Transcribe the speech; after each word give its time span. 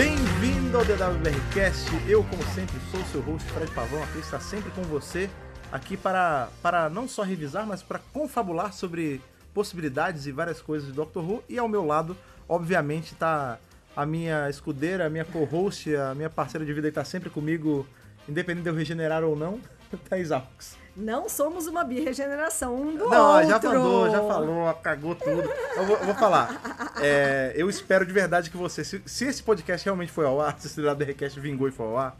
Bem-vindo 0.00 0.78
ao 0.78 0.82
DWBRcast. 0.82 1.90
Eu, 2.08 2.24
como 2.24 2.42
sempre, 2.54 2.74
sou 2.90 3.00
o 3.00 3.04
seu 3.04 3.20
host, 3.20 3.46
Fred 3.52 3.70
Pavão, 3.72 4.02
aqui 4.02 4.18
está 4.20 4.40
sempre 4.40 4.70
com 4.70 4.80
você, 4.84 5.28
aqui 5.70 5.94
para, 5.94 6.48
para 6.62 6.88
não 6.88 7.06
só 7.06 7.22
revisar, 7.22 7.66
mas 7.66 7.82
para 7.82 7.98
confabular 8.10 8.72
sobre 8.72 9.20
possibilidades 9.52 10.24
e 10.24 10.32
várias 10.32 10.62
coisas 10.62 10.88
de 10.88 10.94
Doctor 10.94 11.22
Who. 11.22 11.44
E 11.46 11.58
ao 11.58 11.68
meu 11.68 11.84
lado, 11.84 12.16
obviamente, 12.48 13.12
está 13.12 13.58
a 13.94 14.06
minha 14.06 14.48
escudeira, 14.48 15.04
a 15.04 15.10
minha 15.10 15.26
co-host, 15.26 15.94
a 15.94 16.14
minha 16.14 16.30
parceira 16.30 16.64
de 16.64 16.72
vida 16.72 16.88
que 16.88 16.92
está 16.92 17.04
sempre 17.04 17.28
comigo, 17.28 17.86
independente 18.26 18.62
de 18.62 18.70
eu 18.70 18.74
regenerar 18.74 19.22
ou 19.22 19.36
não, 19.36 19.60
Thaís 20.08 20.32
Alves. 20.32 20.78
Não 20.96 21.28
somos 21.28 21.66
uma 21.66 21.84
birregeneração 21.84 22.74
um 22.74 22.96
do 22.96 23.08
Não, 23.08 23.34
outro. 23.34 23.48
já 23.48 23.60
falou, 23.60 24.10
já 24.10 24.18
falou, 24.18 24.74
cagou 24.74 25.14
tudo. 25.14 25.50
Eu 25.76 25.84
vou, 25.84 25.96
eu 25.96 26.04
vou 26.04 26.14
falar. 26.14 26.89
É, 27.00 27.52
eu 27.56 27.68
espero 27.68 28.04
de 28.04 28.12
verdade 28.12 28.50
que 28.50 28.56
você, 28.56 28.84
se, 28.84 29.02
se 29.04 29.24
esse 29.24 29.42
podcast 29.42 29.84
realmente 29.84 30.12
foi 30.12 30.26
ao 30.26 30.40
ar, 30.40 30.56
se 30.60 30.66
esse 30.66 30.80
DWBRcast 30.80 31.38
vingou 31.40 31.68
e 31.68 31.70
foi 31.70 31.86
ao 31.86 31.98
ar, 31.98 32.16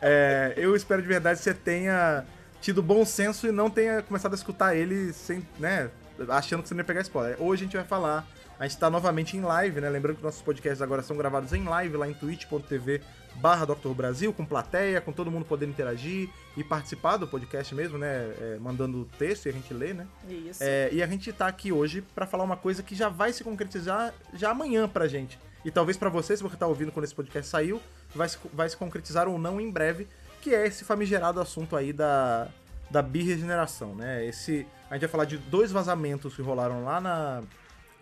é, 0.00 0.54
eu 0.56 0.74
espero 0.76 1.02
de 1.02 1.08
verdade 1.08 1.38
que 1.38 1.44
você 1.44 1.54
tenha 1.54 2.24
tido 2.60 2.82
bom 2.82 3.04
senso 3.04 3.46
e 3.46 3.52
não 3.52 3.70
tenha 3.70 4.02
começado 4.02 4.32
a 4.32 4.36
escutar 4.36 4.74
ele 4.76 5.12
sem, 5.12 5.46
né, 5.58 5.90
achando 6.28 6.62
que 6.62 6.68
você 6.68 6.74
não 6.74 6.80
ia 6.80 6.84
pegar 6.84 7.00
spoiler. 7.00 7.36
Hoje 7.40 7.62
a 7.62 7.64
gente 7.64 7.76
vai 7.76 7.86
falar, 7.86 8.26
a 8.60 8.68
gente 8.68 8.76
tá 8.78 8.90
novamente 8.90 9.38
em 9.38 9.40
live, 9.40 9.80
né? 9.80 9.88
Lembrando 9.88 10.18
que 10.18 10.22
nossos 10.22 10.42
podcasts 10.42 10.82
agora 10.82 11.02
são 11.02 11.16
gravados 11.16 11.54
em 11.54 11.64
live 11.64 11.96
lá 11.96 12.06
em 12.06 12.12
twitch.tv 12.12 13.00
barra 13.36 13.64
Dr. 13.64 13.88
Brasil, 13.96 14.34
com 14.34 14.44
plateia, 14.44 15.00
com 15.00 15.12
todo 15.12 15.30
mundo 15.30 15.46
podendo 15.46 15.70
interagir 15.70 16.28
e 16.54 16.62
participar 16.62 17.16
do 17.16 17.26
podcast 17.26 17.74
mesmo, 17.74 17.96
né? 17.96 18.34
É, 18.38 18.58
mandando 18.60 19.08
texto 19.18 19.46
e 19.46 19.48
a 19.48 19.52
gente 19.52 19.72
lê, 19.72 19.94
né? 19.94 20.06
Isso. 20.28 20.62
É, 20.62 20.90
e 20.92 21.02
a 21.02 21.06
gente 21.06 21.32
tá 21.32 21.46
aqui 21.46 21.72
hoje 21.72 22.04
pra 22.14 22.26
falar 22.26 22.44
uma 22.44 22.56
coisa 22.56 22.82
que 22.82 22.94
já 22.94 23.08
vai 23.08 23.32
se 23.32 23.42
concretizar 23.42 24.12
já 24.34 24.50
amanhã 24.50 24.86
pra 24.86 25.08
gente. 25.08 25.38
E 25.64 25.70
talvez 25.70 25.96
pra 25.96 26.10
você, 26.10 26.36
se 26.36 26.42
você 26.42 26.54
tá 26.54 26.66
ouvindo 26.66 26.92
quando 26.92 27.04
esse 27.04 27.14
podcast 27.14 27.50
saiu, 27.50 27.80
vai 28.14 28.28
se, 28.28 28.36
vai 28.52 28.68
se 28.68 28.76
concretizar 28.76 29.26
ou 29.26 29.38
não 29.38 29.58
em 29.58 29.70
breve, 29.70 30.06
que 30.42 30.54
é 30.54 30.66
esse 30.66 30.84
famigerado 30.84 31.40
assunto 31.40 31.76
aí 31.76 31.94
da, 31.94 32.46
da 32.90 33.00
birregeneração, 33.00 33.94
né? 33.94 34.26
Esse, 34.26 34.66
a 34.90 34.94
gente 34.94 35.02
vai 35.02 35.10
falar 35.10 35.24
de 35.24 35.38
dois 35.38 35.72
vazamentos 35.72 36.34
que 36.36 36.42
rolaram 36.42 36.84
lá 36.84 37.00
na, 37.00 37.42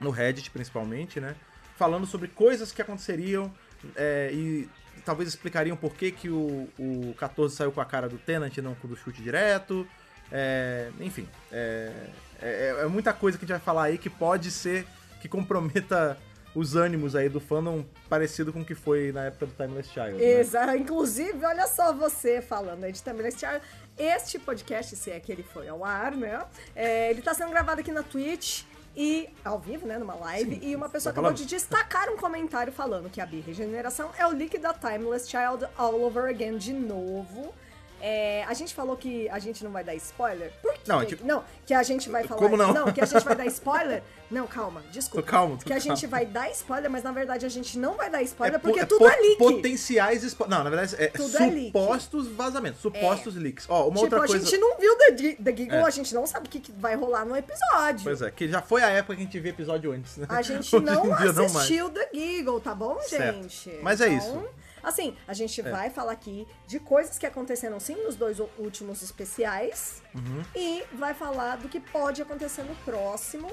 no 0.00 0.10
Reddit, 0.10 0.50
principalmente, 0.50 1.20
né? 1.20 1.34
Falando 1.76 2.06
sobre 2.06 2.28
coisas 2.28 2.72
que 2.72 2.82
aconteceriam 2.82 3.52
é, 3.94 4.30
e 4.32 4.68
talvez 5.04 5.28
explicariam 5.28 5.76
por 5.76 5.94
que, 5.94 6.10
que 6.10 6.28
o, 6.28 6.68
o 6.78 7.14
14 7.18 7.54
saiu 7.54 7.72
com 7.72 7.80
a 7.80 7.84
cara 7.84 8.08
do 8.08 8.18
Tenant 8.18 8.56
e 8.56 8.62
não 8.62 8.74
com 8.74 8.86
o 8.86 8.90
do 8.90 8.96
chute 8.96 9.22
direto. 9.22 9.86
É, 10.30 10.90
enfim, 11.00 11.26
é, 11.50 11.92
é, 12.40 12.76
é 12.80 12.86
muita 12.86 13.12
coisa 13.12 13.38
que 13.38 13.44
a 13.44 13.46
gente 13.46 13.56
vai 13.56 13.64
falar 13.64 13.84
aí 13.84 13.98
que 13.98 14.10
pode 14.10 14.50
ser 14.50 14.86
que 15.20 15.28
comprometa 15.28 16.18
os 16.54 16.74
ânimos 16.76 17.14
aí 17.14 17.28
do 17.28 17.40
fandom 17.40 17.84
parecido 18.08 18.52
com 18.52 18.60
o 18.60 18.64
que 18.64 18.74
foi 18.74 19.12
na 19.12 19.24
época 19.24 19.46
do 19.46 19.52
Timeless 19.52 19.90
Child. 19.90 20.12
né? 20.12 20.40
Exato. 20.40 20.76
Inclusive, 20.76 21.44
olha 21.44 21.66
só 21.66 21.92
você 21.92 22.40
falando 22.40 22.84
aí 22.84 22.92
de 22.92 23.02
Timeless 23.02 23.38
Child. 23.38 23.60
Este 23.96 24.38
podcast, 24.38 24.96
se 24.96 25.10
é 25.10 25.20
que 25.20 25.30
ele 25.30 25.42
foi 25.42 25.68
ao 25.68 25.84
ar, 25.84 26.12
né? 26.12 26.44
É, 26.74 27.10
ele 27.10 27.22
tá 27.22 27.34
sendo 27.34 27.50
gravado 27.50 27.80
aqui 27.80 27.92
na 27.92 28.02
Twitch 28.02 28.62
e 29.00 29.28
ao 29.44 29.60
vivo, 29.60 29.86
né, 29.86 29.96
numa 29.96 30.16
live, 30.16 30.56
Sim, 30.56 30.60
e 30.60 30.74
uma 30.74 30.88
pessoa 30.88 31.12
tá 31.12 31.20
acabou 31.20 31.30
falando. 31.30 31.38
de 31.38 31.46
destacar 31.46 32.08
um 32.10 32.16
comentário 32.16 32.72
falando 32.72 33.08
que 33.08 33.20
a 33.20 33.26
birregeneração 33.26 34.10
é 34.18 34.26
o 34.26 34.30
leak 34.30 34.58
da 34.58 34.74
Timeless 34.74 35.30
Child 35.30 35.68
all 35.78 36.02
over 36.02 36.24
again 36.28 36.58
de 36.58 36.72
novo. 36.72 37.54
É, 38.00 38.44
a 38.44 38.54
gente 38.54 38.74
falou 38.74 38.96
que 38.96 39.28
a 39.28 39.38
gente 39.38 39.64
não 39.64 39.70
vai 39.72 39.82
dar 39.82 39.94
spoiler. 39.96 40.52
Por 40.62 40.72
quê? 40.74 40.80
Não, 40.86 41.04
tipo- 41.04 41.26
não, 41.26 41.44
que 41.66 41.74
a 41.74 41.82
gente 41.82 42.08
vai 42.08 42.24
falar. 42.24 42.40
Como 42.40 42.56
não? 42.56 42.92
que 42.92 43.00
a 43.00 43.04
gente 43.06 43.24
vai 43.24 43.34
dar 43.36 43.46
spoiler. 43.50 44.02
Não, 44.30 44.46
calma, 44.46 44.82
desculpa. 44.92 45.22
Tô 45.22 45.30
calmo, 45.30 45.56
tô 45.56 45.64
Que 45.64 45.72
a 45.72 45.78
gente 45.78 46.06
vai 46.06 46.26
dar 46.26 46.50
spoiler, 46.50 46.90
mas 46.90 47.02
na 47.02 47.12
verdade 47.12 47.46
a 47.46 47.48
gente 47.48 47.78
não 47.78 47.94
vai 47.94 48.10
dar 48.10 48.22
spoiler 48.22 48.60
po- 48.60 48.66
porque 48.68 48.80
é 48.80 48.84
tudo 48.84 48.98
po- 48.98 49.08
é 49.08 49.16
leak. 49.16 49.38
Potenciais 49.38 50.22
spo- 50.22 50.46
Não, 50.46 50.62
na 50.62 50.68
verdade, 50.70 50.94
é 50.98 51.06
Tudo 51.08 51.36
é 51.36 51.46
leak. 51.46 51.66
supostos 51.66 52.28
vazamentos, 52.28 52.80
supostos 52.80 53.34
leaks. 53.36 53.64
Ó, 53.68 53.84
uma 53.88 53.92
tipo, 53.94 54.00
outra 54.02 54.18
a 54.24 54.26
coisa. 54.26 54.44
gente 54.44 54.58
não 54.58 54.76
viu 54.78 54.94
The, 54.96 55.12
The 55.42 55.56
Giggle, 55.56 55.76
É. 55.78 55.82
a 55.82 55.90
gente 55.90 56.14
não 56.14 56.26
sabe 56.26 56.46
o 56.46 56.50
que, 56.50 56.60
que 56.60 56.72
vai 56.72 56.94
rolar 56.94 57.24
no 57.24 57.34
episódio. 57.36 58.04
Pois 58.04 58.20
é, 58.22 58.30
que 58.30 58.46
já 58.48 58.60
foi 58.60 58.82
a 58.82 58.90
época 58.90 59.14
que 59.16 59.22
a 59.22 59.24
gente 59.24 59.40
via 59.40 59.50
episódio 59.50 59.92
antes, 59.92 60.18
né? 60.18 60.26
A 60.28 60.42
gente 60.42 60.70
não 60.78 61.06
mais. 61.06 61.38
assistiu 61.38 61.88
The 61.88 62.10
Giggle, 62.12 62.60
tá 62.60 62.74
bom, 62.74 63.00
Certo. 63.00 63.34
gente? 63.42 63.78
Mas 63.82 64.00
é 64.02 64.08
Então, 64.08 64.18
isso. 64.18 64.48
Assim, 64.82 65.16
a 65.26 65.32
gente 65.34 65.60
vai 65.62 65.90
falar 65.90 66.12
aqui 66.12 66.46
de 66.66 66.78
coisas 66.80 67.18
que 67.18 67.26
aconteceram 67.26 67.78
sim 67.80 67.94
nos 68.04 68.16
dois 68.16 68.38
últimos 68.58 69.02
especiais 69.02 70.02
Uhum. 70.14 70.42
e 70.54 70.82
vai 70.94 71.14
falar 71.14 71.56
do 71.56 71.68
que 71.68 71.80
pode 71.80 72.22
acontecer 72.22 72.62
no 72.62 72.74
próximo. 72.84 73.50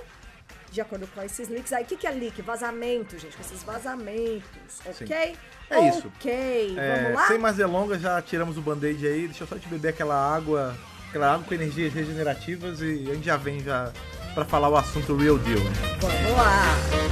De 0.72 0.82
acordo 0.82 1.08
com 1.08 1.22
esses 1.22 1.48
leaks 1.48 1.72
aí. 1.72 1.84
O 1.84 1.88
que, 1.88 1.96
que 1.96 2.06
é 2.08 2.12
leak? 2.12 2.42
Vazamento, 2.42 3.18
gente. 3.18 3.36
Com 3.38 3.42
esses 3.42 3.64
vazamentos, 3.64 4.82
ok? 4.86 5.36
É 5.70 5.90
isso. 5.90 6.12
Ok, 6.16 6.76
É, 6.78 7.02
vamos 7.04 7.16
lá? 7.20 7.28
sem 7.28 7.38
mais 7.38 7.56
delongas, 7.56 8.02
já 8.02 8.22
tiramos 8.22 8.58
o 8.58 8.62
band-aid 8.62 9.08
aí. 9.08 9.28
Deixa 9.28 9.44
eu 9.44 9.48
só 9.48 9.58
te 9.58 9.68
beber 9.70 9.90
aquela 9.90 10.16
água, 10.16 10.76
aquela 11.10 11.34
água 11.34 11.46
com 11.48 11.54
energias 11.54 11.94
regenerativas 11.94 12.82
e 12.82 13.08
a 13.10 13.14
gente 13.14 13.26
já 13.26 13.38
vem 13.38 13.62
já 13.62 13.92
pra 14.34 14.44
falar 14.44 14.68
o 14.70 14.76
assunto 14.76 15.16
real 15.16 15.38
deal. 15.40 15.60
né? 15.60 15.72
Vamos 16.02 16.32
lá. 16.38 17.05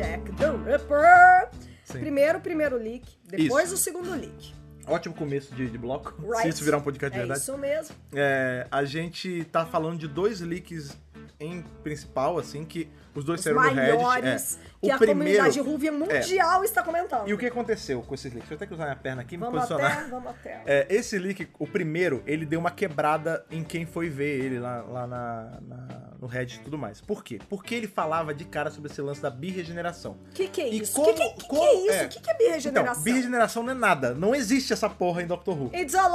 Jack 0.00 0.32
the 0.32 0.46
Ripper. 0.64 1.50
Sim. 1.84 1.98
Primeiro 2.00 2.38
o 2.38 2.40
primeiro 2.40 2.78
leak, 2.78 3.04
depois 3.26 3.66
Isso. 3.66 3.74
o 3.74 3.76
segundo 3.76 4.10
leak. 4.12 4.54
Ótimo 4.86 5.14
começo 5.14 5.54
de, 5.54 5.68
de 5.68 5.76
bloco, 5.76 6.14
Right? 6.22 6.42
se 6.44 6.48
isso 6.48 6.64
virar 6.64 6.78
um 6.78 6.80
podcast 6.80 7.12
de 7.12 7.18
é 7.18 7.20
verdade. 7.26 7.40
isso 7.40 7.58
mesmo. 7.58 7.94
É, 8.14 8.66
a 8.70 8.82
gente 8.84 9.44
tá 9.52 9.66
falando 9.66 9.98
de 9.98 10.08
dois 10.08 10.40
leaks 10.40 10.96
em 11.38 11.62
principal, 11.82 12.38
assim, 12.38 12.64
que 12.64 12.88
os 13.14 13.24
dois 13.24 13.40
Os 13.40 13.44
saíram 13.44 13.62
no 13.62 13.68
Reddit. 13.68 13.96
maiores 14.04 14.58
É. 14.62 14.70
que 14.80 14.88
O 14.90 14.94
a 14.94 14.98
primeiro, 14.98 15.38
comunidade 15.42 15.60
Ruvia 15.60 15.92
mundial 15.92 16.64
está 16.64 16.82
comentando. 16.82 17.28
E 17.28 17.34
o 17.34 17.38
que 17.38 17.46
aconteceu 17.46 18.00
com 18.02 18.14
esses 18.14 18.32
leaks? 18.32 18.48
Deixa 18.48 18.54
eu 18.54 18.56
até 18.56 18.66
cruzar 18.66 18.86
minha 18.86 18.96
perna 18.96 19.22
aqui 19.22 19.34
e 19.34 19.38
me 19.38 19.44
Vamos 19.44 19.60
posicionar. 19.60 19.98
até, 19.98 20.08
vamos 20.10 20.28
até. 20.30 20.62
É, 20.66 20.86
esse 20.90 21.18
leak, 21.18 21.48
o 21.58 21.66
primeiro, 21.66 22.22
ele 22.26 22.46
deu 22.46 22.58
uma 22.60 22.70
quebrada 22.70 23.44
em 23.50 23.62
quem 23.64 23.84
foi 23.86 24.08
ver 24.08 24.44
ele 24.44 24.58
lá, 24.58 24.82
lá 24.82 25.06
na, 25.06 25.58
na- 25.62 26.10
no 26.20 26.26
Reddit 26.26 26.60
e 26.60 26.64
tudo 26.64 26.76
mais. 26.78 27.00
Por 27.00 27.24
quê? 27.24 27.38
Porque 27.48 27.74
ele 27.74 27.86
falava 27.88 28.34
de 28.34 28.44
cara 28.44 28.70
sobre 28.70 28.90
esse 28.90 29.00
lance 29.00 29.20
da 29.22 29.30
birregeneração. 29.30 30.12
O 30.30 30.34
que, 30.34 30.48
que 30.48 30.60
é 30.60 30.68
isso? 30.68 31.00
O 31.00 31.04
que, 31.06 31.12
que, 31.14 31.30
que, 31.34 31.48
como- 31.48 31.60
que 31.62 31.66
é 31.66 31.74
isso? 31.86 31.92
é. 31.92 32.04
O 32.04 32.08
que, 32.08 32.20
que 32.20 32.30
é 32.30 32.34
birregeneração? 32.34 32.92
Então, 32.92 33.02
birregeneração 33.04 33.62
não 33.62 33.70
é 33.72 33.74
nada. 33.74 34.14
Não 34.14 34.34
existe 34.34 34.72
essa 34.72 34.88
porra 34.88 35.22
em 35.22 35.26
Doctor 35.26 35.58
Who. 35.60 35.70
It's 35.74 35.94
a 35.94 36.06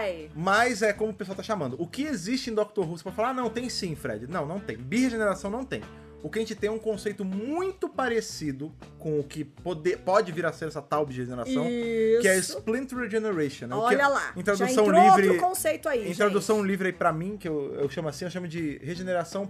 lie! 0.00 0.30
Mas 0.34 0.82
é 0.82 0.92
como 0.92 1.10
o 1.12 1.14
pessoal 1.14 1.36
tá 1.36 1.42
chamando. 1.42 1.76
O 1.80 1.86
que 1.86 2.02
existe 2.02 2.50
em 2.50 2.54
Doctor 2.54 2.88
Who? 2.88 2.98
Você 2.98 3.04
pode 3.04 3.16
falar, 3.16 3.30
ah, 3.30 3.34
não, 3.34 3.48
tem 3.50 3.68
sim, 3.68 3.94
Fred. 3.94 4.26
Não, 4.26 4.44
não 4.46 4.58
tem. 4.60 4.76
Birregeneração 4.76 5.50
não 5.50 5.64
tem. 5.64 5.82
O 6.22 6.30
que 6.30 6.38
a 6.38 6.42
gente 6.42 6.54
tem 6.54 6.68
é 6.68 6.72
um 6.72 6.78
conceito 6.78 7.24
muito 7.24 7.88
parecido 7.88 8.72
com 8.98 9.18
o 9.18 9.24
que 9.24 9.44
pode, 9.44 9.96
pode 9.96 10.30
vir 10.30 10.46
a 10.46 10.52
ser 10.52 10.68
essa 10.68 10.80
tal 10.80 11.04
birregeneração, 11.04 11.64
que 11.64 12.28
é. 12.28 12.36
Splinter 12.38 12.96
Regeneration. 12.98 13.66
né? 13.66 13.74
O 13.74 13.80
que 13.80 13.84
Olha 13.96 14.02
é- 14.02 14.06
lá, 14.06 14.32
Em 14.36 14.38
já 14.38 14.44
tradução 14.54 14.84
entrou 14.86 15.02
livre. 15.02 15.28
outro 15.30 15.40
conceito 15.46 15.88
aí, 15.88 16.08
Em 16.10 16.14
tradução 16.14 16.58
gente. 16.58 16.66
livre 16.68 16.86
aí 16.88 16.92
pra 16.92 17.12
mim, 17.12 17.36
que 17.36 17.48
eu, 17.48 17.74
eu 17.74 17.88
chamo 17.90 18.08
assim, 18.08 18.24
eu 18.24 18.30
chamo 18.30 18.46
de 18.46 18.78
regeneração 18.78 19.46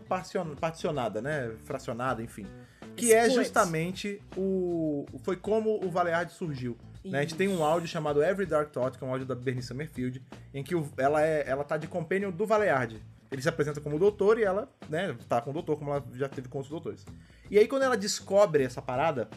particionada, 0.59 1.21
né? 1.21 1.53
Fracionada, 1.65 2.23
enfim. 2.23 2.47
Que 2.97 3.13
é 3.13 3.27
Split. 3.27 3.37
justamente 3.45 4.21
o. 4.37 5.07
Foi 5.23 5.37
como 5.37 5.79
o 5.85 5.91
Valeard 5.91 6.33
surgiu. 6.33 6.77
Né? 7.05 7.19
A 7.19 7.23
gente 7.23 7.35
tem 7.35 7.49
um 7.49 7.65
áudio 7.65 7.89
chamado 7.89 8.23
Every 8.23 8.47
Dark 8.47 8.71
Thought, 8.71 8.97
que 8.97 9.03
é 9.03 9.07
um 9.07 9.11
áudio 9.11 9.27
da 9.27 9.35
Bernice 9.35 9.69
Summerfield, 9.69 10.23
em 10.55 10.63
que 10.63 10.75
o- 10.75 10.89
ela, 10.97 11.21
é, 11.23 11.43
ela 11.47 11.65
tá 11.65 11.77
de 11.77 11.89
companion 11.89 12.31
do 12.31 12.47
Valeard. 12.47 13.03
Ele 13.33 13.41
se 13.43 13.49
apresenta 13.49 13.81
como 13.81 13.99
doutor 13.99 14.39
e 14.39 14.45
ela, 14.45 14.69
né, 14.91 15.17
tá 15.29 15.41
com 15.41 15.51
o 15.51 15.53
doutor, 15.55 15.79
como 15.79 15.91
ela 15.91 16.05
já 16.13 16.29
teve 16.29 16.49
com 16.49 16.59
os 16.61 16.69
doutores. 16.69 17.05
E 17.51 17.59
aí, 17.59 17.67
quando 17.67 17.83
ela 17.83 17.97
descobre 17.97 18.63
essa 18.63 18.83
parada, 18.83 19.29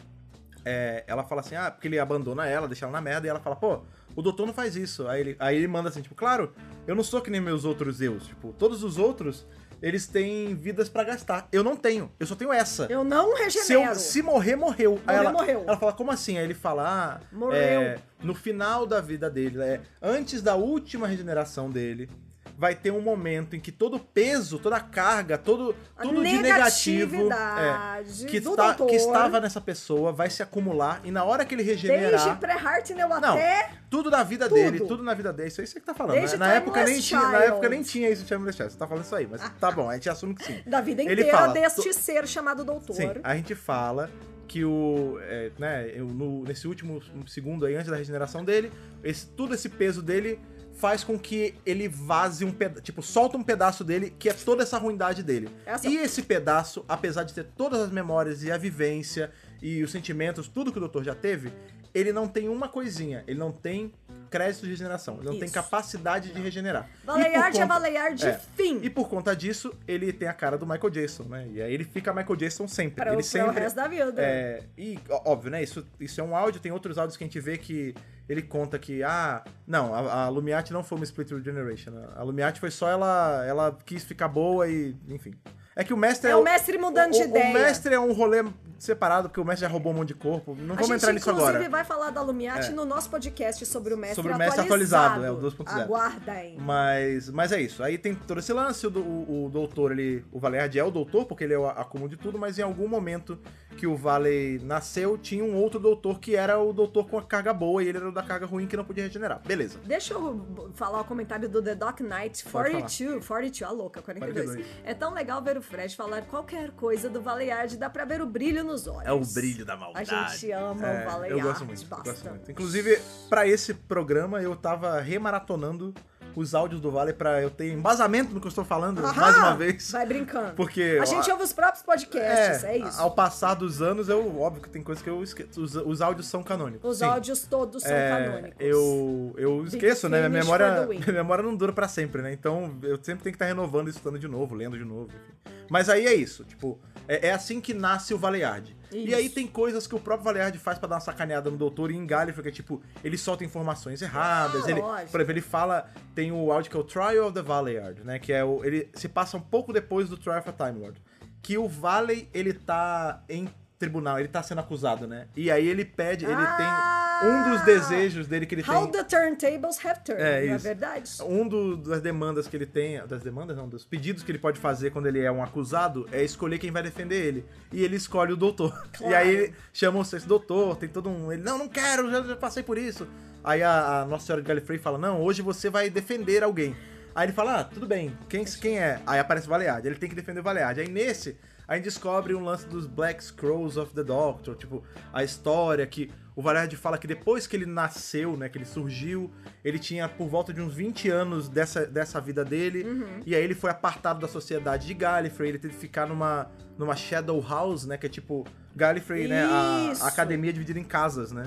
é, 0.64 1.02
ela 1.06 1.24
fala 1.24 1.40
assim, 1.40 1.54
ah, 1.54 1.70
porque 1.70 1.88
ele 1.88 1.98
abandona 1.98 2.46
ela, 2.46 2.66
deixa 2.68 2.84
ela 2.84 2.92
na 2.92 3.00
merda, 3.00 3.26
e 3.26 3.30
ela 3.30 3.40
fala, 3.40 3.56
pô, 3.56 3.80
o 4.14 4.20
doutor 4.22 4.46
não 4.46 4.52
faz 4.52 4.76
isso. 4.76 5.08
Aí 5.08 5.20
ele, 5.20 5.36
aí 5.38 5.56
ele 5.56 5.66
manda 5.68 5.88
assim, 5.88 6.02
tipo, 6.02 6.14
claro, 6.14 6.52
eu 6.86 6.94
não 6.94 7.02
sou 7.02 7.20
que 7.22 7.30
nem 7.30 7.40
meus 7.40 7.64
outros 7.64 8.00
eus. 8.00 8.26
Tipo, 8.26 8.52
todos 8.52 8.82
os 8.84 8.98
outros, 8.98 9.46
eles 9.80 10.06
têm 10.06 10.54
vidas 10.54 10.88
pra 10.88 11.04
gastar. 11.04 11.48
Eu 11.52 11.62
não 11.62 11.76
tenho, 11.76 12.10
eu 12.20 12.26
só 12.26 12.34
tenho 12.34 12.52
essa. 12.52 12.86
Eu 12.90 13.04
não 13.04 13.34
Se, 13.36 13.72
eu- 13.72 13.80
regenero. 13.80 13.94
se 13.94 14.22
morrer, 14.22 14.56
morreu. 14.56 14.98
Aí 15.06 15.16
Morrer, 15.16 15.28
ela, 15.28 15.32
morreu. 15.32 15.64
Ela 15.66 15.76
fala, 15.78 15.92
como 15.92 16.10
assim? 16.10 16.36
Aí 16.36 16.44
ele 16.44 16.54
fala, 16.54 16.84
ah, 16.86 17.20
Morreu. 17.34 17.56
é, 17.58 17.98
no 18.22 18.34
final 18.34 18.84
da 18.86 19.00
vida 19.00 19.30
dele, 19.30 19.62
é, 19.62 19.80
antes 20.02 20.42
da 20.42 20.54
última 20.56 21.06
regeneração 21.06 21.70
dele, 21.70 22.10
vai 22.58 22.74
ter 22.74 22.90
um 22.90 23.00
momento 23.02 23.54
em 23.54 23.60
que 23.60 23.70
todo 23.70 23.96
o 23.96 24.00
peso, 24.00 24.58
toda 24.58 24.76
a 24.76 24.80
carga, 24.80 25.36
todo, 25.36 25.74
tudo 26.00 26.24
de 26.24 26.38
negativo 26.38 27.28
é, 27.32 28.02
que, 28.26 28.40
tá- 28.40 28.50
doutor. 28.72 28.86
que 28.86 28.96
estava 28.96 29.40
nessa 29.40 29.60
pessoa 29.60 30.10
vai 30.12 30.30
se 30.30 30.42
acumular 30.42 31.00
e 31.04 31.10
na 31.10 31.22
hora 31.24 31.44
que 31.44 31.54
ele 31.54 31.62
Desde 31.62 31.86
regenerar, 31.88 32.40
pré-Hartnell 32.40 33.08
Não, 33.08 33.34
até... 33.34 33.72
tudo 33.90 34.10
da 34.10 34.22
vida 34.22 34.48
tudo. 34.48 34.54
dele, 34.54 34.80
tudo 34.80 35.02
na 35.02 35.12
vida 35.12 35.32
dele, 35.32 35.48
isso 35.48 35.60
aí 35.60 35.66
você 35.66 35.78
que 35.78 35.86
tá 35.86 35.94
falando. 35.94 36.14
Desde 36.16 36.36
né? 36.38 36.46
Na 36.46 36.54
época 36.54 36.82
nem 36.84 36.98
tinha, 37.00 37.20
na 37.20 37.38
época 37.44 37.68
nem 37.68 37.82
tinha 37.82 38.08
isso 38.10 38.22
de 38.22 38.28
Child. 38.28 38.72
Você 38.72 38.78
tá 38.78 38.86
falando 38.86 39.04
isso 39.04 39.14
aí, 39.14 39.26
mas 39.30 39.42
tá 39.60 39.70
bom, 39.70 39.90
a 39.90 39.94
gente 39.94 40.08
assume 40.08 40.34
que 40.34 40.44
sim. 40.44 40.62
Da 40.66 40.80
vida 40.80 41.02
Ele 41.02 41.12
inteira 41.12 41.36
fala, 41.36 41.52
deste 41.52 41.92
ser 41.92 42.26
chamado 42.26 42.64
doutor. 42.64 42.94
Sim, 42.96 43.10
a 43.22 43.34
gente 43.36 43.54
fala 43.54 44.10
que 44.48 44.64
o. 44.64 45.18
é, 45.22 45.50
né, 45.58 45.90
eu, 45.92 46.06
no- 46.06 46.44
nesse 46.44 46.66
último 46.66 47.02
segundo 47.26 47.66
aí, 47.66 47.74
antes 47.74 47.90
da 47.90 47.96
regeneração 47.96 48.44
dele, 48.44 48.70
esse, 49.02 49.26
tudo 49.26 49.54
esse 49.54 49.68
peso 49.68 50.00
dele 50.00 50.38
faz 50.76 51.02
com 51.02 51.18
que 51.18 51.54
ele 51.64 51.88
vaze 51.88 52.44
um 52.44 52.52
pedaço, 52.52 52.82
tipo, 52.82 53.02
solta 53.02 53.36
um 53.36 53.42
pedaço 53.42 53.82
dele, 53.82 54.14
que 54.18 54.28
é 54.28 54.32
toda 54.34 54.62
essa 54.62 54.78
ruindade 54.78 55.22
dele. 55.22 55.48
Essa- 55.64 55.88
E 55.88 55.96
esse 55.96 56.22
pedaço, 56.22 56.84
apesar 56.88 57.24
de 57.24 57.32
ter 57.34 57.44
todas 57.56 57.80
as 57.80 57.90
memórias 57.90 58.42
e 58.42 58.52
a 58.52 58.58
vivência 58.58 59.30
e 59.62 59.82
os 59.82 59.90
sentimentos, 59.90 60.48
tudo 60.48 60.70
que 60.70 60.76
o 60.78 60.80
doutor 60.80 61.02
já 61.02 61.14
teve, 61.14 61.50
ele 61.94 62.12
não 62.12 62.28
tem 62.28 62.46
uma 62.50 62.68
coisinha, 62.68 63.24
ele 63.26 63.38
não 63.38 63.50
tem 63.50 63.90
crédito 64.28 64.64
de 64.64 64.68
regeneração, 64.70 65.14
ele 65.16 65.24
não 65.24 65.32
tem 65.38 65.44
Isso. 65.44 65.54
capacidade 65.54 66.30
de 66.30 66.38
regenerar. 66.42 66.90
E 67.02 67.06
por 67.06 67.12
Valeyard 67.14 67.56
é 67.56 67.60
conta- 67.62 67.66
Valeyard 67.74 68.26
é. 68.26 68.40
fim. 68.54 68.80
E 68.82 68.90
por 68.90 69.08
conta 69.08 69.34
disso, 69.34 69.72
ele 69.88 70.12
tem 70.12 70.28
a 70.28 70.34
cara 70.34 70.58
do 70.58 70.66
Michael 70.66 70.90
Jackson, 70.90 71.22
né? 71.22 71.48
E 71.50 71.62
aí 71.62 71.72
ele 71.72 71.84
fica 71.84 72.12
Michael 72.12 72.36
Jackson 72.36 72.68
sempre. 72.68 72.96
Para 72.96 73.12
o- 73.12 73.14
ele 73.14 73.22
o 73.22 73.24
sempre 73.24 73.60
resto 73.60 73.76
da 73.76 73.88
vida. 73.88 74.12
É, 74.18 74.62
e 74.76 74.98
óbvio, 75.24 75.50
né? 75.50 75.62
Isso, 75.62 75.86
isso 75.98 76.20
é 76.20 76.24
um 76.24 76.36
áudio, 76.36 76.60
tem 76.60 76.70
outros 76.70 76.98
áudios 76.98 77.16
que 77.16 77.24
a 77.24 77.26
gente 77.26 77.40
vê 77.40 77.56
que 77.56 77.94
ele 78.28 78.42
conta 78.42 78.78
que, 78.78 79.02
ah, 79.02 79.42
não, 79.66 79.94
a, 79.94 80.24
a 80.24 80.28
Lumiati 80.28 80.72
não 80.72 80.82
foi 80.82 80.98
uma 80.98 81.04
Split 81.04 81.30
Regeneration. 81.30 81.90
né? 81.92 82.06
A 82.16 82.22
Lumiati 82.22 82.58
foi 82.60 82.70
só 82.70 82.88
ela, 82.88 83.44
ela 83.46 83.78
quis 83.84 84.04
ficar 84.04 84.28
boa 84.28 84.68
e, 84.68 84.96
enfim. 85.08 85.34
É 85.74 85.84
que 85.84 85.92
o 85.92 85.96
mestre 85.96 86.30
É 86.30 86.34
o 86.36 86.42
mestre 86.42 86.78
mudando 86.78 87.12
de 87.12 87.20
o- 87.20 87.24
ideia. 87.24 87.50
O 87.50 87.52
mestre 87.52 87.94
é 87.94 88.00
um 88.00 88.12
rolê 88.12 88.42
separado, 88.78 89.28
porque 89.28 89.40
o 89.40 89.44
mestre 89.44 89.66
já 89.66 89.72
roubou 89.72 89.92
um 89.92 89.96
monte 89.96 90.08
de 90.08 90.14
corpo. 90.14 90.54
Não 90.54 90.72
A 90.72 90.76
vamos 90.76 90.86
gente, 90.88 90.96
entrar 90.98 91.12
nisso 91.12 91.30
inclusive, 91.30 91.56
agora. 91.56 91.70
vai 91.70 91.84
falar 91.84 92.10
da 92.10 92.22
Lumiati 92.22 92.68
É. 92.68 92.72
no 92.72 92.84
nosso 92.84 93.08
podcast 93.10 93.64
sobre 93.66 93.94
o 93.94 93.96
mestre 93.96 94.16
Sobre 94.16 94.32
o 94.32 94.38
mestre 94.38 94.60
atualizado, 94.62 95.24
é, 95.24 95.30
o 95.30 95.36
2.0. 95.36 95.82
Aguardem. 95.82 96.56
Mas, 96.58 97.30
mas 97.30 97.52
é 97.52 97.60
isso. 97.60 97.82
Aí 97.82 97.98
tem 97.98 98.14
todo 98.14 98.38
esse 98.38 98.52
lance, 98.52 98.86
o, 98.86 98.90
o, 98.90 99.46
o 99.46 99.50
doutor, 99.50 99.92
ele. 99.92 100.24
O 100.32 100.38
Valeyard 100.38 100.78
é 100.78 100.84
o 100.84 100.90
doutor, 100.90 101.26
porque 101.26 101.44
ele 101.44 101.54
é 101.54 101.58
o 101.58 101.66
acúmulo 101.66 102.08
de 102.10 102.16
tudo, 102.16 102.38
mas 102.38 102.58
em 102.58 102.62
algum 102.62 102.88
momento 102.88 103.38
que 103.76 103.86
o 103.86 103.94
Valley 103.96 104.58
nasceu, 104.62 105.18
tinha 105.18 105.44
um 105.44 105.54
outro 105.56 105.78
doutor 105.78 106.18
que 106.18 106.34
era 106.34 106.58
o 106.58 106.72
doutor 106.72 107.06
com 107.08 107.18
a 107.18 107.22
carga 107.22 107.52
boa 107.52 107.82
e 107.82 107.88
ele 107.88 107.98
era 107.98 108.08
o 108.08 108.12
da 108.12 108.22
carga 108.22 108.46
ruim 108.46 108.66
que 108.66 108.76
não 108.76 108.84
podia 108.84 109.04
regenerar. 109.04 109.40
Beleza. 109.46 109.78
Deixa 109.84 110.14
eu 110.14 110.70
falar 110.74 111.00
o 111.00 111.04
comentário 111.04 111.48
do 111.48 111.62
The 111.62 111.74
Dark 111.74 112.00
Knight 112.00 112.44
Pode 112.44 112.70
42, 112.70 113.26
42, 113.26 113.62
a 113.62 113.70
louca, 113.70 114.00
42. 114.02 114.44
42. 114.46 114.66
É 114.84 114.94
tão 114.94 115.12
legal 115.12 115.42
ver 115.42 115.56
o 115.58 115.62
Fred 115.62 115.94
falar 115.94 116.22
qualquer 116.22 116.70
coisa 116.72 117.08
do 117.10 117.20
Valeyard, 117.20 117.76
dá 117.76 117.90
pra 117.90 118.04
ver 118.04 118.20
o 118.22 118.26
brilho 118.26 118.64
nos 118.66 118.86
olhos. 118.86 119.06
É 119.06 119.12
o 119.12 119.20
brilho 119.20 119.64
da 119.64 119.74
A 119.74 119.76
maldade. 119.76 120.10
gente 120.38 120.52
ama 120.52 120.86
É, 120.86 121.06
o 121.06 121.10
Valeyard 121.10 121.30
eu 121.40 121.40
gosto 121.46 121.64
muito, 121.64 121.82
eu 121.82 122.02
gosto 122.02 122.28
muito. 122.28 122.50
Inclusive, 122.50 123.00
pra 123.28 123.46
esse 123.46 123.72
programa, 123.72 124.42
eu 124.42 124.54
tava 124.56 125.00
remaratonando 125.00 125.94
os 126.40 126.54
áudios 126.54 126.80
do 126.80 126.90
Vale 126.90 127.12
pra 127.12 127.40
eu 127.42 127.50
ter 127.50 127.72
embasamento 127.72 128.32
no 128.32 128.40
que 128.40 128.46
eu 128.46 128.50
estou 128.50 128.64
falando 128.64 129.04
Ahá! 129.04 129.14
mais 129.20 129.36
uma 129.36 129.56
vez. 129.56 129.90
Vai 129.90 130.06
brincando. 130.06 130.52
Porque, 130.54 130.98
A 131.00 131.04
gente 131.04 131.30
ouve 131.30 131.42
os 131.44 131.52
próprios 131.52 131.82
podcasts, 131.82 132.64
é, 132.64 132.78
isso. 132.78 133.00
Ao 133.00 133.10
passar 133.10 133.54
dos 133.54 133.80
anos, 133.80 134.08
eu, 134.08 134.38
óbvio 134.40 134.62
que 134.62 134.68
tem 134.68 134.82
coisas 134.82 135.02
que 135.02 135.08
eu 135.08 135.22
esqueço. 135.22 135.60
Os, 135.60 135.74
os 135.74 136.00
áudios 136.02 136.26
são 136.26 136.42
canônicos. 136.42 136.88
Os 136.90 136.98
sim. 136.98 137.04
áudios 137.04 137.46
todos 137.46 137.82
são 137.82 137.92
É, 137.92 138.10
canônicos. 138.10 138.56
Eu, 138.60 139.34
eu 139.38 139.56
Big 139.62 139.76
esqueço, 139.76 140.08
né? 140.08 140.28
Minha 140.28 140.42
memória, 140.42 140.86
minha 140.86 141.12
memória 141.12 141.42
não 141.42 141.56
dura 141.56 141.72
pra 141.72 141.88
sempre, 141.88 142.20
né? 142.22 142.32
Então 142.32 142.76
eu 142.82 142.96
sempre 143.02 143.22
tenho 143.24 143.32
que 143.32 143.36
estar 143.36 143.46
renovando, 143.46 143.88
estudando 143.88 144.18
de 144.18 144.28
novo, 144.28 144.54
lendo 144.54 144.76
de 144.76 144.84
novo. 144.84 145.06
enfim. 145.06 145.54
Mas 145.70 145.88
aí 145.88 146.06
é 146.06 146.14
isso, 146.14 146.44
tipo, 146.44 146.78
é, 147.08 147.28
é 147.28 147.32
assim 147.32 147.60
que 147.60 147.74
nasce 147.74 148.14
o 148.14 148.18
Valeyard. 148.18 148.75
E 148.92 149.06
Isso. 149.06 149.16
aí 149.16 149.28
tem 149.28 149.46
coisas 149.46 149.86
que 149.86 149.94
o 149.94 150.00
próprio 150.00 150.24
Valeyard 150.24 150.56
faz 150.58 150.78
pra 150.78 150.88
dar 150.88 150.96
uma 150.96 151.00
sacaneada 151.00 151.50
no 151.50 151.56
doutor 151.56 151.90
e 151.90 151.96
em 151.96 152.06
Gallifrey, 152.06 152.42
que 152.42 152.48
é 152.48 152.52
tipo, 152.52 152.80
ele 153.02 153.18
solta 153.18 153.44
informações 153.44 154.00
erradas. 154.02 154.64
Ah, 154.64 154.70
ele, 154.70 154.80
lógico. 154.80 155.10
por 155.10 155.20
exemplo, 155.20 155.32
ele 155.32 155.40
fala, 155.40 155.90
tem 156.14 156.32
o 156.32 156.52
áudio 156.52 156.70
que 156.70 156.76
é 156.76 156.80
o 156.80 156.84
Trial 156.84 157.26
of 157.26 157.34
the 157.34 157.42
Valeyard, 157.42 158.04
né? 158.04 158.18
Que 158.18 158.32
é 158.32 158.44
o. 158.44 158.64
Ele 158.64 158.88
se 158.94 159.08
passa 159.08 159.36
um 159.36 159.40
pouco 159.40 159.72
depois 159.72 160.08
do 160.08 160.16
Trial 160.16 160.38
of 160.38 160.48
a 160.48 160.52
Time 160.52 160.78
Lord. 160.80 161.00
Que 161.42 161.56
o 161.58 161.68
Valley, 161.68 162.28
ele 162.34 162.52
tá 162.52 163.22
em 163.28 163.48
tribunal, 163.78 164.18
ele 164.18 164.28
tá 164.28 164.42
sendo 164.42 164.60
acusado, 164.60 165.06
né? 165.06 165.26
E 165.36 165.50
aí 165.50 165.66
ele 165.68 165.84
pede, 165.84 166.24
ele 166.24 166.34
Ah! 166.34 166.56
tem. 166.56 166.96
Um 167.30 167.50
dos 167.50 167.62
desejos 167.62 168.26
dele 168.26 168.44
que 168.44 168.54
ele 168.54 168.62
How 168.68 168.88
tem. 168.88 168.92
the 168.92 169.04
turntables 169.04 169.82
have 169.86 170.00
turned, 170.04 170.22
É, 170.22 170.46
é 170.46 170.54
isso. 170.54 170.64
verdade? 170.64 171.10
Um 171.24 171.48
do- 171.48 171.74
das 171.78 172.02
demandas 172.02 172.46
que 172.46 172.54
ele 172.54 172.66
tem, 172.66 173.00
das 173.06 173.22
demandas 173.22 173.56
não, 173.56 173.66
dos 173.66 173.86
pedidos 173.86 174.22
que 174.22 174.30
ele 174.30 174.38
pode 174.38 174.60
fazer 174.60 174.90
quando 174.90 175.06
ele 175.06 175.20
é 175.22 175.32
um 175.32 175.42
acusado 175.42 176.06
é 176.12 176.22
escolher 176.22 176.58
quem 176.58 176.70
vai 176.70 176.82
defender 176.82 177.24
ele. 177.24 177.46
E 177.72 177.82
ele 177.82 177.96
escolhe 177.96 178.34
o 178.34 178.36
doutor. 178.36 178.70
Claro. 178.92 179.06
E 179.12 179.14
aí 179.14 179.28
ele 179.34 179.54
chama 179.72 180.02
esse 180.02 180.26
doutor, 180.26 180.76
tem 180.76 180.90
todo 180.90 181.08
um. 181.08 181.32
Ele, 181.32 181.42
não, 181.42 181.56
não 181.56 181.68
quero, 181.68 182.10
já, 182.10 182.20
já 182.22 182.36
passei 182.36 182.62
por 182.62 182.76
isso. 182.76 183.08
Aí 183.42 183.62
a, 183.62 184.02
a 184.02 184.04
Nossa 184.04 184.26
Senhora 184.26 184.42
de 184.42 184.48
Gallifrey 184.48 184.78
fala: 184.78 184.98
Não, 184.98 185.22
hoje 185.22 185.40
você 185.40 185.70
vai 185.70 185.88
defender 185.88 186.42
alguém. 186.42 186.76
Aí 187.16 187.24
ele 187.26 187.32
fala: 187.32 187.60
Ah, 187.60 187.64
tudo 187.64 187.86
bem, 187.86 188.16
quem, 188.28 188.44
quem 188.44 188.78
é? 188.78 189.00
Aí 189.06 189.18
aparece 189.18 189.46
o 189.46 189.50
Valeard, 189.50 189.86
ele 189.88 189.96
tem 189.96 190.08
que 190.08 190.14
defender 190.14 190.40
o 190.40 190.42
Valeard. 190.42 190.78
Aí 190.78 190.88
nesse, 190.88 191.36
a 191.66 191.74
gente 191.74 191.84
descobre 191.84 192.34
um 192.34 192.44
lance 192.44 192.66
dos 192.68 192.86
Black 192.86 193.24
Scrolls 193.24 193.78
of 193.80 193.94
the 193.94 194.04
Doctor, 194.04 194.54
tipo, 194.54 194.84
a 195.12 195.24
história 195.24 195.84
que 195.86 196.10
o 196.36 196.42
Valeard 196.42 196.76
fala 196.76 196.98
que 196.98 197.06
depois 197.06 197.46
que 197.46 197.56
ele 197.56 197.64
nasceu, 197.64 198.36
né, 198.36 198.50
que 198.50 198.58
ele 198.58 198.66
surgiu, 198.66 199.32
ele 199.64 199.78
tinha 199.78 200.06
por 200.06 200.28
volta 200.28 200.52
de 200.52 200.60
uns 200.60 200.74
20 200.74 201.08
anos 201.08 201.48
dessa, 201.48 201.86
dessa 201.86 202.20
vida 202.20 202.44
dele, 202.44 202.84
Uhum. 202.84 203.22
e 203.24 203.34
aí 203.34 203.42
ele 203.42 203.54
foi 203.54 203.70
apartado 203.70 204.20
da 204.20 204.28
sociedade 204.28 204.86
de 204.86 204.92
Gallifrey, 204.92 205.48
ele 205.48 205.58
teve 205.58 205.72
que 205.72 205.80
ficar 205.80 206.06
numa, 206.06 206.50
numa 206.76 206.94
Shadow 206.94 207.40
House, 207.40 207.86
né, 207.86 207.96
que 207.96 208.04
é 208.04 208.08
tipo 208.10 208.44
Gallifrey, 208.76 209.26
né, 209.26 209.46
a, 209.46 209.92
Isso. 209.92 210.04
a 210.04 210.08
academia 210.08 210.52
dividida 210.52 210.78
em 210.78 210.84
casas, 210.84 211.32
né, 211.32 211.46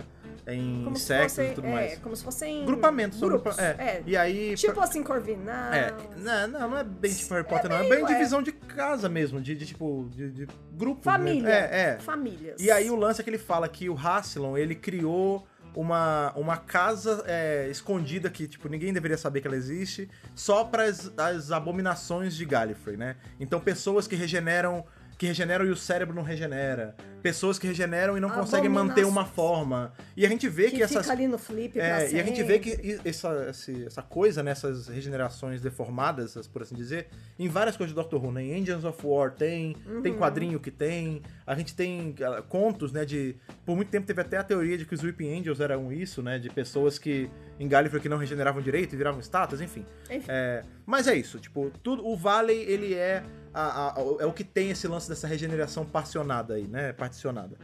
em 0.54 0.84
Como 0.84 0.96
se 0.98 1.18
fossem, 1.18 1.52
e 1.52 1.54
tudo 1.54 1.68
é, 1.68 1.72
mais. 1.72 1.98
como 2.00 2.16
se 2.16 2.24
fossem 2.24 2.66
Grupamentos, 2.66 3.20
grupos. 3.20 3.56
grupa- 3.56 3.62
é. 3.62 3.86
é. 3.86 4.04
E 4.06 4.18
aí... 4.18 4.56
Tipo 4.56 4.80
assim, 4.82 5.04
Corvinal. 5.04 5.74
É, 5.74 5.94
não, 6.18 6.48
não, 6.48 6.70
não 6.70 6.78
é 6.78 6.84
bem 6.84 7.14
tipo 7.14 7.34
Harry 7.34 7.48
Potter, 7.48 7.70
não. 7.70 7.78
É 7.78 7.90
bem 7.90 8.04
é. 8.04 8.08
divisão 8.08 8.42
de 8.42 8.52
casa 8.52 9.08
mesmo, 9.10 9.42
de, 9.42 9.56
de, 9.56 9.66
tipo, 9.66 10.08
de, 10.12 10.32
de 10.32 10.48
grupo. 10.74 11.04
Família. 11.04 11.50
É, 11.50 11.82
é. 11.82 12.00
Famílias. 12.00 12.62
E 12.62 12.70
aí 12.72 12.90
o 12.90 12.96
lance 12.96 13.22
é 13.22 13.24
que 13.24 13.30
ele 13.30 13.38
fala 13.38 13.68
que 13.68 13.90
o 13.90 13.94
Rassilon, 13.94 14.58
ele 14.58 14.76
criou 14.76 15.48
uma, 15.76 16.34
uma 16.36 16.58
casa 16.58 17.24
é, 17.28 17.68
escondida 17.70 18.30
que, 18.30 18.48
tipo, 18.48 18.68
ninguém 18.68 18.92
deveria 18.92 19.18
saber 19.18 19.42
que 19.42 19.48
ela 19.48 19.56
existe, 19.56 20.10
só 20.36 20.64
para 20.64 20.84
as, 20.84 21.12
as 21.18 21.52
abominações 21.52 22.36
de 22.36 22.46
Gallifrey, 22.46 22.98
né? 22.98 23.16
Então 23.40 23.60
pessoas 23.60 24.08
que 24.08 24.16
regeneram 24.16 24.84
que 25.20 25.28
regeneram 25.28 25.66
e 25.66 25.70
o 25.70 25.76
cérebro 25.76 26.16
não 26.16 26.24
regenera. 26.24 26.96
Pessoas 27.22 27.60
que 27.60 27.68
regeneram 27.68 28.18
e 28.18 28.22
não 28.22 28.30
conseguem 28.30 28.70
manter 28.70 29.06
uma 29.06 29.26
forma. 29.26 29.92
E 30.16 30.26
a 30.26 30.30
gente 30.30 30.48
vê 30.48 30.70
que, 30.70 30.78
que 30.78 30.84
essas 30.84 31.10
ali 31.10 31.28
no 31.28 31.38
flip 31.38 31.78
é, 31.78 32.10
e 32.10 32.18
a 32.22 32.24
gente 32.24 32.42
vê 32.42 32.58
que 32.58 33.02
essa, 33.04 33.54
essa 33.86 34.02
coisa, 34.02 34.42
né, 34.42 34.52
essas 34.52 34.88
regenerações 34.88 35.62
deformadas, 35.62 36.48
por 36.48 36.62
assim 36.62 36.74
dizer, 36.74 37.10
em 37.38 37.50
várias 37.50 37.76
coisas 37.76 37.94
do 37.94 38.02
Doctor 38.02 38.24
Who, 38.24 38.32
né? 38.32 38.44
Em 38.44 38.60
Engines 38.60 38.86
of 38.86 38.98
War 39.06 39.32
tem, 39.32 39.76
tem 40.02 40.14
Uhum. 40.14 40.18
quadrinho 40.18 40.58
que 40.58 40.72
tem, 40.72 41.22
a 41.46 41.54
gente 41.54 41.76
tem 41.76 42.16
ah, 42.22 42.42
contos, 42.42 42.94
né, 42.94 43.04
de... 43.04 43.36
Por 43.66 43.76
muito 43.76 43.90
tempo 43.90 44.08
teve 44.08 44.22
até 44.22 44.38
a 44.38 44.44
teoria 44.44 44.78
de 44.78 44.86
que 44.86 44.96
os 44.96 45.04
Weeping 45.04 45.38
Angels 45.42 45.60
eram 45.60 45.92
isso, 45.92 46.24
né, 46.24 46.40
de 46.40 46.50
pessoas 46.50 46.98
que 46.98 47.30
em 47.60 47.68
Gallifrey 47.68 48.02
que 48.02 48.08
não 48.08 48.18
regeneravam 48.18 48.62
direito 48.62 48.94
e 48.94 48.98
viravam 48.98 49.20
estátuas, 49.20 49.60
enfim. 49.60 49.86
Enfim. 50.10 50.28
É, 50.30 50.64
mas 50.86 51.10
é 51.10 51.16
isso, 51.16 51.40
tipo, 51.40 51.70
tudo, 51.84 52.08
o 52.08 52.16
Valley, 52.16 52.62
ele 52.62 52.94
é, 52.94 53.22
a- 53.54 53.90
a- 53.90 54.02
é 54.20 54.26
o 54.26 54.34
que 54.34 54.44
tem 54.44 54.70
esse 54.72 54.88
lance 54.88 55.08
dessa 55.10 55.28
regeneração 55.28 55.86
parcionada 55.86 56.54
aí, 56.56 56.68
né, 56.68 56.94
particionada. 56.94 57.56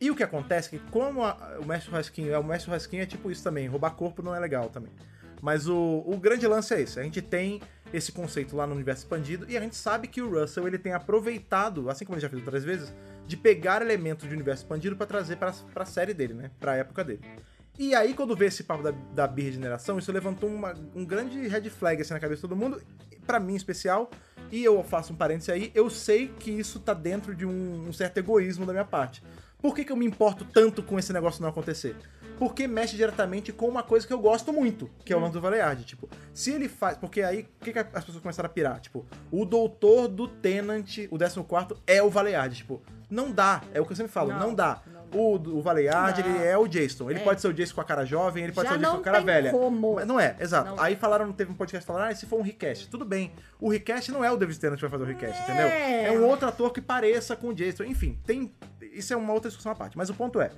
E 0.00 0.10
o 0.10 0.16
que 0.16 0.22
acontece 0.22 0.74
é 0.74 0.78
que 0.78 0.84
como 0.90 1.24
a- 1.24 1.58
o 1.60 1.66
mestre 1.66 1.92
Rasquinho 1.92 2.32
é 2.32 2.38
o 2.38 2.44
mestre 2.44 2.70
Rasquinho 2.70 3.02
é 3.02 3.06
tipo 3.06 3.30
isso 3.30 3.42
também, 3.44 3.68
roubar 3.68 3.90
corpo 3.92 4.22
não 4.22 4.34
é 4.34 4.40
legal 4.40 4.68
também. 4.68 4.92
Mas 5.40 5.66
o, 5.68 6.04
o 6.06 6.16
grande 6.18 6.46
lance 6.46 6.72
é 6.72 6.80
esse, 6.80 6.98
a 7.00 7.02
gente 7.02 7.20
tem 7.20 7.60
esse 7.92 8.12
conceito 8.12 8.54
lá 8.56 8.66
no 8.66 8.74
universo 8.74 9.02
expandido 9.02 9.44
e 9.48 9.56
a 9.56 9.60
gente 9.60 9.74
sabe 9.76 10.06
que 10.08 10.22
o 10.22 10.30
Russell 10.30 10.66
ele 10.68 10.78
tem 10.78 10.92
aproveitado, 10.92 11.90
assim 11.90 12.04
como 12.04 12.14
ele 12.16 12.22
já 12.22 12.28
fez 12.28 12.40
outras 12.42 12.64
vezes, 12.64 12.94
de 13.26 13.36
pegar 13.36 13.82
elementos 13.82 14.28
de 14.28 14.32
universo 14.34 14.62
expandido 14.64 14.96
pra 14.96 15.04
trazer 15.06 15.36
pra, 15.36 15.52
pra 15.74 15.84
série 15.84 16.14
dele, 16.14 16.34
né, 16.34 16.50
pra 16.60 16.76
época 16.76 17.02
dele. 17.04 17.20
E 17.82 17.96
aí, 17.96 18.14
quando 18.14 18.36
vê 18.36 18.46
esse 18.46 18.62
papo 18.62 18.80
da, 18.80 18.92
da 19.12 19.26
birregeneração, 19.26 19.98
isso 19.98 20.12
levantou 20.12 20.48
uma- 20.48 20.72
um 20.94 21.04
grande 21.04 21.48
red 21.48 21.68
flag 21.68 22.00
assim, 22.00 22.14
na 22.14 22.20
cabeça 22.20 22.38
de 22.42 22.48
todo 22.48 22.56
mundo, 22.56 22.80
pra 23.26 23.40
mim 23.40 23.54
em 23.54 23.56
especial, 23.56 24.08
e 24.52 24.62
eu 24.62 24.84
faço 24.84 25.12
um 25.12 25.16
parênteses 25.16 25.48
aí, 25.48 25.72
eu 25.74 25.90
sei 25.90 26.28
que 26.28 26.52
isso 26.52 26.78
tá 26.78 26.94
dentro 26.94 27.34
de 27.34 27.44
um, 27.44 27.88
um 27.88 27.92
certo 27.92 28.18
egoísmo 28.18 28.64
da 28.64 28.72
minha 28.72 28.84
parte. 28.84 29.20
Por 29.60 29.74
que, 29.74 29.84
que 29.84 29.90
eu 29.90 29.96
me 29.96 30.06
importo 30.06 30.44
tanto 30.44 30.80
com 30.80 30.96
esse 30.96 31.12
negócio 31.12 31.42
não 31.42 31.48
acontecer? 31.48 31.96
Porque 32.38 32.66
mexe 32.66 32.96
diretamente 32.96 33.52
com 33.52 33.68
uma 33.68 33.82
coisa 33.82 34.06
que 34.06 34.12
eu 34.12 34.18
gosto 34.18 34.52
muito, 34.52 34.90
que 35.04 35.12
é 35.12 35.16
o 35.16 35.20
lance 35.20 35.32
do 35.32 35.40
Valeyard. 35.40 35.84
Tipo, 35.84 36.08
se 36.34 36.50
ele 36.52 36.68
faz. 36.68 36.96
Porque 36.96 37.22
aí, 37.22 37.42
o 37.60 37.64
que, 37.64 37.72
que 37.72 37.78
as 37.78 38.04
pessoas 38.04 38.18
começaram 38.20 38.46
a 38.48 38.50
pirar? 38.52 38.80
Tipo, 38.80 39.06
o 39.30 39.44
doutor 39.44 40.08
do 40.08 40.26
Tenant, 40.26 40.98
o 41.10 41.18
14 41.18 41.80
é 41.86 42.02
o 42.02 42.10
Valeyard. 42.10 42.56
Tipo, 42.56 42.82
não 43.08 43.30
dá. 43.30 43.62
É 43.72 43.80
o 43.80 43.86
que 43.86 43.92
eu 43.92 43.96
sempre 43.96 44.10
falo, 44.12 44.30
não, 44.32 44.38
Não, 44.48 44.54
dá. 44.54 44.80
não 44.86 44.92
dá. 44.94 45.02
O, 45.14 45.34
o 45.58 45.60
Valeyard, 45.60 46.20
ele 46.22 46.38
é 46.42 46.56
o 46.56 46.66
Jason. 46.66 47.10
Ele 47.10 47.20
É. 47.20 47.22
pode 47.22 47.40
ser 47.42 47.46
o 47.48 47.52
Jason 47.52 47.74
com 47.74 47.82
a 47.82 47.84
cara 47.84 48.04
jovem, 48.06 48.44
ele 48.44 48.52
pode 48.52 48.66
Já 48.66 48.72
ser 48.72 48.78
o 48.78 48.80
Jason 48.80 48.94
com 48.94 49.00
a 49.00 49.04
cara 49.04 49.20
velha. 49.20 49.50
como. 49.50 49.94
Mas 49.96 50.06
não 50.06 50.18
é, 50.18 50.34
exato. 50.40 50.70
Não. 50.70 50.80
Aí 50.80 50.96
falaram, 50.96 51.30
teve 51.32 51.52
um 51.52 51.54
podcast 51.54 51.86
falando, 51.86 52.04
ah, 52.10 52.14
se 52.14 52.24
for 52.24 52.38
um 52.40 52.42
recast. 52.42 52.88
Tudo 52.88 53.04
bem. 53.04 53.30
O 53.60 53.68
recast 53.68 54.10
não 54.10 54.24
é 54.24 54.32
o 54.32 54.36
David 54.38 54.58
Tennant 54.58 54.76
que 54.78 54.80
vai 54.80 54.90
fazer 54.90 55.04
o 55.04 55.06
recast, 55.06 55.38
É. 55.38 55.42
entendeu? 55.44 55.68
É 55.68 56.18
um 56.18 56.26
outro 56.26 56.48
ator 56.48 56.72
que 56.72 56.80
pareça 56.80 57.36
com 57.36 57.48
o 57.48 57.54
Jason. 57.54 57.84
Enfim, 57.84 58.18
tem. 58.24 58.50
Isso 58.80 59.12
é 59.12 59.16
uma 59.16 59.34
outra 59.34 59.50
discussão 59.50 59.70
à 59.70 59.74
parte. 59.74 59.96
Mas 59.98 60.08
o 60.08 60.14
ponto 60.14 60.40
é. 60.40 60.50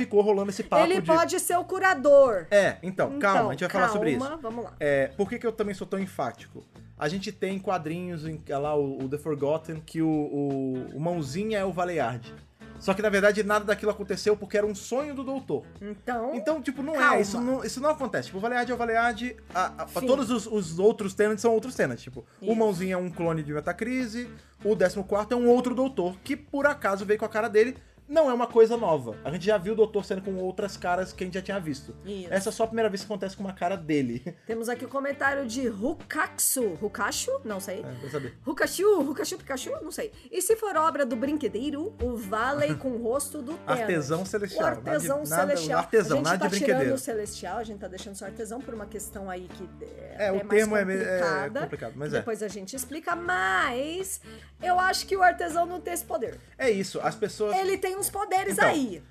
Ficou 0.00 0.22
rolando 0.22 0.48
esse 0.50 0.62
papo 0.62 0.84
Ele 0.84 1.00
de. 1.00 1.06
pode 1.06 1.38
ser 1.38 1.58
o 1.58 1.64
curador. 1.64 2.46
É, 2.50 2.76
então, 2.82 3.18
calma, 3.18 3.38
Então, 3.38 3.48
a 3.48 3.52
gente 3.52 3.60
vai 3.60 3.70
falar 3.70 3.88
sobre 3.90 4.10
isso. 4.12 4.20
calma, 4.20 4.36
Vamos 4.38 4.64
lá. 4.64 4.72
É, 4.80 5.08
por 5.08 5.28
que, 5.28 5.38
que 5.38 5.46
eu 5.46 5.52
também 5.52 5.74
sou 5.74 5.86
tão 5.86 5.98
enfático? 5.98 6.64
A 6.98 7.06
gente 7.08 7.30
tem 7.30 7.58
quadrinhos, 7.58 8.26
em, 8.26 8.42
lá 8.48 8.74
o, 8.74 9.04
o 9.04 9.08
The 9.10 9.18
Forgotten, 9.18 9.82
que 9.84 10.00
o, 10.00 10.08
o, 10.08 10.86
o 10.96 11.00
Mãozinha 11.00 11.58
é 11.58 11.64
o 11.64 11.72
Valeyard. 11.72 12.34
Só 12.78 12.94
que 12.94 13.02
na 13.02 13.10
verdade 13.10 13.42
nada 13.42 13.62
daquilo 13.66 13.90
aconteceu 13.90 14.34
porque 14.34 14.56
era 14.56 14.66
um 14.66 14.74
sonho 14.74 15.14
do 15.14 15.22
doutor. 15.22 15.64
Então, 15.82 16.34
Então, 16.34 16.62
tipo, 16.62 16.82
não 16.82 16.94
Calma. 16.94 17.16
é, 17.16 17.20
isso 17.20 17.38
não, 17.38 17.62
isso 17.62 17.78
não 17.78 17.90
acontece. 17.90 18.26
Tipo, 18.28 18.38
o 18.38 18.40
Valead 18.40 18.70
é 18.70 18.74
o 18.74 18.78
Valead, 18.78 19.36
a, 19.54 19.82
a- 19.82 19.86
Fim. 19.86 20.06
todos 20.06 20.30
os, 20.30 20.46
os 20.46 20.78
outros 20.78 21.12
tenants 21.12 21.42
são 21.42 21.52
outros 21.52 21.74
tenants. 21.74 22.02
Tipo, 22.02 22.24
Isso. 22.40 22.50
o 22.50 22.56
Mãozinho 22.56 22.94
é 22.94 22.96
um 22.96 23.10
clone 23.10 23.42
de 23.42 23.52
Metacrise, 23.52 24.30
o 24.64 24.74
14 24.74 24.98
é 25.30 25.36
um 25.36 25.46
outro 25.48 25.74
doutor, 25.74 26.16
que 26.24 26.34
por 26.34 26.66
acaso 26.66 27.04
veio 27.04 27.18
com 27.18 27.26
a 27.26 27.28
cara 27.28 27.48
dele. 27.48 27.76
Não 28.10 28.28
é 28.28 28.34
uma 28.34 28.46
coisa 28.48 28.76
nova. 28.76 29.16
A 29.24 29.30
gente 29.30 29.46
já 29.46 29.56
viu 29.56 29.72
o 29.72 29.76
doutor 29.76 30.04
sendo 30.04 30.20
com 30.20 30.34
outras 30.36 30.76
caras 30.76 31.12
que 31.12 31.22
a 31.22 31.26
gente 31.26 31.34
já 31.34 31.42
tinha 31.42 31.60
visto. 31.60 31.94
Isso. 32.04 32.26
Essa 32.32 32.48
é 32.48 32.52
só 32.52 32.64
a 32.64 32.66
primeira 32.66 32.88
vez 32.90 33.02
que 33.02 33.06
acontece 33.06 33.36
com 33.36 33.44
uma 33.44 33.52
cara 33.52 33.76
dele. 33.76 34.34
temos 34.46 34.68
aqui 34.68 34.84
o 34.84 34.88
comentário 34.88 35.46
de 35.46 35.68
Hukaksu. 35.68 36.76
Hukachu? 36.82 37.40
Não 37.44 37.60
sei. 37.60 37.78
É, 37.84 38.00
pra 38.00 38.10
saber. 38.10 38.34
Hukachu, 38.44 39.00
Hukachu, 39.00 39.38
Pikachu? 39.38 39.70
Não 39.82 39.92
sei. 39.92 40.10
E 40.30 40.42
se 40.42 40.56
for 40.56 40.76
obra 40.76 41.06
do 41.06 41.14
brinquedeiro, 41.14 41.94
o 42.02 42.16
Valley 42.16 42.74
com 42.74 42.90
o 42.90 43.02
rosto 43.02 43.40
do 43.40 43.52
Thanos? 43.58 43.80
Artesão 43.80 44.24
celestial. 44.24 44.64
O 44.64 44.66
artesão 44.66 45.16
Nada 45.18 45.24
de- 45.24 45.30
nada- 45.30 45.46
celestial. 45.46 45.78
artesão, 45.78 46.16
a 46.16 46.16
gente 46.18 46.24
nada 46.24 46.38
tá 46.38 46.46
de 46.48 46.54
tirando 46.58 46.66
brinquedeiro. 46.70 46.94
o 46.94 46.98
celestial, 46.98 47.58
a 47.58 47.62
gente 47.64 47.78
tá 47.78 47.86
deixando 47.88 48.16
só 48.16 48.24
artesão 48.24 48.60
por 48.60 48.74
uma 48.74 48.86
questão 48.86 49.30
aí 49.30 49.48
que 49.56 49.68
é, 49.84 50.26
É, 50.26 50.32
o 50.32 50.36
mais 50.36 50.48
termo 50.48 50.76
é, 50.76 50.82
é 50.82 51.50
complicado, 51.60 51.92
mas 51.94 52.12
é. 52.12 52.18
Depois 52.18 52.42
a 52.42 52.48
gente 52.48 52.74
explica, 52.74 53.14
mas 53.14 54.20
eu 54.62 54.78
acho 54.80 55.06
que 55.06 55.16
o 55.16 55.22
artesão 55.22 55.64
não 55.64 55.80
tem 55.80 55.94
esse 55.94 56.04
poder. 56.04 56.40
É 56.58 56.68
isso, 56.70 56.98
as 57.00 57.14
pessoas. 57.14 57.56
Ele 57.56 57.78
tem 57.78 57.99
uns 58.00 58.10
poderes 58.10 58.54
Então, 58.54 58.68
aí. 58.68 59.02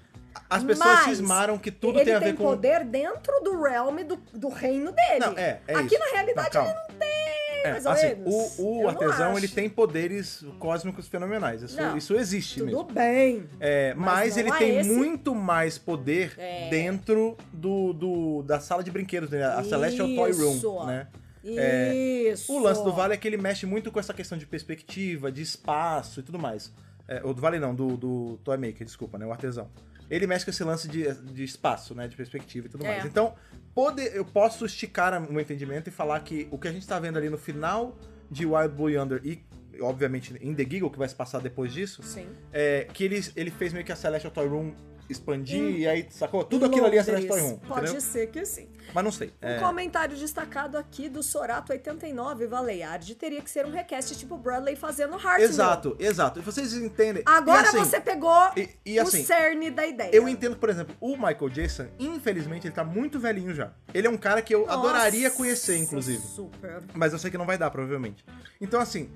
As 0.50 0.64
pessoas 0.64 0.88
mas 0.90 1.06
cismaram 1.06 1.58
que 1.58 1.72
tudo 1.72 1.98
ele 2.00 2.06
tem 2.06 2.14
a 2.16 2.20
ver 2.20 2.34
com. 2.36 2.44
poder 2.44 2.84
dentro 2.86 3.34
do 3.44 3.62
realm 3.62 3.98
do, 4.04 4.16
do 4.34 4.48
reino 4.50 4.92
dele. 4.92 5.20
Não, 5.20 5.34
é, 5.38 5.60
é 5.68 5.76
Aqui 5.76 5.96
isso. 5.96 6.00
na 6.06 6.12
realidade 6.12 6.58
ele 6.58 6.68
não 6.68 6.98
tem, 7.00 7.64
É, 7.64 7.72
mais 7.72 7.86
ou 7.86 7.92
assim, 7.92 8.08
menos. 8.08 8.60
o, 8.60 8.82
o 8.84 8.88
artesão 8.88 9.38
ele 9.38 9.48
tem 9.48 9.68
poderes 9.70 10.46
cósmicos 10.60 11.08
fenomenais. 11.08 11.64
Isso, 11.64 11.76
Não, 11.76 11.98
isso 11.98 12.14
existe 12.16 12.60
Tudo 12.60 12.68
mesmo. 12.68 12.84
bem. 12.86 13.44
É, 13.60 13.94
Mas 13.96 14.06
mas 14.06 14.38
ele 14.38 14.52
tem 14.54 14.78
esse. 14.78 14.90
muito 14.90 15.34
mais 15.36 15.78
poder 15.78 16.34
É. 16.38 16.70
dentro 16.70 17.36
do, 17.52 17.92
do- 17.94 18.44
da 18.44 18.60
sala 18.60 18.84
de 18.84 18.92
brinquedos, 18.92 19.30
né? 19.32 19.44
a 19.44 19.64
Celestial 19.64 20.08
Toy 20.16 20.30
Isso. 20.30 20.70
Room, 20.70 20.86
né? 20.86 21.08
É, 21.44 21.94
Isso. 22.32 22.54
O 22.54 22.60
lance 22.60 22.84
do 22.84 22.92
Vale 22.94 23.14
é 23.14 23.18
que 23.18 23.28
ele 23.28 23.38
mexe 23.38 23.66
muito 23.66 23.92
com 23.92 24.00
essa 24.00 24.14
questão 24.14 24.38
de 24.38 24.46
perspectiva, 24.46 25.32
de 25.32 25.42
espaço 25.42 26.20
e 26.20 26.24
tudo 26.24 26.38
mais. 26.38 26.72
É, 27.10 27.22
o 27.26 27.34
do 27.34 27.42
Vale 27.42 27.58
não, 27.60 27.74
do, 27.74 27.98
do 27.98 28.38
Toy 28.44 28.56
Maker, 28.58 28.86
desculpa, 28.86 29.18
né? 29.18 29.26
O 29.26 29.32
artesão. 29.32 29.68
Ele 30.10 30.26
mexe 30.28 30.46
com 30.46 30.52
esse 30.52 30.64
lance 30.64 30.88
de, 30.88 31.12
de 31.34 31.44
espaço, 31.44 31.94
né? 31.96 32.08
De 32.08 32.16
perspectiva 32.16 32.68
e 32.68 32.70
tudo 32.70 32.86
É. 32.86 32.88
mais. 32.90 33.06
Então, 33.06 33.34
pode, 33.74 34.02
eu 34.16 34.24
posso 34.24 34.66
esticar 34.66 35.20
o 35.28 35.32
meu 35.34 35.42
entendimento 35.42 35.88
e 35.88 35.92
falar 35.92 36.20
que 36.22 36.48
o 36.52 36.58
que 36.58 36.68
a 36.68 36.72
gente 36.72 36.88
tá 36.88 37.00
vendo 37.00 37.18
ali 37.18 37.30
no 37.30 37.38
final 37.38 37.98
de 38.30 38.46
Wild 38.46 38.76
Blue 38.76 38.90
Yonder 38.90 39.22
e, 39.24 39.44
obviamente, 39.82 40.36
em 40.40 40.54
The 40.54 40.64
Giggle, 40.64 40.90
que 40.92 40.98
vai 41.00 41.10
se 41.10 41.16
passar 41.16 41.42
depois 41.42 41.74
disso, 41.74 42.04
Sim. 42.04 42.28
é 42.54 42.88
que 42.94 43.04
ele, 43.04 43.24
ele 43.36 43.50
fez 43.52 43.74
meio 43.74 43.84
que 43.86 43.92
a 43.92 43.96
Celestial 43.96 44.32
Toy 44.32 44.48
Room 44.48 44.74
expandir 45.10 45.80
e 45.80 45.88
aí, 45.88 46.06
sacou? 46.12 46.44
Tudo 46.44 46.66
aquilo 46.66 46.86
ali 46.86 46.98
é 46.98 47.00
a 47.00 47.04
Celestial 47.04 47.38
Toy. 47.38 47.48
Room, 47.50 47.58
Pode 47.60 47.82
entendeu? 47.86 48.02
ser 48.02 48.28
que 48.28 48.46
sim. 48.46 48.70
Mas 48.94 49.04
não 49.04 49.12
sei. 49.12 49.34
Um 49.42 49.48
É, 49.48 49.60
comentário 49.60 50.18
destacado 50.18 50.78
aqui 50.78 51.08
do 51.10 51.20
Sorato89 51.20 52.48
Valeyard 52.48 53.16
teria 53.16 53.42
que 53.42 53.50
ser 53.50 53.66
um 53.66 53.72
request 53.72 54.16
tipo 54.18 54.38
Bradley 54.38 54.76
fazendo 54.76 55.14
Heartmill. 55.14 55.40
exato, 55.50 55.96
exato. 56.00 56.42
Vocês 56.42 56.74
entendem. 56.74 57.24
Agora 57.26 57.62
assim, 57.62 57.78
você 57.80 58.00
pegou 58.00 58.52
e- 58.58 58.70
e 58.86 59.00
assim, 59.00 59.22
o 59.22 59.26
cerne 59.26 59.70
da 59.72 59.86
ideia. 59.86 60.10
Eu 60.14 60.28
entendo, 60.28 60.56
por 60.58 60.70
exemplo, 60.70 60.96
o 61.00 61.16
Michael 61.16 61.50
Jackson, 61.50 61.88
infelizmente, 62.00 62.68
ele 62.68 62.74
tá 62.74 62.84
muito 62.84 63.20
velhinho 63.20 63.54
já. 63.54 63.72
Ele 63.94 64.08
é 64.08 64.10
um 64.10 64.18
cara 64.18 64.42
que 64.42 64.54
eu 64.54 64.62
Nossa, 64.66 64.74
adoraria 64.80 65.30
conhecer, 65.32 65.78
inclusive. 65.78 66.22
Super. 66.22 66.82
Mas 66.94 67.14
eu 67.14 67.20
sei 67.20 67.30
que 67.32 67.38
não 67.38 67.46
vai 67.46 67.58
dar, 67.58 67.70
provavelmente. 67.70 68.26
Então, 68.60 68.80
assim, 68.80 69.12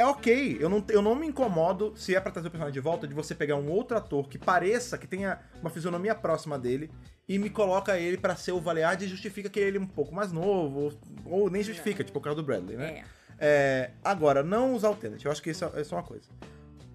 é 0.00 0.06
ok. 0.06 0.56
Eu 0.60 0.68
não, 0.68 0.84
eu 0.88 1.02
não 1.02 1.14
me 1.14 1.26
incomodo, 1.26 1.92
se 1.96 2.14
é 2.14 2.20
pra 2.20 2.30
trazer 2.30 2.48
o 2.48 2.50
personagem 2.50 2.74
de 2.74 2.80
volta, 2.80 3.06
de 3.06 3.14
você 3.14 3.34
pegar 3.34 3.56
um 3.56 3.70
outro 3.70 3.96
ator 3.96 4.28
que 4.28 4.38
pareça, 4.38 4.96
que 4.96 5.06
tenha 5.06 5.38
uma 5.60 5.70
fisionomia 5.70 6.14
próxima 6.14 6.58
dele, 6.58 6.90
e 7.28 7.38
me 7.38 7.50
coloca 7.50 7.98
ele 7.98 8.16
pra 8.16 8.34
ser 8.36 8.52
o 8.52 8.60
Valeard 8.60 9.04
e 9.04 9.08
justifica 9.08 9.48
que 9.48 9.60
ele 9.60 9.76
é 9.78 9.80
um 9.80 9.86
pouco 9.86 10.14
mais 10.14 10.32
novo, 10.32 10.92
ou, 11.24 11.40
ou 11.42 11.50
nem 11.50 11.62
justifica, 11.62 12.02
tipo 12.02 12.18
o 12.18 12.22
caso 12.22 12.36
do 12.36 12.42
Bradley, 12.42 12.76
né? 12.76 13.04
É, 13.38 13.90
agora, 14.02 14.42
não 14.42 14.74
usar 14.74 14.90
o 14.90 14.96
Tenet. 14.96 15.24
Eu 15.24 15.30
acho 15.30 15.42
que 15.42 15.50
isso 15.50 15.64
é, 15.64 15.80
isso 15.80 15.94
é 15.94 15.98
uma 15.98 16.04
coisa. 16.04 16.28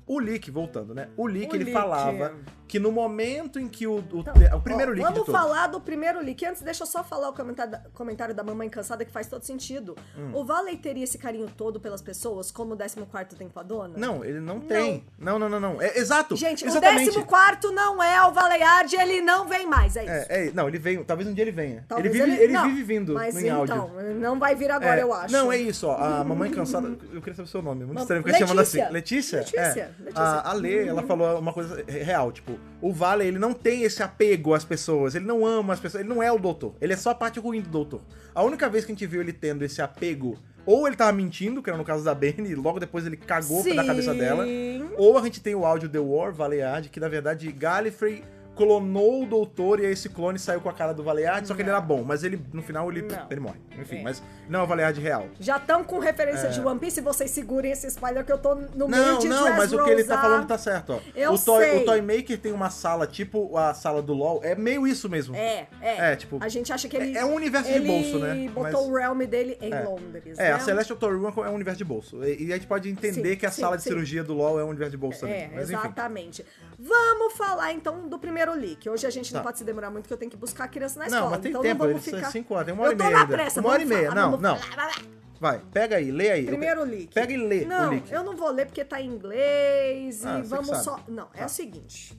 O 0.06 0.20
Leak, 0.20 0.52
voltando, 0.52 0.94
né? 0.94 1.08
O 1.16 1.26
Leak, 1.28 1.54
O 1.54 1.56
ele 1.56 1.64
Leak. 1.66 1.74
falava 1.74 2.34
que 2.68 2.80
no 2.80 2.92
momento 2.92 3.60
em 3.60 3.68
que 3.68 3.86
o, 3.86 3.96
o, 4.12 4.20
Então, 4.20 4.34
o 4.58 4.62
primeiro 4.62 4.92
ó, 4.92 4.96
Leak 4.96 5.14
Vamos 5.14 5.30
falar 5.30 5.68
do 5.68 5.80
primeiro 5.80 6.20
leak. 6.22 6.46
Antes, 6.46 6.62
deixa 6.62 6.84
eu 6.84 6.88
só 6.88 7.04
falar 7.04 7.30
o 7.30 7.34
comentário 7.34 7.72
da, 7.72 7.80
comentário 7.94 8.34
da 8.34 8.44
mamãe 8.44 8.70
cansada 8.70 9.06
que 9.06 9.12
faz 9.12 9.28
todo 9.28 9.44
sentido. 9.44 9.96
Hum. 10.18 10.32
O 10.34 10.44
Valley 10.44 10.78
teria 10.78 11.04
esse 11.04 11.18
carinho 11.18 11.50
todo 11.56 11.80
pelas 11.80 12.02
pessoas, 12.02 12.52
como 12.52 12.74
o 12.74 12.78
14 12.78 13.36
tem 13.38 13.50
com 13.50 13.60
a 13.60 13.64
dona? 13.64 13.98
Não, 13.98 14.24
ele 14.24 14.40
não 14.40 14.60
tem. 14.60 15.04
Não, 15.18 15.38
não, 15.38 15.50
não, 15.50 15.60
não. 15.60 15.82
É, 15.82 15.98
exato. 15.98 16.36
Gente, 16.36 16.66
exatamente. 16.66 17.18
o 17.18 17.26
14 17.26 17.74
não 17.74 18.02
é 18.02 18.26
o 18.28 18.32
Valeyard, 18.32 18.96
ele 18.96 19.22
não 19.22 19.48
vem 19.48 19.68
mais, 19.68 19.96
é 19.96 20.04
isso. 20.04 20.32
É, 20.32 20.48
é, 20.48 20.52
não, 20.52 20.68
ele 20.68 20.80
veio. 20.80 21.04
Talvez 21.06 21.30
um 21.30 21.34
dia 21.34 21.44
ele 21.44 21.52
venha. 21.52 21.86
Talvez 21.88 22.14
ele 22.14 22.26
vive, 22.26 22.44
ele 22.44 22.54
não, 22.54 22.64
vive 22.66 22.84
vindo 22.84 23.14
mas 23.14 23.36
em 23.38 23.48
então, 23.48 23.82
áudio. 23.82 24.16
não 24.16 24.40
vai 24.40 24.56
vir 24.56 24.72
agora, 24.72 25.00
É, 25.00 25.04
eu 25.04 25.14
acho. 25.14 25.34
Não, 25.34 25.52
é 25.52 25.58
isso, 25.58 25.88
ó. 25.88 25.96
A 25.96 26.24
mamãe 26.24 26.50
cansada. 26.52 26.88
Eu 27.14 27.22
queria 27.22 27.36
saber 27.36 27.48
o 27.48 27.52
seu 27.52 27.62
nome. 27.62 27.86
Muito 27.86 27.96
Mam- 27.96 28.02
estranho 28.02 28.24
ficar 28.24 28.38
chamando 28.40 28.60
assim. 28.62 28.80
Letícia. 28.90 29.40
Letícia? 29.40 29.40
Letícia, 29.40 29.82
É. 30.00 30.04
Letícia. 30.04 30.24
A, 30.24 30.50
a 30.52 30.54
Lê, 30.54 30.88
ela 30.88 31.04
falou 31.04 31.40
uma 31.40 31.54
coisa 31.54 31.84
real. 31.88 32.32
Tipo, 32.32 32.58
o 32.82 32.92
Vale, 32.92 33.26
ele 33.26 33.40
não 33.40 33.54
tem 33.54 33.84
esse 33.84 34.04
apego 34.04 34.54
às 34.54 34.66
pessoas. 34.66 35.16
Ele 35.16 35.26
não 35.26 35.46
ama 35.46 35.74
as 35.74 35.80
pessoas. 35.80 36.02
Ele 36.02 36.10
não 36.10 36.22
é 36.22 36.30
o 36.32 36.38
doutor. 36.38 36.76
Ele 36.82 36.92
é 36.92 36.98
só 36.98 37.12
a 37.12 37.16
parte 37.16 37.40
ruim 37.40 37.62
do 37.62 37.70
doutor. 37.70 38.02
A 38.36 38.44
única 38.44 38.70
vez 38.70 38.84
que 38.84 38.92
a 38.92 38.96
gente 38.96 39.08
viu 39.08 39.22
ele 39.22 39.32
tendo 39.32 39.64
esse 39.64 39.82
apego. 39.82 40.38
Ou 40.66 40.86
ele 40.86 40.96
tava 40.96 41.12
mentindo, 41.14 41.62
que 41.62 41.70
era 41.70 41.78
no 41.78 41.86
caso 41.86 42.04
da 42.04 42.14
Benny, 42.14 42.50
e 42.50 42.56
logo 42.56 42.80
depois 42.80 43.06
ele 43.06 43.18
cagou 43.18 43.64
Sim. 43.64 43.76
da 43.76 43.86
cabeça 43.86 44.14
dela. 44.14 44.46
Ou 44.98 45.18
a 45.18 45.22
gente 45.22 45.42
tem 45.42 45.56
o 45.56 45.66
áudio 45.66 45.90
The 45.90 46.00
War, 46.00 46.34
Valeard, 46.34 46.90
que 46.90 47.00
na 47.00 47.08
verdade 47.08 47.52
Gallifrey 47.52 48.24
clonou 48.56 49.24
o 49.24 49.26
doutor 49.26 49.80
e 49.80 49.86
aí 49.86 49.92
esse 49.94 50.10
clone 50.10 50.38
saiu 50.38 50.62
com 50.62 50.70
a 50.70 50.74
cara 50.74 50.94
do 50.94 51.04
Valeard, 51.04 51.48
só 51.48 51.54
que 51.56 51.62
ele 51.62 51.70
era 51.70 51.82
bom, 51.82 52.04
mas 52.04 52.24
ele 52.24 52.40
no 52.54 52.62
final 52.62 52.90
ele, 52.92 53.02
Não. 53.02 53.28
ele 53.30 53.40
morre. 53.40 53.60
Enfim, 53.80 53.98
É. 53.98 54.04
mas 54.04 54.22
não 54.48 54.60
é 54.60 54.64
o 54.64 54.68
Valeard 54.68 55.00
real. 55.02 55.28
Já 55.40 55.58
estão 55.58 55.84
com 55.84 55.98
referência 56.00 56.50
de 56.50 56.62
One 56.62 56.80
Piece, 56.80 57.02
vocês 57.02 57.32
segurem 57.32 57.72
esse 57.72 57.88
spoiler 57.88 58.24
que 58.24 58.32
eu 58.32 58.38
tô 58.38 58.56
no 58.56 58.88
meio 58.88 59.02
É. 59.04 59.06
Não, 59.14 59.20
de 59.20 59.28
não, 59.28 59.44
Dress 59.44 59.58
mas 59.58 59.74
o 59.74 59.84
que 59.84 59.90
ele 59.90 60.04
tá 60.04 60.16
Rosa. 60.16 60.28
falando 60.28 60.48
tá 60.48 60.58
certo, 60.58 60.94
ó. 60.94 61.00
Eu 61.16 61.34
o, 61.34 61.40
toy, 61.40 61.64
sei. 61.66 61.82
o 61.82 61.86
Toy 61.86 62.02
Maker 62.02 62.38
tem 62.40 62.52
uma 62.52 62.70
sala, 62.70 63.08
tipo 63.08 63.58
a 63.58 63.74
sala 63.74 64.02
do 64.02 64.14
LoL, 64.14 64.42
é 64.44 64.56
meio 64.56 64.86
isso 64.88 65.10
mesmo. 65.10 65.36
É, 65.36 65.68
é. 65.82 66.12
É, 66.12 66.16
tipo, 66.16 66.38
A 66.42 66.48
gente 66.50 66.72
acha 66.72 66.88
que 66.88 66.96
ele. 66.96 67.18
é 67.18 67.26
um 67.26 67.34
universo 67.34 67.70
de 67.70 67.76
ele 67.76 67.88
bolso, 67.88 68.20
né? 68.20 68.50
botou 68.54 68.64
Mas- 68.64 68.76
o 68.76 68.94
realm 68.94 69.20
dele 69.26 69.58
em 69.62 69.74
É. 69.74 69.82
Londres. 69.84 70.38
É, 70.38 70.44
né? 70.50 70.52
a 70.54 70.60
Celestial 70.60 70.98
Room 71.02 71.44
é 71.44 71.50
um 71.50 71.56
universo 71.56 71.78
de 71.78 71.84
bolso. 71.86 72.24
E, 72.24 72.52
a 72.52 72.56
gente 72.56 72.68
pode 72.68 72.90
entender 72.90 73.32
Sim, 73.32 73.36
que 73.38 73.46
a 73.46 73.52
sim, 73.52 73.62
sala 73.62 73.78
de 73.78 73.84
sim. 73.84 73.90
cirurgia 73.90 74.24
do 74.24 74.34
LoL 74.34 74.60
é 74.60 74.64
um 74.64 74.68
universo 74.70 74.92
de 74.92 74.98
bolso 74.98 75.22
também. 75.22 75.36
É, 75.44 75.50
Mas 75.54 75.70
enfim. 75.72 75.82
Vamos 76.86 77.34
falar 77.38 77.72
então 77.72 78.08
do 78.10 78.20
primeiro 78.20 78.54
leak. 78.54 78.90
Hoje 78.90 79.08
a 79.08 79.10
gente 79.10 79.34
não 79.34 79.40
Tá. 79.40 79.46
pode 79.46 79.58
se 79.60 79.64
demorar 79.64 79.90
muito, 79.90 80.06
que 80.08 80.14
eu 80.14 80.18
tenho 80.18 80.30
que 80.30 80.36
buscar 80.38 80.66
a 80.66 80.68
criança 80.68 81.00
na 81.00 81.06
Não, 81.06 81.12
escola. 81.18 81.30
mas 81.32 81.40
tem 81.40 81.50
então 81.52 81.62
tempo, 81.62 81.88
não 81.88 81.98
ficar. 82.00 82.28
é 82.28 82.32
5 82.32 82.54
horas, 82.54 82.66
tem 82.66 82.74
uma 82.74 82.84
hora 82.84 82.92
eu 82.92 82.96
e 82.96 82.98
tô 82.98 83.04
meia 83.06 83.16
na 83.16 83.22
ainda. 83.22 83.34
pressa, 83.34 83.60
uma 83.62 83.70
hora 83.70 83.82
e 83.82 83.86
meia. 83.86 84.12
Não, 84.14 84.38
não. 84.38 84.58
Vai, 85.40 85.60
pega 85.72 85.96
aí, 85.98 86.12
lê 86.12 86.32
aí. 86.32 86.46
Primeiro 86.46 86.84
leak. 86.84 87.14
Pega 87.14 87.32
e 87.34 87.38
lê 87.38 87.66
Não, 87.66 87.88
o 87.88 87.92
leak. 87.92 88.12
eu 88.12 88.24
não 88.24 88.36
vou 88.36 88.50
ler 88.52 88.66
porque 88.66 88.84
tá 88.84 89.00
em 89.02 89.08
inglês 89.10 90.26
Ah, 90.26 90.40
e 90.40 90.42
vamos 90.44 90.78
só. 90.80 91.00
Não, 91.08 91.30
é 91.34 91.40
Tá. 91.40 91.46
o 91.46 91.50
seguinte. 91.50 92.18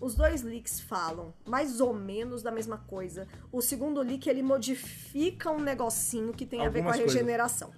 Os 0.00 0.14
dois 0.14 0.42
leaks 0.42 0.80
falam 0.80 1.32
mais 1.46 1.80
ou 1.80 1.94
menos 1.94 2.42
da 2.42 2.50
mesma 2.50 2.78
coisa. 2.78 3.26
O 3.52 3.62
segundo 3.62 4.00
leak 4.02 4.28
ele 4.28 4.42
modifica 4.42 5.50
um 5.50 5.60
negocinho 5.60 6.32
que 6.32 6.44
tem 6.44 6.66
a 6.66 6.68
ver 6.68 6.82
com 6.82 6.88
a 6.88 6.92
Algumas 6.92 6.96
coisas. 6.98 7.14
regeneração. 7.14 7.70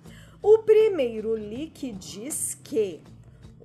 O 0.42 0.58
primeiro 0.58 1.32
leak 1.32 1.92
diz 1.92 2.58
que 2.62 3.02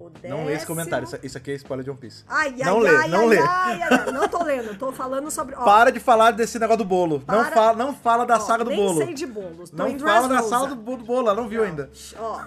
o 0.07 0.11
Não 0.29 0.45
lê 0.45 0.53
esse 0.53 0.65
comentário, 0.65 1.05
isso, 1.05 1.17
isso 1.23 1.37
aqui 1.37 1.51
é 1.51 1.55
spoiler 1.55 1.83
de 1.83 1.89
One 1.89 1.99
Piece. 1.99 2.23
Ai, 2.27 2.55
ai, 2.61 2.65
Não 2.69 2.79
lê, 2.79 2.89
ai, 2.95 3.07
não 3.09 3.19
ai, 3.21 3.27
lê. 3.27 3.37
ai, 3.39 3.81
ai, 3.81 3.89
ai. 3.91 4.11
Não 4.11 4.27
tô 4.27 4.43
lendo, 4.43 4.77
tô 4.77 4.91
falando 4.91 5.29
sobre. 5.31 5.55
ó, 5.55 5.63
Para 5.63 5.91
de 5.91 5.99
falar 5.99 6.31
desse 6.31 6.57
negócio 6.59 6.79
do 6.79 6.85
bolo. 6.85 7.19
Não, 7.19 7.25
Para- 7.25 7.51
fala, 7.51 7.77
não 7.77 7.93
fala 7.93 8.25
da 8.25 8.37
ó, 8.37 8.39
saga 8.39 8.63
do 8.63 8.69
nem 8.71 8.79
bolo. 8.79 8.97
sei 9.03 9.13
de 9.13 9.25
bolos. 9.25 9.69
Tô 9.69 9.77
Não 9.77 9.99
fala 9.99 10.27
da 10.27 10.43
sala 10.43 10.67
do, 10.69 10.75
bo- 10.75 10.97
do 10.97 11.03
bolo, 11.03 11.27
ela 11.29 11.39
não 11.41 11.47
viu 11.47 11.63
ainda. 11.63 11.89
Ó, 12.17 12.41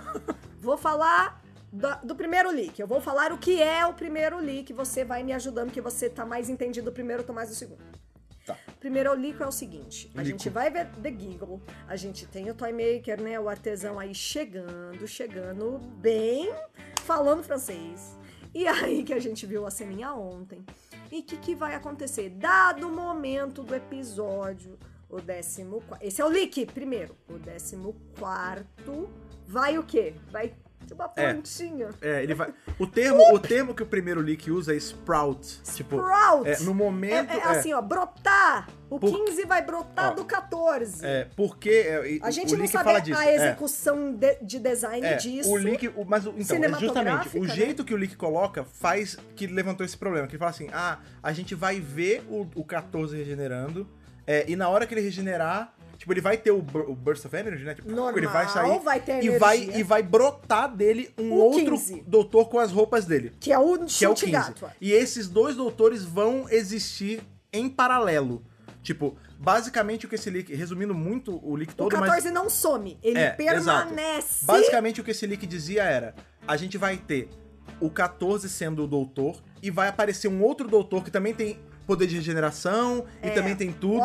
vou 0.60 0.76
falar 0.76 1.40
da- 1.72 1.96
do 2.02 2.14
primeiro 2.14 2.50
leak. 2.50 2.80
Eu 2.80 2.86
vou 2.86 3.00
falar 3.00 3.32
o 3.32 3.38
que 3.38 3.60
é 3.62 3.84
o 3.86 3.92
primeiro 3.92 4.38
leak. 4.38 4.72
Você 4.72 5.04
vai 5.04 5.22
me 5.22 5.32
ajudando, 5.32 5.70
que 5.70 5.80
você 5.80 6.08
tá 6.08 6.24
mais 6.24 6.48
entendido 6.48 6.86
do 6.90 6.92
primeiro, 6.92 7.22
eu 7.22 7.26
tô 7.26 7.32
mais 7.32 7.48
do 7.48 7.54
segundo. 7.54 7.82
Tá. 8.46 8.58
Primeiro 8.78 9.14
leak 9.14 9.42
é 9.42 9.46
o 9.46 9.50
seguinte: 9.50 10.10
a 10.14 10.18
Lico. 10.18 10.28
gente 10.30 10.50
vai 10.50 10.68
ver 10.70 10.86
The 11.02 11.08
Giggle, 11.10 11.62
a 11.88 11.96
gente 11.96 12.26
tem 12.26 12.50
o 12.50 12.54
Toy 12.54 12.72
Maker, 12.72 13.18
né? 13.22 13.40
O 13.40 13.48
artesão 13.48 13.98
aí 13.98 14.14
chegando, 14.14 15.06
chegando 15.08 15.78
bem, 15.96 16.52
falando 17.04 17.42
francês. 17.42 18.16
E 18.54 18.66
aí 18.68 19.04
que 19.04 19.12
a 19.12 19.20
gente 19.20 19.46
viu 19.46 19.66
a 19.66 19.70
ceninha 19.70 20.12
ontem. 20.12 20.64
E 21.12 21.20
o 21.20 21.22
que, 21.22 21.36
que 21.36 21.54
vai 21.54 21.74
acontecer? 21.74 22.30
Dado 22.30 22.88
o 22.88 22.92
momento 22.92 23.62
do 23.62 23.74
episódio, 23.74 24.78
o 25.08 25.20
décimo. 25.20 25.82
Esse 26.00 26.20
é 26.20 26.24
o 26.24 26.28
leak, 26.28 26.66
primeiro. 26.66 27.16
O 27.28 27.34
décimo 27.34 27.94
quarto 28.18 29.08
vai 29.46 29.78
o 29.78 29.84
quê? 29.84 30.14
Vai 30.30 30.54
de 30.86 30.94
uma 30.94 31.04
É. 31.16 31.32
plantinha. 31.32 31.88
É, 32.00 32.22
ele 32.22 32.34
vai. 32.34 32.52
O 32.78 32.86
termo, 32.86 33.34
o 33.34 33.38
termo 33.38 33.74
que 33.74 33.82
o 33.82 33.86
primeiro 33.86 34.20
leak 34.20 34.50
usa 34.50 34.72
é 34.74 34.76
sprout. 34.76 35.60
Tipo, 35.74 35.96
Sprout. 35.96 36.48
é, 36.48 36.58
no 36.60 36.74
momento. 36.74 37.30
É, 37.32 37.36
é 37.36 37.38
é, 37.40 37.44
assim, 37.44 37.72
ó, 37.72 37.80
brotar. 37.82 38.68
O 38.90 39.00
Por- 39.00 39.10
15 39.10 39.44
vai 39.46 39.62
brotar 39.62 40.12
Ó, 40.12 40.14
do 40.14 40.24
14. 40.24 41.04
é, 41.04 41.26
porque. 41.34 41.70
é, 41.70 42.18
A 42.22 42.30
gente 42.30 42.54
o 42.54 42.58
não 42.58 42.66
sabe 42.66 42.90
a 42.90 43.26
é. 43.26 43.34
execução 43.34 44.12
de, 44.14 44.36
de 44.42 44.58
design 44.60 45.04
É, 45.04 45.16
disso. 45.16 45.50
o 45.50 45.56
leak, 45.56 45.88
o- 45.88 46.04
mas 46.04 46.24
então, 46.26 46.56
é 46.62 46.78
justamente, 46.78 47.36
o 47.38 47.44
né? 47.44 47.54
jeito 47.54 47.84
que 47.84 47.92
o 47.92 47.96
leak 47.96 48.16
coloca 48.16 48.62
faz 48.64 49.16
que 49.34 49.46
levantou 49.46 49.84
esse 49.84 49.96
problema, 49.96 50.26
que 50.26 50.32
ele 50.34 50.38
fala 50.38 50.50
assim, 50.50 50.68
ah, 50.72 50.98
a 51.22 51.32
gente 51.32 51.54
vai 51.54 51.80
ver 51.80 52.22
o, 52.28 52.46
o 52.54 52.64
14 52.64 53.16
regenerando, 53.16 53.88
é, 54.26 54.44
e 54.48 54.54
na 54.54 54.68
hora 54.68 54.86
que 54.86 54.94
ele 54.94 55.00
regenerar, 55.00 55.74
tipo, 55.98 56.12
ele 56.12 56.20
vai 56.20 56.36
ter 56.36 56.50
o, 56.50 56.58
o 56.58 56.94
burst 56.94 57.24
of 57.24 57.36
energy, 57.36 57.64
né, 57.64 57.74
tipo, 57.74 57.90
Normal, 57.90 58.16
ele 58.16 58.26
vai 58.26 58.48
sair 58.48 58.78
vai 58.80 59.00
ter 59.00 59.12
e 59.12 59.14
energia. 59.18 59.38
vai, 59.38 59.58
e 59.58 59.82
vai 59.82 60.02
brotar 60.02 60.74
dele 60.74 61.10
um 61.18 61.32
O 61.32 61.36
outro 61.36 61.70
15. 61.76 62.04
doutor 62.06 62.48
com 62.48 62.58
as 62.58 62.70
roupas 62.72 63.04
dele, 63.04 63.32
Que 63.40 63.52
é 63.52 63.58
o 63.58 63.78
que 63.78 64.04
é 64.04 64.08
o 64.08 64.16
chute 64.16 64.26
15. 64.26 64.30
gato. 64.32 64.66
E 64.80 64.92
esses 64.92 65.28
dois 65.28 65.56
doutores 65.56 66.04
vão 66.04 66.46
existir 66.50 67.22
em 67.52 67.68
paralelo. 67.68 68.42
Tipo, 68.82 69.16
basicamente 69.38 70.04
o 70.04 70.08
que 70.08 70.14
esse 70.16 70.28
leak, 70.28 70.54
resumindo 70.54 70.94
muito 70.94 71.40
o 71.42 71.54
leak 71.56 71.72
O 71.72 71.76
todo, 71.76 71.92
mas 71.96 72.10
14 72.10 72.30
não 72.30 72.50
some, 72.50 72.98
ele 73.02 73.18
É, 73.18 73.30
permanece. 73.30 74.44
Basicamente 74.44 75.00
o 75.00 75.04
que 75.04 75.10
esse 75.12 75.26
leak 75.26 75.46
dizia 75.46 75.84
era: 75.84 76.14
a 76.46 76.56
gente 76.56 76.76
vai 76.76 76.96
ter 76.98 77.28
o 77.80 77.88
14 77.88 78.48
sendo 78.48 78.84
o 78.84 78.86
doutor 78.86 79.42
e 79.62 79.70
vai 79.70 79.88
aparecer 79.88 80.28
um 80.28 80.42
outro 80.42 80.68
doutor 80.68 81.02
que 81.02 81.10
também 81.10 81.32
tem 81.34 81.58
poder 81.86 82.06
de 82.06 82.16
regeneração 82.16 83.04
e 83.22 83.30
também 83.30 83.54
tem 83.54 83.72
tudo. 83.72 84.04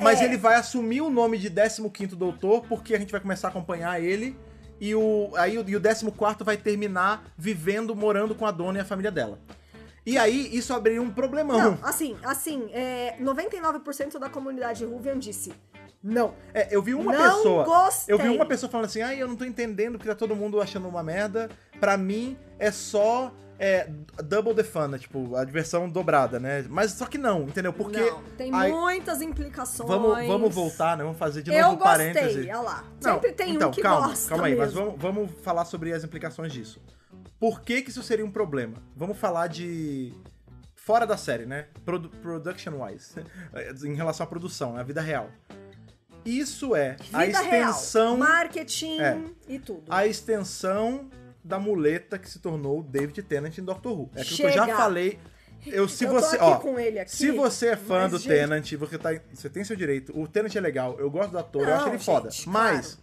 Mas 0.00 0.20
É. 0.20 0.24
ele 0.24 0.36
vai 0.36 0.56
assumir 0.56 1.00
o 1.00 1.10
nome 1.10 1.38
de 1.38 1.50
15º 1.50 2.14
doutor 2.14 2.62
porque 2.68 2.94
a 2.94 2.98
gente 2.98 3.12
vai 3.12 3.20
começar 3.20 3.48
a 3.48 3.50
acompanhar 3.50 4.02
ele 4.02 4.36
e 4.80 4.94
o 4.94 5.30
aí 5.36 5.56
o, 5.58 5.64
e 5.68 5.76
o 5.76 5.80
14º 5.80 6.44
vai 6.44 6.56
terminar 6.56 7.24
vivendo, 7.36 7.94
morando 7.94 8.34
com 8.34 8.44
a 8.46 8.50
dona 8.50 8.78
e 8.78 8.80
a 8.82 8.84
família 8.84 9.10
dela. 9.10 9.38
E 10.04 10.16
aí 10.16 10.56
isso 10.56 10.72
abriria 10.72 11.02
um 11.02 11.10
problemão. 11.10 11.58
Não, 11.58 11.78
assim, 11.82 12.16
assim, 12.22 12.68
é, 12.72 13.16
99% 13.20 14.18
da 14.18 14.28
comunidade 14.28 14.84
Ruvian 14.84 15.18
disse 15.18 15.52
não. 16.02 16.34
É, 16.54 16.68
eu 16.70 16.80
vi 16.80 16.94
uma 16.94 17.12
Não 17.12 17.36
pessoa. 17.36 17.64
gostei. 17.64 18.14
Eu 18.14 18.18
vi 18.18 18.28
uma 18.28 18.46
pessoa 18.46 18.70
falando 18.70 18.86
assim, 18.86 19.02
ai, 19.02 19.20
eu 19.20 19.26
não 19.26 19.34
tô 19.34 19.44
entendendo 19.44 19.94
porque 19.98 20.08
tá 20.08 20.14
todo 20.14 20.36
mundo 20.36 20.60
achando 20.60 20.86
uma 20.86 21.02
merda. 21.02 21.50
Pra 21.80 21.96
mim 21.96 22.38
é 22.60 22.70
só 22.70 23.32
é, 23.58 23.88
double 24.24 24.54
the 24.54 24.62
fun, 24.62 24.88
né? 24.88 24.98
Tipo, 24.98 25.34
a 25.36 25.44
diversão 25.44 25.88
dobrada, 25.88 26.38
né? 26.38 26.64
Mas 26.68 26.92
só 26.92 27.06
que 27.06 27.16
não, 27.18 27.42
entendeu? 27.44 27.72
Porque. 27.72 27.98
não, 27.98 28.22
tem 28.36 28.54
aí- 28.54 28.70
muitas 28.72 29.20
implicações. 29.22 29.88
Vamos, 29.88 30.26
vamos 30.26 30.54
voltar, 30.54 30.96
né? 30.96 31.02
Vamos 31.04 31.18
fazer 31.18 31.42
de 31.42 31.50
Eu 31.52 31.62
novo 31.68 31.78
gostei, 31.78 32.12
parênese. 32.12 32.40
olha 32.50 32.60
lá. 32.60 32.84
Não, 33.02 33.14
Sempre 33.14 33.32
tem 33.32 33.54
então, 33.54 33.68
um 33.68 33.72
que 33.72 33.80
calma, 33.82 34.08
gosta 34.08 34.28
calma 34.28 34.46
aí, 34.46 34.56
mas 34.56 34.74
mesmo. 34.74 34.84
vamos, 34.96 35.00
vamos 35.02 35.30
falar 35.42 35.64
sobre 35.64 35.92
as 35.92 36.04
implicações 36.04 36.52
disso. 36.52 36.80
Por 37.38 37.60
que 37.60 37.82
que 37.82 37.90
isso 37.90 38.02
seria 38.02 38.24
um 38.24 38.30
problema? 38.30 38.76
Vamos 38.94 39.18
falar 39.18 39.46
de 39.46 40.12
fora 40.74 41.06
da 41.06 41.16
série, 41.16 41.44
né? 41.46 41.66
Produ 41.84 42.08
production 42.08 42.82
wise, 42.82 43.14
em 43.84 43.94
relação 43.94 44.24
à 44.24 44.26
produção, 44.26 44.72
na 44.74 44.82
vida 44.82 45.00
real. 45.00 45.28
Isso 46.24 46.74
é 46.74 46.96
a 47.12 47.24
Vida 47.24 47.40
extensão, 47.42 48.16
real, 48.16 48.16
marketing 48.18 49.00
É. 49.00 49.18
e 49.48 49.58
tudo. 49.60 49.84
a 49.88 50.06
extensão 50.06 51.08
da 51.46 51.58
muleta 51.58 52.18
que 52.18 52.28
se 52.28 52.38
tornou 52.38 52.80
o 52.80 52.82
David 52.82 53.22
Tennant 53.22 53.56
em 53.58 53.62
Doctor 53.64 53.92
Who. 53.98 54.10
É 54.14 54.20
aquilo 54.22 54.36
que 54.36 54.42
eu 54.44 54.50
já 54.52 54.64
Chega. 54.66 54.76
falei. 54.76 55.18
Eu, 55.66 55.88
se 55.88 56.04
Eu 56.04 56.12
você, 56.12 56.36
ó, 56.38 56.56
com 56.58 56.78
ele 56.78 56.98
aqui. 57.00 57.10
se 57.10 57.30
você 57.32 57.68
é 57.68 57.76
fã 57.76 58.08
do 58.08 58.18
gente, 58.18 58.28
Tennant, 58.28 58.72
você, 58.74 58.98
tá, 58.98 59.10
você 59.32 59.48
tem 59.48 59.64
seu 59.64 59.74
direito. 59.74 60.16
O 60.16 60.28
Tennant 60.28 60.54
é 60.54 60.60
legal, 60.60 60.96
eu 60.98 61.10
gosto 61.10 61.30
do 61.32 61.38
ator, 61.38 61.62
eu 61.62 61.68
Não, 61.68 61.74
acho 61.76 61.86
ele 61.88 61.92
gente, 61.98 62.04
foda. 62.04 62.28
claro. 62.28 62.50
Mas, 62.76 62.98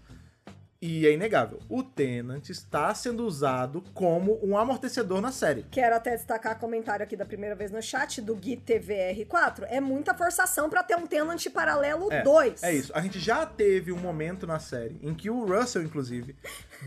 e 0.82 1.08
é 1.08 1.12
inegável, 1.14 1.60
o 1.70 1.82
Tennant 1.82 2.50
está 2.50 2.94
sendo 2.94 3.26
usado 3.26 3.82
como 3.94 4.38
um 4.46 4.58
amortecedor 4.58 5.20
na 5.22 5.32
série. 5.32 5.66
Quero 5.72 5.96
até 5.96 6.12
destacar 6.16 6.58
comentário 6.60 7.04
aqui 7.04 7.16
da 7.18 7.26
primeira 7.26 7.56
vez 7.56 7.72
no 7.72 7.82
chat 7.82 8.22
do 8.22 8.36
Gui 8.36 8.56
TVR4. 8.58 9.66
É 9.70 9.80
muita 9.82 10.14
forçação 10.14 10.70
pra 10.70 10.84
ter 10.84 10.96
um 10.96 11.08
Tenant 11.08 11.46
paralelo 11.50 12.12
É, 12.12 12.22
2. 12.22 12.64
É 12.64 12.74
isso. 12.74 12.92
A 12.96 13.02
gente 13.02 13.18
já 13.20 13.46
teve 13.46 13.92
um 13.94 13.98
momento 14.00 14.46
na 14.46 14.60
série 14.60 15.00
em 15.02 15.14
que 15.14 15.30
o 15.30 15.46
Russell, 15.46 15.84
inclusive, 15.84 16.36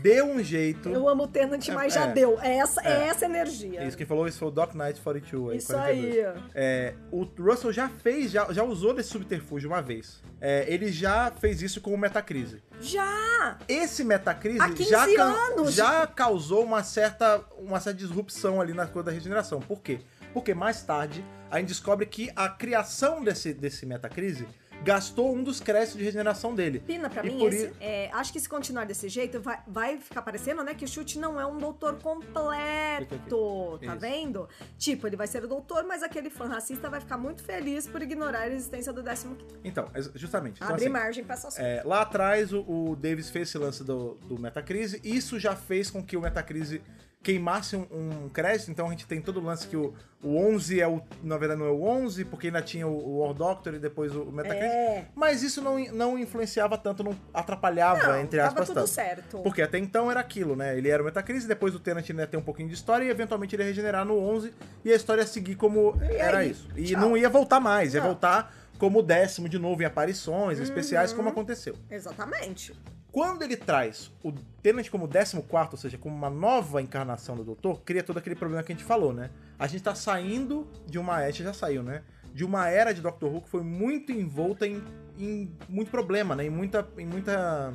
deu 0.01 0.25
um 0.25 0.43
jeito. 0.43 0.89
Eu 0.89 1.07
amo 1.07 1.23
o 1.23 1.27
Tenant, 1.27 1.67
mas 1.69 1.95
É, 1.95 1.99
já 1.99 2.05
é. 2.07 2.13
deu. 2.13 2.39
É 2.41 2.57
essa, 2.57 2.81
é. 2.81 3.03
É. 3.03 3.07
essa 3.07 3.25
energia. 3.25 3.83
Isso, 3.85 3.97
quem 3.97 4.05
falou 4.05 4.27
isso 4.27 4.39
foi 4.39 4.47
o 4.47 4.51
Doc 4.51 4.73
Knight 4.73 4.99
42. 5.01 5.51
aí, 5.51 5.57
Isso 5.57 5.73
42. 5.73 6.27
aí. 6.27 6.43
É, 6.55 6.93
o 7.11 7.23
Russell 7.23 7.71
já 7.71 7.89
fez, 7.89 8.31
já, 8.31 8.51
já 8.51 8.63
usou 8.63 8.93
desse 8.93 9.09
subterfúgio 9.09 9.69
uma 9.69 9.81
vez. 9.81 10.21
É, 10.39 10.65
ele 10.71 10.91
já 10.91 11.31
fez 11.31 11.61
isso 11.61 11.81
com 11.81 11.93
o 11.93 11.97
Metacrise. 11.97 12.61
Já! 12.79 13.57
Esse 13.67 14.03
Metacrise 14.03 14.59
Há 14.61 14.69
15 14.69 14.89
já, 14.89 15.03
anos. 15.23 15.73
já 15.73 16.07
causou 16.07 16.63
uma 16.63 16.83
certa, 16.83 17.41
uma 17.57 17.79
certa 17.79 17.97
disrupção 17.99 18.59
ali 18.61 18.73
na 18.73 18.85
coisa 18.87 19.07
da 19.07 19.11
regeneração. 19.11 19.59
Por 19.59 19.81
quê? 19.81 19.99
Porque 20.33 20.53
mais 20.53 20.81
tarde 20.83 21.23
a 21.49 21.57
gente 21.59 21.69
descobre 21.69 22.05
que 22.05 22.29
a 22.35 22.49
criação 22.49 23.23
desse, 23.23 23.53
desse 23.53 23.85
Metacrise 23.85 24.45
gastou 24.83 25.35
um 25.35 25.43
dos 25.43 25.59
créditos 25.59 25.97
de 25.97 26.03
regeneração 26.03 26.55
dele. 26.55 26.79
Pina, 26.79 27.09
pra 27.09 27.25
E 27.25 27.29
mim, 27.29 27.39
por 27.39 27.51
esse, 27.53 27.65
i- 27.65 27.73
é, 27.79 28.09
acho 28.13 28.31
que 28.31 28.39
se 28.39 28.47
continuar 28.47 28.85
desse 28.85 29.09
jeito, 29.09 29.39
vai, 29.39 29.59
vai 29.67 29.97
ficar 29.97 30.21
parecendo, 30.21 30.63
né, 30.63 30.73
que 30.73 30.85
o 30.85 30.87
chute 30.87 31.19
não 31.19 31.39
é 31.39 31.45
um 31.45 31.57
doutor 31.57 31.95
completo, 31.99 33.79
tá 33.79 33.85
Isso. 33.93 33.99
vendo? 33.99 34.49
Tipo, 34.77 35.07
ele 35.07 35.15
vai 35.15 35.27
ser 35.27 35.43
o 35.43 35.47
doutor, 35.47 35.83
mas 35.83 36.03
aquele 36.03 36.29
fã 36.29 36.47
racista 36.47 36.89
vai 36.89 36.99
ficar 36.99 37.17
muito 37.17 37.43
feliz 37.43 37.87
por 37.87 38.01
ignorar 38.01 38.39
a 38.41 38.47
existência 38.49 38.93
do 38.93 39.03
15 39.03 39.27
Então, 39.63 39.89
ex- 39.93 40.11
justamente. 40.15 40.57
Então, 40.57 40.69
Abre 40.69 40.83
assim, 40.83 40.89
margem 40.93 41.23
pra 41.23 41.33
essas 41.35 41.57
É, 41.59 41.81
lá 41.83 42.01
atrás, 42.01 42.53
o, 42.53 42.61
o 42.61 42.95
Davis 42.95 43.29
fez 43.29 43.49
esse 43.49 43.57
lance 43.57 43.83
do, 43.83 44.15
do 44.27 44.39
Metacrise. 44.39 44.99
Isso 45.03 45.39
já 45.39 45.55
fez 45.55 45.89
com 45.91 46.03
que 46.03 46.15
o 46.15 46.21
Metacrise 46.21 46.81
queimasse 47.23 47.75
um, 47.75 47.85
um 48.25 48.29
crédito. 48.29 48.71
Então 48.71 48.87
a 48.87 48.89
gente 48.91 49.05
tem 49.05 49.21
todo 49.21 49.39
o 49.39 49.43
lance 49.43 49.67
que 49.67 49.75
o, 49.75 49.93
o 50.23 50.37
11 50.37 50.79
é 50.79 50.87
o. 50.87 51.01
Na 51.23 51.37
verdade, 51.37 51.59
não 51.59 51.67
é 51.67 51.71
o 51.71 51.83
11, 51.83 52.25
porque 52.25 52.47
ainda 52.47 52.61
tinha 52.61 52.87
o, 52.87 52.91
o 52.91 53.19
War 53.19 53.33
Doctor 53.33 53.73
e 53.73 53.79
depois 53.79 54.15
o 54.15 54.25
Metacrise. 54.31 54.65
É. 54.65 55.05
Mas 55.15 55.43
isso 55.43 55.61
não, 55.61 55.77
não 55.93 56.17
influenciava 56.17 56.77
tanto, 56.77 57.03
não 57.03 57.15
atrapalhava, 57.33 58.07
Não, 58.07 58.19
entre 58.21 58.37
tava 58.39 58.49
aspas, 58.49 58.67
tudo 58.67 58.75
tanto. 58.75 58.87
certo. 58.89 59.39
Porque 59.39 59.61
até 59.61 59.77
então 59.77 60.09
era 60.09 60.19
aquilo, 60.19 60.55
né? 60.55 60.77
Ele 60.77 60.89
era 60.89 61.01
o 61.01 61.05
Metacrise, 61.05 61.47
depois 61.47 61.75
o 61.75 61.79
Tenant 61.79 62.09
ainda 62.09 62.21
ia 62.23 62.27
ter 62.27 62.37
um 62.37 62.41
pouquinho 62.41 62.69
de 62.69 62.75
história 62.75 63.03
e 63.05 63.09
eventualmente 63.09 63.55
ele 63.55 63.63
ia 63.63 63.67
regenerar 63.67 64.05
no 64.05 64.17
11 64.17 64.53
e 64.85 64.91
a 64.91 64.95
história 64.95 65.21
ia 65.21 65.27
seguir 65.27 65.55
como 65.55 65.97
era 66.01 66.39
aí? 66.39 66.51
isso. 66.51 66.69
E 66.75 66.83
Tchau. 66.85 67.01
não 67.01 67.17
ia 67.17 67.29
voltar 67.29 67.59
mais, 67.59 67.93
ia 67.93 67.99
Não. 67.99 68.07
voltar 68.07 68.55
como 68.77 69.01
décimo 69.01 69.49
de 69.49 69.57
novo 69.57 69.81
em 69.81 69.85
aparições 69.85 70.59
especiais, 70.59 71.09
Uhum. 71.11 71.17
como 71.17 71.29
aconteceu. 71.29 71.75
Exatamente. 71.89 72.73
Quando 73.17 73.41
ele 73.41 73.57
traz 73.57 74.11
o 74.23 74.31
Tenant 74.61 74.87
como 74.91 75.07
14, 75.07 75.69
ou 75.71 75.77
seja, 75.77 75.97
como 75.97 76.15
uma 76.15 76.29
nova 76.29 76.83
encarnação 76.83 77.35
do 77.35 77.43
Doutor, 77.43 77.81
cria 77.81 78.03
todo 78.03 78.17
aquele 78.17 78.35
problema 78.35 78.61
que 78.61 78.71
a 78.71 78.75
gente 78.75 78.85
falou, 78.85 79.11
né? 79.11 79.31
A 79.57 79.65
gente 79.65 79.81
tá 79.81 79.95
saindo 79.95 80.67
de 80.85 80.99
uma 80.99 81.19
era, 81.19 81.31
já 81.31 81.51
saiu, 81.51 81.81
né? 81.81 82.03
De 82.31 82.45
uma 82.45 82.69
era 82.69 82.93
de 82.93 83.01
Doctor 83.01 83.33
Who 83.33 83.41
que 83.41 83.49
foi 83.49 83.63
muito 83.63 84.11
envolta 84.11 84.67
em, 84.67 84.83
em 85.17 85.51
muito 85.67 85.89
problema, 85.89 86.35
né? 86.35 86.45
Em 86.45 86.51
muita, 86.51 86.87
em 86.95 87.07
muita 87.07 87.73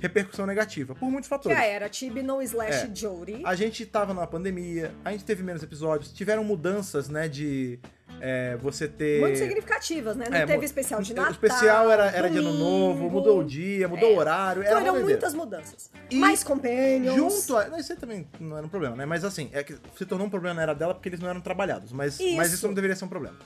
repercussão 0.00 0.44
negativa, 0.44 0.92
por 0.96 1.08
muitos 1.08 1.28
Que 1.28 1.36
fatores. 1.36 1.56
era 1.56 1.88
Tibno 1.88 2.42
slash 2.42 2.90
É. 2.90 2.92
Jodie. 2.92 3.42
A 3.44 3.54
gente 3.54 3.86
tava 3.86 4.12
numa 4.12 4.26
pandemia, 4.26 4.92
a 5.04 5.12
gente 5.12 5.24
teve 5.24 5.44
menos 5.44 5.62
episódios, 5.62 6.12
tiveram 6.12 6.42
mudanças, 6.42 7.08
né? 7.08 7.28
De 7.28 7.78
é, 8.20 8.56
você 8.56 8.86
ter. 8.86 9.20
Muito 9.20 9.38
significativas, 9.38 10.16
né? 10.16 10.26
Não 10.30 10.36
É, 10.36 10.46
teve 10.46 10.64
especial 10.64 11.00
de 11.02 11.12
o 11.12 11.16
Natal. 11.16 11.32
especial 11.32 11.90
era, 11.90 12.06
era 12.10 12.28
de 12.30 12.38
ano 12.38 12.52
novo, 12.52 13.08
mudou 13.10 13.40
o 13.40 13.44
dia, 13.44 13.88
mudou 13.88 14.10
É. 14.10 14.12
o 14.12 14.16
horário, 14.16 14.62
Então 14.62 14.78
eram 14.78 15.00
muitas 15.00 15.34
mudanças. 15.34 15.90
E 16.10 16.16
Mais 16.16 16.44
companions. 16.44 17.14
Junto 17.16 17.56
a. 17.56 17.78
Isso 17.80 17.92
aí 17.92 17.98
também 17.98 18.28
não 18.38 18.56
era 18.56 18.66
um 18.66 18.68
problema, 18.68 18.94
né? 18.96 19.06
Mas 19.06 19.24
assim, 19.24 19.48
é 19.52 19.62
que 19.62 19.76
se 19.96 20.04
tornou 20.04 20.26
um 20.26 20.30
problema 20.30 20.54
na 20.56 20.62
era 20.62 20.74
dela 20.74 20.94
porque 20.94 21.08
eles 21.08 21.20
não 21.20 21.28
eram 21.28 21.40
trabalhados. 21.40 21.92
Mas 21.92 22.20
isso, 22.20 22.36
mas 22.36 22.46
Isso. 22.48 22.56
isso 22.56 22.66
não 22.66 22.74
deveria 22.74 22.94
ser 22.96 23.04
um 23.04 23.08
problema. 23.08 23.36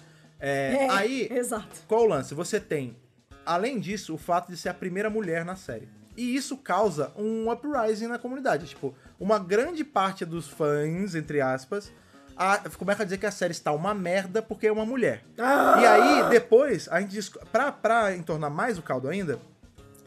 É, 0.41 0.75
É, 0.87 0.91
aí, 0.91 1.29
Exato. 1.31 1.69
qual 1.87 2.03
o 2.03 2.07
lance? 2.07 2.35
Você 2.35 2.59
tem, 2.61 2.97
além 3.47 3.79
disso, 3.79 4.15
o 4.15 4.19
fato 4.19 4.51
de 4.51 4.57
ser 4.57 4.69
a 4.69 4.75
primeira 4.75 5.09
mulher 5.09 5.45
na 5.45 5.57
série. 5.57 5.89
E 6.17 6.37
isso 6.37 6.57
causa 6.57 7.13
um 7.17 7.51
uprising 7.51 8.07
na 8.07 8.19
comunidade. 8.19 8.67
Tipo, 8.67 8.95
uma 9.19 9.39
grande 9.39 9.83
parte 9.85 10.25
dos 10.25 10.47
fãs, 10.49 11.15
entre 11.15 11.41
aspas, 11.41 11.93
a, 12.37 12.59
começa 12.77 13.03
a 13.03 13.05
dizer 13.05 13.19
que 13.19 13.27
a 13.27 13.31
série 13.31 13.53
está 13.53 13.73
uma 13.73 13.95
merda 13.95 14.43
porque 14.43 14.67
é 14.67 14.73
uma 14.73 14.85
mulher. 14.85 15.23
Ah! 15.39 15.79
E 15.81 15.87
aí, 15.87 16.31
depois, 16.31 16.89
a 16.89 17.01
gente 17.01 17.31
pra, 17.53 17.71
pra 17.73 18.15
entornar 18.15 18.51
mais 18.51 18.79
o 18.79 18.83
caldo 18.83 19.09
ainda, 19.09 19.39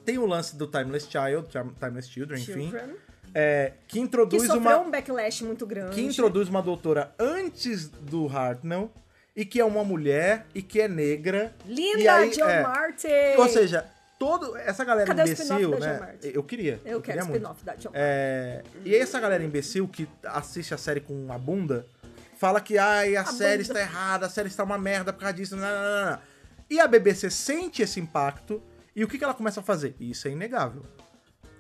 tem 0.06 0.18
o 0.18 0.26
lance 0.26 0.56
do 0.56 0.68
Timeless 0.68 1.08
Child, 1.10 1.48
Time- 1.50 1.74
Timeless 1.80 2.10
Children, 2.10 2.42
enfim, 2.42 2.70
Children, 2.70 2.96
é, 3.34 3.74
que 3.88 3.96
que 3.96 4.00
introduz 4.00 4.44
sofreu 4.44 4.62
uma 4.62 4.80
um 4.80 4.92
backlash 4.92 5.44
muito 5.44 5.66
grande. 5.66 5.96
que 5.96 6.02
introduz 6.02 6.50
uma 6.50 6.62
doutora 6.62 7.14
antes 7.20 7.88
do 7.88 8.28
Hartnell 8.28 8.92
e 9.36 9.46
que 9.46 9.60
é 9.60 9.66
uma 9.66 9.84
mulher 9.84 10.46
e 10.56 10.62
que 10.62 10.82
é 10.82 10.88
negra. 10.88 11.54
Linda 11.66 12.16
aí, 12.16 12.30
John 12.32 12.50
é, 12.50 12.64
Martin! 12.64 13.38
Ou 13.38 13.48
seja, 13.48 13.86
todo 14.18 14.58
essa 14.58 14.84
galera 14.84 15.08
Cadê 15.08 15.22
o 15.22 15.26
imbecil, 15.26 15.80
né? 15.80 16.16
Eu 16.24 16.44
queria. 16.44 16.80
Eu, 16.84 17.02
quero 17.02 17.02
queria 17.02 17.24
muito. 17.26 17.36
spin-off 17.36 17.64
da 17.64 17.76
John 17.76 17.90
Martin. 17.90 18.00
É, 18.02 18.64
e 18.84 18.96
essa 18.96 19.20
galera 19.20 19.44
imbecil 19.44 19.88
que 19.88 20.08
assiste 20.24 20.74
a 20.74 20.78
série 20.78 21.02
com 21.02 21.32
a 21.32 21.38
bunda 21.38 21.86
fala 22.38 22.62
que 22.62 22.78
ai, 22.78 23.16
a, 23.16 23.26
série 23.26 23.64
bunda. 23.64 23.80
está 23.80 23.80
errada, 23.80 24.26
a 24.26 24.30
série 24.30 24.48
está 24.48 24.64
uma 24.64 24.78
merda 24.78 25.12
por 25.12 25.20
causa 25.22 25.34
disso. 25.34 25.56
Não, 25.56 25.68
não, 25.68 26.12
não. 26.12 26.20
E 26.70 26.80
a 26.80 26.88
BBC 26.88 27.30
sente 27.30 27.82
esse 27.82 28.00
impacto 28.00 28.62
e 28.96 29.04
o 29.04 29.08
que, 29.08 29.18
que 29.18 29.24
ela 29.24 29.34
começa 29.34 29.60
a 29.60 29.64
fazer? 29.64 29.96
Isso 30.00 30.28
é 30.28 30.32
inegável. 30.32 30.84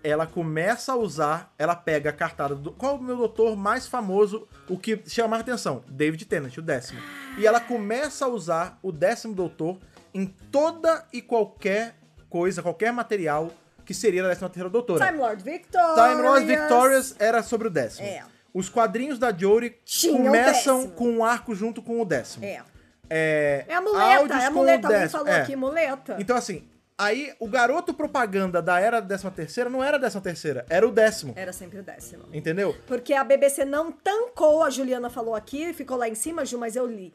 ela 0.03 0.25
começa 0.25 0.93
a 0.93 0.95
usar, 0.95 1.53
ela 1.57 1.75
pega 1.75 2.09
a 2.09 2.13
cartada 2.13 2.55
do. 2.55 2.71
Qual 2.71 2.95
é 2.95 2.97
o 2.97 3.01
meu 3.01 3.17
doutor 3.17 3.55
mais 3.55 3.87
famoso? 3.87 4.47
O 4.67 4.77
que 4.77 5.01
chama 5.07 5.29
mais 5.29 5.41
atenção? 5.41 5.83
David 5.87 6.25
Tennant, 6.25 6.55
o 6.57 6.61
décimo. 6.61 7.01
E 7.37 7.45
ela 7.45 7.59
começa 7.59 8.25
a 8.25 8.27
usar 8.27 8.79
o 8.81 8.91
décimo 8.91 9.33
doutor 9.33 9.77
em 10.13 10.25
toda 10.25 11.05
e 11.13 11.21
qualquer 11.21 11.95
coisa, 12.29 12.61
qualquer 12.61 12.91
material 12.91 13.51
que 13.85 13.93
seria 13.93 14.21
da 14.21 14.29
décima 14.29 14.49
terceira 14.49 14.69
doutora. 14.69 15.05
Time 15.05 15.17
Lord 15.17 15.43
Victorious. 15.43 15.95
Time 15.95 16.21
Lord 16.21 16.45
Victorious 16.45 17.15
era 17.19 17.41
sobre 17.41 17.67
o 17.67 17.71
décimo. 17.71 18.07
É. 18.07 18.23
Os 18.57 18.69
quadrinhos 18.69 19.19
da 19.19 19.31
Jory 19.31 19.77
Tinha 19.85 20.13
o 20.19 20.23
começam 20.25 20.89
com 20.89 21.07
um 21.11 21.23
arco 21.23 21.53
junto 21.53 21.79
com 21.79 22.01
o 22.01 22.05
décimo. 22.05 22.43
É. 22.43 22.63
É, 23.07 23.65
É 23.67 23.75
a 23.75 23.81
muleta, 23.81 24.33
é 24.33 24.45
a 24.47 24.49
muleta. 24.51 24.87
Alguém 24.87 25.09
falou 25.09 25.27
É. 25.27 25.41
aqui, 25.41 25.55
muleta. 25.55 26.17
Então, 26.19 26.35
assim, 26.35 26.67
aí 26.97 27.35
o 27.39 27.47
garoto 27.47 27.93
propaganda 27.93 28.59
da 28.59 28.79
era 28.79 28.99
da 28.99 29.05
décima 29.09 29.29
terceira 29.29 29.69
não 29.69 29.83
era 29.83 29.97
a 29.97 29.99
décima 29.99 30.23
terceira, 30.23 30.65
era 30.71 30.87
o 30.87 30.91
décimo. 30.91 31.33
Era 31.35 31.53
sempre 31.53 31.81
o 31.81 31.83
décimo. 31.83 32.23
Entendeu? 32.33 32.75
Porque 32.87 33.13
a 33.13 33.23
BBC 33.23 33.63
não 33.63 33.91
tancou, 33.91 34.63
a 34.63 34.71
Juliana 34.71 35.11
falou 35.11 35.35
aqui, 35.35 35.71
ficou 35.71 35.95
lá 35.95 36.09
em 36.09 36.15
cima, 36.15 36.43
Ju, 36.43 36.57
mas 36.57 36.75
eu 36.75 36.87
li. 36.87 37.13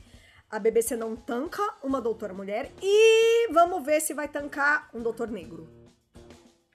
A 0.48 0.60
BBC 0.60 0.94
não 0.94 1.16
tanca 1.16 1.60
uma 1.82 2.00
doutora 2.00 2.32
mulher 2.32 2.70
e 2.80 3.48
vamos 3.52 3.84
ver 3.84 4.00
se 4.00 4.14
vai 4.14 4.28
tancar 4.28 4.88
um 4.94 5.02
doutor 5.02 5.28
negro. 5.28 5.68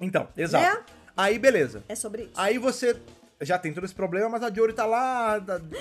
Então, 0.02 0.28
exato. 0.36 0.66
Né? 0.78 0.84
Aí, 1.16 1.40
beleza. 1.40 1.84
É 1.88 1.96
sobre 1.96 2.24
isso. 2.24 2.34
Aí 2.36 2.58
você 2.58 2.96
já 3.42 3.58
tem 3.58 3.74
todo 3.74 3.86
esse 3.86 3.94
problema, 3.96 4.30
mas 4.30 4.44
a 4.44 4.52
Jory 4.54 4.74
tá 4.74 4.86
lá, 4.86 5.38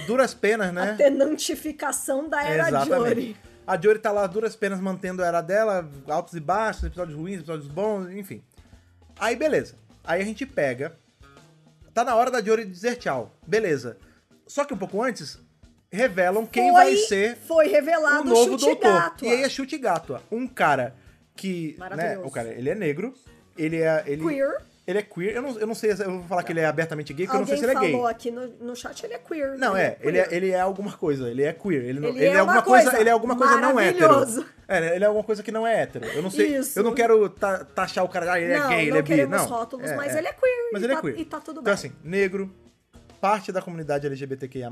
duras 0.07 0.35
penas, 0.35 0.73
né? 0.73 0.91
A 0.93 0.97
tenantificação 0.97 2.29
da 2.29 2.43
era 2.45 2.85
Jory. 2.85 3.37
A 3.67 3.81
Jory 3.81 3.99
tá 3.99 4.13
lá, 4.13 4.27
duras 4.27 4.55
penas, 4.55 4.79
mantendo 4.81 5.23
a 5.23 5.27
era 5.27 5.41
dela, 5.41 5.89
altos 6.09 6.35
e 6.35 6.41
baixos, 6.41 6.85
episódios 6.85 7.19
ruins, 7.19 7.39
episódios 7.39 7.67
bons, 7.69 8.11
enfim. 8.11 8.43
Aí, 9.19 9.35
beleza. 9.35 9.75
Aí 10.05 10.21
a 10.23 10.25
gente 10.25 10.45
pega. 10.47 10.97
Tá 11.93 12.05
na 12.05 12.15
hora 12.15 12.31
da 12.31 12.43
Jory 12.43 12.65
dizer 12.65 12.97
tchau. 12.97 13.35
Beleza. 13.47 13.97
Só 14.47 14.65
que 14.65 14.75
um 14.75 14.77
pouco 14.77 15.03
antes, 15.03 15.39
revelam 15.91 16.47
quem 16.47 16.71
Foi- 16.71 16.73
vai 16.73 16.97
ser 16.97 17.37
Foi 17.39 17.67
revelado 17.69 18.29
o 18.31 18.35
novo 18.35 18.57
doutor. 18.57 18.79
gato. 18.83 19.25
E 19.25 19.29
aí 19.29 19.43
é 19.43 19.49
chute 19.49 19.79
gato. 19.79 20.21
Um 20.31 20.47
cara 20.47 20.95
que. 21.35 21.77
Né, 21.97 22.19
o 22.19 22.31
cara, 22.31 22.49
ele 22.51 22.69
é 22.71 22.75
negro. 22.75 23.15
Ele 23.57 23.81
é. 23.81 24.05
Ele, 24.07 24.23
Queer. 24.23 24.59
Ele 24.87 24.99
é 25.01 25.03
queer. 25.03 25.35
Eu 25.35 25.43
não, 25.43 25.59
eu 25.59 25.67
não 25.67 25.75
sei, 25.75 25.91
eu 25.93 25.97
vou 25.97 26.23
falar 26.25 26.45
que 26.45 26.53
ele 26.53 26.61
é 26.61 26.67
abertamente 26.67 27.13
gay, 27.13 27.27
porque 27.27 27.37
eu 27.37 27.41
não 27.41 27.47
sei 27.47 27.57
Alguém 27.57 27.69
se 27.71 27.77
ele 27.77 27.79
é 27.79 27.81
gay. 27.87 27.93
falou 27.93 28.07
aqui 28.07 28.31
no, 28.31 28.47
no 28.61 28.77
chat, 28.77 29.03
ele 29.05 29.15
é 29.15 29.19
queer. 29.19 29.59
Não, 29.59 29.77
é, 29.77 29.97
ele 30.01 30.19
é, 30.19 30.29
ele 30.31 30.51
é 30.51 30.61
alguma 30.61 30.93
coisa, 30.93 31.29
ele 31.29 31.43
é 31.43 31.53
queer. 31.53 31.85
Ele, 31.85 31.99
não, 31.99 32.11
Ele 32.11 32.25
é 32.25 32.29
é 32.29 32.37
alguma 32.39 32.57
uma 32.59 32.63
coisa, 32.63 32.85
coisa 32.85 33.01
ele 33.01 33.09
é 33.09 33.13
alguma 33.13 33.37
coisa 33.37 33.57
não 33.57 33.81
hétero. 33.81 34.09
maravilhoso. 34.13 34.47
É, 34.69 34.95
ele 34.97 35.05
é 35.05 35.07
alguma 35.09 35.25
coisa 35.25 35.43
que 35.43 35.51
não 35.51 35.67
é 35.67 35.83
hétero. 35.83 36.05
Eu 36.07 36.23
não 36.23 36.31
sei, 36.31 36.57
Isso. 36.57 36.79
eu 36.79 36.85
não 36.85 36.95
quero 36.95 37.29
ta- 37.31 37.65
taxar 37.65 38.05
o 38.05 38.09
cara, 38.09 38.33
ah, 38.33 38.41
ele 38.41 38.57
não, 38.57 38.67
é 38.67 38.69
gay, 38.69 38.81
ele 38.83 38.91
não 38.93 38.97
é 38.99 39.03
bi. 39.03 39.09
queremos 39.09 39.37
Não, 39.43 39.49
rótulos, 39.49 39.91
É, 39.91 39.97
mas 39.97 40.15
é. 40.15 40.19
ele 40.19 40.29
é 40.29 40.33
queer. 40.33 40.71
Mas 40.73 40.83
e 40.83 40.85
ele 40.85 40.93
tá, 40.93 40.99
é 40.99 41.03
queer. 41.03 41.19
E 41.21 41.25
tá 41.25 41.41
tudo 41.41 41.53
Então 41.61 41.65
bem. 41.65 41.75
assim, 41.75 41.93
negro, 42.05 42.55
parte 43.21 43.51
da 43.51 43.61
comunidade 43.61 44.07
LGBTQIA+. 44.07 44.71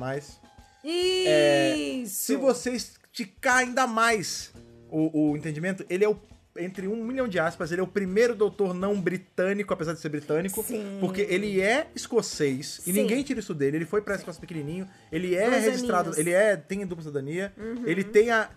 É, 0.85 1.75
Isso. 1.77 2.15
Se 2.25 2.37
você 2.37 2.71
esticar 2.73 3.59
ainda 3.59 3.87
mais 3.87 4.53
o, 4.91 5.31
o 5.33 5.37
entendimento, 5.37 5.85
ele 5.89 6.05
é 6.05 6.09
o 6.09 6.17
entre 6.57 6.87
um 6.87 7.05
milhão 7.05 7.27
de 7.27 7.39
aspas, 7.39 7.73
ele 7.73 7.81
é 7.81 7.85
o 7.85 7.87
primeiro 7.87 8.35
doutor 8.35 8.73
não 8.75 9.01
britânico, 9.01 9.73
apesar 9.75 9.93
de 9.93 10.01
ser 10.01 10.09
britânico, 10.09 10.63
Sim. 10.63 10.99
porque 11.01 11.23
ele 11.23 11.61
é 11.61 11.89
escocês 11.95 12.79
e 12.79 12.83
Sim. 12.85 12.93
ninguém 12.93 13.23
tira 13.23 13.41
isso 13.41 13.55
dele. 13.55 13.79
Ele 13.79 13.85
foi 13.87 14.01
pra 14.01 14.15
Escócia 14.15 14.41
pequenininho, 14.41 14.89
ele 15.11 15.35
é 15.35 15.51
Dois 15.51 15.65
registrado, 15.65 16.11
aninhos. 16.11 16.19
ele 16.19 16.31
é 16.31 16.57
tem 16.57 16.87
dupla 16.87 17.03
cidadania, 17.05 17.53
Uhum. 17.59 17.83
ele 17.87 18.05
tem 18.05 18.31
a 18.31 18.49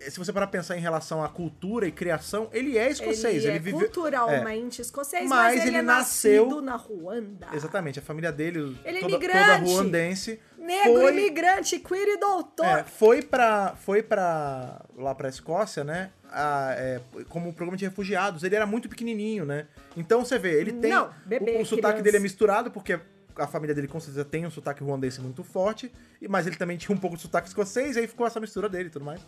se 0.00 0.18
você 0.18 0.32
parar 0.32 0.46
pensar 0.48 0.76
em 0.76 0.80
relação 0.80 1.22
à 1.24 1.28
cultura 1.28 1.86
e 1.86 1.92
criação, 1.92 2.48
ele 2.52 2.76
é 2.78 2.90
escocês, 2.90 3.24
ele, 3.44 3.46
ele, 3.48 3.56
é 3.56 3.58
viveu 3.58 3.80
culturalmente 3.80 4.80
escocês, 4.82 5.28
Mas 5.28 5.54
mas, 5.54 5.60
ele, 5.60 5.70
ele 5.70 5.76
é 5.78 5.82
nasceu- 5.82 6.44
nascido 6.46 6.62
na 6.62 6.76
Ruanda. 6.76 7.48
Exatamente, 7.52 7.98
a 7.98 8.02
família 8.02 8.30
dele, 8.32 8.76
Ele 8.84 8.98
é 8.98 9.00
toda, 9.00 9.12
toda 9.18 9.24
imigrante. 9.26 9.70
ruandense, 9.72 10.40
Negro, 10.58 11.00
foi, 11.00 11.12
imigrante, 11.12 11.78
queer 11.78 12.08
e 12.08 12.16
doutor. 12.18 12.64
É, 12.66 12.84
foi 12.84 13.20
pra. 13.22 13.74
Foi 13.76 14.02
pra. 14.02 14.80
lá 14.96 15.14
pra 15.14 15.28
Escócia, 15.28 15.84
né? 15.84 16.10
a- 16.36 16.74
é, 16.76 17.00
como 17.28 17.52
programa 17.52 17.76
de 17.76 17.84
refugiados. 17.84 18.42
Ele 18.42 18.56
era 18.56 18.66
muito 18.66 18.88
pequenininho, 18.88 19.44
né? 19.44 19.66
Então 19.96 20.24
você 20.24 20.38
vê, 20.38 20.58
ele 20.60 20.72
tem. 20.72 20.90
Não, 20.90 21.10
bebê, 21.24 21.52
o, 21.58 21.60
o 21.60 21.64
sotaque 21.66 21.80
criança. 21.82 22.02
dele 22.02 22.16
é 22.16 22.20
misturado, 22.20 22.70
porque 22.72 22.98
a 23.36 23.46
família 23.46 23.74
dele 23.74 23.86
com 23.86 24.00
certeza 24.00 24.24
tem 24.24 24.44
um 24.46 24.50
sotaque 24.50 24.82
ruandense 24.82 25.20
muito 25.20 25.44
forte, 25.44 25.92
e- 26.20 26.26
mas 26.26 26.46
ele 26.46 26.56
também 26.56 26.76
tinha 26.76 26.96
um 26.96 26.98
pouco 26.98 27.14
de 27.16 27.22
sotaque 27.22 27.46
escocês, 27.46 27.94
e 27.96 28.00
aí 28.00 28.06
ficou 28.08 28.26
essa 28.26 28.40
mistura 28.40 28.68
dele 28.68 28.88
e 28.88 28.90
tudo 28.90 29.04
mais. 29.04 29.20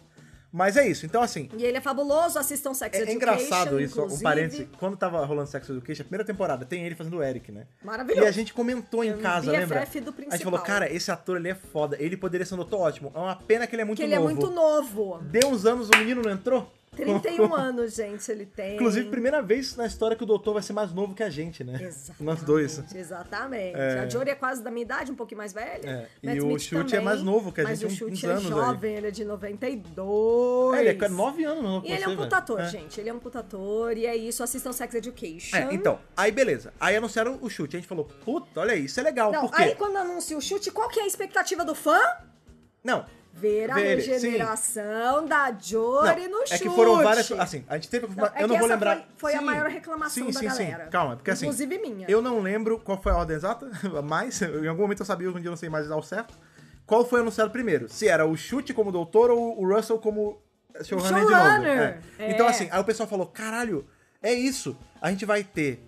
Mas 0.57 0.75
é 0.79 0.89
isso. 0.89 1.05
Então, 1.05 1.21
assim. 1.21 1.51
E 1.59 1.63
ele 1.63 1.77
é 1.77 1.81
fabuloso, 1.83 2.39
assistam 2.39 2.73
Sex 2.73 2.95
É, 2.97 3.01
é 3.01 3.03
Education, 3.03 3.17
engraçado 3.17 3.79
isso, 3.79 4.01
um 4.01 4.05
inclusive. 4.05 4.23
parêntese. 4.23 4.69
Quando 4.79 4.97
tava 4.97 5.23
rolando 5.27 5.51
Sex 5.51 5.69
Education, 5.69 6.01
a 6.01 6.05
primeira 6.05 6.25
temporada, 6.25 6.65
tem 6.65 6.87
ele 6.87 6.95
fazendo 6.95 7.19
o 7.19 7.23
Eric, 7.23 7.53
né? 7.53 7.67
Maravilhoso. 7.85 8.25
E 8.25 8.27
a 8.27 8.31
gente 8.33 8.55
comentou 8.55 9.05
em 9.05 9.11
É 9.11 9.15
um 9.15 9.19
casa, 9.21 9.51
BFF 9.51 9.61
lembra? 9.61 9.77
do 9.77 9.83
A 9.85 9.93
gente 9.93 10.13
principal. 10.15 10.39
falou, 10.53 10.61
cara, 10.61 10.91
esse 10.91 11.11
ator 11.11 11.37
ele 11.37 11.51
é 11.51 11.55
foda. 11.55 11.97
Ele 12.01 12.17
poderia 12.17 12.47
ser 12.47 12.55
um 12.55 12.57
doutor 12.57 12.81
ótimo. 12.81 13.13
É 13.15 13.19
uma 13.19 13.37
pena 13.37 13.67
que 13.67 13.75
ele 13.75 13.83
é 13.83 13.85
muito 13.85 13.99
Que 13.99 14.05
ele 14.05 14.17
novo. 14.17 14.31
é 14.31 14.33
muito 14.35 14.51
novo. 14.51 15.19
Deu 15.25 15.49
uns 15.51 15.67
anos, 15.67 15.91
o 15.91 15.99
menino 15.99 16.23
não 16.23 16.31
entrou? 16.31 16.73
31 16.97 17.55
anos, 17.55 17.95
gente, 17.95 18.31
ele 18.33 18.47
tem. 18.47 18.75
Inclusive, 18.75 19.09
primeira 19.09 19.41
vez 19.43 19.77
na 19.77 19.87
história 19.87 20.17
que 20.17 20.23
o 20.23 20.27
doutor 20.27 20.55
vai 20.55 20.63
ser 20.63 20.73
mais 20.73 20.93
novo 20.93 21.15
que 21.15 21.23
a 21.23 21.31
gente, 21.31 21.63
né? 21.63 21.75
Exatamente. 21.81 22.23
Nós 22.23 22.43
dois. 22.43 22.83
Exatamente. 22.95 23.77
É. 23.79 24.01
A 24.01 24.09
Jory 24.09 24.31
é 24.31 24.35
quase 24.35 24.63
da 24.63 24.71
minha 24.71 24.83
idade, 24.83 25.13
um 25.13 25.15
pouquinho 25.15 25.39
mais 25.39 25.53
velha. 25.53 25.89
É, 25.89 26.09
e 26.23 26.27
Matt 26.27 26.39
o 26.39 26.47
Smith 26.57 26.61
Chute 26.63 26.77
é 26.95 26.99
também, 26.99 27.05
mais 27.05 27.23
novo 27.23 27.53
que 27.53 27.61
a 27.61 27.65
mas 27.65 27.79
gente, 27.79 28.03
o 28.03 28.07
uns- 28.09 28.19
Chute 28.19 28.27
é 28.27 28.31
anos 28.31 28.45
aí. 28.45 28.49
jovem, 28.51 28.95
ele 28.97 29.07
é 29.09 29.11
de 29.11 29.25
92. 29.25 30.75
É, 30.79 30.81
ele 30.89 31.05
é 31.05 31.09
nove 31.09 31.45
anos, 31.45 31.63
não 31.63 31.83
E 31.85 31.93
ele 31.93 32.05
é 32.05 32.09
um 32.09 32.17
putator, 32.17 32.63
gente. 32.67 33.01
Ele 33.01 33.09
é 33.09 33.13
um 33.15 33.19
putator. 33.19 33.97
E 33.97 34.07
é 34.07 34.17
isso. 34.17 34.43
Assistam 34.43 34.73
Sex 34.73 34.95
Education. 34.95 35.57
É, 35.57 35.73
então, 35.75 35.99
aí 36.17 36.31
beleza. 36.33 36.73
Aí 36.81 36.97
anunciaram 36.97 37.39
o 37.41 37.49
chute. 37.49 37.77
A 37.77 37.79
gente 37.79 37.89
falou, 37.89 38.05
puta, 38.25 38.61
olha 38.61 38.73
aí, 38.73 38.85
isso 38.87 38.99
é 38.99 39.03
legal. 39.03 39.31
Não, 39.33 39.51
aí 39.53 39.75
quando 39.75 39.97
anuncia 39.97 40.37
o 40.37 40.41
chute, 40.41 40.71
qual 40.71 40.89
que 40.89 41.01
é 41.01 41.03
a 41.03 41.07
expectativa 41.07 41.65
do 41.65 41.75
fã? 41.75 41.99
Não, 42.83 43.05
Ver 43.39 43.71
a 43.71 43.75
Ver 43.75 43.99
regeneração 43.99 45.27
da 45.27 45.53
Jory 45.53 46.27
não, 46.29 46.39
no 46.39 46.43
é 46.45 46.47
chute. 46.47 46.63
que 46.63 46.71
foram 46.71 47.03
várias. 47.03 47.31
Assim, 47.33 47.65
a 47.69 47.75
gente 47.75 47.91
teve. 47.91 48.07
Não, 48.07 48.25
é 48.27 48.43
eu 48.43 48.49
não 48.49 48.55
que 48.55 48.61
vou 48.61 48.69
lembrar. 48.69 48.97
Foi, 48.97 49.05
foi 49.19 49.35
a 49.35 49.39
Sim, 49.41 49.45
maior 49.45 49.69
reclamação 49.69 50.25
sim, 50.27 50.33
da 50.33 50.39
sim, 50.41 50.47
galera. 50.65 50.85
Sim. 50.85 50.91
Calma, 50.91 51.17
porque 51.17 51.31
assim. 51.31 51.45
Inclusive 51.45 51.79
minha. 51.79 52.07
Eu 52.09 52.23
não 52.23 52.41
lembro 52.41 52.79
qual 52.79 53.01
foi 53.01 53.13
a 53.13 53.17
ordem 53.17 53.37
exata, 53.37 53.71
mas 54.05 54.41
em 54.41 54.67
algum 54.67 54.83
momento 54.83 55.01
eu 55.01 55.07
sabia, 55.07 55.29
hoje 55.29 55.37
em 55.39 55.41
dia 55.43 55.49
eu 55.49 55.53
não 55.53 55.57
sei 55.57 55.69
mais 55.69 55.91
ao 55.91 56.03
certo. 56.03 56.35
Qual 56.87 57.05
foi 57.05 57.21
anunciado 57.21 57.51
primeiro? 57.51 57.89
Se 57.91 58.09
era 58.09 58.25
o 58.25 58.37
chute 58.37 58.73
como 58.73 58.91
doutor 58.91 59.31
ou 59.31 59.61
o 59.61 59.69
Russell 59.75 59.99
como 59.99 60.41
showrunner 60.83 61.15
de 61.15 61.21
novo. 61.21 61.31
showrunner, 61.35 61.99
É. 62.19 62.31
Então, 62.31 62.47
é. 62.47 62.51
assim, 62.51 62.69
aí 62.71 62.81
o 62.81 62.85
pessoal 62.85 63.09
falou: 63.09 63.27
caralho, 63.27 63.87
é 64.23 64.33
isso. 64.33 64.77
A 65.01 65.11
gente 65.11 65.27
vai 65.27 65.45
ter 65.45 65.83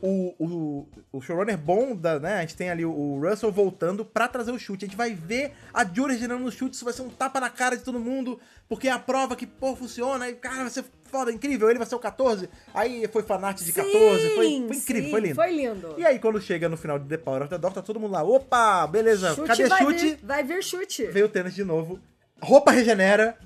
o, 0.00 0.34
o, 0.38 0.88
o 1.12 1.20
showrunner 1.20 1.58
bom, 1.58 1.94
da, 1.94 2.20
né? 2.20 2.34
A 2.34 2.40
gente 2.42 2.56
tem 2.56 2.70
ali 2.70 2.84
o, 2.84 3.20
Russell 3.20 3.50
voltando 3.50 4.04
pra 4.04 4.28
trazer 4.28 4.52
o 4.52 4.58
chute. 4.58 4.84
A 4.84 4.88
gente 4.88 4.96
vai 4.96 5.12
ver 5.12 5.52
a 5.74 5.84
Jury 5.84 6.16
gerando 6.16 6.44
no 6.44 6.52
chute. 6.52 6.76
Isso 6.76 6.84
vai 6.84 6.94
ser 6.94 7.02
um 7.02 7.08
tapa 7.08 7.40
na 7.40 7.50
cara 7.50 7.76
de 7.76 7.82
todo 7.82 7.98
mundo, 7.98 8.38
porque 8.68 8.88
é 8.88 8.92
a 8.92 8.98
prova 8.98 9.34
que, 9.34 9.46
pô, 9.46 9.74
funciona. 9.74 10.28
E, 10.28 10.34
cara, 10.34 10.62
vai 10.62 10.70
ser 10.70 10.84
foda, 11.04 11.32
incrível. 11.32 11.68
Ele 11.68 11.78
vai 11.78 11.86
ser 11.86 11.96
o 11.96 11.98
14. 11.98 12.48
Aí 12.72 13.08
foi 13.08 13.22
fanart 13.22 13.58
de 13.60 13.72
14. 13.72 14.28
Foi, 14.28 14.34
foi 14.34 14.48
incrível, 14.52 15.04
sim, 15.04 15.10
foi 15.10 15.20
lindo. 15.20 15.34
Foi 15.34 15.52
lindo. 15.52 15.94
E 15.98 16.06
aí, 16.06 16.18
quando 16.18 16.40
chega 16.40 16.68
no 16.68 16.76
final 16.76 16.98
de 16.98 17.08
The 17.08 17.16
Power 17.16 17.42
of 17.42 17.50
the 17.50 17.58
Dog, 17.58 17.74
tá 17.74 17.82
todo 17.82 17.98
mundo 17.98 18.12
lá. 18.12 18.22
Opa, 18.22 18.86
beleza. 18.86 19.34
Cadê 19.46 19.66
vai 19.66 19.82
chute? 19.82 20.04
Vir, 20.04 20.18
vai 20.22 20.44
vir 20.44 20.62
chute. 20.62 21.06
Veio 21.06 21.26
o 21.26 21.28
tênis 21.28 21.54
de 21.54 21.64
novo. 21.64 21.98
Roupa 22.40 22.70
regenera. 22.70 23.36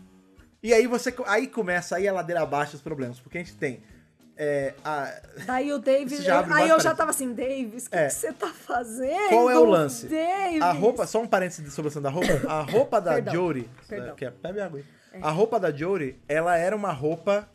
E 0.63 0.75
aí 0.75 0.87
você. 0.87 1.15
Aí 1.27 1.47
começa 1.47 1.97
aí 1.97 2.07
a 2.07 2.13
ladeira 2.13 2.43
abaixo 2.43 2.77
os 2.77 2.83
problemas. 2.83 3.19
Porque 3.19 3.39
a 3.39 3.41
gente 3.41 3.57
tem. 3.57 3.83
É, 4.45 4.75
a, 4.85 5.15
Daí 5.47 5.73
o 5.73 5.79
Davis. 5.79 6.21
Aí 6.51 6.69
eu 6.69 6.81
já 6.81 6.93
tava 6.97 7.11
assim, 7.11 7.33
Davis, 7.33 7.87
o 7.87 7.91
que 7.91 7.97
É. 7.97 8.07
que 8.09 8.15
você 8.15 8.33
tá 8.33 8.49
fazendo? 8.49 9.29
Qual 9.29 9.49
é 9.49 9.57
o 9.57 9.65
lance? 9.65 10.07
Davis? 10.09 10.61
A 10.61 10.73
roupa, 10.73 11.07
só 11.07 11.23
um 11.23 11.29
parênteses 11.29 11.73
sobre 11.73 11.93
da 12.01 12.11
roupa. 12.11 12.33
A 12.49 12.63
roupa 12.63 13.01
da 13.01 13.15
Perdão, 13.15 13.35
Jory. 13.35 13.71
perdão. 13.89 14.17
Que 14.17 14.25
é, 14.25 14.31
bebe 14.31 14.61
água 14.61 14.81
aí. 14.81 15.23
A 15.23 15.31
roupa 15.31 15.61
da 15.61 15.71
Jory, 15.71 16.19
ela 16.29 16.57
era 16.57 16.75
uma 16.75 16.91
roupa 16.91 17.49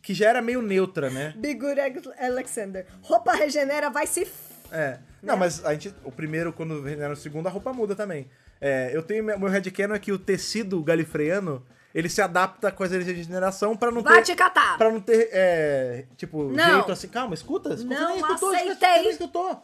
que 0.00 0.14
já 0.14 0.28
era 0.28 0.40
meio 0.40 0.62
neutra, 0.62 1.10
né? 1.10 1.34
Big 1.36 1.58
Good 1.58 1.80
Alexander. 2.20 2.86
Roupa 3.02 3.32
regenera, 3.32 3.90
vai 3.90 4.06
se. 4.06 4.30
É. 4.70 4.98
Não, 5.20 5.36
mas 5.36 5.64
a 5.64 5.72
gente. 5.72 5.92
O 6.04 6.12
primeiro, 6.12 6.52
quando 6.52 6.82
regenera 6.82 7.14
o 7.14 7.16
segundo, 7.16 7.48
a 7.48 7.50
roupa 7.50 7.72
muda 7.72 7.96
também. 7.96 8.28
É, 8.60 8.90
eu 8.94 9.02
tenho. 9.02 9.24
Meu 9.24 9.48
headcanon 9.48 9.94
é 9.94 9.98
que 9.98 10.12
o 10.12 10.18
tecido 10.18 10.80
galifreano. 10.84 11.66
Ele 11.94 12.08
se 12.08 12.22
adapta 12.22 12.72
com 12.72 12.82
as 12.82 12.90
energias 12.90 13.14
de 13.16 13.22
regeneração 13.22 13.76
pra 13.76 13.90
não 13.90 14.02
Vai 14.02 14.18
ter. 14.22 14.32
te 14.32 14.34
catar. 14.34 14.78
Pra 14.78 14.90
não 14.90 15.00
ter, 15.00 15.28
é, 15.32 16.06
tipo, 16.16 16.44
Não. 16.44 16.74
jeito 16.76 16.92
assim. 16.92 17.08
Calma, 17.08 17.34
escuta. 17.34 17.74
escuta 17.74 17.94
Não 17.94 18.08
nem 18.08 18.16
escutou, 18.18 18.54
aceitei. 18.54 19.02
Nem 19.02 19.10
escutou. 19.10 19.60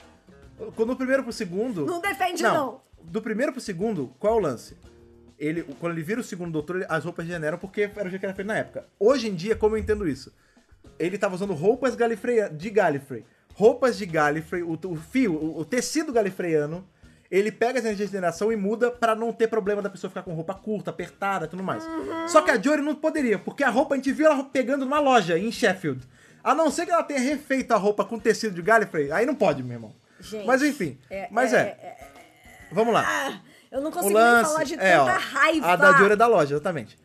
Quando 0.77 0.89
do 0.91 0.97
primeiro 0.97 1.23
pro 1.23 1.33
segundo. 1.33 1.87
Não 1.87 2.01
defende, 2.01 2.43
não. 2.43 2.81
Do 3.03 3.23
primeiro 3.23 3.53
pro 3.53 3.61
segundo, 3.61 4.13
qual 4.19 4.35
é 4.35 4.37
o 4.37 4.41
lance? 4.41 4.77
Ele, 5.39 5.63
quando 5.79 5.93
ele 5.93 6.03
vira 6.03 6.21
o 6.21 6.25
segundo 6.25 6.51
doutor, 6.53 6.85
as 6.89 7.05
roupas 7.05 7.25
regeneram 7.25 7.57
porque 7.59 7.83
era 7.97 8.07
o 8.07 8.11
jeito 8.11 8.21
que 8.21 8.27
era 8.27 8.35
feito 8.35 8.49
na 8.49 8.59
época. 8.59 8.87
Hoje 8.99 9.29
em 9.29 9.35
dia, 9.35 9.55
como 9.57 9.77
eu 9.77 9.79
entendo 9.81 10.07
isso? 10.07 10.33
Ele 10.99 11.17
tava 11.17 11.35
usando 11.37 11.55
roupas 11.55 11.95
galifreia- 11.95 12.51
de 12.51 12.69
Gallifrey. 12.71 13.25
Roupas 13.55 13.97
de 13.97 14.05
Gallifrey, 14.05 14.63
o, 14.65 14.73
o 14.87 14.97
fio, 14.97 15.33
o, 15.35 15.61
o 15.61 15.65
tecido 15.65 16.13
galifreyano, 16.13 16.85
ele 17.31 17.53
pega 17.53 17.79
as 17.79 17.85
energias 17.85 18.09
de 18.09 18.17
regeneração 18.17 18.51
e 18.51 18.57
muda 18.57 18.91
pra 18.91 19.15
não 19.15 19.33
ter 19.33 19.49
problema 19.49 19.83
da 19.83 19.91
pessoa 19.91 20.11
ficar 20.11 20.23
com 20.23 20.33
roupa 20.33 20.55
curta, 20.55 20.91
apertada 20.91 21.45
e 21.45 21.49
tudo 21.49 21.63
mais. 21.63 21.85
Uhum. 21.85 22.29
Só 22.29 22.41
que 22.41 22.51
a 22.51 22.61
Jory 22.61 22.83
não 22.83 22.95
poderia, 22.95 23.39
porque 23.39 23.63
a 23.63 23.71
roupa 23.71 23.95
a 23.95 23.97
gente 23.97 24.13
viu 24.13 24.27
ela 24.27 24.43
pegando 24.45 24.85
numa 24.85 25.01
loja 25.01 25.39
em 25.39 25.53
Sheffield. 25.53 26.07
A 26.43 26.55
não 26.55 26.71
ser 26.71 26.87
que 26.87 26.93
ela 26.93 27.03
tenha 27.03 27.21
refeito 27.21 27.73
a 27.75 27.77
roupa 27.77 28.05
com 28.05 28.19
tecido 28.19 28.55
de 28.55 28.63
Gallifrey, 28.63 29.13
aí 29.13 29.27
não 29.27 29.35
pode, 29.35 29.63
meu 29.63 29.75
irmão. 29.75 29.95
Gente, 30.21 30.47
Mas 30.47 30.63
enfim, 30.63 30.99
mas 31.31 31.53
é. 31.53 31.97
Vamos 32.73 32.93
lá. 32.93 33.05
Ah, 33.07 33.41
eu 33.71 33.81
não 33.81 33.91
consigo 33.91 34.15
lance 34.15 34.43
nem 34.43 34.45
falar 34.45 34.65
de 34.65 34.75
é, 34.75 34.99
tanta 34.99 35.13
ó, 35.13 35.19
raiva. 35.19 35.67
A 35.67 35.77
da 35.77 35.93
Dior 35.93 36.13
é 36.13 36.17
da 36.17 36.27
loja, 36.27 36.55
exatamente. 36.55 36.99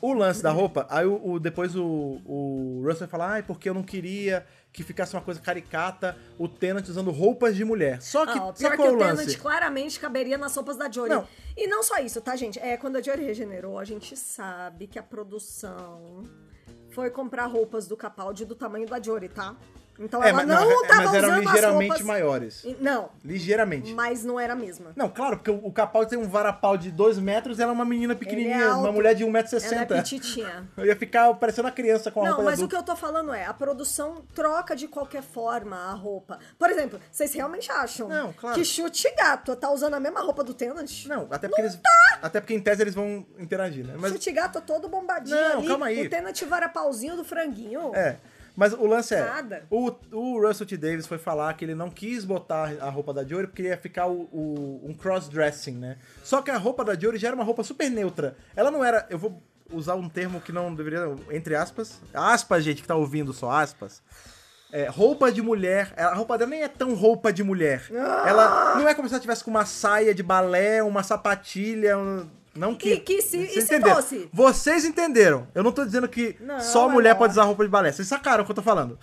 O 0.00 0.12
lance 0.12 0.42
da 0.42 0.50
roupa, 0.50 0.86
aí 0.90 1.06
o, 1.06 1.20
o- 1.32 1.40
depois 1.40 1.74
o, 1.76 1.82
o 2.24 2.80
Russell 2.84 3.00
vai 3.00 3.08
falar, 3.08 3.30
ai, 3.30 3.42
porque 3.42 3.68
eu 3.68 3.74
não 3.74 3.82
queria 3.82 4.46
que 4.72 4.82
ficasse 4.82 5.14
uma 5.14 5.22
coisa 5.22 5.40
caricata, 5.40 6.16
o 6.38 6.46
Tenant 6.48 6.86
usando 6.88 7.10
roupas 7.10 7.56
de 7.56 7.64
mulher. 7.64 8.00
Só 8.02 8.26
que, 8.26 8.38
Ah, 8.38 8.52
sabe 8.54 8.58
pior 8.58 8.76
que 8.76 8.82
é 8.82 8.90
o 8.90 8.94
o 8.94 8.98
Tenant 8.98 9.16
lance? 9.16 9.38
claramente 9.38 9.98
caberia 9.98 10.36
nas 10.36 10.54
roupas 10.54 10.76
da 10.76 10.90
Jory. 10.90 11.10
Não. 11.10 11.26
E 11.56 11.66
não 11.66 11.82
só 11.82 11.98
isso, 11.98 12.20
tá, 12.20 12.36
gente? 12.36 12.58
É, 12.58 12.76
quando 12.76 12.96
a 12.96 13.02
Jory 13.02 13.24
regenerou, 13.24 13.78
a 13.78 13.84
gente 13.84 14.14
sabe 14.16 14.86
que 14.86 14.98
a 14.98 15.02
produção 15.02 16.24
foi 16.90 17.10
comprar 17.10 17.46
roupas 17.46 17.86
do 17.86 17.96
Capaldi 17.96 18.44
do 18.44 18.54
tamanho 18.54 18.86
da 18.86 19.00
Jory, 19.02 19.28
tá? 19.30 19.56
Então 19.98 20.22
É, 20.22 20.28
ela 20.28 20.38
mas, 20.38 20.46
não, 20.48 20.54
não, 20.56 20.84
é, 20.84 20.88
mas 20.88 21.14
eram 21.14 21.28
usando 21.30 21.32
as 21.32 21.44
ligeiramente 21.54 21.88
roupas... 21.88 22.06
maiores. 22.06 22.66
Não, 22.80 23.08
Ligeiramente. 23.24 23.94
mas 23.94 24.24
não 24.24 24.38
era 24.38 24.52
a 24.52 24.56
mesma. 24.56 24.92
Não, 24.96 25.08
claro, 25.08 25.36
porque 25.38 25.50
o, 25.50 25.72
Capaldi 25.72 26.10
tem 26.10 26.18
um 26.18 26.28
varapau 26.28 26.76
de 26.76 26.90
2 26.90 27.18
metros 27.18 27.58
e 27.58 27.62
ela 27.62 27.72
é 27.72 27.74
uma 27.74 27.84
menina 27.84 28.12
é 28.12 28.16
pequenininha, 28.16 28.66
uma 28.68 28.74
alto. 28.88 28.92
mulher 28.92 29.14
de 29.14 29.22
Ela 29.24 29.38
é 29.38 29.42
1,60m. 29.42 29.86
petitinha. 29.88 30.68
Eu 30.76 30.86
ia 30.86 30.96
ficar 30.96 31.32
parecendo 31.34 31.66
uma 31.68 31.72
criança 31.74 32.10
com 32.10 32.20
a 32.20 32.24
Não, 32.24 32.30
roupa 32.36 32.50
mas 32.50 32.58
de 32.58 32.64
o 32.64 32.68
que 32.68 32.76
eu 32.76 32.82
tô 32.82 32.94
falando 32.96 33.32
é, 33.32 33.44
a 33.44 33.54
produção 33.54 34.22
troca 34.34 34.74
de 34.76 34.88
qualquer 34.88 35.22
forma 35.22 35.76
a 35.76 35.92
roupa. 35.92 36.38
Por 36.58 36.70
exemplo, 36.70 37.00
vocês 37.10 37.32
realmente 37.32 37.70
acham 37.70 38.08
Não, 38.08 38.32
claro. 38.32 38.56
que 38.56 38.64
chute 38.64 39.12
gato 39.16 39.54
tá 39.56 39.70
usando 39.70 39.94
a 39.94 40.00
mesma 40.00 40.20
roupa 40.20 40.42
do 40.44 40.54
Tenant? 40.54 41.06
Não, 41.06 41.26
até 41.30 41.48
porque 41.48 41.62
eles. 41.62 41.78
Até 42.22 42.40
porque 42.40 42.54
em 42.54 42.60
tese 42.60 42.82
eles 42.82 42.94
vão 42.94 43.26
interagir, 43.38 43.84
né? 43.86 43.94
Mas. 43.98 44.12
Chute 44.12 44.32
gato 44.32 44.60
todo 44.60 44.88
bombadinho 44.88 45.36
Não, 45.36 45.58
ali. 45.58 45.68
calma 45.68 45.86
aí. 45.86 46.06
O 46.06 46.10
Tenant 46.10 46.42
varapauzinho 46.42 47.16
do 47.16 47.24
franguinho. 47.24 47.92
É. 47.94 48.16
Mas 48.56 48.72
o 48.72 48.86
lance 48.86 49.14
é. 49.14 49.22
Nada. 49.22 49.66
O, 49.70 49.92
o 50.12 50.40
Russell 50.46 50.66
T. 50.66 50.76
Davis 50.78 51.06
foi 51.06 51.18
falar 51.18 51.52
que 51.54 51.64
ele 51.64 51.74
não 51.74 51.90
quis 51.90 52.24
botar 52.24 52.72
a 52.80 52.88
roupa 52.88 53.12
da 53.12 53.22
Jory 53.22 53.46
porque 53.48 53.64
ia 53.64 53.76
ficar 53.76 54.06
o, 54.06 54.22
o- 54.32 54.80
um 54.82 54.94
cross-dressing, 54.94 55.76
né? 55.76 55.98
Só 56.24 56.40
que 56.40 56.50
a 56.50 56.56
roupa 56.56 56.82
da 56.84 56.94
Jory 56.98 57.18
já 57.18 57.28
era 57.28 57.34
uma 57.34 57.44
roupa 57.44 57.62
super 57.62 57.90
neutra. 57.90 58.34
Ela 58.56 58.70
não 58.70 58.82
era. 58.82 59.06
Eu 59.10 59.18
vou 59.18 59.42
usar 59.70 59.94
um 59.94 60.08
termo 60.08 60.40
que 60.40 60.52
não 60.52 60.74
deveria. 60.74 61.00
Entre 61.30 61.54
aspas. 61.54 62.00
Aspas, 62.14 62.64
gente, 62.64 62.80
que 62.80 62.88
tá 62.88 62.94
ouvindo 62.96 63.32
só 63.34 63.50
aspas. 63.50 64.02
É, 64.72 64.88
roupa 64.88 65.30
de 65.30 65.42
mulher. 65.42 65.92
A 65.96 66.14
roupa 66.14 66.36
dela 66.38 66.50
nem 66.50 66.62
é 66.62 66.68
tão 66.68 66.94
roupa 66.94 67.32
de 67.32 67.42
mulher. 67.44 67.84
Ah! 67.92 68.24
Ela 68.26 68.74
não 68.76 68.88
é 68.88 68.94
como 68.94 69.06
se 69.08 69.14
ela 69.14 69.20
tivesse 69.20 69.44
com 69.44 69.50
uma 69.50 69.64
saia 69.66 70.14
de 70.14 70.22
balé, 70.22 70.82
uma 70.82 71.02
sapatilha. 71.02 71.96
um- 71.98 72.26
Não 72.56 72.74
que. 72.74 72.94
E 72.94 73.00
que 73.00 73.22
se- 73.22 73.36
e 73.36 73.46
Vocês 73.46 73.52
se 73.64 73.74
entenderam. 73.74 73.96
fosse? 73.96 74.28
Vocês 74.32 74.84
entenderam. 74.84 75.46
Eu 75.54 75.62
não 75.62 75.72
tô 75.72 75.84
dizendo 75.84 76.08
que 76.08 76.36
Não, 76.40 76.60
só 76.60 76.88
é 76.88 76.92
mulher 76.92 77.10
não. 77.10 77.18
pode 77.18 77.32
usar 77.32 77.44
roupa 77.44 77.64
de 77.64 77.70
balé. 77.70 77.92
Vocês 77.92 78.08
sacaram 78.08 78.42
o 78.42 78.44
que 78.46 78.50
eu 78.50 78.56
tô 78.56 78.62
falando. 78.62 78.98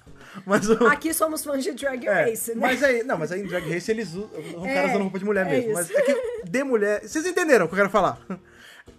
Mas 0.45 0.67
o. 0.69 0.87
Aqui 0.87 1.13
somos 1.13 1.43
fãs 1.43 1.63
de 1.63 1.71
Drag 1.73 2.07
é, 2.07 2.23
Race, 2.29 2.51
né? 2.55 2.59
Mas 2.59 2.81
aí, 2.83 3.03
não, 3.03 3.17
mas 3.17 3.31
aí 3.31 3.41
em 3.41 3.45
Drag 3.47 3.71
Race 3.71 3.91
eles 3.91 4.13
usam, 4.13 4.29
É, 4.65 4.73
caras 4.73 4.89
usando 4.91 5.01
roupa 5.03 5.19
de 5.19 5.25
mulher 5.25 5.45
é 5.45 5.49
mesmo. 5.49 5.71
isso. 5.71 5.73
Mas 5.73 5.91
é 5.91 6.01
que 6.01 6.41
de 6.49 6.63
mulher. 6.63 7.01
Vocês 7.07 7.25
entenderam 7.25 7.65
o 7.65 7.67
que 7.67 7.73
eu 7.75 7.77
quero 7.77 7.89
falar? 7.89 8.19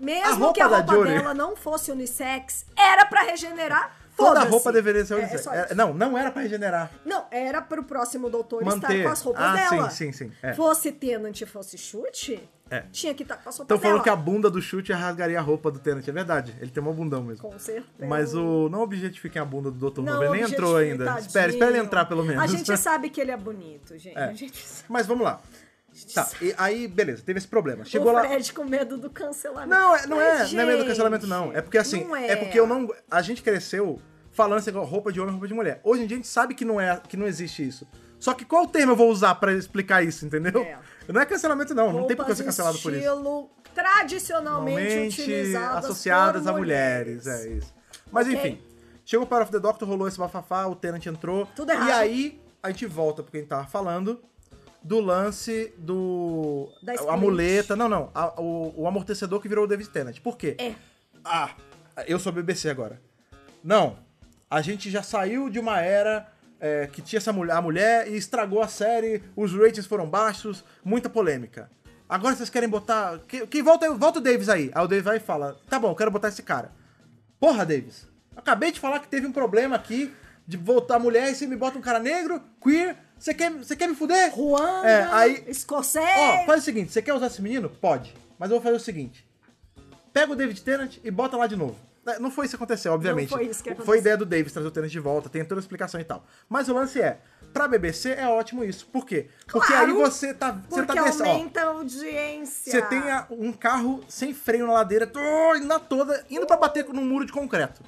Mesmo 0.01 0.49
a 0.49 0.53
que 0.53 0.61
a 0.61 0.67
roupa 0.67 0.93
Jory- 0.95 1.11
dela 1.11 1.35
não 1.35 1.55
fosse 1.57 1.90
unissex, 1.90 2.64
era 2.77 3.05
pra 3.07 3.23
regenerar. 3.23 3.97
Toda 4.17 4.40
a 4.40 4.45
roupa 4.45 4.71
deveria 4.73 5.05
ser 5.05 5.14
É, 5.14 5.17
é 5.17 5.21
unissex. 5.21 5.47
É, 5.47 5.75
não, 5.75 5.93
não 5.93 6.17
era 6.17 6.31
pra 6.31 6.43
regenerar. 6.43 6.90
Não, 7.05 7.27
era 7.33 7.61
pro 7.61 7.83
próximo 7.83 8.31
doutor 8.31 8.62
estar 8.62 8.77
Manter. 8.77 9.03
com 9.03 9.09
as 9.09 9.21
roupas 9.23 9.43
Ah, 9.43 9.55
dela. 9.55 9.90
sim, 9.90 10.12
sim, 10.12 10.29
sim, 10.29 10.33
é. 10.40 10.55
Fosse 10.55 10.93
Tenant 10.93 11.40
e 11.40 11.45
fosse 11.47 11.77
chute, 11.77 12.40
É. 12.70 12.81
tinha 12.90 13.14
que 13.14 13.22
estar 13.22 13.37
com 13.37 13.50
Estão 13.50 13.66
falando 13.66 13.83
dela. 13.83 14.03
que 14.03 14.09
a 14.09 14.16
bunda 14.16 14.50
do 14.50 14.61
chute 14.61 14.92
rasgaria 14.92 15.38
a 15.38 15.42
roupa 15.42 15.70
do 15.70 15.79
Tenant. 15.79 16.07
É 16.09 16.12
verdade. 16.12 16.57
Ele 16.61 16.70
tem 16.70 16.83
uma 16.83 16.92
bundão 16.92 17.22
mesmo. 17.22 17.48
Com 17.48 17.59
certeza. 17.59 18.09
Mas 18.09 18.35
o. 18.35 18.68
Não 18.70 18.81
objetifiquem 18.81 19.40
a 19.40 19.44
bunda 19.44 19.70
do 19.70 19.90
Dr. 19.90 20.00
Não, 20.00 20.31
nem 20.33 20.42
entrou 20.42 20.77
ainda. 20.77 21.05
tadinho. 21.05 21.27
Espera, 21.27 21.53
espera 21.53 21.70
ele 21.70 21.79
entrar 21.79 22.07
pelo 22.07 22.24
menos. 22.24 22.42
A 22.42 22.46
gente 22.46 22.74
sabe 22.79 23.11
que 23.11 23.20
ele 23.20 23.31
é 23.31 23.37
bonito, 23.37 23.96
gente. 23.98 24.16
É. 24.18 24.24
A 24.24 24.33
gente 24.33 24.57
sabe. 24.66 24.87
Mas 24.88 25.07
vamos 25.07 25.24
lá. 25.24 25.40
Tá, 26.12 26.29
e 26.42 26.53
aí, 26.59 26.88
beleza, 26.88 27.22
teve 27.24 27.38
esse 27.38 27.46
problema. 27.46 27.85
Chegou 27.85 28.11
o 28.11 28.14
lá. 28.14 28.24
Fred 28.24 28.53
com 28.53 28.64
medo 28.64 28.98
do 28.98 29.09
cancelamento. 29.09 29.68
Não, 29.70 29.94
é- 29.94 30.07
não 30.09 30.20
é, 30.20 30.38
Mas, 30.38 30.53
não 30.53 30.62
é 30.62 30.66
medo 30.66 30.77
do 30.79 30.81
gente, 30.81 30.88
cancelamento, 30.88 31.27
não. 31.29 31.53
É 31.53 31.62
porque 31.62 31.79
assim, 31.79 32.03
não 32.03 32.16
é. 32.16 32.35
porque 32.35 32.59
eu 32.59 32.66
não. 32.66 32.88
A 33.09 33.22
gente 33.22 33.42
cresceu 33.42 34.00
falando 34.33 34.59
assim, 34.59 34.72
roupa 34.72 35.12
de 35.12 35.20
homem, 35.20 35.31
roupa 35.33 35.46
de 35.46 35.55
mulher. 35.55 35.81
Hoje 35.85 36.03
em 36.03 36.07
dia 36.09 36.16
a 36.16 36.18
gente 36.18 36.27
sabe 36.29 36.55
que 36.55 36.64
não 36.64 36.81
é, 36.81 37.00
que 37.09 37.16
não 37.16 37.27
existe 37.27 37.64
isso. 37.66 37.87
Só 38.18 38.35
que 38.35 38.44
qual 38.44 38.66
termo 38.66 38.92
eu 38.92 38.96
vou 38.96 39.09
usar 39.09 39.35
pra 39.37 39.53
explicar 39.53 40.03
isso, 40.03 40.27
entendeu? 40.27 40.62
É. 40.62 40.79
Não 41.09 41.21
é 41.21 41.27
cancelamento, 41.27 41.75
não. 41.75 41.93
não 41.93 42.07
tem 42.07 42.17
por 42.17 42.25
que 42.27 42.35
ser 42.35 42.45
cancelado 42.45 42.79
por 42.79 42.93
isso. 42.93 43.01
estilo 43.05 43.51
tradicionalmente 43.75 45.09
utilizadas 45.21 45.85
associadas 45.85 46.47
a 46.47 46.53
mulheres. 46.53 47.27
É 47.27 47.49
isso. 47.49 47.75
Mas 48.11 48.27
Ok. 48.29 48.38
enfim, 48.38 48.62
chegou 49.05 49.25
o 49.25 49.29
Power 49.29 49.43
of 49.45 49.53
the 49.53 49.59
Doctor, 49.59 49.88
rolou 49.88 50.07
esse 50.09 50.19
bafafá, 50.19 50.67
o 50.67 50.75
Tenant 50.77 51.05
entrou. 51.07 51.47
Tudo 51.57 51.73
errado. 51.73 51.88
E 51.88 51.93
aí 51.93 52.40
a 52.62 52.71
gente 52.71 52.87
volta 52.87 53.23
porque 53.23 53.38
a 53.38 53.40
gente 53.40 53.49
tava 53.49 53.67
falando 53.67 54.23
do 54.83 55.01
lance 55.01 55.73
do. 55.79 56.69
Da 56.83 56.93
a 57.12 57.17
muleta. 57.17 57.75
Não, 57.75 57.88
não. 57.88 58.11
a- 58.14 58.40
o, 58.40 58.83
o 58.83 58.87
amortecedor 58.87 59.40
que 59.40 59.49
virou 59.49 59.64
o 59.64 59.67
David 59.67 59.88
Tennant. 59.90 60.21
Por 60.21 60.37
quê? 60.37 60.57
É. 60.59 60.75
Ah, 61.25 61.51
eu 62.07 62.19
sou 62.19 62.33
BBC 62.33 62.69
agora. 62.69 63.01
Não. 63.62 63.97
A 64.51 64.61
gente 64.61 64.90
já 64.90 65.03
saiu 65.03 65.49
de 65.51 65.59
uma 65.59 65.81
era 65.81 66.29
é, 66.64 66.87
que 66.87 67.03
tinha 67.03 67.18
essa 67.18 67.31
mulher, 67.31 67.55
a 67.57 67.61
mulher 67.61 68.09
e 68.11 68.16
estragou 68.16 68.62
a 68.62 68.68
série, 68.68 69.22
os 69.37 69.53
ratings 69.53 69.85
foram 69.87 70.09
baixos, 70.09 70.64
muita 70.83 71.11
polêmica. 71.11 71.70
Agora 72.09 72.35
vocês 72.35 72.48
querem 72.48 72.68
botar. 72.70 73.18
Quem, 73.29 73.46
quem 73.46 73.62
volta, 73.62 73.92
volta 73.92 74.18
o 74.18 74.22
Davis 74.22 74.48
aí. 74.48 74.70
Aí 74.74 74.83
o 74.85 74.88
Davis 74.88 75.05
vai 75.05 75.16
e 75.18 75.20
fala: 75.20 75.59
tá 75.68 75.79
bom, 75.79 75.90
eu 75.90 75.94
quero 75.94 76.11
botar 76.11 76.29
esse 76.29 76.42
cara. 76.42 76.72
Porra, 77.38 77.66
Davis. 77.66 78.07
Acabei 78.35 78.72
de 78.72 78.81
falar 78.81 79.00
que 79.00 79.09
teve 79.09 79.27
um 79.27 79.33
problema 79.33 79.77
aqui 79.77 80.11
de 80.46 80.57
voltar 80.57 80.96
a 80.96 80.98
mulher 80.98 81.31
e 81.31 81.35
você 81.35 81.46
me 81.46 81.57
bota 81.57 81.77
um 81.79 81.83
cara 81.83 81.98
negro, 81.98 82.40
queer. 82.62 82.96
Você 83.18 83.35
quer, 83.35 83.50
você 83.50 83.77
quer 83.77 83.87
me 83.88 83.94
fuder? 83.94 84.35
Ruanda, 84.35 84.88
É, 84.88 85.03
aí- 85.12 85.44
escocês. 85.48 86.05
Ó, 86.18 86.46
faz 86.46 86.62
o 86.62 86.64
seguinte, 86.64 86.92
você 86.92 87.00
quer 87.03 87.12
usar 87.14 87.27
esse 87.29 87.40
menino? 87.42 87.68
Pode. 87.68 88.14
Mas 88.38 88.50
eu 88.50 88.57
vou 88.57 88.62
fazer 88.62 88.77
o 88.77 88.81
seguinte. 88.81 89.27
Pega 90.12 90.33
o 90.33 90.37
David 90.37 90.61
Tennant 90.62 90.96
e 91.05 91.11
bota 91.11 91.37
lá 91.37 91.46
de 91.46 91.57
novo. 91.57 91.77
É, 92.07 92.19
Não 92.19 92.31
foi 92.31 92.47
isso 92.47 92.57
que 92.57 92.62
aconteceu, 92.62 92.93
obviamente. 92.93 93.31
foi 93.31 93.47
isso 93.47 93.62
que 93.62 93.71
aconteceu. 93.71 93.87
Foi 93.87 93.99
ideia 93.99 94.17
do 94.17 94.27
Davis 94.27 94.53
trazer 94.53 94.69
o 94.69 94.71
Tennant 94.71 94.90
de 94.90 95.01
volta, 95.01 95.29
tem 95.29 95.45
toda 95.45 95.61
a 95.61 95.62
explicação 95.62 96.01
e 96.01 96.05
tal. 96.05 96.25
Mas 96.49 96.69
o 96.69 96.75
lance 96.75 97.01
é, 97.01 97.19
pra 97.53 97.67
BBC 97.69 98.11
é 98.12 98.27
ótimo 98.29 98.62
isso. 98.64 98.87
Por 98.87 99.07
quê? 99.07 99.29
Porque 99.47 99.69
Claro, 99.69 99.87
aí 99.87 99.93
você 99.93 100.35
tá, 100.35 100.51
você 100.69 100.83
Porque 100.83 100.95
tá 100.99 101.05
ó, 101.05 101.29
aumenta 101.29 101.61
a 101.62 101.64
audiência. 101.67 102.73
você 102.73 102.83
tem 102.83 102.99
a- 103.11 103.27
um 103.31 103.53
carro 103.53 104.03
sem 104.09 104.35
freio 104.35 104.67
na 104.67 104.73
ladeira, 104.75 105.11
indo 105.57 105.67
na 105.67 105.79
toda, 105.79 106.25
indo 106.31 106.47
pra 106.47 106.57
bater 106.57 106.85
num 106.88 107.05
muro 107.05 107.25
de 107.25 107.33
concreto. 107.33 107.83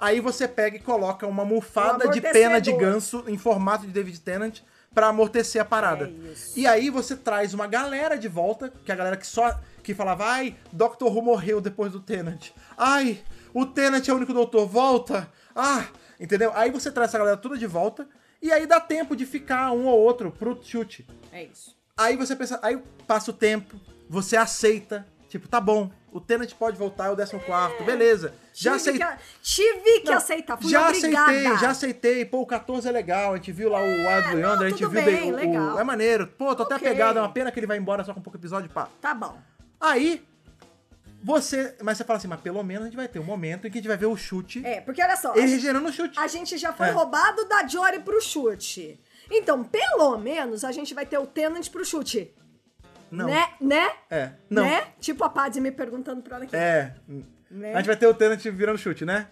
Aí 0.00 0.20
você 0.20 0.46
pega 0.46 0.76
e 0.76 0.80
coloca 0.80 1.26
uma 1.26 1.42
almofada 1.42 2.06
Um 2.06 2.10
de 2.10 2.20
pena 2.20 2.60
de 2.60 2.72
ganso 2.72 3.24
em 3.26 3.36
formato 3.36 3.84
de 3.84 3.92
David 3.92 4.20
Tennant 4.20 4.60
pra 4.94 5.08
amortecer 5.08 5.60
a 5.60 5.64
parada. 5.64 6.06
É 6.06 6.32
isso. 6.32 6.58
E 6.58 6.66
aí 6.66 6.88
você 6.88 7.16
traz 7.16 7.52
uma 7.52 7.66
galera 7.66 8.16
de 8.16 8.28
volta, 8.28 8.72
que 8.84 8.90
é 8.92 8.94
a 8.94 8.96
galera 8.96 9.16
que 9.16 9.26
só 9.26 9.58
que 9.82 9.94
falava, 9.94 10.24
ai, 10.26 10.54
Doctor 10.72 11.12
Who 11.12 11.22
morreu 11.22 11.60
depois 11.60 11.90
do 11.92 11.98
Tennant. 12.00 12.50
Ai, 12.76 13.20
o 13.60 13.66
Tennant 13.66 14.06
é 14.08 14.12
o 14.12 14.16
único 14.16 14.32
doutor, 14.32 14.66
volta. 14.66 15.30
Ah, 15.54 15.86
entendeu? 16.20 16.52
Aí 16.54 16.70
você 16.70 16.90
traz 16.90 17.10
essa 17.10 17.18
galera 17.18 17.36
toda 17.36 17.56
de 17.56 17.66
volta 17.66 18.08
e 18.40 18.52
aí 18.52 18.66
dá 18.66 18.80
tempo 18.80 19.16
de 19.16 19.26
ficar 19.26 19.72
um 19.72 19.86
ou 19.86 19.98
outro 19.98 20.30
pro 20.30 20.58
chute. 20.62 21.06
É 21.32 21.44
isso. 21.44 21.76
Aí 21.96 22.16
você 22.16 22.36
pensa, 22.36 22.58
aí 22.62 22.78
passa 23.06 23.30
o 23.30 23.34
tempo, 23.34 23.78
você 24.08 24.36
aceita, 24.36 25.04
tipo, 25.28 25.48
tá 25.48 25.60
bom, 25.60 25.90
o 26.12 26.20
Tenant 26.20 26.52
pode 26.54 26.78
voltar, 26.78 27.06
é 27.06 27.10
o 27.10 27.16
14 27.16 27.44
quarto, 27.44 27.82
beleza. 27.84 28.32
Já 28.54 28.78
tive 28.78 29.02
aceitei. 29.02 29.16
tive 29.42 30.00
que 30.00 30.10
Não, 30.10 30.16
aceitar, 30.16 30.56
fui 30.56 30.70
já 30.70 30.88
obrigada. 30.88 31.30
aceitei, 31.30 31.58
já 31.58 31.70
aceitei. 31.70 32.24
Pô, 32.24 32.40
o 32.42 32.46
14 32.46 32.88
é 32.88 32.92
legal. 32.92 33.32
A 33.32 33.36
gente 33.36 33.52
viu 33.52 33.68
lá 33.70 33.80
o 33.80 33.84
Wild 33.84 34.40
Yonder, 34.40 34.66
a 34.66 34.70
gente 34.70 34.78
viu 34.86 34.90
bem, 34.90 35.30
o- 35.30 35.34
o, 35.34 35.36
legal. 35.36 35.78
É 35.78 35.84
maneiro. 35.84 36.26
Pô, 36.28 36.54
tô 36.56 36.62
até 36.62 36.76
Ok. 36.76 36.88
apegado, 36.88 37.18
é 37.18 37.20
uma 37.22 37.32
pena 37.32 37.50
que 37.52 37.58
ele 37.60 37.66
vai 37.66 37.76
embora 37.76 38.02
só 38.04 38.14
com 38.14 38.20
pouco 38.22 38.36
episódio, 38.38 38.70
pá. 38.70 38.88
Tá 39.00 39.12
bom. 39.14 39.38
Aí, 39.80 40.26
você. 41.22 41.76
Mas 41.82 41.98
você 41.98 42.04
fala 42.04 42.16
assim, 42.18 42.28
mas 42.28 42.40
pelo 42.40 42.62
menos 42.62 42.82
a 42.82 42.86
gente 42.86 42.96
vai 42.96 43.08
ter 43.08 43.18
um 43.18 43.24
momento 43.24 43.66
em 43.66 43.70
que 43.70 43.78
a 43.78 43.80
gente 43.80 43.88
vai 43.88 43.96
ver 43.96 44.06
o 44.06 44.16
chute. 44.16 44.64
É, 44.64 44.80
porque 44.80 45.02
olha 45.02 45.16
só, 45.16 45.32
ele 45.34 45.42
a, 45.42 45.46
regenerando 45.46 45.88
o 45.88 45.92
chute. 45.92 46.18
a 46.18 46.26
gente 46.26 46.56
já 46.58 46.72
foi 46.72 46.88
É. 46.88 46.90
roubado 46.90 47.44
da 47.48 47.66
Jory 47.66 48.00
pro 48.00 48.20
chute. 48.20 49.00
Então, 49.30 49.62
pelo 49.64 50.16
menos, 50.18 50.64
a 50.64 50.72
gente 50.72 50.94
vai 50.94 51.04
ter 51.04 51.18
o 51.18 51.26
Tenant 51.26 51.68
pro 51.70 51.84
chute. 51.84 52.34
Não. 53.10 53.26
Né? 53.26 53.48
Né? 53.60 53.90
É. 54.10 54.30
Não. 54.50 54.62
Né? 54.64 54.86
Tipo 55.00 55.24
a 55.24 55.28
Padme 55.30 55.60
me 55.60 55.70
perguntando 55.70 56.22
pra 56.22 56.36
ela 56.36 56.44
aqui. 56.44 56.54
É. 56.56 56.94
Né? 57.50 57.72
A 57.74 57.78
gente 57.78 57.86
vai 57.86 57.96
ter 57.96 58.06
o 58.06 58.14
Tenant 58.14 58.40
virando 58.42 58.78
chute, 58.78 59.04
né? 59.04 59.28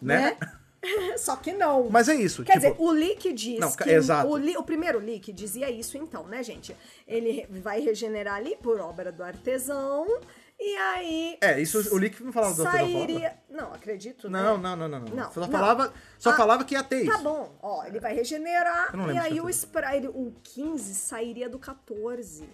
Né? 0.00 0.36
Só 1.16 1.36
que 1.36 1.52
não. 1.52 1.88
Mas 1.90 2.08
é 2.08 2.14
isso. 2.14 2.42
Quer 2.42 2.54
tipo, 2.58 2.72
dizer, 2.72 2.76
o 2.78 2.90
leak 2.90 3.32
diz 3.32 3.60
Não, 3.60 3.70
que... 3.72 3.88
exato. 3.88 4.28
O, 4.28 4.36
li- 4.36 4.56
o 4.56 4.64
primeiro 4.64 4.98
leak 4.98 5.32
dizia 5.32 5.70
isso 5.70 5.96
então, 5.96 6.26
né, 6.26 6.42
gente? 6.42 6.74
Ele 7.06 7.46
vai 7.50 7.80
regenerar 7.80 8.34
ali 8.34 8.56
por 8.56 8.80
obra 8.80 9.12
do 9.12 9.22
artesão 9.22 10.06
E 10.64 10.76
aí. 10.76 11.38
É, 11.40 11.60
isso 11.60 11.92
o 11.92 11.98
leak 11.98 12.22
não 12.22 12.32
falava 12.32 12.54
do. 12.54 12.62
Sairia. 12.62 13.34
Não, 13.50 13.72
acredito. 13.74 14.30
né? 14.30 14.40
Não, 14.42 14.56
não, 14.56 14.76
não, 14.76 14.88
não, 14.88 15.00
não. 15.00 15.14
Não, 15.16 15.32
Só 15.32 15.40
não. 15.40 15.48
falava, 15.50 15.92
só 16.18 16.30
Ah, 16.30 16.36
falava 16.36 16.64
que 16.64 16.74
ia 16.74 16.82
ter 16.84 17.04
Tá 17.06 17.14
isso. 17.14 17.22
bom, 17.22 17.52
ó, 17.60 17.84
ele 17.84 17.98
vai 17.98 18.14
regenerar 18.14 18.96
não 18.96 19.10
e 19.12 19.18
aí 19.18 19.40
o, 19.40 19.48
espra- 19.48 19.90
o 20.14 20.32
15 20.44 20.94
sairia 20.94 21.48
do 21.48 21.58
14. 21.58 22.48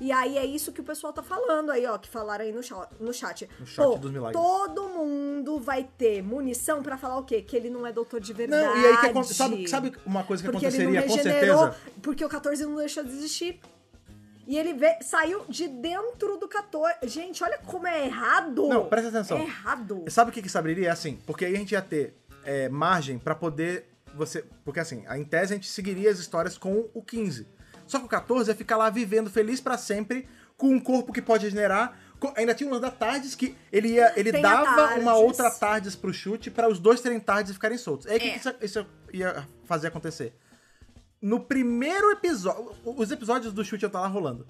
E 0.00 0.10
aí 0.12 0.36
é 0.38 0.44
isso 0.44 0.72
que 0.72 0.80
o 0.80 0.84
pessoal 0.84 1.12
tá 1.12 1.22
falando 1.22 1.70
aí, 1.70 1.86
ó, 1.86 1.96
que 1.98 2.08
falaram 2.08 2.44
aí 2.44 2.52
no 2.52 2.62
chat. 2.62 2.88
No 2.98 3.12
chat, 3.12 3.48
No 3.58 3.66
chat 3.66 3.84
Pô, 3.84 3.96
dos 3.96 4.10
milagres. 4.10 4.40
todo 4.42 4.88
mundo 4.88 5.58
vai 5.60 5.84
ter 5.98 6.22
munição 6.22 6.82
pra 6.82 6.96
falar 6.98 7.18
o 7.18 7.24
quê? 7.24 7.40
Que 7.42 7.56
ele 7.56 7.68
não 7.70 7.86
é 7.86 7.92
doutor 7.92 8.20
de 8.20 8.32
verdade. 8.32 8.62
Não, 8.64 8.76
e 8.82 8.86
aí 8.86 9.12
que 9.12 9.34
sabe, 9.34 9.68
sabe 9.68 9.92
uma 10.06 10.24
coisa 10.24 10.42
que 10.42 10.50
porque 10.50 10.66
ele 10.66 10.78
não 10.84 10.98
aconteceria 10.98 11.02
com 11.02 11.14
regenerou, 11.30 11.58
certeza? 11.66 11.92
porque 12.02 12.24
o 12.24 12.28
14 12.28 12.64
não 12.64 12.76
deixou 12.76 13.04
de 13.04 13.10
existir. 13.10 13.60
E 14.50 14.58
ele 14.58 14.72
vê- 14.74 14.98
saiu 15.00 15.44
de 15.48 15.68
dentro 15.68 16.36
do 16.36 16.48
14. 16.48 16.96
Gente, 17.04 17.44
olha 17.44 17.56
como 17.58 17.86
é 17.86 18.04
errado. 18.06 18.66
Não, 18.66 18.86
presta 18.86 19.08
atenção. 19.08 19.38
É 19.38 19.42
errado. 19.42 20.04
Sabe 20.08 20.30
o 20.30 20.32
que 20.34 20.42
que 20.42 20.48
se 20.48 20.58
abriria? 20.58 20.88
É 20.88 20.90
assim, 20.90 21.20
porque 21.24 21.44
aí 21.44 21.54
a 21.54 21.58
gente 21.58 21.70
ia 21.72 21.80
ter 21.82 22.16
é, 22.44 22.68
margem 22.68 23.16
pra 23.16 23.34
poder 23.36 23.86
você, 24.12 24.44
porque 24.64 24.80
assim, 24.80 25.04
em 25.14 25.22
tese 25.24 25.52
a 25.52 25.56
gente 25.56 25.68
seguiria 25.70 26.10
as 26.10 26.18
histórias 26.18 26.58
com 26.58 26.88
o 26.92 27.00
15. 27.00 27.46
Só 27.86 28.00
que 28.00 28.06
o 28.06 28.08
14 28.08 28.50
ia 28.50 28.56
ficar 28.56 28.76
lá 28.76 28.90
vivendo 28.90 29.30
feliz 29.30 29.60
pra 29.60 29.78
sempre 29.78 30.28
com 30.56 30.66
um 30.70 30.80
corpo 30.80 31.12
que 31.12 31.22
pode 31.22 31.44
regenerar. 31.44 31.96
Ainda 32.36 32.52
tinha 32.52 32.68
lance 32.68 32.82
da 32.82 32.90
Tardes 32.90 33.34
que 33.36 33.56
ele 33.72 33.88
ia, 33.92 34.12
ele 34.16 34.32
Tem 34.32 34.42
dava 34.42 34.96
uma 34.96 35.14
outra 35.14 35.48
Tardes 35.50 35.94
pro 35.94 36.12
chute 36.12 36.50
pra 36.50 36.68
os 36.68 36.78
dois 36.80 37.00
terem 37.00 37.20
Tardes 37.20 37.52
e 37.52 37.54
ficarem 37.54 37.78
soltos. 37.78 38.06
É 38.08 38.10
aí 38.10 38.16
o 38.16 38.20
que, 38.20 38.26
É. 38.28 38.30
que 38.32 38.38
isso, 38.40 38.54
isso 38.60 38.86
ia 39.12 39.46
fazer 39.64 39.86
acontecer? 39.86 40.34
No 41.20 41.40
primeiro 41.40 42.10
episódio, 42.12 42.72
os 42.84 43.10
episódios 43.10 43.52
do 43.52 43.64
chute 43.64 43.82
iam 43.84 43.88
estar 43.88 44.00
lá 44.00 44.06
rolando. 44.06 44.46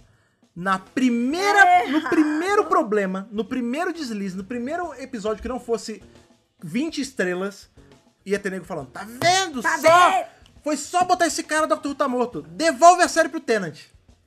Na 0.55 0.79
primeira, 0.79 1.89
no 1.89 2.09
primeiro 2.09 2.65
problema, 2.67 3.29
no 3.31 3.45
primeiro 3.45 3.93
deslize, 3.93 4.37
no 4.37 4.45
primeiro 4.45 4.93
episódio 4.95 5.43
que 5.43 5.49
não 5.49 5.61
fosse 5.61 6.03
20 6.63 7.01
estrelas, 7.01 7.71
ia 8.25 8.39
ter 8.39 8.51
nego 8.51 8.65
falando: 8.65 8.89
"Tá 8.91 9.05
vendo 9.05 9.63
Tá 9.63 9.79
só? 9.79 10.11
vendo? 10.11 10.27
Foi 10.63 10.77
só 10.77 11.05
botar 11.05 11.27
esse 11.27 11.43
cara 11.43 11.67
Dr. 11.67 11.89
Who 11.89 11.95
tá 11.95 12.07
morto. 12.09 12.43
Devolve 12.43 13.03
a 13.03 13.09
série 13.09 13.29
pro 13.29 13.41
Tenant." 13.41 13.77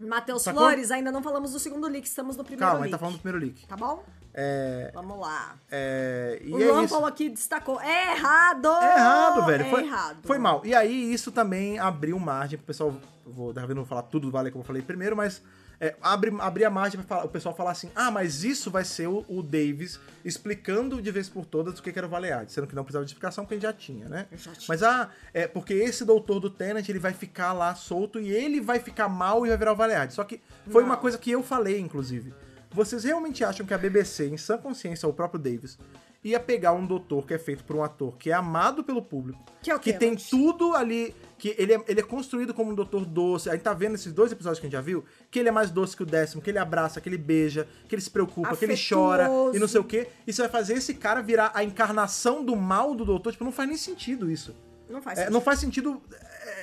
Matheus 0.08 0.44
Sacou? 0.44 0.62
Flores, 0.62 0.92
ainda 0.92 1.12
não 1.12 1.22
falamos 1.22 1.52
do 1.52 1.60
segundo 1.60 1.88
leak, 1.88 2.08
estamos 2.08 2.38
no 2.38 2.44
primeiro 2.44 2.66
Calma, 2.66 2.76
a 2.76 2.82
leak. 2.82 2.86
gente 2.86 2.92
tá 2.92 2.98
falando 3.00 3.16
do 3.16 3.22
primeiro 3.22 3.46
leak. 3.46 3.68
Tá 3.68 3.76
bom? 3.76 4.04
É, 4.34 4.92
Vamos 4.94 5.20
lá. 5.20 5.56
é, 5.70 6.42
o 6.50 6.62
é 6.62 6.72
Lampol 6.72 7.06
aqui 7.06 7.30
destacou. 7.30 7.80
É 7.80 8.14
errado! 8.14 8.68
É 8.68 8.96
errado, 8.96 9.46
velho. 9.46 9.66
É 9.66 9.70
Foi, 9.70 9.84
errado. 9.84 10.18
foi 10.24 10.38
mal. 10.40 10.62
E 10.66 10.74
aí, 10.74 11.14
isso 11.14 11.32
também 11.32 11.78
abriu 11.78 12.18
margem 12.18 12.58
pro 12.58 12.66
pessoal. 12.68 12.94
Vou, 13.26 13.54
daqui 13.54 13.72
a 13.72 13.76
vou 13.76 13.86
falar 13.86 14.04
tudo 14.04 14.28
do 14.28 14.32
Vale 14.32 14.52
que 14.52 14.58
eu 14.58 14.64
falei 14.64 14.82
primeiro, 14.82 15.16
mas 15.16 15.42
é, 15.86 15.96
abre, 16.02 16.32
abrir 16.40 16.64
a 16.66 16.70
margem 16.70 17.00
pra 17.02 17.08
falar- 17.08 17.26
o 17.26 17.30
pessoal 17.30 17.54
falar 17.56 17.72
assim: 17.72 17.90
ah, 17.94 18.10
mas 18.10 18.44
isso 18.44 18.72
vai 18.72 18.86
ser 18.86 19.08
o, 19.08 19.26
o 19.28 19.44
Davis 19.44 20.00
explicando 20.24 21.02
de 21.02 21.12
vez 21.12 21.28
por 21.28 21.46
todas 21.46 21.78
o 21.78 21.84
que 21.84 21.92
que 21.92 22.00
era 22.00 22.08
o 22.08 22.10
Valeade, 22.10 22.52
sendo 22.54 22.68
que 22.68 22.74
não 22.76 22.84
precisava 22.84 23.04
de 23.06 23.10
explicação 23.12 23.44
porque 23.44 23.56
a 23.56 23.58
gente 23.58 23.64
já 23.68 23.74
tinha, 23.74 24.08
né? 24.08 24.28
Já 24.32 24.52
tinha. 24.54 24.66
Mas 24.70 24.82
ah, 24.82 25.10
é 25.34 25.46
porque 25.48 25.74
esse 25.74 26.06
doutor 26.06 26.40
do 26.40 26.50
Tenant 26.50 26.88
ele 26.88 27.00
vai 27.00 27.12
ficar 27.14 27.52
lá 27.52 27.76
solto 27.76 28.20
e 28.20 28.32
ele 28.32 28.62
vai 28.62 28.80
ficar 28.80 29.10
mal 29.10 29.46
e 29.46 29.50
vai 29.50 29.58
virar 29.58 29.74
o 29.74 29.76
Valeade. 29.76 30.14
Só 30.14 30.24
que 30.24 30.40
foi 30.70 30.82
Não. 30.84 30.90
uma 30.90 30.98
coisa 30.98 31.18
que 31.18 31.32
eu 31.32 31.44
falei, 31.44 31.80
inclusive. 31.80 32.34
Vocês 32.72 33.04
realmente 33.04 33.44
acham 33.44 33.66
que 33.66 33.74
a 33.74 33.78
BBC, 33.78 34.28
em 34.30 34.38
sã 34.38 34.58
consciência, 34.58 35.06
ou 35.06 35.12
o 35.12 35.16
próprio 35.16 35.40
Davis, 35.40 35.78
ia 36.24 36.40
pegar 36.40 36.72
um 36.72 36.86
doutor 36.88 37.28
que 37.28 37.34
é 37.34 37.38
feito 37.38 37.64
por 37.64 37.76
um 37.76 37.84
ator 37.84 38.18
que 38.18 38.32
é 38.32 38.34
amado 38.34 38.84
pelo 38.84 39.02
público, 39.02 39.44
Que 39.62 39.70
é 39.70 39.76
o 39.76 39.80
tem 39.80 40.16
tudo 40.16 40.74
ali, 40.74 41.14
que 41.44 41.54
ele 41.58 41.74
é, 41.74 41.84
ele 41.90 42.00
é 42.00 42.04
construído 42.04 42.54
como 42.54 42.72
um 42.72 42.74
doutor 42.74 43.04
doce. 43.06 43.50
A 43.50 43.52
gente 43.52 43.64
tá 43.64 43.74
vendo 43.74 43.96
esses 43.96 44.14
dois 44.14 44.32
episódios 44.32 44.62
que 44.62 44.66
a 44.66 44.70
gente 44.70 44.78
já 44.78 44.82
viu, 44.82 45.04
que 45.30 45.38
ele 45.40 45.50
é 45.50 45.52
mais 45.52 45.70
doce 45.70 45.94
que 45.94 46.02
o 46.02 46.06
décimo, 46.06 46.42
que 46.42 46.50
ele 46.50 46.58
abraça, 46.58 47.02
que 47.02 47.10
ele 47.10 47.18
beija, 47.18 47.68
que 47.90 47.94
ele 47.96 48.02
se 48.02 48.10
preocupa, 48.10 48.56
que 48.56 48.64
ele 48.64 48.76
chora 48.78 49.26
Afetuoso. 49.26 49.58
e 49.58 49.60
não 49.60 49.68
sei 49.68 49.82
o 49.82 49.84
quê. 49.84 50.08
E 50.26 50.32
você 50.32 50.42
vai 50.44 50.50
fazer 50.50 50.76
esse 50.76 50.94
cara 50.94 51.22
virar 51.22 51.52
a 51.54 51.62
encarnação 51.62 52.46
do 52.46 52.56
mal 52.56 52.96
do 52.96 53.04
doutor. 53.04 53.34
Tipo, 53.34 53.44
não 53.44 53.52
faz 53.52 53.68
nem 53.68 53.78
sentido 53.78 54.32
isso. 54.32 54.56
Não 54.90 55.02
faz 55.02 55.18
É, 55.18 55.22
sentido. 55.24 55.34
não 55.34 55.42
faz 55.42 55.60
sentido 55.60 56.02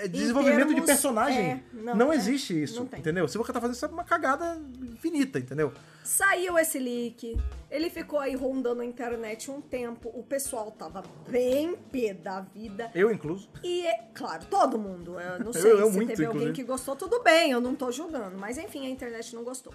é, 0.04 0.08
desenvolvimento 0.08 0.68
de 0.68 0.74
termos- 0.74 0.86
personagem. 0.86 1.50
é, 1.50 1.60
não 1.72 1.94
não, 1.94 2.12
é, 2.12 2.16
existe 2.16 2.62
isso, 2.62 2.84
não 2.90 2.98
entendeu? 2.98 3.26
Se 3.28 3.36
você 3.38 3.52
tá 3.52 3.60
fazendo 3.60 3.76
isso, 3.76 3.84
é 3.84 3.88
uma 3.88 4.04
cagada 4.04 4.60
infinita, 4.82 5.38
entendeu? 5.38 5.72
Saiu 6.04 6.58
esse 6.58 6.78
leak. 6.78 7.36
Ele 7.70 7.88
ficou 7.88 8.18
aí 8.18 8.34
rondando 8.34 8.80
a 8.82 8.84
internet 8.84 9.50
um 9.50 9.60
tempo. 9.60 10.10
O 10.14 10.22
pessoal 10.24 10.70
tava 10.72 11.02
bem 11.28 11.76
pé 11.76 12.12
da 12.14 12.40
vida. 12.40 12.90
Eu 12.94 13.10
incluso. 13.12 13.48
E, 13.62 13.86
é- 13.86 14.08
claro, 14.14 14.44
todo 14.46 14.78
mundo. 14.78 15.18
Eu 15.20 15.38
não 15.38 15.46
Eu- 15.52 15.52
sei 15.52 15.72
eu 15.72 15.86
se 15.90 15.96
muito, 15.96 16.08
teve 16.08 16.24
alguém 16.24 16.42
inclusive. 16.42 16.52
que 16.52 16.64
gostou, 16.64 16.96
tudo 16.96 17.22
bem, 17.22 17.52
eu 17.52 17.60
não 17.60 17.74
tô 17.76 17.92
julgando. 17.92 18.36
Mas 18.38 18.58
enfim, 18.58 18.86
a 18.86 18.90
internet 18.90 19.34
não 19.34 19.44
gostou. 19.44 19.72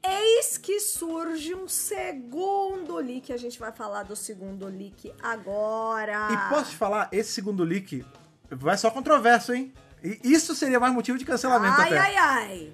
Eis 0.00 0.56
que 0.56 0.78
surge 0.78 1.54
um 1.56 1.66
segundo 1.66 2.96
leak. 2.96 3.32
A 3.32 3.36
gente 3.36 3.58
vai 3.58 3.72
falar 3.72 4.04
do 4.04 4.14
segundo 4.14 4.66
leak 4.66 5.12
agora. 5.20 6.28
E 6.30 6.48
posso 6.54 6.70
te 6.70 6.76
falar, 6.76 7.08
esse 7.10 7.32
segundo 7.32 7.64
leak 7.64 8.04
vai 8.50 8.76
só 8.78 8.90
controverso, 8.90 9.52
hein? 9.52 9.72
E 10.02 10.20
isso 10.32 10.54
seria 10.54 10.78
mais 10.78 10.92
motivo 10.94 11.18
de 11.18 11.24
cancelamento 11.24 11.80
Ai, 11.80 11.86
até. 11.88 11.98
ai, 11.98 12.16
ai. 12.16 12.72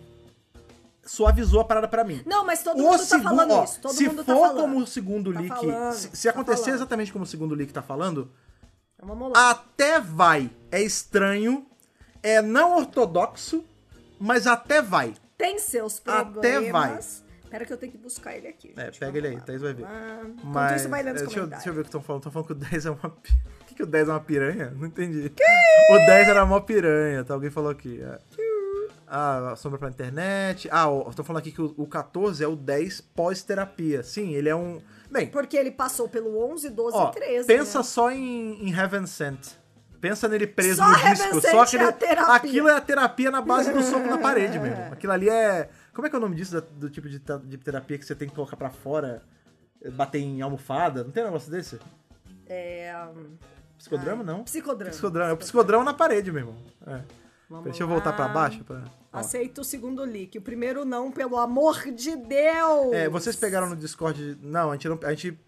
Suavizou 1.07 1.61
a 1.61 1.65
parada 1.65 1.87
pra 1.87 2.03
mim. 2.03 2.23
Não, 2.25 2.45
mas 2.47 2.63
todo 2.63 2.79
o 2.79 2.83
mundo 2.83 2.99
tá 2.99 3.05
segundo, 3.05 3.25
falando 3.25 3.51
ó, 3.53 3.65
isso. 3.65 3.81
Todo 3.81 3.95
se 3.95 4.09
mundo 4.09 4.25
for 4.25 4.49
tá 4.49 4.55
como 4.55 4.79
o 4.79 4.87
segundo 4.87 5.33
Tá 5.35 5.41
leak, 5.41 5.55
falando, 5.55 5.93
se, 5.93 6.11
se 6.17 6.23
tá 6.25 6.31
acontecer 6.31 6.63
falando. 6.65 6.75
exatamente 6.77 7.13
como 7.13 7.25
o 7.25 7.27
segundo 7.27 7.55
leak 7.55 7.73
tá 7.73 7.83
falando, 7.83 8.31
Então 8.97 9.09
vamos 9.09 9.33
lá. 9.33 9.51
até 9.51 10.01
vai. 10.01 10.51
É 10.73 10.81
estranho, 10.83 11.67
é 12.23 12.41
não 12.41 12.77
ortodoxo, 12.79 13.63
mas 14.19 14.47
até 14.47 14.81
vai. 14.81 15.15
Tem 15.37 15.59
seus 15.59 15.99
Até 16.07 16.23
problemas. 16.25 16.73
vai. 16.73 16.99
Espera 17.45 17.67
que 17.67 17.73
eu 17.73 17.77
tenho 17.77 17.93
que 17.93 17.99
buscar 17.99 18.35
ele 18.37 18.49
aqui. 18.49 18.73
É, 18.77 18.87
gente. 18.87 18.99
pega 19.01 19.19
ele 19.19 19.29
aí, 19.29 19.41
Thaís 19.43 19.61
vai 19.61 19.75
ver. 19.75 19.87
Mas, 20.43 20.81
isso, 20.81 20.89
vai 20.91 21.03
lendo 21.03 21.17
os 21.17 21.23
é, 21.23 21.25
deixa, 21.27 21.41
eu, 21.41 21.47
deixa 21.47 21.69
eu 21.69 21.75
ver 21.75 21.81
o 21.81 21.83
que 21.83 21.89
estão 21.89 22.01
falando. 22.03 22.21
Estão 22.23 22.33
falando 22.33 22.47
que 22.47 22.53
o 22.53 22.57
10 22.57 22.87
é 22.87 22.91
uma. 22.91 23.17
Que, 23.75 23.77
que 23.77 23.83
o 23.83 23.87
10 23.87 24.09
é 24.09 24.13
uma 24.13 24.21
piranha? 24.21 24.73
Não 24.77 24.87
entendi. 24.87 25.33
O 25.91 25.99
10 26.07 26.29
era 26.29 26.47
mó 26.47 26.61
piranha, 26.61 27.25
tá? 27.25 27.35
Alguém 27.35 27.51
falou 27.51 27.71
aqui. 27.71 28.01
é. 28.01 28.19
Ah, 29.07 29.55
sombra 29.57 29.79
pra 29.79 29.89
internet. 29.89 30.69
Ah, 30.73 30.87
estão 31.09 31.25
falando 31.25 31.41
aqui 31.41 31.53
que 31.53 31.63
o, 31.63 31.73
o 31.77 31.87
14 31.87 32.43
é 32.43 32.49
o 32.49 32.57
10 32.57 33.01
pós-terapia. 33.01 34.03
Sim, 34.03 34.35
ele 34.35 34.49
é 34.49 34.57
um. 34.57 34.81
Bem, 35.11 35.29
Porque 35.29 35.57
ele 35.57 35.71
passou 35.71 36.09
pelo 36.09 36.37
11, 36.51 36.71
12 36.71 36.97
ó, 36.97 37.11
e 37.11 37.15
13. 37.15 37.47
pensa 37.47 37.79
né? 37.79 37.85
só 37.85 38.11
em, 38.11 38.67
em 38.67 38.73
Heaven 38.73 39.07
Sent. 39.07 39.53
Pensa 40.01 40.29
nele 40.29 40.47
preso 40.47 40.77
Só 40.77 40.89
no 40.89 40.97
Heaven 40.97 41.13
disco. 41.13 41.41
Sent 41.41 41.51
Só 41.53 41.61
é 41.61 41.63
aquele, 41.63 41.85
a 41.85 41.93
terapia. 41.93 42.35
Aquilo 42.35 42.69
é 42.69 42.77
a 42.77 42.81
terapia 42.81 43.31
na 43.31 43.41
base 43.41 43.73
do 43.73 43.83
soco 43.83 44.09
na 44.09 44.19
parede 44.19 44.59
mesmo. 44.59 44.83
Aquilo 44.93 45.13
ali 45.13 45.29
é. 45.29 45.69
Como 45.93 46.07
é 46.07 46.11
que 46.11 46.17
é 46.17 46.19
o 46.19 46.23
nome 46.23 46.35
disso? 46.35 46.61
Do, 46.61 46.91
tipo 46.91 47.09
de, 47.09 47.23
de 47.45 47.59
terapia 47.59 47.97
que 47.97 48.05
você 48.05 48.15
tem 48.15 48.29
que 48.29 48.35
colocar 48.35 48.57
pra 48.57 48.71
fora, 48.71 49.23
bater 49.93 50.19
em 50.19 50.43
almofada? 50.43 51.05
Não 51.05 51.11
tem 51.13 51.23
um 51.23 51.27
negócio 51.27 51.51
desse? 51.51 51.79
É. 52.47 52.93
Psicodrama, 53.85 54.25
não? 54.25 54.45
Psicodrama. 54.45 54.91
Psicodrama. 54.91 55.31
É 55.31 55.33
o 55.35 55.37
psicodrama 55.37 55.85
na 55.85 55.95
parede, 55.95 56.33
meu 56.33 56.41
irmão. 56.41 56.57
É. 56.87 57.01
Vamos 57.49 57.65
Deixa 57.65 57.83
eu 57.83 57.89
voltar 57.89 58.15
pra 58.15 58.29
baixo. 58.29 58.65
Pra... 58.65 58.83
ó. 59.13 59.19
Aceita 59.19 59.61
o 59.61 59.65
segundo 59.65 60.03
leak. 60.03 60.39
O 60.39 60.43
primeiro 60.43 60.85
não, 60.85 61.13
pelo 61.13 61.37
amor 61.37 61.93
de 61.93 62.17
Deus! 62.17 62.93
É, 62.93 63.09
vocês 63.09 63.37
pegaram 63.37 63.69
no 63.69 63.77
Discord. 63.77 64.39
Não, 64.43 64.71
a 64.71 64.75
gente 64.75 64.89
não. 64.89 64.99
A 65.03 65.11
gente. 65.11 65.39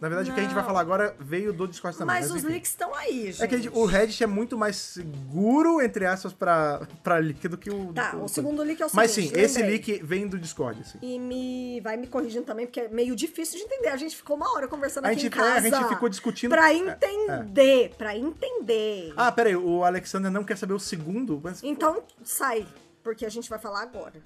Na 0.00 0.08
verdade, 0.08 0.30
o 0.30 0.34
que 0.34 0.38
a 0.38 0.42
gente 0.44 0.52
vai 0.54 0.62
Não. 0.62 0.68
falar 0.68 0.80
agora 0.80 1.16
veio 1.18 1.52
do 1.52 1.66
Discord 1.66 1.98
também. 1.98 2.14
Mas, 2.20 2.30
os 2.30 2.38
enfim. 2.38 2.52
leaks 2.52 2.70
estão 2.70 2.94
aí, 2.94 3.32
gente. 3.32 3.42
É 3.42 3.46
que 3.48 3.56
gente- 3.56 3.76
o 3.76 3.84
Reddit 3.84 4.22
é 4.22 4.26
muito 4.28 4.56
mais 4.56 4.76
seguro, 4.76 5.80
entre 5.82 6.06
aspas, 6.06 6.32
pra, 6.32 6.86
pra 7.02 7.16
leak 7.16 7.48
do 7.48 7.58
que 7.58 7.68
o. 7.68 7.92
Tá, 7.92 8.12
do- 8.12 8.22
o 8.22 8.28
segundo 8.28 8.62
leak 8.62 8.80
é 8.80 8.86
o 8.86 8.90
Mas 8.92 9.10
seguinte, 9.10 9.34
sim, 9.34 9.40
esse 9.40 9.60
leak 9.60 10.00
vem 10.04 10.28
do 10.28 10.38
Discord, 10.38 10.80
assim. 10.82 10.98
E 11.02 11.18
me 11.18 11.80
vai 11.80 11.96
me 11.96 12.06
corrigindo 12.06 12.44
também, 12.44 12.66
porque 12.66 12.80
é 12.80 12.88
meio 12.88 13.16
difícil 13.16 13.58
de 13.58 13.64
entender. 13.64 13.88
A 13.88 13.96
gente 13.96 14.14
ficou 14.16 14.36
uma 14.36 14.52
hora 14.54 14.68
conversando 14.68 15.06
A 15.06 15.08
aqui 15.08 15.20
gente- 15.20 15.32
em 15.32 15.36
casa. 15.36 15.66
é, 15.66 15.70
a 15.72 15.80
gente 15.80 15.88
ficou 15.88 16.08
discutindo- 16.08 16.50
Pra 16.50 16.72
é, 16.72 16.76
entender, 16.76 17.92
pra 17.98 18.16
entender. 18.16 19.12
Ah, 19.16 19.32
peraí, 19.32 19.56
o 19.56 19.82
Alexander 19.82 20.30
não 20.30 20.44
quer 20.44 20.56
saber 20.56 20.74
o 20.74 20.78
segundo, 20.78 21.40
mas. 21.42 21.60
Então, 21.62 22.04
sai, 22.22 22.66
porque 23.02 23.26
a 23.26 23.28
gente 23.28 23.50
vai 23.50 23.58
falar 23.58 23.82
agora. 23.82 24.22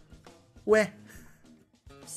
Ué. 0.66 0.92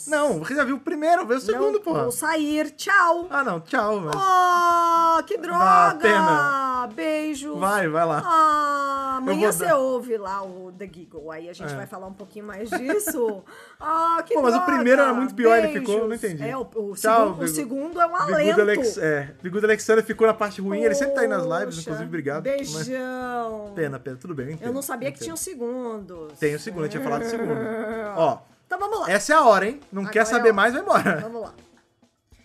Não, 0.08 0.40
você 0.40 0.56
já 0.56 0.64
viu 0.64 0.76
o 0.76 0.80
primeiro, 0.80 1.26
vê 1.26 1.36
o 1.36 1.40
segundo, 1.40 1.74
Não 1.74 1.82
porra. 1.82 2.04
vou 2.04 2.12
sair, 2.12 2.72
tchau. 2.72 3.28
Ah, 3.30 3.44
não, 3.44 3.60
tchau, 3.60 4.00
mas... 4.02 4.16
Oh, 4.16 5.24
que 5.24 5.38
droga! 5.38 5.98
pena. 6.02 6.90
Beijo. 6.94 7.56
Vai, 7.58 7.88
vai 7.88 8.06
lá. 8.06 8.22
Ah, 8.24 9.16
amanhã 9.18 9.48
Eu 9.48 9.54
você 9.54 9.66
dar- 9.66 9.78
ouve 9.78 10.18
lá 10.18 10.44
o 10.44 10.72
The 10.78 10.86
Giggle, 10.92 11.32
aí 11.32 11.50
a 11.50 11.54
gente 11.54 11.74
É. 11.74 11.76
vai 11.76 11.88
falar 11.88 12.06
um 12.08 12.14
pouquinho 12.14 12.46
mais 12.46 12.70
disso. 12.70 13.44
Ah, 13.88 14.24
que 14.26 14.34
Pô, 14.34 14.42
mas 14.42 14.54
o 14.54 14.58
droga. 14.58 14.74
primeiro 14.74 15.02
era 15.02 15.14
muito 15.14 15.36
pior, 15.36 15.58
ele 15.58 15.68
Beijos. 15.68 15.82
ficou, 15.82 16.02
eu 16.04 16.08
não 16.08 16.16
entendi. 16.16 16.44
É, 16.44 16.58
o, 16.58 16.62
o 16.62 16.96
Tchau, 16.96 16.96
segundo, 17.28 17.44
o 17.44 17.48
segundo 17.48 18.02
é 18.02 18.08
um 18.08 18.16
alento. 18.16 18.62
Alex... 18.62 18.98
É, 18.98 19.36
Bigudo 19.44 19.66
Alexander 19.66 20.04
ficou 20.04 20.26
na 20.26 20.34
parte 20.34 20.62
ruim, 20.62 20.80
ele 20.82 20.96
sempre 20.96 21.14
tá 21.14 21.22
aí 21.22 21.28
nas 21.28 21.44
lives, 21.44 21.76
Poxa, 21.76 21.82
inclusive, 21.82 22.06
obrigado. 22.08 22.46
mas- 22.48 22.72
Beijão. 22.88 23.72
Pena, 23.76 24.00
pena, 24.00 24.18
tudo 24.18 24.34
bem, 24.34 24.58
eu. 24.62 24.68
Eu 24.70 24.74
não 24.74 24.82
sabia 24.82 25.12
que 25.12 25.20
tinha 25.20 25.34
um 25.34 25.38
segundo. 25.38 26.30
Tem 26.40 26.56
o 26.56 26.60
segundo, 26.60 26.82
a 26.82 26.84
gente 26.86 26.92
tinha 26.94 27.04
falado 27.04 27.24
do 27.24 27.30
segundo. 27.30 27.52
Ó, 28.16 28.38
Então 28.66 28.80
vamos 28.80 29.00
lá. 29.00 29.12
essa 29.12 29.34
é 29.34 29.36
a 29.36 29.44
hora, 29.46 29.68
hein? 29.68 29.80
Não 29.92 30.02
Agora 30.02 30.14
quer 30.14 30.20
é 30.20 30.26
saber 30.26 30.50
a 30.50 30.54
mais, 30.54 30.74
vai 30.74 30.82
embora. 30.82 31.20
Vamos 31.22 31.42
lá. 31.42 31.54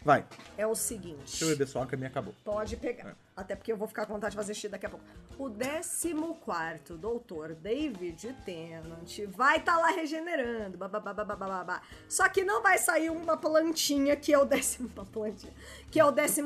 Vai. 0.02 0.24
É 0.56 0.66
o 0.66 0.74
seguinte. 0.74 1.18
Deixa 1.26 1.44
eu 1.44 1.48
beber 1.50 1.66
só, 1.68 1.84
que 1.84 1.94
a 1.94 1.98
minha 1.98 2.08
acabou. 2.08 2.34
Pode 2.42 2.76
pegar. 2.76 3.14
Até 3.36 3.54
porque 3.54 3.70
eu 3.70 3.76
vou 3.76 3.86
ficar 3.86 4.06
com 4.06 4.14
vontade 4.14 4.30
de 4.32 4.36
fazer 4.36 4.54
xixi 4.54 4.68
daqui 4.68 4.86
a 4.86 4.88
pouco. 4.88 5.04
O 5.38 5.50
14 5.50 6.94
doutor 6.98 7.54
David 7.54 8.34
Tennant 8.44 9.18
vai 9.28 9.58
estar 9.58 9.76
lá 9.76 9.88
regenerando. 9.88 10.78
babá. 10.78 11.82
Só 12.08 12.28
que 12.30 12.44
não 12.44 12.62
vai 12.62 12.78
sair 12.78 13.10
uma 13.10 13.36
plantinha 13.36 14.16
que 14.16 14.32
é 14.32 14.38
o 14.38 14.44
décimo. 14.46 14.90
Uma 14.96 15.04
plantinha. 15.04 15.52
Que 15.90 16.00
é 16.00 16.04
o 16.04 16.12
15. 16.12 16.42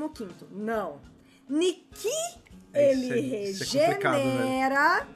Não. 0.51 1.01
Niki 1.49 2.09
É, 2.73 2.91
ele 2.91 3.35
é- 3.37 3.51
é 3.51 3.53
complicado, 3.53 4.15
regenera. 4.17 5.07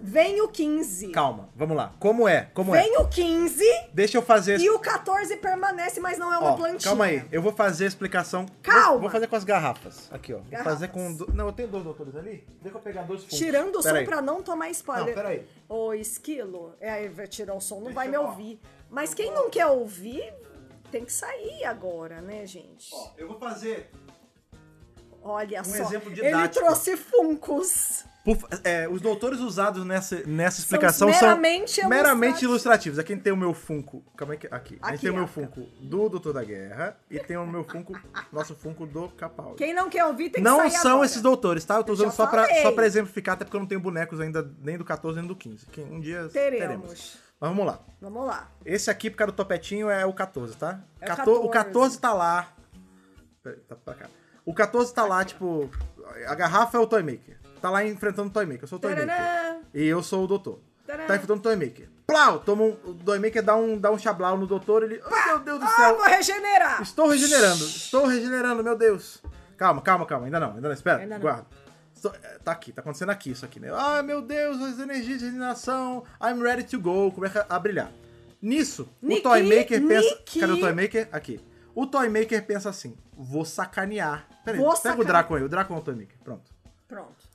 Vem 0.00 0.40
o 0.40 0.48
15. 0.48 1.08
Calma, 1.08 1.48
vamos 1.54 1.76
lá. 1.76 1.92
Como 1.98 2.28
é? 2.28 2.50
Como 2.54 2.74
é? 2.74 2.82
Vem 2.82 2.96
o 2.98 3.08
15 3.08 3.64
Deixa 3.92 4.18
eu 4.18 4.22
fazer. 4.22 4.60
e 4.60 4.70
o 4.70 4.78
14 4.78 5.36
permanece, 5.38 5.98
mas 6.00 6.18
não 6.18 6.32
é 6.32 6.38
uma 6.38 6.52
Ó, 6.52 6.56
plantinha. 6.56 6.80
calma 6.80 7.06
aí, 7.06 7.24
eu 7.32 7.40
vou 7.42 7.52
fazer 7.52 7.84
a 7.84 7.88
explicação. 7.88 8.46
Calma. 8.62 8.90
Vou, 8.92 9.00
vou 9.02 9.10
fazer 9.10 9.26
com 9.26 9.36
as 9.36 9.44
garrafas. 9.44 10.08
Aqui, 10.12 10.32
ó. 10.34 10.38
Vou 10.38 10.46
Garrafas. 10.50 10.72
fazer 10.74 10.88
com. 10.88 11.12
do- 11.14 11.32
Não, 11.32 11.46
eu 11.46 11.52
tenho 11.52 11.68
dois 11.68 11.82
doutores 11.84 12.14
ali. 12.14 12.46
Deixa 12.62 12.76
eu 12.78 12.82
pegar 12.82 13.02
dois 13.02 13.22
fundos. 13.22 13.36
Tirando 13.38 13.76
o 13.76 13.82
som 13.82 13.88
Pera 13.88 13.98
aí. 14.00 14.04
pra 14.04 14.22
não 14.22 14.42
tomar 14.42 14.70
spoiler. 14.70 15.06
Não, 15.06 15.14
peraí. 15.14 15.46
Ô, 15.68 15.92
esquilo, 15.94 16.74
é, 16.80 17.08
tirar 17.26 17.54
o 17.54 17.60
som, 17.60 17.76
não 17.76 17.82
Deixa 17.84 17.94
vai 17.96 18.08
me 18.08 18.16
ouvir. 18.18 18.60
Mas 18.90 19.12
quem 19.14 19.32
não 19.32 19.50
quer 19.50 19.66
ouvir, 19.66 20.32
tem 20.92 21.04
que 21.04 21.12
sair 21.12 21.64
agora, 21.64 22.20
né, 22.20 22.46
gente? 22.46 22.90
Ó, 22.92 23.10
eu 23.18 23.26
vou 23.28 23.38
fazer. 23.38 23.90
Olha 25.22 25.60
um 25.60 25.64
só. 25.64 25.82
exemplo 25.82 26.12
Ele 26.12 26.22
didático. 26.22 26.64
trouxe 26.64 26.96
funcos. 26.96 28.04
Por- 28.26 28.48
é, 28.64 28.88
os 28.88 29.00
doutores 29.00 29.38
usados 29.38 29.84
nessa, 29.86 30.20
nessa 30.26 30.58
explicação 30.60 31.10
são 31.12 31.28
meramente 31.28 31.80
meramente 31.86 32.44
ilustrativos. 32.44 32.50
ilustrativos. 32.50 32.98
Aqui 32.98 33.16
tem 33.16 33.32
o 33.32 33.36
meu 33.36 33.54
Funko. 33.54 34.04
Calma 34.16 34.34
aí, 34.34 34.38
que- 34.38 34.48
aqui. 34.50 34.78
A 34.82 34.86
gente 34.88 34.94
Aqui, 34.96 35.00
tem 35.02 35.10
o 35.10 35.14
meu. 35.14 35.26
Funko 35.28 35.60
do 35.80 36.08
Doutor 36.08 36.32
da 36.32 36.42
Guerra 36.42 36.98
e 37.08 37.18
tem 37.20 37.36
o 37.36 37.46
meu 37.46 37.62
Funko, 37.62 37.92
nosso 38.32 38.54
Funko 38.56 38.84
do 38.84 39.08
Capaldi. 39.10 39.54
Quem 39.56 39.72
não 39.72 39.88
quer 39.88 40.04
ouvir 40.04 40.24
tem 40.30 40.42
que 40.42 40.48
Não 40.48 40.68
são 40.68 40.90
agora. 40.92 41.06
esses 41.06 41.22
doutores, 41.22 41.64
tá? 41.64 41.76
Eu 41.76 41.84
tô 41.84 41.92
Eu 41.92 41.94
usando 41.94 42.06
já 42.08 42.12
só 42.12 42.26
pra, 42.26 42.62
só 42.62 42.72
pra 42.72 42.84
exemplificar, 42.84 43.34
até 43.36 43.44
porque 43.44 43.56
eu 43.56 43.60
não 43.60 43.66
tenho 43.68 43.80
bonecos 43.80 44.20
ainda 44.20 44.50
nem 44.60 44.76
do 44.76 44.84
14 44.84 45.16
nem 45.18 45.26
do 45.28 45.36
15. 45.36 45.64
Que 45.66 45.80
um 45.80 46.00
dia 46.00 46.28
Teremos. 46.32 47.18
Mas 47.40 47.50
vamos 47.50 47.64
lá. 47.64 47.78
Vamos 48.00 48.26
lá. 48.26 48.50
Esse 48.64 48.90
aqui, 48.90 49.08
por 49.08 49.18
causa 49.18 49.32
do 49.32 49.36
topetinho, 49.36 49.88
é 49.88 50.04
o 50.04 50.12
14, 50.12 50.56
tá? 50.56 50.80
É 51.00 51.04
o 51.04 51.16
Cato- 51.16 51.30
O 51.30 51.48
14 51.48 51.52
14 51.52 52.00
tá 52.00 52.12
lá. 52.12 52.52
Peraí, 53.42 53.58
tá 53.60 53.76
pra 53.76 53.94
cá. 53.94 54.06
O 54.44 54.52
14 54.54 54.92
tá 54.92 55.04
lá, 55.04 55.24
tipo. 55.24 55.70
A 56.26 56.34
garrafa 56.34 56.78
é 56.78 56.80
o 56.80 56.86
Toymaker. 56.86 57.35
Tá 57.60 57.70
lá 57.70 57.84
enfrentando 57.84 58.28
o 58.28 58.32
Toymaker. 58.32 58.62
Eu 58.64 58.68
sou 58.68 58.78
o 58.78 58.80
Toymaker. 58.80 59.06
Taranã. 59.06 59.60
E 59.74 59.84
eu 59.84 60.02
sou 60.02 60.24
o 60.24 60.26
doutor. 60.26 60.58
Tá 60.86 61.16
enfrentando 61.16 61.40
o 61.40 61.42
Toymaker. 61.42 61.88
Plau! 62.06 62.38
Toma 62.38 62.62
um, 62.62 62.76
o 62.84 62.94
Toymaker 62.94 63.42
dá 63.42 63.56
um, 63.56 63.76
dá 63.78 63.90
um 63.90 63.98
chablau 63.98 64.38
no 64.38 64.46
doutor. 64.46 64.84
Ele. 64.84 65.00
Oh, 65.04 65.26
meu 65.28 65.38
Deus 65.40 65.58
do 65.58 65.64
Ah, 65.64 65.68
céu! 65.68 65.96
vou 65.96 66.04
regenerar! 66.06 66.80
Estou 66.82 67.08
regenerando. 67.08 67.64
Estou 67.64 68.06
regenerando, 68.06 68.62
meu 68.62 68.76
Deus. 68.76 69.20
Calma, 69.56 69.82
calma, 69.82 70.06
calma. 70.06 70.26
Ainda 70.26 70.38
não, 70.38 70.50
ainda 70.54 70.68
não. 70.68 70.72
Espera. 70.72 71.00
Ainda 71.02 71.14
não. 71.16 71.22
Guarda. 71.22 71.46
É, 72.22 72.38
Tá 72.44 72.52
aqui, 72.52 72.70
tá 72.72 72.82
acontecendo 72.82 73.10
aqui 73.10 73.30
isso 73.32 73.44
aqui, 73.44 73.58
né? 73.58 73.68
Ai, 73.72 74.02
meu 74.02 74.22
Deus, 74.22 74.62
as 74.62 74.78
energias 74.78 75.18
de 75.18 75.24
regeneração. 75.24 76.04
I'm 76.22 76.40
ready 76.40 76.62
to 76.64 76.78
go. 76.78 77.10
Começa 77.10 77.44
a 77.48 77.58
brilhar. 77.58 77.90
Nisso, 78.40 78.88
Niki, 79.02 79.20
o 79.20 79.22
Toymaker 79.24 79.84
pensa. 79.88 80.08
Niki. 80.10 80.40
Cadê 80.40 80.52
o 80.52 80.60
Toymaker? 80.60 81.08
Aqui. 81.10 81.40
O 81.74 81.86
Toymaker 81.86 82.46
pensa 82.46 82.68
assim: 82.70 82.96
vou 83.16 83.44
sacanear. 83.44 84.28
Peraí, 84.44 84.60
Vou 84.60 84.68
pega 84.68 84.76
sacanear. 84.82 85.00
o 85.00 85.04
Draco 85.04 85.34
aí. 85.34 85.42
O 85.42 85.48
Draco 85.48 85.74
é 85.74 85.76
o 85.76 85.80
Toymaker. 85.80 86.16
Pronto. 86.22 86.50
Pronto. 86.86 87.25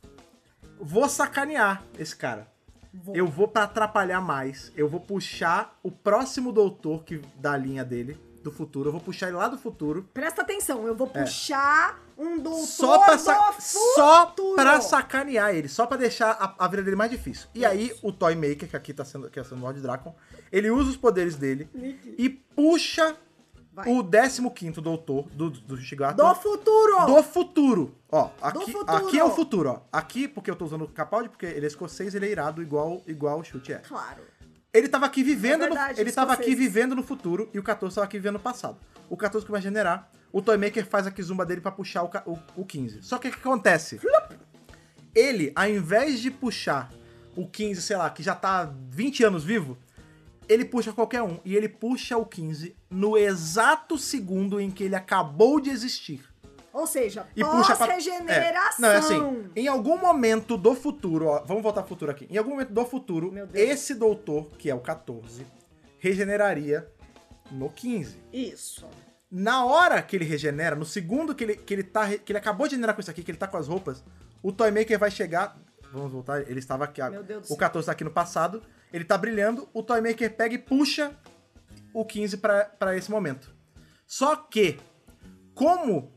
Vou 0.82 1.08
sacanear 1.08 1.84
esse 1.98 2.16
cara. 2.16 2.48
Vou. 2.94 3.16
Eu 3.16 3.28
vou 3.28 3.48
pra 3.48 3.64
atrapalhar 3.64 4.20
mais. 4.20 4.72
Eu 4.76 4.90
vou 4.90 5.00
puxar 5.00 5.80
o 5.82 5.92
próximo 5.92 6.52
doutor 6.52 7.04
que 7.04 7.22
da 7.36 7.56
linha 7.56 7.86
dele, 7.86 8.20
do 8.44 8.52
futuro. 8.52 8.90
Eu 8.90 8.92
vou 8.92 9.02
puxar 9.02 9.28
ele 9.28 9.38
lá 9.38 9.48
do 9.48 9.58
futuro. 9.58 10.10
Presta 10.14 10.42
atenção, 10.42 10.86
eu 10.88 10.96
vou 10.96 11.08
puxar 11.08 12.02
um 12.18 12.38
doutor 12.38 12.64
É. 12.64 12.66
Só 12.66 12.98
pra, 13.00 13.16
do 13.16 13.62
só 13.62 14.36
pra 14.56 14.82
sacanear 14.82 15.56
ele, 15.56 15.70
só 15.70 15.86
pra 15.86 15.98
deixar 15.98 16.32
a, 16.32 16.66
a 16.66 16.68
vida 16.68 16.84
dele 16.84 16.96
mais 16.96 17.10
difícil. 17.10 17.48
E 17.56 17.66
aí, 17.66 17.94
o 18.02 18.12
Toymaker, 18.12 18.70
que 18.70 18.76
aqui 18.76 18.94
tá 18.94 19.06
sendo, 19.06 19.30
que 19.30 19.40
é 19.40 19.44
sendo 19.44 19.60
o 19.60 19.62
Lord 19.62 19.80
Dracon, 19.80 20.14
ele 20.52 20.70
usa 20.70 20.90
os 20.90 20.98
poderes 20.98 21.36
dele 21.36 21.70
e 22.18 22.30
puxa 22.30 23.16
Vai. 23.74 23.88
o 23.90 24.04
15 24.52 24.82
doutor 24.82 25.28
do, 25.32 25.50
do 25.50 25.78
Shigato 25.78 26.18
Do 26.18 26.36
futuro! 26.36 27.06
do 27.06 27.24
futuro. 27.24 27.96
Ó, 28.12 28.30
aqui, 28.42 28.72
futuro. 28.72 28.92
aqui 28.98 29.20
é 29.20 29.24
o 29.24 29.30
futuro, 29.30 29.70
ó. 29.70 29.80
Aqui, 29.92 30.28
porque 30.28 30.52
eu 30.52 30.56
tô 30.56 30.66
usando 30.66 30.84
o 30.84 30.88
Capaldi, 30.90 31.30
porque 31.30 31.46
ele 31.46 31.66
é 31.66 31.68
escocês, 31.68 32.14
ele 32.14 32.26
é 32.26 32.32
irado 32.32 32.62
igual, 32.62 33.02
igual 33.08 33.40
o 33.40 33.44
chute 33.44 33.72
é. 33.72 33.78
Claro. 33.78 34.22
Ele 34.74 34.88
tava 34.90 35.06
aqui 35.06 35.24
vivendo, 35.24 35.64
É 35.64 35.70
no- 35.70 35.76
verdade, 35.76 36.00
ele 36.02 36.10
os 36.10 36.16
tava 36.16 36.34
aqui 36.34 36.54
vivendo 36.56 36.96
no 36.96 37.04
futuro 37.04 37.50
e 37.54 37.60
o 37.60 37.64
14 37.64 37.96
tava 37.96 38.06
aqui 38.06 38.18
vivendo 38.18 38.34
no 38.34 38.40
passado. 38.40 38.78
O 39.10 39.16
14 39.18 39.46
que 39.46 39.52
vai 39.52 39.62
generar, 39.62 40.10
o 40.32 40.42
Toymaker 40.42 40.86
faz 40.86 41.08
a 41.08 41.12
Kizumba 41.12 41.46
dele 41.46 41.60
pra 41.62 41.72
puxar 41.72 42.04
o, 42.04 42.10
o, 42.26 42.40
o 42.58 42.66
15. 42.66 43.02
Só 43.04 43.18
que 43.18 43.28
o 43.28 43.32
que 43.32 43.38
acontece? 43.40 44.00
Ele, 45.14 45.52
ao 45.56 45.68
invés 45.68 46.20
de 46.20 46.32
puxar 46.32 46.90
o 47.36 47.48
15, 47.48 47.82
sei 47.82 47.98
lá, 47.98 48.10
que 48.10 48.24
já 48.24 48.36
tá 48.36 48.72
20 48.90 49.24
anos 49.24 49.44
vivo, 49.44 49.78
ele 50.52 50.66
puxa 50.66 50.92
qualquer 50.92 51.22
um. 51.22 51.40
E 51.46 51.56
ele 51.56 51.70
puxa 51.70 52.18
o 52.18 52.26
15 52.26 52.76
no 52.90 53.18
exato 53.18 53.98
segundo 53.98 54.60
em 54.60 54.70
que 54.70 54.84
ele 54.84 54.96
acabou 54.96 55.60
de 55.62 55.70
existir. 55.70 56.30
Ou 56.74 56.88
seja, 56.88 57.28
E 57.36 57.44
puxa 57.44 57.76
pra... 57.76 57.88
pós-regeneração. 57.88 58.76
É. 58.78 58.80
Não, 58.80 58.90
é 58.90 58.98
assim, 58.98 59.50
em 59.56 59.68
algum 59.68 59.98
momento 59.98 60.58
do 60.58 60.74
futuro, 60.74 61.28
ó, 61.28 61.44
vamos 61.46 61.64
voltar 61.64 61.82
pro 61.82 61.90
futuro 61.90 62.12
aqui. 62.12 62.28
Em 62.30 62.38
algum 62.38 62.52
momento 62.52 62.72
do 62.72 62.86
futuro, 62.86 63.34
esse 63.54 63.94
doutor, 63.94 64.50
que 64.58 64.70
é 64.70 64.76
o 64.76 64.80
14, 64.80 65.46
regeneraria 66.00 66.88
no 67.52 67.70
15. 67.70 68.18
Isso. 68.32 68.88
Na 69.30 69.66
hora 69.66 70.02
que 70.02 70.16
ele 70.16 70.26
regenera, 70.26 70.76
no 70.76 70.86
segundo 70.86 71.34
que 71.36 71.44
ele, 71.44 71.56
que 71.56 71.74
ele 71.74 71.84
tá. 71.84 72.10
que 72.18 72.32
ele 72.32 72.40
acabou 72.40 72.68
de 72.68 72.72
regenerar 72.76 72.96
com 72.96 73.02
isso 73.02 73.12
aqui, 73.12 73.24
que 73.24 73.32
ele 73.32 73.38
tá 73.38 73.48
com 73.48 73.58
as 73.58 73.68
roupas, 73.68 74.04
o 74.42 74.52
Toymaker 74.52 74.98
vai 75.00 75.12
chegar. 75.12 75.58
Vamos 75.92 76.12
voltar, 76.12 76.42
ele 76.50 76.60
estava 76.60 76.86
aqui. 76.86 77.02
Meu 77.10 77.24
Deus 77.24 77.46
o 77.46 77.48
céu. 77.50 77.58
14 77.58 77.86
tá 77.86 77.92
aqui 77.92 78.04
no 78.04 78.12
passado, 78.12 78.62
ele 78.94 79.04
tá 79.04 79.18
brilhando, 79.18 79.68
o 79.74 79.82
Toymaker 79.84 80.36
pega 80.36 80.56
e 80.56 80.58
puxa 80.58 81.12
o 81.94 82.06
15 82.06 82.38
pra 82.38 82.66
pra 82.66 82.96
esse 82.98 83.10
momento. 83.12 83.54
Só 84.06 84.36
que, 84.36 84.78
como 85.54 86.12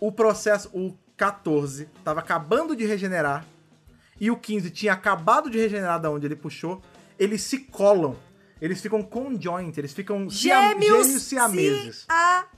o 0.00 0.10
processo, 0.12 0.68
o 0.72 0.96
14 1.16 1.86
tava 2.04 2.20
acabando 2.20 2.74
de 2.76 2.84
regenerar 2.84 3.44
e 4.20 4.30
o 4.30 4.36
15 4.36 4.70
tinha 4.70 4.92
acabado 4.92 5.48
de 5.50 5.58
regenerar 5.58 6.00
da 6.00 6.10
onde 6.10 6.26
ele 6.26 6.36
puxou, 6.36 6.80
eles 7.18 7.42
se 7.42 7.58
colam. 7.58 8.16
Eles 8.60 8.80
ficam 8.80 9.02
conjoint, 9.02 9.76
eles 9.78 9.92
ficam 9.92 10.30
siam- 10.30 10.70
Gêmeos, 10.70 11.06
gêmeos 11.06 11.22
siameses. 11.22 12.06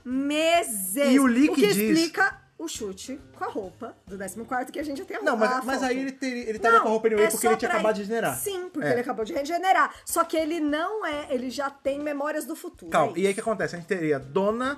siameses. 0.05 0.95
E 1.13 1.19
o 1.19 1.27
Lick 1.27 1.51
o 1.51 1.55
que 1.55 1.67
diz- 1.67 1.77
explica 1.77 2.41
o 2.59 2.67
chute 2.67 3.19
com 3.37 3.43
a 3.45 3.47
roupa 3.47 3.95
do 4.05 4.17
14 4.17 4.69
que 4.71 4.79
a 4.79 4.83
gente 4.83 5.01
Não, 5.23 5.37
mas, 5.37 5.49
a 5.51 5.61
mas 5.63 5.79
foto. 5.79 5.89
aí 5.89 5.97
ele, 5.99 6.11
teria, 6.11 6.43
ele 6.43 6.57
estaria 6.57 6.81
com 6.81 6.87
a 6.89 6.91
roupa 6.91 7.07
anyway 7.07 7.25
é 7.25 7.29
porque 7.31 7.47
ele 7.47 7.55
tinha 7.55 7.71
acabado 7.71 7.95
de 7.95 8.01
regenerar. 8.01 8.37
Sim, 8.37 8.69
porque 8.69 8.87
É. 8.87 8.91
ele 8.91 8.99
acabou 9.01 9.23
de 9.23 9.33
regenerar. 9.33 9.95
Só 10.05 10.23
que 10.25 10.35
ele 10.35 10.59
não 10.59 11.05
é, 11.05 11.27
ele 11.33 11.49
já 11.49 11.69
tem 11.69 11.99
memórias 11.99 12.45
do 12.45 12.55
futuro. 12.57 12.91
Calma, 12.91 13.13
é 13.15 13.19
e 13.21 13.25
aí 13.27 13.31
o 13.31 13.33
que 13.35 13.39
acontece? 13.39 13.75
A 13.75 13.79
gente 13.79 13.87
teria 13.87 14.19
Dona 14.19 14.77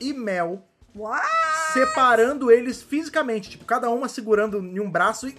e 0.00 0.12
Mel 0.12 0.66
What? 0.96 1.24
separando 1.72 2.50
eles 2.50 2.82
fisicamente, 2.82 3.48
tipo, 3.50 3.64
cada 3.64 3.88
uma 3.90 4.08
segurando 4.08 4.58
em 4.58 4.80
um 4.80 4.90
braço 4.90 5.28
e, 5.28 5.36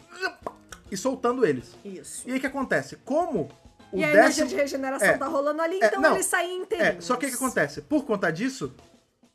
e 0.92 0.98
soltando 0.98 1.46
eles. 1.46 1.76
Isso. 1.84 2.24
E 2.28 2.32
aí 2.32 2.38
o 2.38 2.42
que 2.42 2.48
acontece? 2.48 2.96
Como 3.04 3.50
o 3.92 3.98
E 3.98 4.04
a 4.04 4.08
décimo... 4.08 4.20
energia 4.24 4.46
de 4.46 4.56
regeneração 4.56 5.08
É. 5.10 5.18
tá 5.18 5.28
rolando 5.28 5.62
ali, 5.62 5.80
É, 5.82 5.88
então 5.88 6.02
não. 6.02 6.14
ele 6.14 6.24
sai 6.24 6.50
inteirinho. 6.52 6.98
É, 7.00 7.02
só 7.02 7.16
que 7.18 7.26
o 7.26 7.30
que 7.30 7.36
acontece? 7.36 7.82
Por 7.82 8.06
conta 8.06 8.32
disso, 8.32 8.74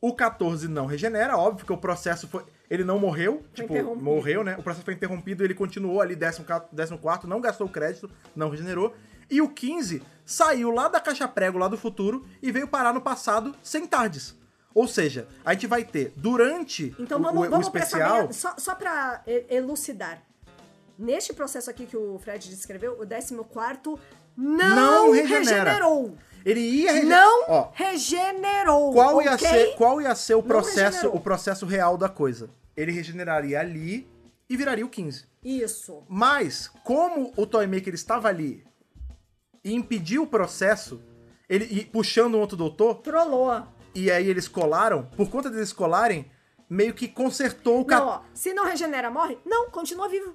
o 0.01 0.15
14 0.15 0.67
não 0.69 0.87
regenera, 0.87 1.37
óbvio, 1.37 1.59
porque 1.59 1.73
o 1.73 1.77
processo 1.77 2.27
foi. 2.27 2.43
Ele 2.71 2.85
não 2.85 2.99
morreu, 2.99 3.43
tipo, 3.53 3.73
interrompido. 3.75 4.05
morreu, 4.05 4.43
né? 4.45 4.57
O 4.59 4.63
processo 4.63 4.85
foi 4.85 4.95
interrompido, 4.95 5.45
ele 5.45 5.55
continuou 5.55 6.01
ali 6.01 6.15
14, 6.17 6.93
não 7.27 7.41
gastou 7.41 7.67
o 7.67 7.71
crédito, 7.71 8.11
não 8.35 8.49
regenerou. 8.49 8.95
E 9.29 9.41
o 9.43 9.49
15 9.49 10.03
saiu 10.25 10.71
lá 10.71 10.89
da 10.89 11.01
caixa 11.01 11.27
prego, 11.29 11.59
lá 11.59 11.69
do 11.69 11.77
futuro, 11.77 12.25
e 12.43 12.51
veio 12.51 12.67
parar 12.67 12.93
no 12.95 13.01
passado 13.01 13.55
sem 13.63 13.87
tardes. 13.87 14.35
Ou 14.75 14.87
seja, 14.89 15.27
a 15.45 15.53
gente 15.53 15.67
vai 15.67 15.85
ter, 15.85 16.13
durante 16.17 16.95
Então 16.99 17.21
vamos, 17.21 17.43
o- 17.43 17.47
o 17.47 17.51
vamos 17.51 17.67
especial. 17.67 18.33
só, 18.33 18.55
só 18.57 18.75
pra 18.75 19.23
elucidar. 19.49 20.23
Neste 20.99 21.33
processo 21.33 21.69
aqui 21.71 21.87
que 21.87 21.97
o 21.97 22.19
Fred 22.19 22.49
descreveu, 22.49 22.93
o 23.01 23.07
14 23.07 23.35
não, 24.37 24.77
Não 25.07 25.11
regenera. 25.13 25.65
regenerou. 25.73 26.17
Ele 26.45 26.61
ia 26.61 26.93
regenerar. 26.93 27.21
Não 27.27 27.45
Ó, 27.49 27.71
regenerou. 27.75 28.93
qual 28.93 29.23
ia, 29.23 29.35
ok? 29.35 29.49
ser, 29.49 29.75
qual 29.77 30.01
ia 30.01 30.15
ser 30.15 30.35
o 30.35 30.43
processo, 30.43 31.09
o 31.09 31.21
processo 31.21 31.67
real 31.67 31.97
da 31.97 32.09
coisa? 32.09 32.51
Ele 32.77 32.93
regeneraria 32.93 33.61
ali 33.61 34.09
e 34.49 34.57
viraria 34.57 34.85
o 34.85 34.89
15. 34.89 35.25
Isso. 35.45 36.03
Mas, 36.09 36.69
como 36.85 37.33
o 37.37 37.47
Toymaker 37.47 37.95
estava 37.95 38.29
ali 38.29 38.65
e 39.65 39.75
impediu 39.75 40.23
o 40.23 40.27
processo, 40.27 41.01
ele 41.49 41.65
e 41.71 41.85
puxando 41.85 42.35
um 42.37 42.41
outro 42.41 42.57
doutor, 42.57 42.97
Trollou. 42.97 43.63
e 43.95 44.11
aí 44.11 44.29
eles 44.29 44.49
colaram, 44.49 45.05
por 45.17 45.29
conta 45.31 45.51
deles 45.51 45.73
colarem, 45.73 46.31
meio 46.69 46.95
que 46.95 47.09
consertou 47.09 47.75
o 47.77 47.79
Não, 47.79 47.85
cap... 47.85 48.03
ó, 48.03 48.21
se 48.33 48.55
não 48.55 48.65
regenera, 48.65 49.11
morre? 49.11 49.37
Não, 49.45 49.69
continua 49.71 50.09
vivo. 50.09 50.35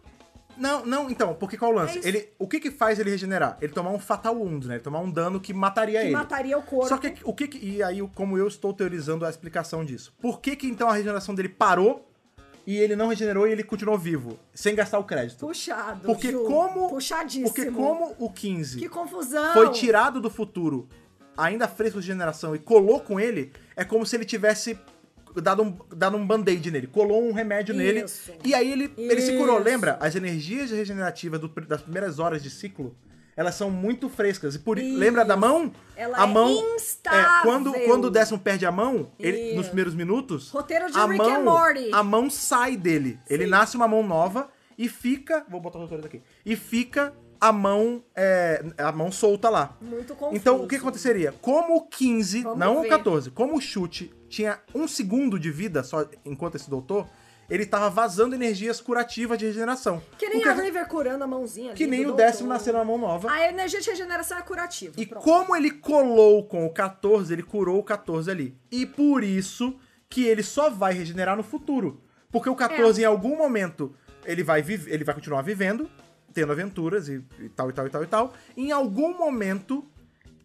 Não, 0.57 0.85
não, 0.85 1.09
então, 1.09 1.33
porque 1.33 1.57
qual 1.57 1.71
é 1.71 1.73
o 1.73 1.77
lance? 1.77 1.99
É 1.99 2.07
ele, 2.07 2.29
o 2.39 2.47
que 2.47 2.59
que 2.59 2.71
faz 2.71 2.97
ele 2.99 3.09
regenerar? 3.09 3.57
Ele 3.61 3.73
tomar 3.73 3.91
um 3.91 3.99
fatal 3.99 4.35
wound, 4.37 4.67
né? 4.67 4.75
Ele 4.75 4.83
tomar 4.83 4.99
um 4.99 5.11
dano 5.11 5.39
que 5.39 5.53
mataria 5.53 5.99
Que 5.99 6.05
ele. 6.07 6.13
mataria 6.15 6.57
o 6.57 6.63
corpo. 6.63 6.87
Só 6.87 6.97
que 6.97 7.13
o 7.23 7.33
que 7.33 7.47
que- 7.47 7.57
e 7.65 7.83
aí 7.83 7.99
como 8.15 8.37
eu 8.37 8.47
estou 8.47 8.73
teorizando 8.73 9.25
a 9.25 9.29
explicação 9.29 9.83
disso? 9.83 10.13
Por 10.21 10.39
que 10.39 10.55
que 10.55 10.67
então 10.67 10.89
a 10.89 10.93
regeneração 10.93 11.35
dele 11.35 11.49
parou 11.49 12.09
e 12.65 12.77
ele 12.77 12.95
não 12.95 13.07
regenerou 13.09 13.47
e 13.47 13.51
ele 13.51 13.63
continuou 13.63 13.97
vivo, 13.97 14.39
sem 14.53 14.73
gastar 14.75 14.97
o 14.99 15.03
crédito? 15.03 15.45
Puxado. 15.45 16.05
Porque 16.05 16.31
Ju. 16.31 16.45
como 16.45 16.89
Puxadíssimo. 16.89 17.47
Porque 17.53 17.69
como 17.71 18.15
o 18.17 18.29
15 18.31 18.79
Que 18.79 18.87
confusão. 18.89 19.53
foi 19.53 19.69
tirado 19.71 20.21
do 20.21 20.29
futuro, 20.29 20.87
ainda 21.37 21.67
fresco 21.67 21.99
de 21.99 22.07
regeneração, 22.07 22.55
e 22.55 22.59
colou 22.59 23.01
com 23.01 23.19
ele, 23.19 23.51
é 23.75 23.83
como 23.83 24.05
se 24.05 24.15
ele 24.15 24.23
tivesse 24.25 24.79
dado 25.41 25.63
um, 25.63 25.77
dado 25.95 26.17
um 26.17 26.25
band-aid 26.25 26.71
nele, 26.71 26.87
colou 26.87 27.23
um 27.27 27.31
remédio 27.33 27.73
nele, 27.75 28.03
Isso. 28.05 28.31
e 28.43 28.53
aí 28.53 28.71
ele, 28.71 28.91
ele 28.97 29.21
se 29.21 29.37
curou. 29.37 29.59
Lembra? 29.59 29.97
As 29.99 30.15
energias 30.15 30.71
regenerativas 30.71 31.39
do- 31.39 31.47
das 31.47 31.81
primeiras 31.81 32.19
horas 32.19 32.41
de 32.43 32.49
ciclo, 32.49 32.95
elas 33.37 33.55
são 33.55 33.69
muito 33.69 34.07
frescas. 34.09 34.55
E 34.55 34.59
por 34.59 34.79
Isso. 34.79 34.97
lembra 34.97 35.25
da 35.25 35.35
mão? 35.35 35.71
Ela 35.95 36.17
a 36.19 36.23
é 36.23 36.25
mão 36.25 36.75
instável. 36.75 37.41
quando 37.43 37.73
quando 37.85 38.05
o 38.05 38.09
décimo 38.09 38.39
perde 38.39 38.65
a 38.65 38.71
mão, 38.71 39.11
ele, 39.19 39.55
nos 39.55 39.67
primeiros 39.67 39.93
minutos, 39.93 40.49
Roteiro 40.51 40.89
de 40.91 40.97
a 40.97 41.05
Rick 41.05 41.17
mão, 41.17 41.35
and 41.35 41.43
Morty. 41.43 41.89
a 41.91 42.01
mão 42.03 42.29
sai 42.29 42.77
dele. 42.77 43.19
Ele 43.29 43.45
nasce 43.45 43.75
uma 43.75 43.87
mão 43.87 44.01
nova 44.01 44.49
e 44.77 44.87
fica, 44.87 45.45
vou 45.49 45.59
botar 45.59 45.79
os 45.79 45.83
roteiros 45.83 46.05
aqui. 46.05 46.21
E 46.45 46.55
fica 46.55 47.13
a 47.39 47.51
mão 47.51 48.01
é, 48.15 48.63
a 48.77 48.91
mão 48.93 49.11
solta 49.11 49.49
lá. 49.49 49.77
Muito 49.81 50.15
confuso. 50.15 50.35
Então, 50.37 50.63
o 50.63 50.67
que 50.67 50.77
aconteceria? 50.77 51.33
Como 51.41 51.75
o 51.75 51.81
15, 51.81 52.41
Vamos 52.43 52.57
não 52.57 52.81
ver. 52.81 52.87
o 52.87 52.89
14, 52.89 53.31
como 53.31 53.57
o 53.57 53.61
chute 53.61 54.13
tinha 54.29 54.59
um 54.73 54.87
segundo 54.87 55.39
de 55.39 55.51
vida 55.51 55.83
só 55.83 56.07
enquanto 56.25 56.55
esse 56.55 56.69
doutor, 56.69 57.07
ele 57.49 57.65
tava 57.65 57.89
vazando 57.89 58.35
energias 58.35 58.81
curativas 58.81 59.37
de 59.37 59.45
regeneração. 59.45 60.01
Que 60.17 60.27
nem 60.27 60.45
O 60.45 60.49
a 60.49 60.53
River 60.53 60.87
curando 60.87 61.23
a 61.23 61.27
mãozinha 61.27 61.73
que 61.73 61.85
nem 61.85 62.05
o 62.05 62.13
décimo 62.13 62.49
doutor. 62.49 62.53
nascer 62.53 62.73
na 62.73 62.83
mão 62.83 62.97
nova. 62.97 63.31
A 63.31 63.47
energia 63.47 63.79
de 63.79 63.89
regeneração 63.89 64.37
é 64.37 64.41
curativa. 64.41 64.93
E 64.97 65.05
pronto. 65.05 65.23
como 65.23 65.55
ele 65.55 65.71
colou 65.71 66.45
com 66.45 66.65
o 66.65 66.69
14, 66.73 67.31
ele 67.31 67.43
curou 67.43 67.79
o 67.79 67.83
14 67.83 68.29
ali. 68.31 68.57
E 68.71 68.85
por 68.85 69.23
isso 69.23 69.75
que 70.09 70.25
ele 70.25 70.43
só 70.43 70.69
vai 70.69 70.93
regenerar 70.93 71.35
no 71.37 71.43
futuro. 71.43 72.01
Porque 72.31 72.49
o 72.49 72.55
14, 72.55 73.01
em 73.01 73.05
algum 73.05 73.37
momento, 73.37 73.95
ele 74.25 74.43
vai, 74.43 74.61
ele 74.61 75.03
vai 75.03 75.15
continuar 75.15 75.41
vivendo, 75.41 75.89
tendo 76.33 76.51
aventuras 76.51 77.07
e, 77.07 77.23
e 77.39 77.49
tal, 77.49 77.69
e 77.69 77.73
tal, 77.73 77.87
e 77.87 77.89
tal, 77.89 78.03
e 78.03 78.07
tal. 78.07 78.33
Em 78.57 78.71
algum 78.71 79.17
momento, 79.17 79.87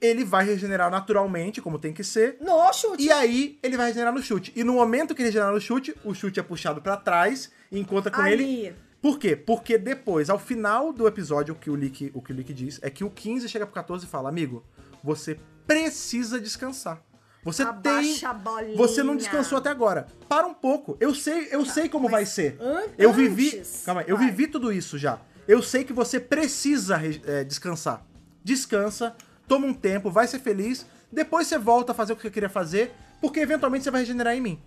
ele 0.00 0.24
vai 0.24 0.44
regenerar 0.44 0.90
naturalmente, 0.90 1.60
como 1.60 1.78
tem 1.78 1.92
que 1.92 2.02
ser. 2.04 2.36
No 2.40 2.72
chute. 2.72 3.02
E 3.04 3.10
aí, 3.12 3.58
ele 3.62 3.76
vai 3.76 3.86
regenerar 3.86 4.12
no 4.14 4.22
chute. 4.22 4.52
E 4.56 4.64
no 4.64 4.74
momento 4.74 5.14
que 5.14 5.22
ele 5.22 5.28
regenerar 5.28 5.52
no 5.52 5.60
chute, 5.60 5.94
o 6.04 6.14
chute 6.14 6.40
é 6.40 6.42
puxado 6.42 6.80
pra 6.80 6.96
trás 6.96 7.50
e 7.70 7.78
encontra 7.78 8.10
com 8.10 8.20
Ali. 8.20 8.32
ele. 8.66 8.76
Por 9.02 9.18
quê? 9.18 9.34
Porque 9.34 9.78
depois, 9.78 10.28
ao 10.28 10.38
final 10.38 10.92
do 10.92 11.06
episódio, 11.08 11.54
o 11.54 11.56
que 11.56 11.70
o 11.70 11.74
Lick, 11.74 12.10
o 12.14 12.20
que 12.20 12.32
o 12.32 12.34
Lick 12.36 12.52
diz 12.52 12.78
é 12.82 12.90
que 12.90 13.02
o 13.02 13.08
15 13.10 13.48
chega 13.48 13.64
pro 13.64 13.74
14 13.74 14.04
e 14.04 14.08
fala: 14.08 14.28
Amigo, 14.28 14.62
você 15.02 15.38
precisa 15.66 16.38
descansar. 16.40 17.02
Você 17.42 17.62
Abaixa 17.62 18.34
tem. 18.34 18.76
Você 18.76 19.02
não 19.02 19.16
descansou 19.16 19.56
até 19.56 19.70
agora. 19.70 20.06
Para 20.28 20.46
um 20.46 20.52
pouco. 20.52 20.98
Eu 21.00 21.14
sei, 21.14 21.48
eu 21.50 21.64
sei 21.64 21.88
como 21.88 22.06
vai 22.10 22.26
ser. 22.26 22.58
an- 22.60 22.82
Eu 22.98 23.14
vivi. 23.14 23.56
antes, 23.56 23.82
Calma 23.86 24.02
aí, 24.02 24.06
eu 24.10 24.18
vivi 24.18 24.46
tudo 24.46 24.70
isso 24.70 24.98
já. 24.98 25.18
Eu 25.48 25.62
sei 25.62 25.82
que 25.82 25.92
você 25.94 26.20
precisa 26.20 26.98
re- 26.98 27.22
é, 27.24 27.42
descansar. 27.42 28.04
Descansa, 28.44 29.16
toma 29.50 29.66
um 29.66 29.74
tempo, 29.74 30.12
vai 30.12 30.28
ser 30.28 30.38
feliz. 30.38 30.86
Depois 31.10 31.48
você 31.48 31.58
volta 31.58 31.90
a 31.90 31.94
fazer 31.94 32.12
o 32.12 32.16
que 32.16 32.22
você 32.22 32.30
queria 32.30 32.48
fazer, 32.48 32.92
porque 33.20 33.40
eventualmente 33.40 33.82
você 33.82 33.90
vai 33.90 34.02
regenerar 34.02 34.32
em 34.36 34.40
mim. 34.40 34.62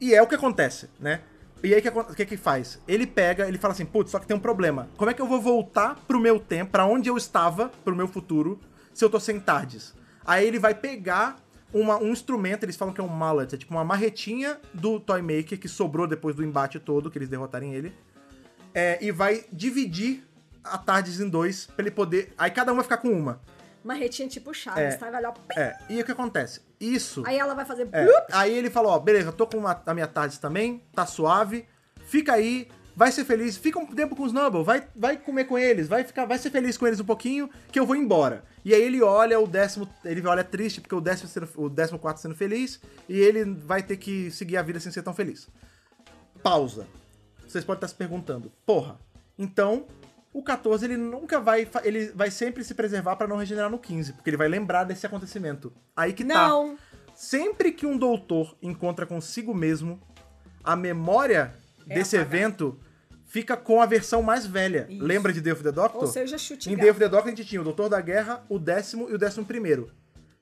E 0.00 0.12
é 0.12 0.20
o 0.20 0.26
que 0.26 0.34
acontece, 0.34 0.90
né? 0.98 1.20
E 1.62 1.72
aí 1.72 1.80
o 1.80 2.14
que, 2.16 2.26
que 2.26 2.36
faz? 2.36 2.80
Ele 2.88 3.06
pega, 3.06 3.46
ele 3.46 3.56
fala 3.56 3.72
assim, 3.72 3.86
putz, 3.86 4.10
só 4.10 4.18
que 4.18 4.26
tem 4.26 4.36
um 4.36 4.40
problema. 4.40 4.88
Como 4.96 5.08
é 5.08 5.14
que 5.14 5.22
eu 5.22 5.28
vou 5.28 5.40
voltar 5.40 5.94
pro 6.08 6.18
meu 6.18 6.40
tempo, 6.40 6.72
pra 6.72 6.86
onde 6.86 7.08
eu 7.08 7.16
estava, 7.16 7.68
pro 7.84 7.94
meu 7.94 8.08
futuro, 8.08 8.58
se 8.92 9.04
eu 9.04 9.08
tô 9.08 9.20
sem 9.20 9.38
tardes? 9.38 9.94
Aí 10.26 10.44
ele 10.44 10.58
vai 10.58 10.74
pegar 10.74 11.38
uma- 11.72 12.02
um 12.02 12.08
instrumento, 12.08 12.64
eles 12.64 12.74
falam 12.74 12.92
que 12.92 13.00
é 13.00 13.04
um 13.04 13.08
mallet, 13.08 13.54
é 13.54 13.58
tipo 13.58 13.72
uma 13.72 13.84
marretinha 13.84 14.58
do 14.74 14.98
Toy 14.98 15.22
Maker 15.22 15.60
que 15.60 15.68
sobrou 15.68 16.08
depois 16.08 16.34
do 16.34 16.42
embate 16.42 16.80
todo, 16.80 17.08
que 17.12 17.18
eles 17.18 17.28
derrotarem 17.28 17.74
ele. 17.74 17.94
É, 18.74 18.98
e 19.00 19.12
vai 19.12 19.44
dividir 19.52 20.26
a 20.64 20.76
tardes 20.76 21.20
em 21.20 21.28
dois, 21.28 21.66
pra 21.66 21.84
ele 21.84 21.92
poder... 21.92 22.32
Aí 22.36 22.50
cada 22.50 22.72
um 22.72 22.74
vai 22.74 22.82
ficar 22.82 22.96
com 22.96 23.10
uma. 23.10 23.40
Marretinha 23.84 24.28
tipo 24.28 24.52
Chaves, 24.52 24.94
É. 24.94 24.96
tá? 24.96 25.10
Vai 25.10 25.22
lá. 25.22 25.34
É, 25.56 25.76
e 25.88 26.00
o 26.00 26.04
que 26.04 26.12
acontece? 26.12 26.60
Isso... 26.78 27.22
Aí 27.26 27.38
ela 27.38 27.54
vai 27.54 27.64
fazer... 27.64 27.88
É, 27.92 28.06
aí 28.32 28.52
ele 28.56 28.70
falou, 28.70 28.92
ó, 28.92 28.98
beleza, 28.98 29.32
tô 29.32 29.46
com 29.46 29.58
uma- 29.58 29.82
a 29.86 29.94
minha 29.94 30.06
tarde 30.06 30.38
também, 30.38 30.82
tá 30.94 31.06
suave, 31.06 31.66
fica 32.06 32.32
aí, 32.34 32.68
vai 32.96 33.10
ser 33.12 33.24
feliz, 33.24 33.56
fica 33.56 33.78
um 33.78 33.86
tempo 33.86 34.14
com 34.16 34.22
os 34.22 34.32
Nubble, 34.32 34.62
vai, 34.64 34.86
vai 34.94 35.16
comer 35.16 35.44
com 35.44 35.58
eles, 35.58 35.88
vai 35.88 36.04
ficar, 36.04 36.24
vai 36.26 36.38
ser 36.38 36.50
feliz 36.50 36.76
com 36.76 36.86
eles 36.86 37.00
um 37.00 37.04
pouquinho, 37.04 37.48
que 37.72 37.78
eu 37.80 37.86
vou 37.86 37.96
embora. 37.96 38.44
E 38.64 38.74
aí 38.74 38.82
ele 38.82 39.02
olha 39.02 39.40
o 39.40 39.46
décimo, 39.46 39.88
ele 40.04 40.26
olha 40.26 40.44
triste, 40.44 40.80
porque 40.80 40.94
o 40.94 41.00
décimo, 41.00 41.28
sendo, 41.28 41.48
o 41.56 41.68
décimo 41.68 41.98
quarto 41.98 42.20
sendo 42.20 42.34
feliz, 42.34 42.80
e 43.08 43.18
ele 43.18 43.44
vai 43.44 43.82
ter 43.82 43.96
que 43.96 44.30
seguir 44.30 44.56
a 44.58 44.62
vida 44.62 44.78
sem 44.80 44.92
ser 44.92 45.02
tão 45.02 45.14
feliz. 45.14 45.48
Pausa. 46.42 46.86
Vocês 47.46 47.64
podem 47.64 47.78
estar 47.78 47.88
se 47.88 47.94
perguntando, 47.94 48.52
porra, 48.64 48.96
então 49.36 49.86
o 50.32 50.42
14 50.42 50.84
ele 50.84 50.96
nunca 50.96 51.40
vai, 51.40 51.68
ele 51.82 52.12
vai 52.14 52.30
sempre 52.30 52.62
se 52.64 52.74
preservar 52.74 53.16
pra 53.16 53.26
não 53.26 53.36
regenerar 53.36 53.70
no 53.70 53.78
15, 53.78 54.12
porque 54.14 54.30
ele 54.30 54.36
vai 54.36 54.48
lembrar 54.48 54.84
desse 54.84 55.04
acontecimento. 55.06 55.72
Aí 55.96 56.12
que 56.12 56.24
tá. 56.24 56.48
Não. 56.48 56.78
Sempre 57.14 57.72
que 57.72 57.84
um 57.86 57.98
doutor 57.98 58.56
encontra 58.62 59.04
consigo 59.04 59.54
mesmo, 59.54 60.00
a 60.64 60.74
memória 60.76 61.52
É 61.88 61.94
desse 61.94 62.16
apagada. 62.16 62.36
evento 62.36 62.80
fica 63.26 63.56
com 63.56 63.80
a 63.82 63.86
versão 63.86 64.22
mais 64.22 64.46
velha. 64.46 64.86
Isso. 64.88 65.04
Lembra 65.04 65.32
de 65.32 65.40
Day 65.40 65.52
of 65.52 65.62
the 65.62 65.72
Doctor? 65.72 66.00
Ou 66.00 66.06
seja, 66.06 66.38
chute 66.38 66.70
em. 66.70 66.76
Day 66.76 66.90
of 66.90 66.98
the 66.98 67.08
Doctor 67.08 67.26
a 67.26 67.30
gente 67.36 67.44
tinha 67.44 67.60
o 67.60 67.64
Doutor 67.64 67.88
da 67.88 68.00
Guerra, 68.00 68.44
o 68.48 68.58
décimo 68.58 69.10
e 69.10 69.14
o 69.14 69.18
décimo 69.18 69.44
primeiro. 69.44 69.90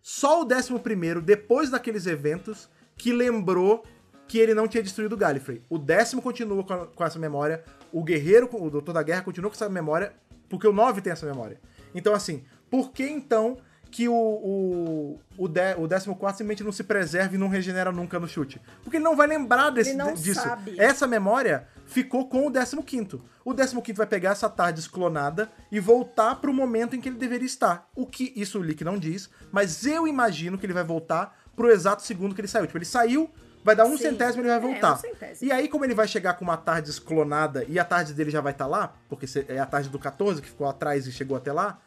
Só 0.03 0.43
o 0.43 0.45
décimo 0.45 0.79
primeiro, 0.79 1.21
depois 1.21 1.69
daqueles 1.71 2.07
eventos, 2.07 2.69
que 2.97 3.13
lembrou 3.13 3.85
que 4.29 4.39
ele 4.39 4.55
não 4.55 4.69
tinha 4.69 4.83
destruído 4.83 5.15
o 5.15 5.17
Gallifrey. 5.17 5.63
O 5.69 5.79
décimo 5.79 6.21
continua 6.23 6.63
com, 6.63 6.73
a- 6.75 6.87
com 6.87 7.05
essa 7.05 7.19
memória, 7.19 7.65
o 7.93 8.05
Guerreiro, 8.05 8.49
o 8.53 8.71
Doutor 8.71 8.93
da 8.93 9.03
Guerra 9.03 9.23
continua 9.23 9.51
com 9.51 9.57
essa 9.57 9.69
memória, 9.69 10.13
porque 10.49 10.67
o 10.69 10.73
9 10.73 11.01
tem 11.01 11.13
essa 11.13 11.27
memória. 11.27 11.59
Então, 11.95 12.15
assim, 12.15 12.45
por 12.71 12.93
que 12.93 13.05
então 13.09 13.57
que 13.91 14.07
o, 14.07 14.13
o, 14.15 15.21
o, 15.39 15.49
de, 15.49 15.73
o 15.79 15.89
14 15.89 16.05
simplesmente 16.37 16.63
não 16.63 16.71
se 16.73 16.85
preserva 16.85 17.35
e 17.35 17.39
não 17.39 17.49
regenera 17.49 17.91
nunca 17.91 18.21
no 18.21 18.29
chute? 18.29 18.61
Porque 18.85 18.99
ele 18.99 19.05
não 19.05 19.17
vai 19.17 19.27
lembrar 19.27 19.71
desse, 19.71 19.91
Ele 19.91 19.99
não 19.99 20.13
disso. 20.13 20.43
sabe. 20.43 20.75
Essa 20.79 21.07
memória 21.07 21.67
ficou 21.87 22.29
com 22.29 22.47
o 22.47 22.53
15. 22.53 23.19
O 23.45 23.55
15 23.55 23.93
vai 23.95 24.07
pegar 24.07 24.33
essa 24.33 24.51
tarde 24.51 24.87
clonada 24.91 25.49
e 25.73 25.81
voltar 25.81 26.35
pro 26.37 26.53
momento 26.53 26.95
em 26.95 27.01
que 27.01 27.09
ele 27.09 27.17
deveria 27.17 27.47
estar. 27.47 27.89
O 27.97 28.07
que 28.07 28.31
isso 28.37 28.59
o 28.59 28.63
Lick 28.63 28.85
não 28.85 28.99
diz, 28.99 29.31
mas 29.51 29.87
eu 29.87 30.07
imagino 30.07 30.59
que 30.59 30.67
ele 30.67 30.75
vai 30.75 30.85
voltar 30.85 31.41
pro 31.57 31.71
exato 31.71 32.03
segundo 32.03 32.35
que 32.35 32.43
ele 32.43 32.49
saiu. 32.49 32.67
Tipo, 32.67 32.77
ele 32.79 32.85
saiu, 32.85 33.31
vai 33.65 33.75
dar 33.77 33.85
um 33.85 33.97
Sim. 33.97 34.05
centésimo 34.05 34.43
e 34.43 34.47
ele 34.49 34.59
vai 34.59 34.71
É, 34.71 34.73
voltar. 34.73 34.95
um 34.95 34.97
centésimo. 34.97 35.49
e 35.49 35.53
aí, 35.53 35.69
como 35.69 35.85
ele 35.85 35.95
vai 35.95 36.07
chegar 36.09 36.35
com 36.35 36.45
uma 36.45 36.57
tarde 36.57 36.93
clonada 37.01 37.65
e 37.69 37.79
a 37.79 37.85
tarde 37.85 38.13
dele 38.15 38.31
já 38.31 38.41
vai 38.41 38.53
estar 38.53 38.67
lá, 38.67 38.95
porque 39.09 39.27
é 39.49 39.59
a 39.59 39.67
tarde 39.67 39.89
do 39.89 39.99
14 39.99 40.41
que 40.43 40.49
ficou 40.49 40.69
atrás 40.69 41.07
e 41.07 41.13
chegou 41.13 41.37
até 41.37 41.53
lá, 41.53 41.79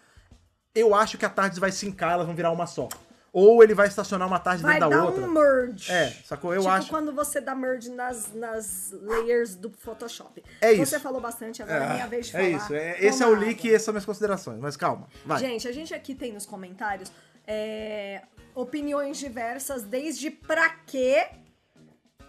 eu 0.73 0.93
acho 0.95 1.17
que 1.17 1.25
a 1.25 1.29
tarde 1.29 1.59
vai 1.59 1.71
se 1.71 1.87
encar, 1.87 2.13
elas 2.13 2.25
vão 2.25 2.35
virar 2.35 2.51
uma 2.51 2.65
só. 2.67 2.87
Ou 3.33 3.63
ele 3.63 3.73
vai 3.73 3.87
estacionar 3.87 4.27
uma 4.27 4.39
tarde 4.39 4.61
Vai 4.61 4.73
dentro 4.73 4.89
da 4.89 4.95
dar 4.97 5.05
outra. 5.05 5.23
um 5.23 5.31
merge. 5.31 5.89
É, 5.89 6.09
sacou? 6.25 6.53
Eu 6.53 6.61
tipo 6.63 6.73
acho. 6.73 6.89
quando 6.89 7.13
você 7.13 7.39
dá 7.39 7.55
merge 7.55 7.89
nas, 7.89 8.33
nas 8.33 8.91
layers 8.91 9.55
do 9.55 9.69
Photoshop. 9.71 10.43
É 10.59 10.73
Você 10.75 10.81
isso. 10.97 10.99
falou 10.99 11.21
bastante, 11.21 11.63
agora 11.63 11.85
é 11.85 11.93
minha 11.93 12.07
vez 12.07 12.25
de 12.27 12.35
é 12.35 12.39
falar. 12.51 12.57
isso. 12.65 12.73
é- 12.73 12.97
esse 13.05 13.23
é 13.23 13.25
o 13.27 13.33
leak 13.33 13.65
e 13.65 13.69
essas 13.73 13.83
são 13.83 13.93
minhas 13.93 14.03
considerações. 14.05 14.59
Mas 14.59 14.75
calma, 14.75 15.07
vai. 15.25 15.39
Gente, 15.39 15.65
a 15.65 15.71
gente 15.71 15.93
aqui 15.93 16.13
tem 16.13 16.33
nos 16.33 16.45
comentários 16.45 17.09
é, 17.47 18.21
opiniões 18.53 19.17
diversas, 19.17 19.83
desde 19.83 20.29
pra 20.29 20.67
quê, 20.85 21.27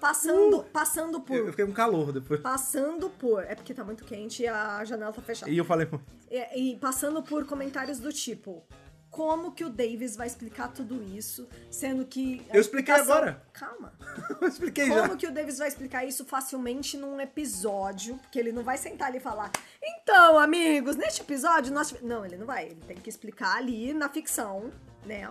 passando, 0.02 0.64
passando 0.64 1.18
Uh! 1.18 1.24
Eu 1.28 1.36
eu 1.36 1.42
por... 1.44 1.50
fiquei 1.52 1.66
com 1.66 1.72
calor 1.72 2.12
depois. 2.12 2.40
Passando 2.40 3.08
por... 3.08 3.44
É 3.44 3.54
porque 3.54 3.72
tá 3.72 3.84
muito 3.84 4.04
quente 4.04 4.42
e 4.42 4.48
a 4.48 4.84
janela 4.84 5.12
tá 5.12 5.22
fechada. 5.22 5.50
E 5.50 5.56
eu 5.56 5.64
falei, 5.64 5.88
E, 6.28 6.72
e 6.72 6.76
passando 6.76 7.22
por 7.22 7.46
comentários 7.46 8.00
do 8.00 8.12
tipo... 8.12 8.64
Como 9.08 9.52
que 9.52 9.62
o 9.62 9.68
Davis 9.68 10.16
vai 10.16 10.26
explicar 10.26 10.68
tudo 10.68 11.02
isso, 11.14 11.46
sendo 11.70 12.06
que... 12.06 12.42
Eu 12.50 12.62
expliquei 12.62 12.94
explicação- 12.94 13.12
agora. 13.12 13.42
Calma. 13.52 13.92
eu 14.40 14.48
expliquei 14.48 14.86
já. 14.88 15.02
Como 15.02 15.18
que 15.18 15.26
o 15.26 15.30
Davis 15.30 15.58
vai 15.58 15.68
explicar 15.68 16.06
isso 16.06 16.24
facilmente 16.24 16.96
num 16.96 17.20
episódio? 17.20 18.16
Porque 18.16 18.38
ele 18.38 18.52
não 18.52 18.62
vai 18.62 18.78
sentar 18.78 19.08
ali 19.08 19.18
e 19.18 19.20
falar, 19.20 19.50
então, 19.82 20.38
amigos, 20.38 20.96
neste 20.96 21.20
episódio 21.20 21.74
nós. 21.74 21.94
Não, 22.00 22.24
ele 22.24 22.38
não 22.38 22.46
vai. 22.46 22.68
Ele 22.68 22.80
tem 22.86 22.96
que 22.96 23.10
explicar 23.10 23.58
ali 23.58 23.92
na 23.92 24.08
ficção, 24.08 24.72
né? 25.04 25.28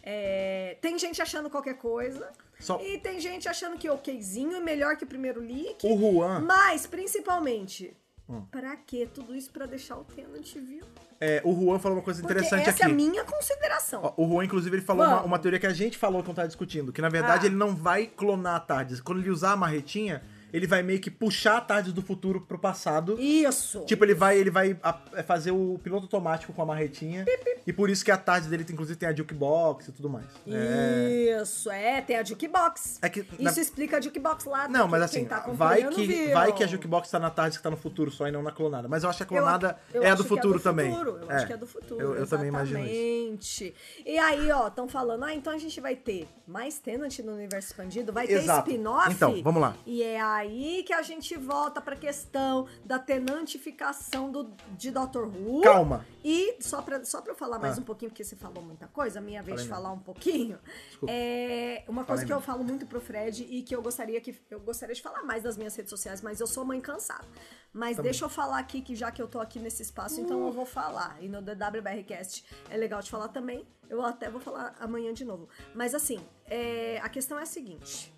É, 0.00 0.76
tem 0.80 0.96
gente 0.96 1.20
achando 1.20 1.50
qualquer 1.50 1.74
coisa. 1.78 2.30
Só- 2.62 2.80
E 2.80 2.98
tem 2.98 3.20
gente 3.20 3.48
achando 3.48 3.76
que 3.76 3.90
okzinho 3.90 4.54
é 4.56 4.60
melhor 4.60 4.96
que 4.96 5.04
o 5.04 5.06
primeiro 5.06 5.40
leak. 5.40 5.84
O 5.86 5.98
Juan, 5.98 6.40
Mas, 6.40 6.86
principalmente, 6.86 7.94
Hum. 8.28 8.42
pra 8.50 8.76
quê? 8.76 9.08
Tudo 9.12 9.34
isso 9.34 9.50
pra 9.50 9.66
deixar 9.66 9.96
o 9.98 10.04
Tenant 10.04 10.54
vivo? 10.54 10.86
é, 11.20 11.40
o 11.44 11.52
Juan 11.54 11.78
falou 11.78 11.98
uma 11.98 12.04
coisa 12.04 12.20
Porque 12.20 12.32
interessante 12.32 12.62
essa 12.68 12.70
aqui. 12.70 12.82
é 12.82 12.86
a 12.86 12.88
minha 12.88 13.24
consideração. 13.24 14.00
Ó, 14.02 14.22
o 14.24 14.28
Juan, 14.28 14.44
inclusive, 14.44 14.76
ele 14.76 14.84
falou 14.84 15.04
uma, 15.06 15.22
uma 15.22 15.38
teoria 15.38 15.58
que 15.60 15.66
a 15.66 15.72
gente 15.72 15.96
falou 15.98 16.22
quando 16.22 16.36
tava 16.36 16.48
discutindo, 16.48 16.92
que 16.92 17.00
na 17.02 17.08
verdade 17.08 17.46
Ah. 17.46 17.48
ele 17.48 17.56
não 17.56 17.74
vai 17.76 18.06
clonar 18.06 18.56
a 18.56 18.60
Tardes. 18.60 19.00
Quando 19.00 19.20
ele 19.20 19.30
usar 19.30 19.52
a 19.52 19.56
marretinha, 19.56 20.22
ele 20.52 20.66
vai 20.66 20.82
meio 20.82 21.00
que 21.00 21.10
puxar 21.10 21.56
a 21.56 21.60
tarde 21.60 21.92
do 21.92 22.02
futuro 22.02 22.40
pro 22.40 22.58
passado. 22.58 23.16
Isso. 23.20 23.80
Tipo, 23.86 24.04
ele 24.04 24.14
vai, 24.14 24.38
ele 24.38 24.50
vai 24.50 24.76
a- 24.82 24.98
é, 25.14 25.22
fazer 25.22 25.50
o 25.50 25.78
piloto 25.82 26.04
automático 26.04 26.52
com 26.52 26.62
a 26.62 26.66
marretinha. 26.66 27.24
E 27.66 27.72
por 27.72 27.88
isso 27.88 28.04
que 28.04 28.10
a 28.10 28.16
tarde 28.16 28.48
dele, 28.48 28.66
inclusive, 28.70 28.98
tem 28.98 29.08
a 29.08 29.14
jukebox 29.14 29.88
e 29.88 29.92
tudo 29.92 30.10
mais. 30.10 30.26
É, 30.46 31.40
Isso, 31.42 31.70
é, 31.70 32.00
tem 32.00 32.16
a 32.18 32.24
jukebox. 32.24 32.98
é 33.02 33.08
que. 33.08 33.20
Isso 33.20 33.42
na- 33.42 33.50
explica 33.52 33.98
a 33.98 34.00
jukebox 34.00 34.44
lá. 34.44 34.68
Não, 34.68 34.86
mas 34.88 35.02
assim, 35.02 35.24
tá 35.24 35.40
vai, 35.52 35.86
que, 35.88 36.06
viu. 36.06 36.32
vai 36.32 36.52
que 36.52 36.64
a 36.64 36.66
jukebox 36.66 37.10
tá 37.10 37.18
na 37.18 37.30
tarde 37.30 37.56
que 37.56 37.62
tá 37.62 37.70
no 37.70 37.76
futuro 37.76 38.10
só 38.10 38.26
e 38.26 38.32
não 38.32 38.42
na 38.42 38.50
clonada. 38.52 38.88
Mas 38.88 39.04
eu 39.04 39.10
acho 39.10 39.18
que 39.18 39.22
a 39.22 39.26
Eu 39.36 39.42
clonada 39.42 39.70
ac- 39.70 39.78
eu 39.94 40.02
é 40.02 40.08
a 40.10 40.12
acho 40.14 40.22
do 40.22 40.28
futuro 40.28 40.58
também. 40.60 40.90
Futuro. 40.92 41.18
Eu 41.22 41.30
acho 41.30 41.46
que 41.46 41.52
é 41.52 41.56
do 41.56 41.66
futuro. 41.66 42.00
Eu, 42.00 42.14
eu 42.16 42.26
também 42.26 42.48
imagino 42.48 42.84
isso. 42.84 43.72
E 44.04 44.18
aí, 44.18 44.50
ó, 44.50 44.68
estão 44.68 44.88
falando, 44.88 45.24
ah, 45.24 45.34
então 45.34 45.52
a 45.52 45.58
gente 45.58 45.80
vai 45.80 45.94
ter 45.96 46.26
mais 46.46 46.78
Tenant 46.78 47.18
no 47.20 47.32
universo 47.32 47.68
expandido, 47.68 48.12
vai 48.12 48.26
ter 48.26 48.34
Exato. 48.34 48.68
spin-off. 48.70 49.10
Então, 49.12 49.42
vamos 49.42 49.62
lá. 49.62 49.76
E 49.86 50.02
é 50.02 50.20
aí 50.42 50.82
que 50.84 50.92
a 50.92 51.02
gente 51.02 51.36
volta 51.36 51.80
pra 51.80 51.96
questão 51.96 52.66
da 52.84 52.98
tenantificação 52.98 54.30
do, 54.30 54.50
de 54.76 54.90
Doctor 54.90 55.26
Who. 55.26 55.62
Calma. 55.62 56.04
E 56.24 56.56
só 56.60 56.80
pra, 56.82 57.04
só 57.04 57.20
pra 57.20 57.32
eu 57.32 57.36
falar 57.36 57.58
mais 57.58 57.78
Ah. 57.78 57.80
um 57.80 57.84
pouquinho, 57.84 58.10
porque 58.10 58.24
você 58.24 58.36
falou 58.36 58.62
muita 58.62 58.86
coisa, 58.88 59.18
a 59.18 59.22
minha 59.22 59.42
vez 59.42 59.60
Falei 59.60 59.64
de 59.64 59.70
não. 59.70 59.76
falar 59.76 59.92
um 59.92 59.98
pouquinho. 59.98 60.58
Desculpa. 60.88 61.12
É 61.12 61.84
uma 61.88 62.04
coisa 62.04 62.22
Falei 62.22 62.26
que 62.26 62.32
eu 62.32 62.36
não. 62.36 62.42
falo 62.42 62.64
muito 62.64 62.86
pro 62.86 63.00
Fred 63.00 63.44
e 63.48 63.62
que 63.62 63.74
eu 63.74 63.82
gostaria 63.82 64.20
que 64.20 64.34
eu 64.50 64.60
gostaria 64.60 64.94
de 64.94 65.02
falar 65.02 65.22
mais 65.22 65.42
das 65.42 65.56
minhas 65.56 65.74
redes 65.74 65.90
sociais, 65.90 66.20
mas 66.22 66.40
eu 66.40 66.46
sou 66.46 66.64
mãe 66.64 66.80
cansada. 66.80 67.24
Mas 67.72 67.96
Tá 67.96 68.02
deixa 68.02 68.24
eu 68.24 68.28
falar 68.28 68.58
aqui 68.58 68.82
que 68.82 68.94
já 68.94 69.10
que 69.10 69.20
eu 69.22 69.26
tô 69.26 69.40
aqui 69.40 69.58
nesse 69.58 69.82
espaço, 69.82 70.20
então 70.20 70.44
eu 70.46 70.52
vou 70.52 70.66
falar. 70.66 71.16
E 71.20 71.28
no 71.28 71.40
DWBRcast 71.40 72.44
é 72.68 72.76
legal 72.76 73.00
de 73.00 73.10
falar 73.10 73.28
também. 73.28 73.66
Eu 73.88 74.02
até 74.04 74.30
vou 74.30 74.40
falar 74.40 74.74
amanhã 74.78 75.12
de 75.12 75.24
novo. 75.24 75.48
Mas 75.74 75.94
assim, 75.94 76.20
é, 76.46 76.98
a 77.02 77.08
questão 77.08 77.38
é 77.38 77.42
a 77.42 77.46
seguinte: 77.46 78.12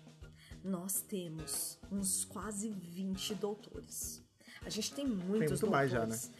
nós 0.65 1.01
temos 1.01 1.77
uns 1.91 2.25
quase 2.25 2.69
20 2.69 3.35
doutores. 3.35 4.23
A 4.65 4.69
gente 4.69 4.93
tem 4.93 5.05
muitos 5.05 5.61
muito 5.61 5.71
mais 5.71 5.91
já, 5.91 5.99
né? 5.99 6.05
doutores. 6.07 6.31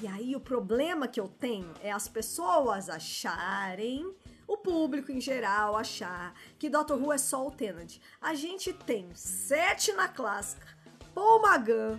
E 0.00 0.06
aí 0.06 0.36
o 0.36 0.40
problema 0.40 1.08
que 1.08 1.20
eu 1.20 1.26
tenho 1.26 1.72
é 1.82 1.90
as 1.90 2.06
pessoas 2.06 2.88
acharem, 2.88 4.14
o 4.46 4.56
público 4.56 5.10
em 5.10 5.20
geral 5.20 5.76
achar 5.76 6.32
que 6.58 6.70
Dr. 6.70 6.94
Who 6.94 7.12
é 7.12 7.18
só 7.18 7.46
o 7.46 7.50
Tenant. 7.50 7.98
A 8.20 8.34
gente 8.34 8.72
tem 8.72 9.12
sete 9.14 9.92
na 9.92 10.06
clássica, 10.06 10.66
Paul 11.12 11.42
Magan, 11.42 11.98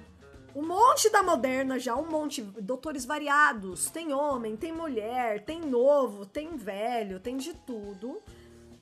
um 0.55 0.65
monte 0.65 1.09
da 1.09 1.21
moderna 1.21 1.77
já, 1.77 1.95
um 1.95 2.09
monte, 2.09 2.41
doutores 2.41 3.05
variados. 3.05 3.89
Tem 3.89 4.13
homem, 4.13 4.55
tem 4.55 4.71
mulher, 4.71 5.43
tem 5.43 5.59
novo, 5.59 6.25
tem 6.25 6.55
velho, 6.55 7.19
tem 7.19 7.35
de 7.35 7.53
tudo. 7.53 8.21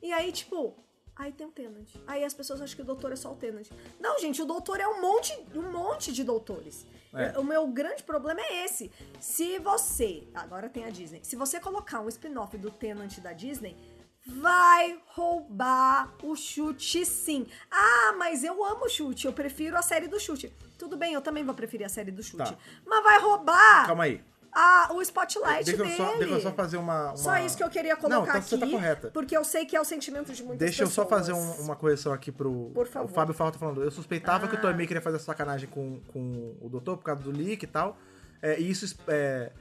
E 0.01 0.11
aí, 0.11 0.31
tipo, 0.31 0.75
aí 1.21 1.31
tem 1.31 1.45
o 1.45 1.51
Tenant. 1.51 1.87
Aí 2.07 2.23
as 2.23 2.33
pessoas 2.33 2.61
acham 2.61 2.75
que 2.75 2.81
o 2.81 2.85
doutor 2.85 3.11
é 3.11 3.15
só 3.15 3.31
o 3.31 3.35
Tenant. 3.35 3.67
Não, 3.99 4.19
gente, 4.19 4.41
o 4.41 4.45
doutor 4.45 4.79
é 4.79 4.87
um 4.87 5.01
monte, 5.01 5.37
um 5.53 5.71
monte 5.71 6.11
de 6.11 6.23
doutores. 6.23 6.85
É. 7.13 7.37
O 7.37 7.43
meu 7.43 7.67
grande 7.67 8.03
problema 8.03 8.41
é 8.41 8.65
esse. 8.65 8.91
Se 9.19 9.59
você, 9.59 10.27
agora 10.33 10.69
tem 10.69 10.85
a 10.85 10.89
Disney, 10.89 11.21
se 11.23 11.35
você 11.35 11.59
colocar 11.59 12.01
um 12.01 12.07
spin-off 12.07 12.57
do 12.57 12.71
Tenant 12.71 13.19
da 13.19 13.33
Disney, 13.33 13.77
vai 14.25 14.99
roubar 15.07 16.11
o 16.23 16.35
chute 16.35 17.05
sim. 17.05 17.45
Ah, 17.69 18.13
mas 18.17 18.43
eu 18.43 18.63
amo 18.63 18.85
o 18.85 18.89
chute, 18.89 19.27
eu 19.27 19.33
prefiro 19.33 19.77
a 19.77 19.81
série 19.81 20.07
do 20.07 20.19
chute. 20.19 20.51
Tudo 20.77 20.97
bem, 20.97 21.13
eu 21.13 21.21
também 21.21 21.43
vou 21.43 21.53
preferir 21.53 21.85
a 21.85 21.89
série 21.89 22.11
do 22.11 22.23
chute. 22.23 22.51
Tá. 22.51 22.57
Mas 22.85 23.03
vai 23.03 23.19
roubar 23.19 23.85
Calma 23.85 24.05
aí. 24.05 24.23
A, 24.53 24.89
o 24.93 25.01
spotlight 25.01 25.63
Deixa 25.65 25.81
eu, 25.81 25.85
dele. 25.85 25.97
só, 25.97 26.17
deixa 26.17 26.33
eu 26.33 26.41
só 26.41 26.51
fazer 26.51 26.77
uma, 26.77 27.07
uma- 27.09 27.17
Só 27.17 27.37
isso 27.37 27.55
que 27.55 27.63
eu 27.63 27.69
queria 27.69 27.95
colocar 27.95 28.15
Não, 28.15 28.23
então 28.23 28.35
aqui. 28.35 28.49
você 28.49 28.57
tá 28.57 28.67
correta. 28.67 29.11
Porque 29.11 29.35
eu 29.37 29.43
sei 29.45 29.65
que 29.65 29.75
é 29.75 29.81
o 29.81 29.85
sentimento 29.85 30.33
de 30.33 30.43
muitas 30.43 30.59
Deixa 30.59 30.83
eu 30.83 30.87
só 30.87 31.03
pessoas. 31.05 31.27
fazer 31.27 31.33
um- 31.33 31.63
uma 31.65 31.75
correção 31.75 32.11
aqui 32.11 32.31
pro. 32.31 32.71
Por 32.73 32.87
favor. 32.87 33.09
O 33.09 33.13
Fábio 33.13 33.33
Falta 33.33 33.57
falando. 33.57 33.81
Eu 33.83 33.91
suspeitava 33.91 34.47
que 34.47 34.55
o 34.55 34.57
Ah. 34.57 34.61
Toymay 34.61 34.85
queria 34.87 35.01
fazer 35.01 35.19
sacanagem 35.19 35.69
com, 35.69 35.99
com 36.11 36.55
o 36.61 36.67
doutor 36.69 36.97
por 36.97 37.03
causa 37.05 37.21
do 37.21 37.31
leak 37.31 37.63
e 37.63 37.67
tal. 37.67 37.97
É, 38.41 38.59
e 38.59 38.69
isso. 38.69 38.95
É, 39.07 39.51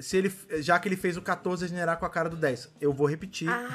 se 0.00 0.16
ele, 0.16 0.32
já 0.60 0.78
que 0.80 0.88
ele 0.88 0.96
fez 0.96 1.16
o 1.16 1.22
14 1.22 1.68
generar 1.68 1.96
com 1.96 2.04
a 2.06 2.10
cara 2.10 2.28
do 2.28 2.36
10. 2.36 2.68
Eu 2.80 2.92
vou 2.92 3.06
repetir. 3.06 3.48
Ah, 3.48 3.68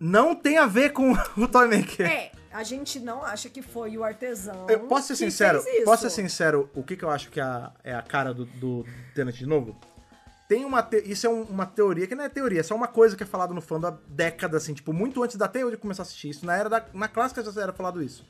Não 0.00 0.34
tem 0.34 0.58
a 0.58 0.66
ver 0.66 0.90
com 0.92 1.12
o 1.36 1.48
Toymaker. 1.48 2.06
é. 2.10 2.32
A 2.56 2.62
gente 2.62 2.98
não 2.98 3.22
acha 3.22 3.50
que 3.50 3.60
foi 3.60 3.98
o 3.98 4.02
artesão. 4.02 4.66
Eu 4.70 4.80
posso 4.86 5.08
ser 5.08 5.16
sincero? 5.16 5.62
Posso 5.84 6.02
ser 6.04 6.10
sincero? 6.10 6.70
O 6.74 6.82
que, 6.82 6.96
que 6.96 7.04
eu 7.04 7.10
acho 7.10 7.30
que 7.30 7.38
é 7.38 7.42
a, 7.42 7.70
é 7.84 7.94
a 7.94 8.00
cara 8.00 8.32
do, 8.32 8.46
do 8.46 8.82
Tenant 9.14 9.34
de 9.34 9.44
novo? 9.44 9.78
Tem 10.48 10.64
uma. 10.64 10.82
te- 10.82 11.02
Isso 11.04 11.26
é 11.26 11.28
um- 11.30 11.42
uma 11.42 11.66
teoria, 11.66 12.06
que 12.06 12.14
não 12.14 12.24
é 12.24 12.30
teoria, 12.30 12.60
é 12.60 12.62
só 12.62 12.74
uma 12.74 12.88
coisa 12.88 13.14
que 13.14 13.22
é 13.22 13.26
falado 13.26 13.52
no 13.52 13.60
fandom 13.60 13.88
há 13.88 13.98
décadas, 14.08 14.62
assim, 14.62 14.72
tipo, 14.72 14.90
muito 14.94 15.22
antes 15.22 15.36
da 15.36 15.46
de 15.46 15.76
começar 15.76 16.00
a 16.02 16.04
assistir 16.04 16.30
isso. 16.30 16.46
Na 16.46 16.56
era 16.56 16.70
da. 16.70 16.82
Na 16.94 17.08
clássica 17.08 17.42
já 17.44 17.60
era 17.62 17.74
falado 17.74 18.02
isso. 18.02 18.24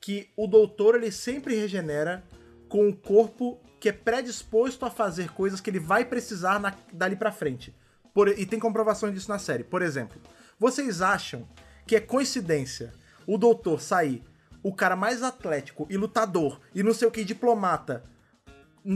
Que 0.00 0.30
o 0.38 0.46
doutor, 0.46 0.94
ele 0.94 1.12
sempre 1.12 1.54
regenera 1.54 2.24
com 2.66 2.88
o 2.88 2.96
corpo 2.96 3.60
que 3.78 3.90
é 3.90 3.92
predisposto 3.92 4.86
a 4.86 4.90
fazer 4.90 5.32
coisas 5.32 5.60
que 5.60 5.68
ele 5.68 5.80
vai 5.80 6.04
precisar 6.06 6.58
na- 6.58 6.74
dali 6.94 7.14
pra 7.14 7.30
frente. 7.30 7.74
Por- 8.14 8.28
e 8.28 8.46
tem 8.46 8.58
comprovações 8.58 9.12
disso 9.12 9.28
na 9.28 9.38
série. 9.38 9.64
Por 9.64 9.82
exemplo, 9.82 10.18
vocês 10.58 11.02
acham 11.02 11.46
que 11.86 11.94
é 11.94 12.00
coincidência 12.00 12.92
o 13.26 13.38
doutor 13.38 13.80
sair 13.80 14.22
o 14.62 14.74
cara 14.74 14.94
mais 14.96 15.22
atlético 15.22 15.86
e 15.88 15.96
lutador 15.96 16.60
e 16.74 16.82
não 16.82 16.92
sei 16.92 17.08
o 17.08 17.10
que, 17.10 17.24
diplomata, 17.24 18.04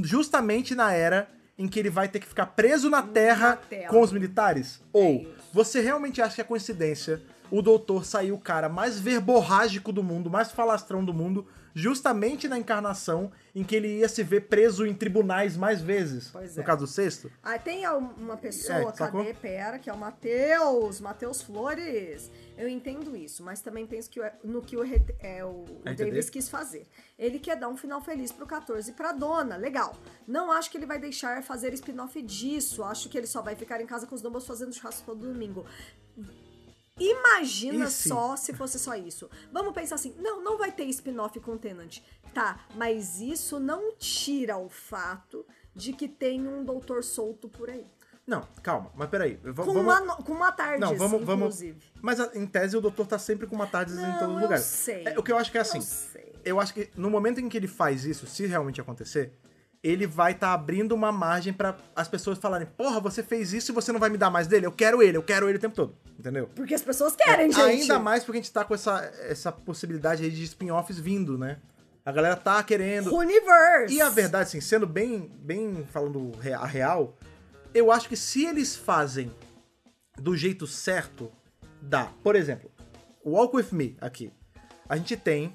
justamente 0.02 0.74
na 0.74 0.92
era 0.92 1.28
em 1.56 1.68
que 1.68 1.78
ele 1.78 1.90
vai 1.90 2.08
ter 2.08 2.20
que 2.20 2.26
ficar 2.26 2.46
preso 2.46 2.90
na 2.90 3.02
terra 3.02 3.56
Terra. 3.68 3.88
com 3.88 4.00
os 4.00 4.12
militares? 4.12 4.82
Ou 4.92 5.22
isso. 5.22 5.34
você 5.52 5.80
realmente 5.80 6.20
acha 6.20 6.34
que 6.34 6.40
é 6.40 6.44
coincidência 6.44 7.22
o 7.50 7.62
doutor 7.62 8.04
sair 8.04 8.32
o 8.32 8.38
cara 8.38 8.68
mais 8.68 8.98
verborrágico 8.98 9.92
do 9.92 10.02
mundo, 10.02 10.30
mais 10.30 10.50
falastrão 10.50 11.04
do 11.04 11.12
mundo, 11.14 11.46
justamente 11.76 12.46
na 12.46 12.56
encarnação 12.56 13.32
em 13.52 13.64
que 13.64 13.74
ele 13.74 13.98
ia 13.98 14.08
se 14.08 14.22
ver 14.22 14.42
preso 14.42 14.86
em 14.86 14.94
tribunais 14.94 15.56
mais 15.56 15.80
vezes? 15.80 16.28
Pois 16.30 16.54
no 16.54 16.62
é. 16.62 16.64
caso 16.64 16.80
do 16.80 16.86
sexto? 16.86 17.30
Ah, 17.42 17.58
tem 17.58 17.86
uma 17.88 18.36
pessoa, 18.36 18.78
É, 18.90 18.92
sacou? 18.92 19.22
cadê? 19.24 19.34
Pera, 19.34 19.78
que 19.78 19.90
é 19.90 19.92
o 19.92 19.98
Matheus, 19.98 21.00
Matheus 21.00 21.42
Flores. 21.42 22.30
Eu 22.56 22.68
entendo 22.68 23.16
isso, 23.16 23.42
mas 23.42 23.60
também 23.60 23.86
penso 23.86 24.08
que 24.08 24.20
no 24.44 24.62
que 24.62 24.76
o, 24.76 24.84
é, 25.18 25.44
o, 25.44 25.48
o 25.48 25.64
RTD? 25.84 25.96
Davis 25.96 26.30
quis 26.30 26.48
fazer. 26.48 26.86
Ele 27.18 27.40
quer 27.40 27.56
dar 27.56 27.68
um 27.68 27.76
final 27.76 28.00
feliz 28.00 28.30
pro 28.30 28.46
14 28.46 28.90
e 28.90 28.94
pra 28.94 29.10
dona, 29.12 29.56
legal. 29.56 29.96
Não 30.26 30.52
acho 30.52 30.70
que 30.70 30.76
ele 30.78 30.86
vai 30.86 30.98
deixar 30.98 31.42
fazer 31.42 31.74
spin-off 31.74 32.20
disso. 32.22 32.84
Acho 32.84 33.08
que 33.08 33.18
ele 33.18 33.26
só 33.26 33.42
vai 33.42 33.56
ficar 33.56 33.80
em 33.80 33.86
casa 33.86 34.06
com 34.06 34.14
os 34.14 34.22
Dumbos 34.22 34.46
fazendo 34.46 34.72
churrasco 34.72 35.04
todo 35.04 35.26
domingo. 35.26 35.66
Imagina 36.98 37.86
E 37.86 37.90
se? 37.90 38.08
só 38.08 38.36
se 38.36 38.52
fosse 38.52 38.78
só 38.78 38.94
isso. 38.94 39.28
Vamos 39.52 39.74
pensar 39.74 39.96
assim, 39.96 40.14
não, 40.18 40.42
não 40.42 40.56
vai 40.56 40.70
ter 40.70 40.84
spin-off 40.84 41.38
com 41.40 41.56
Tenant. 41.58 41.98
Tá, 42.32 42.60
mas 42.76 43.20
isso 43.20 43.58
não 43.60 43.94
tira 43.96 44.56
o 44.56 44.68
fato 44.68 45.44
de 45.74 45.92
que 45.92 46.06
tem 46.08 46.46
um 46.46 46.64
doutor 46.64 47.02
solto 47.02 47.48
por 47.48 47.68
aí. 47.68 47.86
Não, 48.26 48.40
calma, 48.62 48.90
mas 48.94 49.08
peraí. 49.10 49.34
v- 49.34 49.52
Com 49.52 49.64
vamos... 49.64 49.82
uma, 49.82 50.00
no- 50.00 50.16
com 50.24 50.32
uma 50.32 50.50
tarde, 50.50 50.80
Não, 50.80 50.96
vamos, 50.96 51.22
vamos. 51.24 51.44
inclusive. 51.60 51.78
Mas 52.00 52.18
a- 52.20 52.30
em 52.34 52.46
tese 52.46 52.76
o 52.76 52.80
doutor 52.80 53.06
tá 53.06 53.18
sempre 53.18 53.46
com 53.46 53.54
uma 53.54 53.66
tardes 53.66 53.96
em 53.98 54.18
todos 54.18 54.36
os 54.44 54.50
eu 54.50 54.58
sei. 54.58 55.04
É, 55.08 55.18
o 55.18 55.22
que 55.22 55.30
eu 55.30 55.36
acho 55.36 55.50
que 55.52 55.58
é 55.58 55.60
assim. 55.60 55.78
Eu 55.78 55.82
sei. 55.82 56.32
Eu 56.44 56.60
acho 56.60 56.72
que 56.74 56.90
no 56.96 57.10
momento 57.10 57.40
em 57.40 57.48
que 57.48 57.56
ele 57.56 57.68
faz 57.68 58.04
isso, 58.04 58.26
se 58.26 58.46
realmente 58.46 58.80
acontecer, 58.80 59.32
ele 59.84 60.06
vai 60.06 60.32
estar 60.32 60.54
abrindo 60.54 60.92
uma 60.92 61.12
margem 61.12 61.52
pra 61.52 61.76
as 61.94 62.08
pessoas 62.08 62.38
falarem: 62.38 62.66
Porra, 62.66 62.98
você 62.98 63.22
fez 63.22 63.52
isso 63.52 63.70
e 63.70 63.74
você 63.74 63.92
não 63.92 64.00
vai 64.00 64.08
me 64.08 64.16
dar 64.16 64.30
mais 64.30 64.46
dele? 64.46 64.64
Eu 64.64 64.72
quero 64.72 65.02
ele, 65.02 65.18
eu 65.18 65.22
quero 65.22 65.46
ele 65.46 65.58
o 65.58 65.60
tempo 65.60 65.76
todo. 65.76 65.94
Entendeu? 66.18 66.48
Porque 66.54 66.72
as 66.72 66.80
pessoas 66.80 67.14
querem, 67.14 67.52
gente. 67.52 67.82
Ainda 67.82 67.98
mais 67.98 68.24
porque 68.24 68.38
a 68.38 68.40
gente 68.40 68.52
tá 68.52 68.64
com 68.64 68.74
essa, 68.74 69.12
essa 69.28 69.52
possibilidade 69.52 70.24
aí 70.24 70.30
de 70.30 70.42
spin-offs 70.42 70.98
vindo, 70.98 71.36
né? 71.36 71.58
A 72.02 72.10
galera 72.10 72.34
tá 72.34 72.62
querendo. 72.62 73.14
Universe. 73.14 73.94
E 73.94 74.00
a 74.00 74.08
verdade, 74.08 74.48
assim, 74.48 74.60
sendo 74.60 74.86
bem, 74.86 75.30
bem 75.42 75.86
falando 75.92 76.32
a 76.58 76.66
real, 76.66 77.14
eu 77.74 77.92
acho 77.92 78.08
que 78.08 78.16
se 78.16 78.46
eles 78.46 78.74
fazem 78.74 79.30
do 80.18 80.34
jeito 80.34 80.66
certo, 80.66 81.30
dá. 81.82 82.10
Por 82.22 82.36
exemplo, 82.36 82.70
Walk 83.24 83.54
With 83.54 83.68
Me 83.72 83.96
aqui. 84.00 84.32
A 84.88 84.96
gente 84.96 85.16
tem 85.16 85.54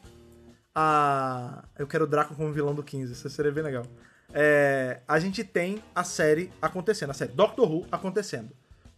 a... 0.75 1.63
Eu 1.77 1.87
quero 1.87 2.03
o 2.03 2.07
Draco 2.07 2.35
como 2.35 2.51
vilão 2.51 2.75
do 2.75 2.83
15, 2.83 3.13
isso 3.13 3.29
seria 3.29 3.51
bem 3.51 3.63
legal. 3.63 3.85
É, 4.33 5.01
a 5.07 5.19
gente 5.19 5.43
tem 5.43 5.81
a 5.93 6.03
série 6.03 6.51
acontecendo, 6.61 7.09
a 7.09 7.13
série 7.13 7.31
Doctor 7.31 7.71
Who 7.71 7.87
acontecendo. 7.91 8.51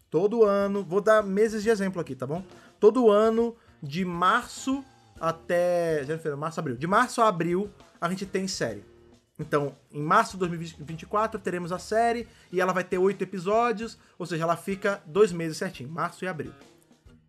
Todo 0.09 0.43
ano, 0.43 0.83
vou 0.83 0.99
dar 0.99 1.23
meses 1.23 1.63
de 1.63 1.69
exemplo 1.69 2.01
aqui, 2.01 2.15
tá 2.15 2.27
bom? 2.27 2.43
Todo 2.79 3.09
ano, 3.09 3.55
de 3.81 4.03
março 4.03 4.83
até. 5.19 6.03
Foi, 6.21 6.35
março, 6.35 6.59
abril. 6.59 6.75
De 6.75 6.87
março 6.87 7.21
a 7.21 7.27
abril, 7.27 7.71
a 7.99 8.09
gente 8.09 8.25
tem 8.25 8.47
série. 8.47 8.83
Então, 9.39 9.75
em 9.91 10.01
março 10.01 10.33
de 10.33 10.39
2024, 10.39 11.39
teremos 11.39 11.71
a 11.71 11.79
série 11.79 12.27
e 12.51 12.61
ela 12.61 12.73
vai 12.73 12.83
ter 12.83 12.97
oito 12.97 13.23
episódios, 13.23 13.97
ou 14.19 14.25
seja, 14.25 14.43
ela 14.43 14.55
fica 14.55 15.01
dois 15.05 15.31
meses 15.31 15.57
certinho, 15.57 15.89
março 15.89 16.23
e 16.23 16.27
abril. 16.27 16.53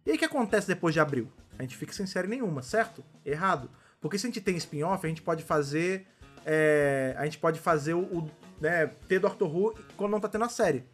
E 0.04 0.10
aí 0.10 0.16
o 0.16 0.18
que 0.18 0.24
acontece 0.24 0.66
depois 0.66 0.92
de 0.92 1.00
abril? 1.00 1.32
A 1.58 1.62
gente 1.62 1.76
fica 1.76 1.92
sem 1.92 2.06
série 2.06 2.28
nenhuma, 2.28 2.60
certo? 2.62 3.04
Errado. 3.24 3.70
Porque 4.00 4.18
se 4.18 4.26
a 4.26 4.28
gente 4.28 4.40
tem 4.40 4.56
spin-off, 4.56 5.06
a 5.06 5.08
gente 5.08 5.22
pode 5.22 5.44
fazer. 5.44 6.06
É, 6.44 7.14
a 7.18 7.24
gente 7.24 7.38
pode 7.38 7.58
fazer 7.58 7.94
o. 7.94 8.00
o, 8.00 8.30
né, 8.60 8.90
ter 9.08 9.18
Doctor 9.18 9.54
Who 9.54 9.74
quando 9.96 10.12
não 10.12 10.20
tá 10.20 10.28
tendo 10.28 10.44
a 10.44 10.48
série. 10.48 10.84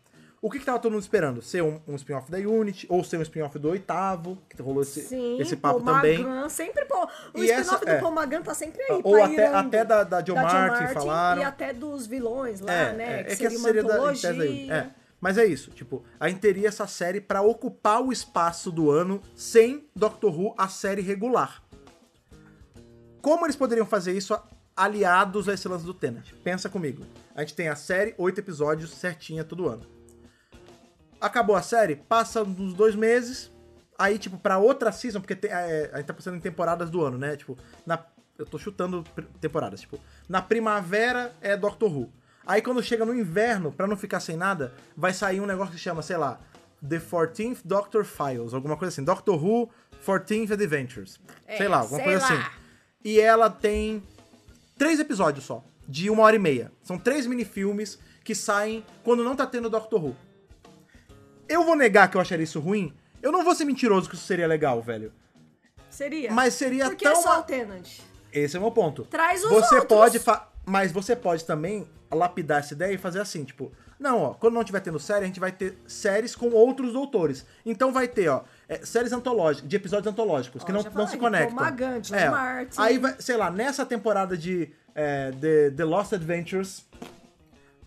o 0.40 0.51
que, 0.51 0.59
que 0.59 0.64
tava 0.64 0.78
todo 0.78 0.92
mundo 0.92 1.03
esperando? 1.03 1.42
Ser 1.42 1.62
um, 1.62 1.80
um 1.86 1.94
spin-off 1.96 2.30
da 2.30 2.38
Unity, 2.38 2.86
ou 2.88 3.03
ser 3.05 3.18
um 3.18 3.22
spin-off 3.22 3.59
do 3.59 3.68
oitavo, 3.70 4.38
que 4.49 4.61
rolou 4.62 4.82
esse, 4.82 5.03
Sim, 5.03 5.38
esse 5.40 5.57
papo 5.57 5.82
Paul 5.82 5.96
também. 5.96 6.18
Magan, 6.22 6.49
sempre, 6.49 6.84
pô, 6.86 7.07
o 7.34 7.42
spin-off 7.42 7.84
do 7.84 7.90
é. 7.90 8.01
Paul 8.01 8.12
Magan 8.12 8.42
tá 8.42 8.55
sempre 8.55 8.82
aí, 8.84 9.01
Ou 9.03 9.22
até, 9.22 9.46
até 9.46 9.84
da, 9.84 10.05
da 10.05 10.24
Joe 10.24 10.34
Da 10.36 10.44
John 10.44 10.53
Martin, 10.68 10.94
falaram. 10.94 11.42
E 11.42 11.44
até 11.44 11.72
dos 11.72 12.07
vilões 12.07 12.61
lá, 12.61 12.72
É, 12.72 12.92
né? 12.92 13.20
é, 13.20 13.24
que 13.24 13.32
é 13.32 13.51
que 13.51 13.59
seria 13.59 13.59
uma 13.59 14.14
seria 14.14 14.38
da 14.38 14.44
aí. 14.44 14.70
É. 14.70 14.90
Mas 15.20 15.36
é 15.36 15.44
isso, 15.44 15.70
tipo, 15.72 16.05
a 16.20 16.28
gente 16.28 16.38
teria 16.38 16.68
essa 16.68 16.86
série 16.86 17.20
pra 17.20 17.42
ocupar 17.42 18.01
o 18.01 18.12
espaço 18.12 18.70
do 18.70 18.88
ano 18.90 19.20
sem 19.34 19.88
Doctor 19.94 20.32
Who, 20.38 20.55
a 20.57 20.68
série 20.68 21.03
regular. 21.03 21.62
Como 23.20 23.44
eles 23.44 23.57
poderiam 23.57 23.84
fazer 23.84 24.12
isso 24.12 24.32
aliados 24.78 25.48
a 25.48 25.54
esse 25.54 25.66
lance 25.68 25.84
do 25.84 25.92
Tenant? 25.92 26.32
Pensa 26.44 26.68
comigo. 26.68 27.04
A 27.34 27.40
gente 27.40 27.54
tem 27.54 27.68
a 27.68 27.76
série, 27.76 28.14
oito 28.16 28.38
episódios, 28.40 28.90
certinha 28.92 29.44
todo 29.44 29.68
ano. 29.68 29.82
Acabou 31.20 31.56
a 31.56 31.62
série, 31.62 31.96
passa 31.96 32.42
uns 32.42 32.72
dois 32.74 32.94
meses, 32.94 33.50
aí, 33.98 34.18
tipo, 34.18 34.38
pra 34.38 34.58
outra 34.58 34.92
season, 34.92 35.20
porque 35.20 35.34
tem- 35.34 35.50
é, 35.50 35.90
a 35.92 35.96
gente 35.96 36.06
tá 36.06 36.14
pensando 36.14 36.36
em 36.36 36.40
temporadas 36.40 36.90
do 36.90 37.04
ano, 37.04 37.18
né? 37.18 37.36
Tipo, 37.36 37.58
na, 37.84 37.98
eu 38.38 38.46
tô 38.46 38.56
chutando 38.56 39.02
temporadas, 39.40 39.80
tipo, 39.80 39.98
na 40.28 40.40
primavera 40.40 41.32
é 41.40 41.56
Doctor 41.56 41.92
Who. 41.92 42.12
Aí 42.46 42.62
quando 42.62 42.80
chega 42.82 43.04
no 43.04 43.12
inverno, 43.12 43.72
pra 43.72 43.86
não 43.88 43.96
ficar 43.96 44.20
sem 44.20 44.36
nada, 44.36 44.72
vai 44.96 45.12
sair 45.12 45.40
um 45.40 45.46
negócio 45.46 45.74
que 45.74 45.78
chama, 45.80 46.02
sei 46.02 46.16
lá, 46.16 46.40
The 46.88 47.00
14th 47.00 47.62
Doctor 47.64 48.04
Files, 48.04 48.54
alguma 48.54 48.76
coisa 48.76 48.94
assim. 48.94 49.04
Doctor 49.04 49.44
Who 49.44 49.68
14th 50.06 50.52
Adventures. 50.52 51.18
É, 51.46 51.56
sei 51.56 51.66
lá, 51.68 51.78
alguma 51.78 51.96
sei 52.00 52.04
coisa 52.12 52.20
lá. 52.32 52.40
assim. 52.40 52.50
E 53.04 53.20
ela 53.20 53.50
tem 53.50 54.02
três 54.78 55.00
episódios 55.00 55.44
só, 55.44 55.64
de 55.86 56.08
uma 56.08 56.22
hora 56.22 56.36
e 56.36 56.38
meia. 56.38 56.72
São 56.82 56.96
três 56.98 57.26
minifilmes 57.26 57.98
que 58.24 58.34
saem 58.34 58.84
quando 59.02 59.24
não 59.24 59.34
tá 59.34 59.46
tendo 59.46 59.68
Doctor 59.68 60.02
Who. 60.04 60.16
Eu 61.48 61.64
vou 61.64 61.74
negar 61.76 62.10
que 62.10 62.16
eu 62.16 62.20
acharia 62.20 62.44
isso 62.44 62.60
ruim? 62.60 62.94
Eu 63.20 63.32
não 63.32 63.42
vou 63.42 63.54
ser 63.54 63.64
mentiroso 63.64 64.08
que 64.08 64.14
isso 64.14 64.24
seria 64.26 64.46
legal, 64.46 64.80
velho. 64.80 65.12
Seria. 65.90 66.30
Mas 66.30 66.54
seria 66.54 66.84
Porque 66.86 67.04
tão... 67.04 67.12
é 67.12 67.16
só 67.22 67.40
o 67.40 67.42
Tenant. 67.42 67.88
Esse 68.32 68.56
é 68.56 68.58
o 68.58 68.62
meu 68.62 68.70
ponto. 68.70 69.04
Traz 69.04 69.42
os 69.42 69.50
Você 69.50 69.76
outros. 69.76 69.84
pode... 69.98 70.18
fa- 70.18 70.48
Mas 70.64 70.92
você 70.92 71.16
pode 71.16 71.44
também 71.44 71.88
lapidar 72.12 72.60
essa 72.60 72.74
ideia 72.74 72.92
e 72.94 72.98
fazer 72.98 73.20
assim, 73.20 73.44
tipo... 73.44 73.72
Não, 73.99 74.22
ó, 74.22 74.34
quando 74.34 74.55
não 74.55 74.62
tiver 74.62 74.80
tendo 74.80 74.99
série, 75.01 75.24
a 75.24 75.26
gente 75.26 75.40
vai 75.40 75.51
ter 75.51 75.76
séries 75.86 76.36
com 76.36 76.51
outros 76.51 76.92
doutores. 76.92 77.44
Então 77.66 77.92
vai 77.92 78.07
ter, 78.07 78.28
ó, 78.28 78.42
é, 78.68 78.78
séries 78.86 79.12
antológicas, 79.12 79.68
de 79.68 79.74
episódios 79.76 80.07
antológicos, 80.12 80.62
que 80.62 80.70
Ó, 80.70 80.74
não, 80.74 80.80
já 80.82 80.88
não 80.88 80.92
falei, 80.94 81.09
se 81.09 81.16
Paul 81.16 81.30
conectam. 81.30 81.57
Magan, 81.57 82.01
John 82.01 82.14
É, 82.14 82.28
ó. 82.28 82.30
Martin. 82.30 82.80
Aí 82.80 82.99
vai, 82.99 83.16
sei 83.18 83.36
lá, 83.36 83.51
nessa 83.51 83.84
temporada 83.84 84.36
de 84.36 84.70
é, 84.94 85.32
The, 85.40 85.70
The 85.70 85.84
Lost 85.84 86.12
Adventures, 86.12 86.86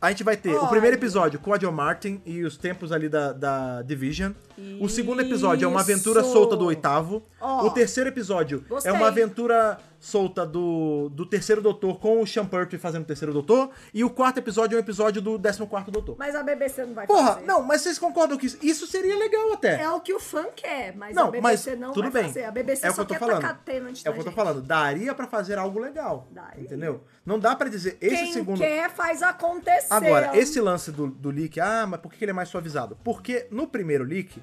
a 0.01 0.09
gente 0.09 0.23
vai 0.23 0.35
ter 0.35 0.49
o 0.53 0.59
Olha. 0.59 0.67
primeiro 0.67 0.97
episódio 0.97 1.39
com 1.39 1.53
a 1.53 1.57
John 1.57 1.71
Martin 1.71 2.21
e 2.25 2.43
os 2.43 2.57
tempos 2.57 2.91
ali 2.91 3.07
da, 3.07 3.31
da 3.31 3.81
Division. 3.83 4.31
O 4.79 4.87
segundo 4.89 5.21
episódio 5.21 5.65
é 5.65 5.67
uma 5.67 5.81
aventura 5.81 6.21
Isso. 6.21 6.31
solta 6.31 6.55
do 6.55 6.65
oitavo. 6.65 7.23
Ó. 7.39 7.65
o 7.65 7.71
terceiro 7.71 8.07
episódio 8.09 8.63
Gostei. 8.69 8.91
é 8.91 8.93
uma 8.95 9.07
aventura 9.07 9.79
solta 9.99 10.45
do, 10.45 11.09
do 11.09 11.25
terceiro 11.27 11.61
doutor 11.61 11.99
com 11.99 12.21
o 12.21 12.27
Sean 12.27 12.45
Pertwee 12.45 12.79
fazendo 12.79 13.03
o 13.03 13.05
terceiro 13.05 13.31
doutor. 13.33 13.69
E 13.93 14.03
o 14.03 14.09
quarto 14.09 14.37
episódio 14.37 14.75
é 14.75 14.77
um 14.77 14.79
episódio 14.79 15.21
do 15.21 15.37
décimo 15.37 15.67
quarto 15.67 15.89
doutor. 15.91 16.15
Mas 16.17 16.35
a 16.35 16.41
BBC 16.43 16.85
não 16.85 16.93
vai 16.93 17.05
Porra, 17.07 17.33
fazer. 17.35 17.45
não, 17.45 17.61
mas 17.63 17.81
vocês 17.81 17.97
concordam 17.99 18.37
que 18.37 18.45
isso, 18.61 18.85
seria 18.87 19.15
legal 19.17 19.53
até. 19.53 19.81
É 19.81 19.89
o 19.91 19.99
que 20.01 20.13
o 20.13 20.19
fã 20.19 20.45
quer, 20.55 20.95
mas 20.95 21.15
Não, 21.15 21.27
a 21.27 21.31
BBC 21.31 21.71
mas 21.71 21.79
não 21.79 21.93
tudo 21.93 22.09
vai 22.11 22.21
bem. 22.21 22.23
fazer. 22.23 22.43
A 22.45 22.51
BBC 22.51 22.85
É 22.85 22.89
o 22.89 22.93
só 22.93 22.95
que 22.95 23.01
eu 23.01 23.05
tô 23.07 23.13
quer 23.13 23.19
falando. 23.19 23.41
tacar 23.41 23.61
Tenant 23.63 24.01
É 24.05 24.09
o 24.09 24.13
que 24.13 24.19
eu 24.19 24.23
tô 24.23 24.31
falando. 24.31 24.61
Daria 24.61 25.13
pra 25.13 25.27
fazer 25.27 25.57
algo 25.57 25.79
legal. 25.79 26.27
Daria. 26.31 26.63
Entendeu? 26.63 27.03
Não 27.25 27.37
dá 27.39 27.55
pra 27.55 27.69
dizer. 27.69 27.97
Esse 28.01 28.15
Quem 28.15 28.33
segundo. 28.33 28.57
quer 28.57 28.89
faz 28.89 29.21
acontecer. 29.21 29.87
Agora, 29.93 30.35
esse 30.37 30.59
lance 30.59 30.91
do, 30.91 31.07
do 31.07 31.29
leak, 31.29 31.59
ah, 31.59 31.85
mas 31.87 31.99
por 31.99 32.11
que 32.11 32.23
ele 32.23 32.31
é 32.31 32.33
mais 32.33 32.49
suavizado? 32.49 32.97
Porque 33.03 33.47
no 33.51 33.67
primeiro 33.67 34.03
leak 34.03 34.41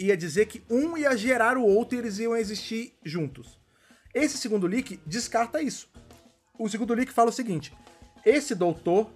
ia 0.00 0.16
dizer 0.16 0.46
que 0.46 0.62
um 0.70 0.96
ia 0.96 1.16
gerar 1.16 1.56
o 1.56 1.64
outro 1.64 1.96
e 1.96 1.98
eles 2.00 2.18
iam 2.18 2.36
existir 2.36 2.94
juntos. 3.04 3.58
Esse 4.14 4.38
segundo 4.38 4.66
leak 4.66 5.00
descarta 5.06 5.62
isso. 5.62 5.88
O 6.58 6.68
segundo 6.68 6.94
leak 6.94 7.12
fala 7.12 7.30
o 7.30 7.32
seguinte: 7.32 7.72
esse 8.24 8.54
doutor 8.54 9.10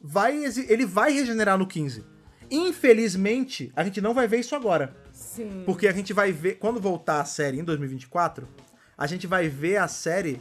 vai 0.00 0.44
ele 0.68 0.86
vai 0.86 1.12
regenerar 1.12 1.58
no 1.58 1.66
15. 1.66 2.04
Infelizmente, 2.50 3.72
a 3.74 3.82
gente 3.82 4.00
não 4.00 4.14
vai 4.14 4.28
ver 4.28 4.40
isso 4.40 4.54
agora. 4.54 4.94
Sim. 5.12 5.62
Porque 5.64 5.88
a 5.88 5.92
gente 5.92 6.12
vai 6.12 6.30
ver, 6.30 6.56
quando 6.56 6.80
voltar 6.80 7.20
a 7.20 7.24
série 7.24 7.58
em 7.58 7.64
2024, 7.64 8.46
a 8.96 9.06
gente 9.06 9.26
vai 9.26 9.48
ver 9.48 9.78
a 9.78 9.88
série 9.88 10.40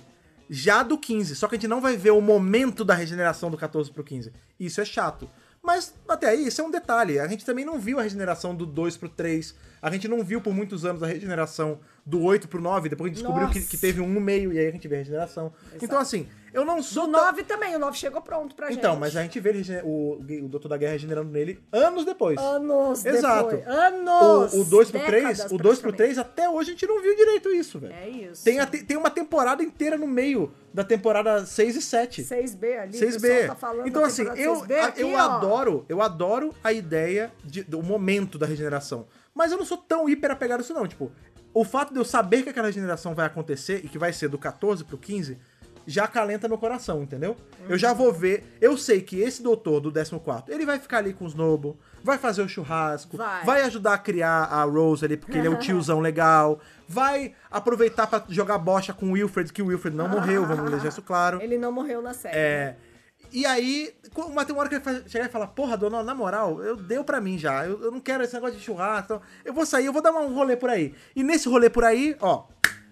já 0.50 0.84
do 0.84 0.98
15. 0.98 1.36
Só 1.36 1.48
que 1.48 1.56
a 1.56 1.58
gente 1.58 1.68
não 1.68 1.82
vai 1.82 1.96
ver 1.96 2.12
o 2.12 2.22
momento 2.22 2.84
da 2.84 2.94
regeneração 2.94 3.50
do 3.50 3.58
14 3.58 3.92
pro 3.92 4.04
15. 4.04 4.32
Isso 4.60 4.82
é 4.82 4.86
chato. 4.86 5.30
Mas 5.64 5.94
até 6.10 6.28
aí, 6.28 6.46
isso 6.46 6.62
é 6.62 6.64
um 6.64 6.70
detalhe. 6.70 7.20
A 7.20 7.28
gente 7.28 7.46
também 7.46 7.64
não 7.64 7.80
viu 7.80 7.98
a 7.98 8.04
regeneração 8.04 8.54
do 8.54 8.66
2 8.66 8.98
pro 8.98 9.08
3. 9.08 9.56
A 9.82 9.90
gente 9.90 10.10
não 10.10 10.22
viu 10.22 10.42
por 10.42 10.54
muitos 10.54 10.84
anos 10.84 11.02
a 11.02 11.08
regeneração 11.08 11.80
do 12.06 12.22
8 12.22 12.50
pro 12.50 12.62
9. 12.62 12.90
Depois 12.90 13.10
a 13.10 13.14
gente 13.14 13.24
descobriu 13.24 13.50
que, 13.50 13.62
que 13.62 13.78
teve 13.78 14.02
um 14.02 14.10
no 14.10 14.20
meio 14.20 14.52
e 14.52 14.60
aí 14.60 14.68
a 14.68 14.72
gente 14.72 14.88
vê 14.90 14.96
a 14.96 14.98
regeneração. 14.98 15.54
Então, 15.82 15.98
assim, 15.98 16.28
eu 16.54 16.64
não 16.64 16.82
sou. 16.84 17.04
Tão- 17.04 17.12
9 17.24 17.44
também, 17.44 17.76
o 17.76 17.80
9 17.80 17.98
chegou 17.98 18.22
pronto 18.22 18.56
pra 18.56 18.68
gente. 18.70 18.78
Então, 18.80 18.96
mas 18.96 19.16
a 19.18 19.22
gente 19.24 19.40
vê 19.40 19.52
o, 19.84 20.20
o 20.44 20.48
Doutor 20.48 20.70
da 20.70 20.78
Guerra 20.78 20.94
regenerando 20.94 21.32
nele 21.32 21.60
anos 21.72 22.06
depois. 22.06 22.38
Anos 22.40 23.06
Exato. 23.06 23.50
depois. 23.58 23.68
Anos! 23.68 24.54
O, 24.54 24.62
o 24.62 24.64
2 24.66 24.92
pro 24.92 25.00
décadas, 25.00 25.38
3, 25.40 25.52
o 25.52 25.58
2 25.58 25.80
pro 25.80 25.94
3, 25.94 26.18
até 26.18 26.50
hoje 26.50 26.70
a 26.70 26.74
gente 26.74 26.88
não 26.88 27.02
viu 27.02 27.16
direito 27.16 27.50
isso, 27.50 27.80
velho. 27.80 27.94
É 27.94 28.10
isso. 28.10 28.44
Tem, 28.44 28.60
a- 28.60 28.66
tem 28.68 28.96
uma 28.98 29.10
temporada 29.10 29.64
inteira 29.64 29.98
no 29.98 30.08
meio 30.08 30.52
da 30.74 30.84
temporada 30.84 31.46
6 31.46 31.76
e 31.76 31.82
7. 31.82 32.24
6B 32.24 32.78
ali, 32.80 32.98
o 32.98 33.00
6B. 33.00 33.22
pessoal 33.22 33.56
tá 33.76 33.88
então, 33.88 34.04
assim, 34.06 34.24
eu, 34.36 34.56
6B 34.62 34.74
a- 34.80 34.86
aqui, 34.88 35.02
eu 35.02 35.12
ó. 35.14 35.18
adoro, 35.18 35.86
eu 35.90 36.02
adoro 36.02 36.54
a 36.64 36.72
ideia 36.74 37.32
de- 37.44 37.64
do 37.64 37.82
momento 37.84 38.38
da 38.38 38.46
regeneração. 38.46 39.06
Mas 39.34 39.52
eu 39.52 39.58
não 39.58 39.66
sou 39.66 39.78
tão 39.78 40.08
hiper 40.08 40.30
apegado 40.32 40.60
a 40.60 40.64
isso, 40.64 40.74
não. 40.74 40.88
Tipo, 40.88 41.12
o 41.54 41.64
fato 41.64 41.94
de 41.94 42.00
eu 42.00 42.06
saber 42.06 42.44
que 42.44 42.50
aquela 42.50 42.68
regeneração 42.68 43.14
vai 43.16 43.26
acontecer 43.26 43.82
e 43.84 43.90
que 43.90 43.98
vai 43.98 44.12
ser 44.14 44.28
do 44.28 44.38
14 44.38 44.84
pro 44.84 44.98
15 44.98 45.38
já 45.86 46.06
acalenta 46.06 46.48
meu 46.48 46.58
coração, 46.58 47.04
entendeu? 47.04 47.36
Eu 47.68 47.78
já 47.78 47.94
vou 47.94 48.12
ver. 48.12 48.44
Eu 48.62 48.78
sei 48.78 49.02
que 49.02 49.20
esse 49.20 49.42
doutor 49.42 49.80
do 49.80 49.92
14, 49.92 50.44
ele 50.50 50.66
vai 50.66 50.80
ficar 50.80 51.00
ali 51.00 51.14
com 51.14 51.26
os 51.26 51.34
Noble, 51.34 51.76
vai 52.04 52.18
fazer 52.18 52.42
o 52.42 52.50
churrasco, 52.50 53.18
Vai. 53.18 53.62
ajudar 53.64 53.94
a 53.94 53.98
criar 53.98 54.44
a 54.46 54.64
Rose 54.64 55.04
ali, 55.06 55.18
porque 55.18 55.38
ele 55.38 55.48
é 55.48 55.50
o 55.50 55.60
tiozão 55.60 56.00
legal, 56.02 56.60
vai 56.88 57.34
aproveitar 57.50 58.08
pra 58.08 58.24
jogar 58.30 58.58
bocha 58.58 58.94
com 58.94 59.08
o 59.08 59.12
Wilfred, 59.14 59.52
que 59.52 59.62
o 59.62 59.68
Wilfred 59.68 59.96
não 59.96 60.08
morreu, 60.08 60.46
vamos 60.46 60.70
deixar 60.70 60.90
isso 60.90 61.02
claro. 61.02 61.42
Ele 61.42 61.58
não 61.58 61.72
morreu 61.72 62.02
na 62.02 62.14
série. 62.14 62.38
É. 62.38 62.76
E 63.32 63.48
aí, 63.48 63.92
mas 64.32 64.46
tem 64.46 64.54
uma 64.56 64.62
hora 64.62 64.70
que 64.70 64.76
ele 64.76 65.10
chegar 65.10 65.26
e 65.26 65.30
falar, 65.30 65.48
porra, 65.48 65.76
dona, 65.76 66.04
na 66.04 66.14
moral, 66.14 66.62
eu 66.62 66.76
deu 66.76 67.04
pra 67.04 67.20
mim 67.20 67.36
já. 67.36 67.66
Eu, 67.66 67.82
eu 67.82 67.92
não 67.92 68.00
quero 68.00 68.24
esse 68.24 68.34
negócio 68.36 68.56
de 68.56 68.64
churrasco. 68.64 69.06
então 69.06 69.22
eu 69.44 69.52
vou 69.52 69.66
sair, 69.66 69.88
eu 69.88 69.94
vou 69.94 70.04
dar 70.04 70.12
um 70.12 70.36
rolê 70.36 70.56
por 70.56 70.70
aí. 70.70 70.94
E 71.16 71.24
nesse 71.24 71.50
rolê 71.50 71.68
por 71.68 71.84
aí, 71.84 72.16
ó, 72.22 72.46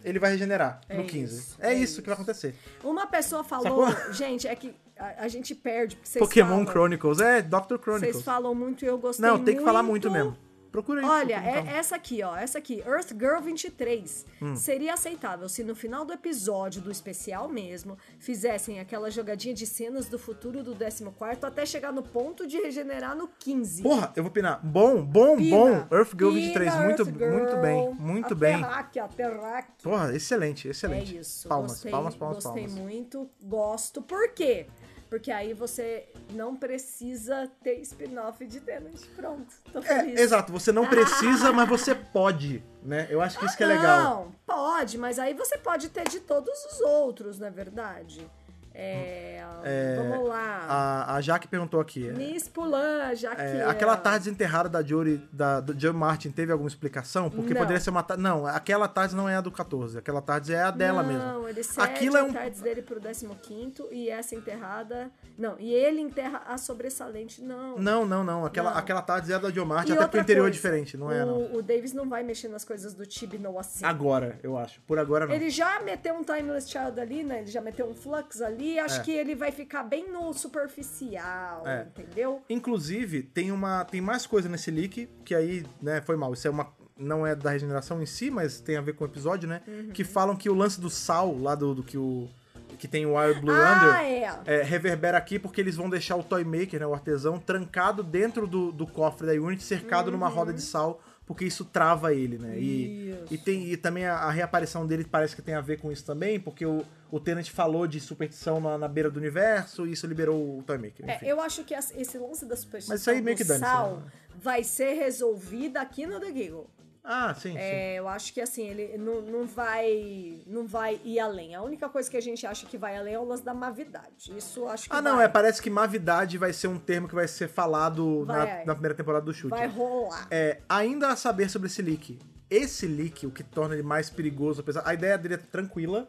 ele 0.03 0.19
vai 0.19 0.31
regenerar 0.31 0.81
É 0.89 0.97
no 0.97 1.03
15. 1.05 1.39
isso, 1.39 1.57
é, 1.59 1.69
é 1.69 1.73
isso, 1.73 1.83
isso. 1.83 2.01
que 2.01 2.07
vai 2.07 2.15
acontecer. 2.15 2.55
Uma 2.83 3.07
pessoa 3.07 3.43
falou, 3.43 3.87
Sacou? 3.87 4.13
gente, 4.13 4.47
é 4.47 4.55
que 4.55 4.73
a, 4.97 5.23
a 5.23 5.27
gente 5.27 5.53
perde, 5.55 5.95
porque 5.95 6.09
vocês 6.09 6.23
Pokémon 6.23 6.49
falam, 6.49 6.67
Chronicles, 6.67 7.19
é 7.19 7.41
Dr. 7.41 7.77
Chronicles. 7.81 7.99
Vocês 8.15 8.21
falam 8.23 8.53
muito 8.55 8.83
e 8.85 8.87
eu 8.87 8.97
gostei 8.97 9.25
Não, 9.25 9.35
muito. 9.35 9.45
tem 9.45 9.57
que 9.57 9.63
falar 9.63 9.83
muito 9.83 10.09
mesmo. 10.11 10.37
Procura 10.71 11.01
aí. 11.01 11.05
Olha, 11.05 11.35
procura, 11.41 11.57
é 11.57 11.61
então. 11.61 11.73
essa 11.75 11.95
aqui, 11.95 12.23
ó. 12.23 12.35
Essa 12.35 12.57
aqui, 12.59 12.79
Earth 12.85 13.09
Girl 13.11 13.41
23. 13.41 14.25
Hum. 14.41 14.55
Seria 14.55 14.93
aceitável 14.93 15.49
se 15.49 15.63
no 15.63 15.75
final 15.75 16.05
do 16.05 16.13
episódio, 16.13 16.81
do 16.81 16.89
especial 16.91 17.49
mesmo, 17.49 17.97
fizessem 18.19 18.79
aquela 18.79 19.11
jogadinha 19.11 19.53
de 19.53 19.65
cenas 19.65 20.07
do 20.07 20.17
futuro 20.17 20.63
do 20.63 20.73
14 20.75 21.03
até 21.45 21.65
chegar 21.65 21.91
no 21.91 22.01
ponto 22.03 22.47
de 22.47 22.57
regenerar 22.57 23.15
no 23.15 23.27
15. 23.27 23.83
Porra, 23.83 24.13
eu 24.15 24.23
vou 24.23 24.31
pinar. 24.31 24.59
Bom, 24.65 25.03
bom, 25.03 25.37
Pina, 25.37 25.57
bom. 25.57 25.95
Earth 25.95 26.11
Girl 26.11 26.29
pina, 26.31 26.41
23, 26.41 26.75
muito, 26.75 27.01
Earth 27.03 27.17
Girl, 27.17 27.31
muito 27.33 27.57
bem. 27.57 27.93
Muito 27.99 28.35
bem. 28.35 28.57
Terraque, 28.57 28.99
a 28.99 29.07
Terraque. 29.07 29.83
Porra, 29.83 30.15
excelente, 30.15 30.67
É 30.67 30.71
excelente. 30.71 31.17
isso. 31.17 31.47
Palmas, 31.47 31.71
gostei, 31.71 31.91
palmas, 31.91 32.15
palmas, 32.15 32.43
Gostei 32.43 32.67
palmas. 32.67 32.81
muito, 32.81 33.29
gosto. 33.41 34.01
Por 34.01 34.29
quê? 34.33 34.67
Porque 35.11 35.29
aí 35.29 35.53
você 35.53 36.07
não 36.31 36.55
precisa 36.55 37.51
ter 37.61 37.81
spin-off 37.81 38.45
de 38.45 38.61
Tenant. 38.61 38.97
Pronto, 39.13 39.53
tô 39.73 39.81
feliz. 39.81 40.17
É, 40.17 40.23
exato, 40.23 40.53
você 40.53 40.71
não 40.71 40.87
precisa, 40.87 41.51
mas 41.51 41.67
você 41.67 41.93
pode, 41.93 42.63
né? 42.81 43.07
Eu 43.09 43.21
acho 43.21 43.37
que 43.37 43.45
isso 43.45 43.57
que 43.57 43.63
é 43.63 43.67
legal. 43.67 44.01
Não, 44.01 44.31
pode, 44.45 44.97
mas 44.97 45.19
aí 45.19 45.33
você 45.33 45.57
pode 45.57 45.89
ter 45.89 46.07
de 46.07 46.21
todos 46.21 46.57
os 46.63 46.79
outros, 46.79 47.37
na 47.37 47.49
verdade. 47.49 48.25
É, 48.73 49.95
vamos 49.97 50.27
lá. 50.27 50.65
A, 50.67 51.15
a 51.15 51.21
Jaque 51.21 51.47
perguntou 51.47 51.79
aqui. 51.79 52.07
é, 52.07 52.11
Miss 52.13 52.47
Pulan, 52.47 53.13
já 53.15 53.35
que. 53.35 53.41
é, 53.41 53.65
aquela 53.65 53.95
tarde 53.97 54.25
desenterrada 54.25 54.69
da 54.69 54.81
Jory, 54.81 55.21
da, 55.31 55.59
do 55.59 55.73
John 55.75 55.93
Martin, 55.93 56.31
teve 56.31 56.51
alguma 56.51 56.67
explicação? 56.67 57.29
Porque 57.29 57.53
Não. 57.53 57.61
poderia 57.61 57.79
ser 57.79 57.89
uma 57.89 58.03
tarde. 58.03 58.23
Não, 58.23 58.45
aquela 58.47 58.87
tarde 58.87 59.15
não 59.15 59.27
é 59.29 59.35
a 59.35 59.41
do 59.41 59.51
14, 59.51 59.97
aquela 59.97 60.21
tarde 60.21 60.53
é 60.53 60.61
a 60.61 60.71
dela 60.71 61.03
mesmo. 61.03 61.23
Não, 61.23 61.47
ele 61.47 61.63
cede 61.63 61.81
Aquilo 61.81 62.17
é 62.17 62.23
um. 62.23 62.29
a 62.29 62.33
tardes 62.33 62.61
dele 62.61 62.81
pro 62.81 62.99
15 62.99 63.87
e 63.91 64.09
essa 64.09 64.35
enterrada. 64.35 65.11
Não, 65.37 65.55
e 65.59 65.73
ele 65.73 66.01
enterra 66.01 66.43
a 66.47 66.57
sobressalente, 66.57 67.41
não. 67.41 67.77
Não, 67.77 68.05
não, 68.05 68.23
não. 68.23 68.45
Aquela, 68.45 68.71
Não. 68.71 68.77
aquela 68.77 69.01
tarde 69.01 69.31
é 69.31 69.35
a 69.35 69.39
da 69.39 69.49
John 69.49 69.65
Martin, 69.65 69.91
E 69.91 69.93
até 69.93 70.03
porque 70.03 70.17
o 70.17 70.21
interior 70.21 70.43
é 70.43 70.45
coisa, 70.45 70.53
diferente, 70.55 70.97
não 70.97 71.11
é, 71.11 71.25
não. 71.25 71.37
O, 71.37 71.57
o 71.57 71.61
Davis 71.61 71.93
não 71.93 72.07
vai 72.07 72.23
mexer 72.23 72.47
nas 72.47 72.63
coisas 72.63 72.93
do 72.93 73.05
Tibno 73.05 73.57
assim. 73.57 73.83
Agora, 73.85 74.39
eu 74.43 74.57
acho. 74.57 74.79
Por 74.81 74.99
agora 74.99 75.25
não. 75.25 75.33
Ele 75.33 75.49
já 75.49 75.79
meteu 75.81 76.15
um 76.15 76.23
Timeless 76.23 76.69
Child 76.69 76.99
ali, 76.99 77.23
né? 77.23 77.39
Ele 77.39 77.47
já 77.51 77.61
meteu 77.61 77.87
um 77.87 77.93
Flux 77.95 78.41
ali. 78.41 78.60
Ali, 78.61 78.79
acho 78.79 78.99
É. 78.99 79.03
que 79.03 79.11
ele 79.11 79.33
vai 79.33 79.51
ficar 79.51 79.83
bem 79.83 80.11
no 80.11 80.31
superficial, 80.33 81.67
É. 81.67 81.87
entendeu? 81.87 82.41
Inclusive, 82.49 83.23
tem 83.23 83.51
uma 83.51 83.83
tem 83.83 83.99
mais 83.99 84.27
coisa 84.27 84.47
nesse 84.47 84.69
leak, 84.69 85.09
que 85.25 85.33
aí, 85.33 85.65
né, 85.81 86.01
foi 86.01 86.15
mal. 86.15 86.31
Isso 86.33 86.47
é 86.47 86.51
uma 86.51 86.67
não 86.97 87.25
é 87.25 87.33
da 87.33 87.49
regeneração 87.49 87.99
em 87.99 88.05
si, 88.05 88.29
mas 88.29 88.59
tem 88.59 88.77
a 88.77 88.81
ver 88.81 88.93
com 88.93 89.03
o 89.03 89.07
episódio, 89.07 89.49
né? 89.49 89.61
Uhum. 89.67 89.89
Que 89.89 90.03
falam 90.03 90.35
que 90.35 90.47
o 90.47 90.53
lance 90.53 90.79
do 90.79 90.87
sal 90.87 91.35
lá 91.35 91.55
do, 91.55 91.73
do 91.73 91.81
que 91.83 91.97
o 91.97 92.29
que 92.77 92.87
tem 92.87 93.05
o 93.05 93.15
Wild 93.15 93.41
Blue 93.41 93.53
ah, 93.53 93.75
Under 93.75 94.47
é. 94.47 94.59
é, 94.59 94.63
reverbera 94.63 95.17
aqui 95.17 95.37
porque 95.37 95.61
eles 95.61 95.75
vão 95.75 95.89
deixar 95.89 96.15
o 96.15 96.23
Toy 96.23 96.43
Maker, 96.43 96.79
né, 96.79 96.85
o 96.87 96.93
artesão, 96.93 97.37
trancado 97.37 98.01
dentro 98.01 98.47
do, 98.47 98.71
do 98.71 98.87
cofre 98.87 99.27
da 99.27 99.33
Unity, 99.33 99.61
cercado 99.63 100.09
numa 100.11 100.27
roda 100.27 100.51
de 100.53 100.61
sal, 100.61 100.99
porque 101.31 101.45
isso 101.45 101.63
trava 101.63 102.13
ele, 102.13 102.37
né? 102.37 102.59
E, 102.59 103.15
e, 103.31 103.37
tem, 103.37 103.71
e 103.71 103.77
também 103.77 104.05
a, 104.05 104.15
a 104.15 104.31
reaparição 104.31 104.85
dele 104.85 105.05
parece 105.09 105.33
que 105.33 105.41
tem 105.41 105.55
a 105.55 105.61
ver 105.61 105.79
com 105.79 105.89
isso 105.89 106.03
também, 106.03 106.37
porque 106.37 106.65
o, 106.65 106.83
o 107.09 107.21
Tenant 107.21 107.49
falou 107.49 107.87
de 107.87 108.01
superstição 108.01 108.59
na, 108.59 108.77
na 108.77 108.85
beira 108.85 109.09
do 109.09 109.17
universo 109.17 109.87
e 109.87 109.93
isso 109.93 110.05
liberou 110.05 110.59
o 110.59 110.61
Toy 110.63 110.77
Maker. 110.77 111.09
É, 111.09 111.19
eu 111.23 111.39
acho 111.39 111.63
que 111.63 111.73
esse 111.73 112.17
lance 112.17 112.45
da 112.45 112.57
superstição 112.57 112.93
Mas 112.93 112.99
isso 112.99 113.09
aí 113.09 113.21
meio 113.21 113.37
que 113.37 113.45
sal 113.45 114.01
né? 114.01 114.11
vai 114.41 114.61
ser 114.61 114.91
resolvido 114.95 115.77
aqui 115.77 116.05
no 116.05 116.19
The 116.19 116.33
Giggle. 116.33 116.69
Ah, 117.03 117.33
sim, 117.33 117.53
sim. 117.53 117.57
É, 117.57 117.95
eu 117.95 118.07
acho 118.07 118.31
que 118.31 118.39
assim, 118.39 118.67
ele 118.67 118.97
não, 118.97 119.21
não 119.21 119.47
vai 119.47 120.39
não 120.45 120.67
vai 120.67 120.99
ir 121.03 121.19
além. 121.19 121.55
A 121.55 121.61
única 121.61 121.89
coisa 121.89 122.09
que 122.09 122.15
a 122.15 122.21
gente 122.21 122.45
acha 122.45 122.65
que 122.67 122.77
vai 122.77 122.95
além 122.95 123.15
é 123.15 123.19
o 123.19 123.23
lance 123.23 123.43
da 123.43 123.53
mavidade. 123.53 124.31
Isso 124.37 124.67
acho 124.67 124.89
que 124.89 124.95
Ah, 124.95 125.01
não, 125.01 125.15
vai, 125.15 125.25
é, 125.25 125.27
parece 125.27 125.61
que 125.61 125.69
mavidade 125.69 126.37
vai 126.37 126.53
ser 126.53 126.67
um 126.67 126.77
termo 126.77 127.07
que 127.07 127.15
vai 127.15 127.27
ser 127.27 127.47
falado 127.47 128.23
na, 128.27 128.45
Vai. 128.45 128.65
na 128.65 128.73
primeira 128.73 128.95
temporada 128.95 129.25
do 129.25 129.33
chute. 129.33 129.49
vai 129.49 129.67
rolar. 129.67 130.27
É, 130.29 130.59
ainda 130.69 131.09
a 131.09 131.15
saber 131.15 131.49
sobre 131.49 131.67
esse 131.67 131.81
leak. 131.81 132.19
Esse 132.49 132.85
leak, 132.85 133.25
o 133.25 133.31
que 133.31 133.43
torna 133.43 133.73
ele 133.73 133.83
mais 133.83 134.09
perigoso, 134.09 134.61
apesar. 134.61 134.83
A 134.85 134.93
ideia 134.93 135.17
dele 135.17 135.35
é 135.35 135.37
tranquila, 135.37 136.07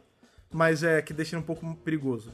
mas 0.50 0.82
é 0.82 1.00
que 1.00 1.14
deixa 1.14 1.36
ele 1.36 1.42
um 1.42 1.46
pouco 1.46 1.74
perigoso. 1.76 2.32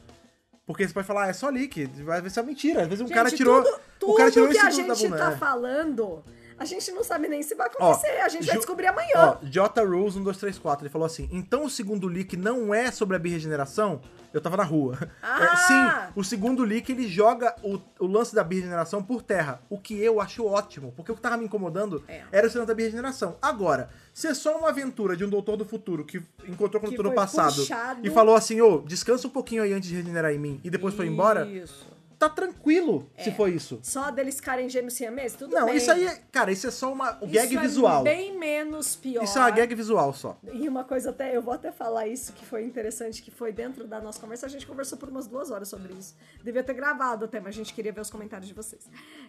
Porque 0.66 0.86
você 0.86 0.92
pode 0.92 1.06
falar, 1.06 1.24
ah, 1.24 1.28
é 1.28 1.32
só 1.32 1.48
leak, 1.48 1.86
vai 2.04 2.28
ser 2.28 2.42
mentira. 2.42 2.82
Às 2.82 2.88
vezes 2.88 3.02
um 3.02 3.06
Gente, 3.06 3.14
cara 3.16 3.30
tirou. 3.30 3.62
tudo, 3.62 3.80
tudo 3.98 4.12
o 4.12 4.14
cara 4.16 4.30
tirou 4.30 4.48
que 4.48 4.58
a 4.58 4.70
gente 4.70 5.08
tá 5.08 5.32
é. 5.32 5.36
falando, 5.36 6.22
a 6.58 6.64
gente 6.64 6.90
não 6.92 7.04
sabe 7.04 7.28
nem 7.28 7.42
se 7.42 7.54
vai 7.54 7.68
Ó, 7.78 7.90
acontecer. 7.92 8.20
a 8.20 8.28
gente 8.28 8.46
vai 8.46 8.56
descobrir 8.56 8.86
amanhã. 8.86 9.10
Ó, 9.16 9.36
J. 9.44 9.80
Rose 9.84 10.16
1234, 10.16 10.84
ele 10.86 10.92
falou 10.92 11.06
assim: 11.06 11.28
então 11.32 11.64
o 11.64 11.70
segundo 11.70 12.06
leak 12.06 12.36
não 12.36 12.74
é 12.74 12.90
sobre 12.90 13.16
a 13.16 13.18
birregeneração? 13.18 14.00
Eu 14.32 14.42
tava 14.42 14.58
na 14.58 14.62
rua. 14.64 14.98
Ah! 15.22 15.42
É, 15.42 15.56
sim, 15.56 16.12
o 16.16 16.22
segundo 16.22 16.62
leak 16.62 16.92
ele 16.92 17.08
joga 17.08 17.54
o, 17.62 17.78
o 17.98 18.06
lance 18.06 18.34
da 18.34 18.44
birregeneração 18.44 19.02
por 19.02 19.22
terra. 19.22 19.60
O 19.70 19.78
que 19.78 19.98
eu 19.98 20.20
acho 20.20 20.44
ótimo, 20.44 20.92
porque 20.94 21.10
o 21.10 21.14
que 21.14 21.20
tava 21.22 21.38
me 21.38 21.44
incomodando 21.46 22.04
É. 22.06 22.22
era 22.30 22.46
o 22.46 22.50
lance 22.52 22.66
da 22.66 22.74
birregeneração. 22.74 23.36
Agora, 23.40 23.88
se 24.12 24.26
é 24.26 24.34
só 24.34 24.58
uma 24.58 24.68
aventura 24.68 25.16
de 25.16 25.24
um 25.24 25.30
doutor 25.30 25.56
do 25.56 25.64
futuro 25.64 26.04
que 26.04 26.22
encontrou 26.46 26.80
com 26.80 26.88
o 26.88 26.90
doutor 26.90 27.08
do 27.08 27.14
passado 27.14 27.54
puxado. 27.54 28.06
e 28.06 28.10
falou 28.10 28.34
assim: 28.34 28.60
ô, 28.60 28.78
descansa 28.80 29.26
um 29.26 29.30
pouquinho 29.30 29.62
aí 29.62 29.72
antes 29.72 29.88
de 29.88 29.96
regenerar 29.96 30.30
em 30.32 30.38
mim, 30.38 30.60
e 30.62 30.68
depois 30.68 30.94
foi 30.94 31.06
embora, 31.06 31.46
Isso. 31.46 31.86
Tá 32.18 32.28
tranquilo 32.28 33.08
se 33.16 33.28
É. 33.30 33.32
for 33.32 33.48
isso. 33.48 33.78
Só 33.82 34.10
deles 34.10 34.36
ficarem 34.36 34.68
gêmeos 34.68 34.94
siameses, 34.94 35.36
tudo 35.36 35.54
Não, 35.54 35.66
bem. 35.66 35.76
isso 35.76 35.90
aí, 35.90 36.06
é- 36.06 36.20
cara, 36.32 36.50
isso 36.50 36.66
é 36.66 36.70
só 36.70 36.92
uma 36.92 37.12
o 37.20 37.26
gag 37.28 37.46
Isso 37.46 37.58
é 37.58 37.60
visual. 37.60 38.02
bem 38.02 38.36
menos 38.36 38.96
pior. 38.96 39.22
Isso 39.22 39.38
é 39.38 39.40
uma 39.42 39.50
gag 39.50 39.74
visual 39.74 40.12
só. 40.12 40.36
E 40.52 40.68
uma 40.68 40.82
coisa 40.84 41.10
até, 41.10 41.36
eu 41.36 41.40
vou 41.42 41.54
até 41.54 41.70
falar 41.70 42.06
isso 42.08 42.32
que 42.32 42.44
foi 42.44 42.64
interessante, 42.64 43.22
que 43.22 43.30
foi 43.30 43.52
dentro 43.52 43.86
da 43.86 44.00
nossa 44.00 44.18
conversa, 44.20 44.46
a 44.46 44.48
gente 44.48 44.66
conversou 44.66 44.98
por 44.98 45.08
umas 45.08 45.26
duas 45.28 45.50
horas 45.50 45.68
sobre 45.68 45.92
isso. 45.94 46.16
Devia 46.42 46.62
ter 46.64 46.74
gravado 46.74 47.24
até, 47.26 47.38
mas 47.38 47.50
a 47.54 47.58
gente 47.58 47.72
queria 47.72 47.92
ver 47.92 48.00
os 48.00 48.10
comentários 48.10 48.48
de 48.48 48.54
vocês. 48.54 48.88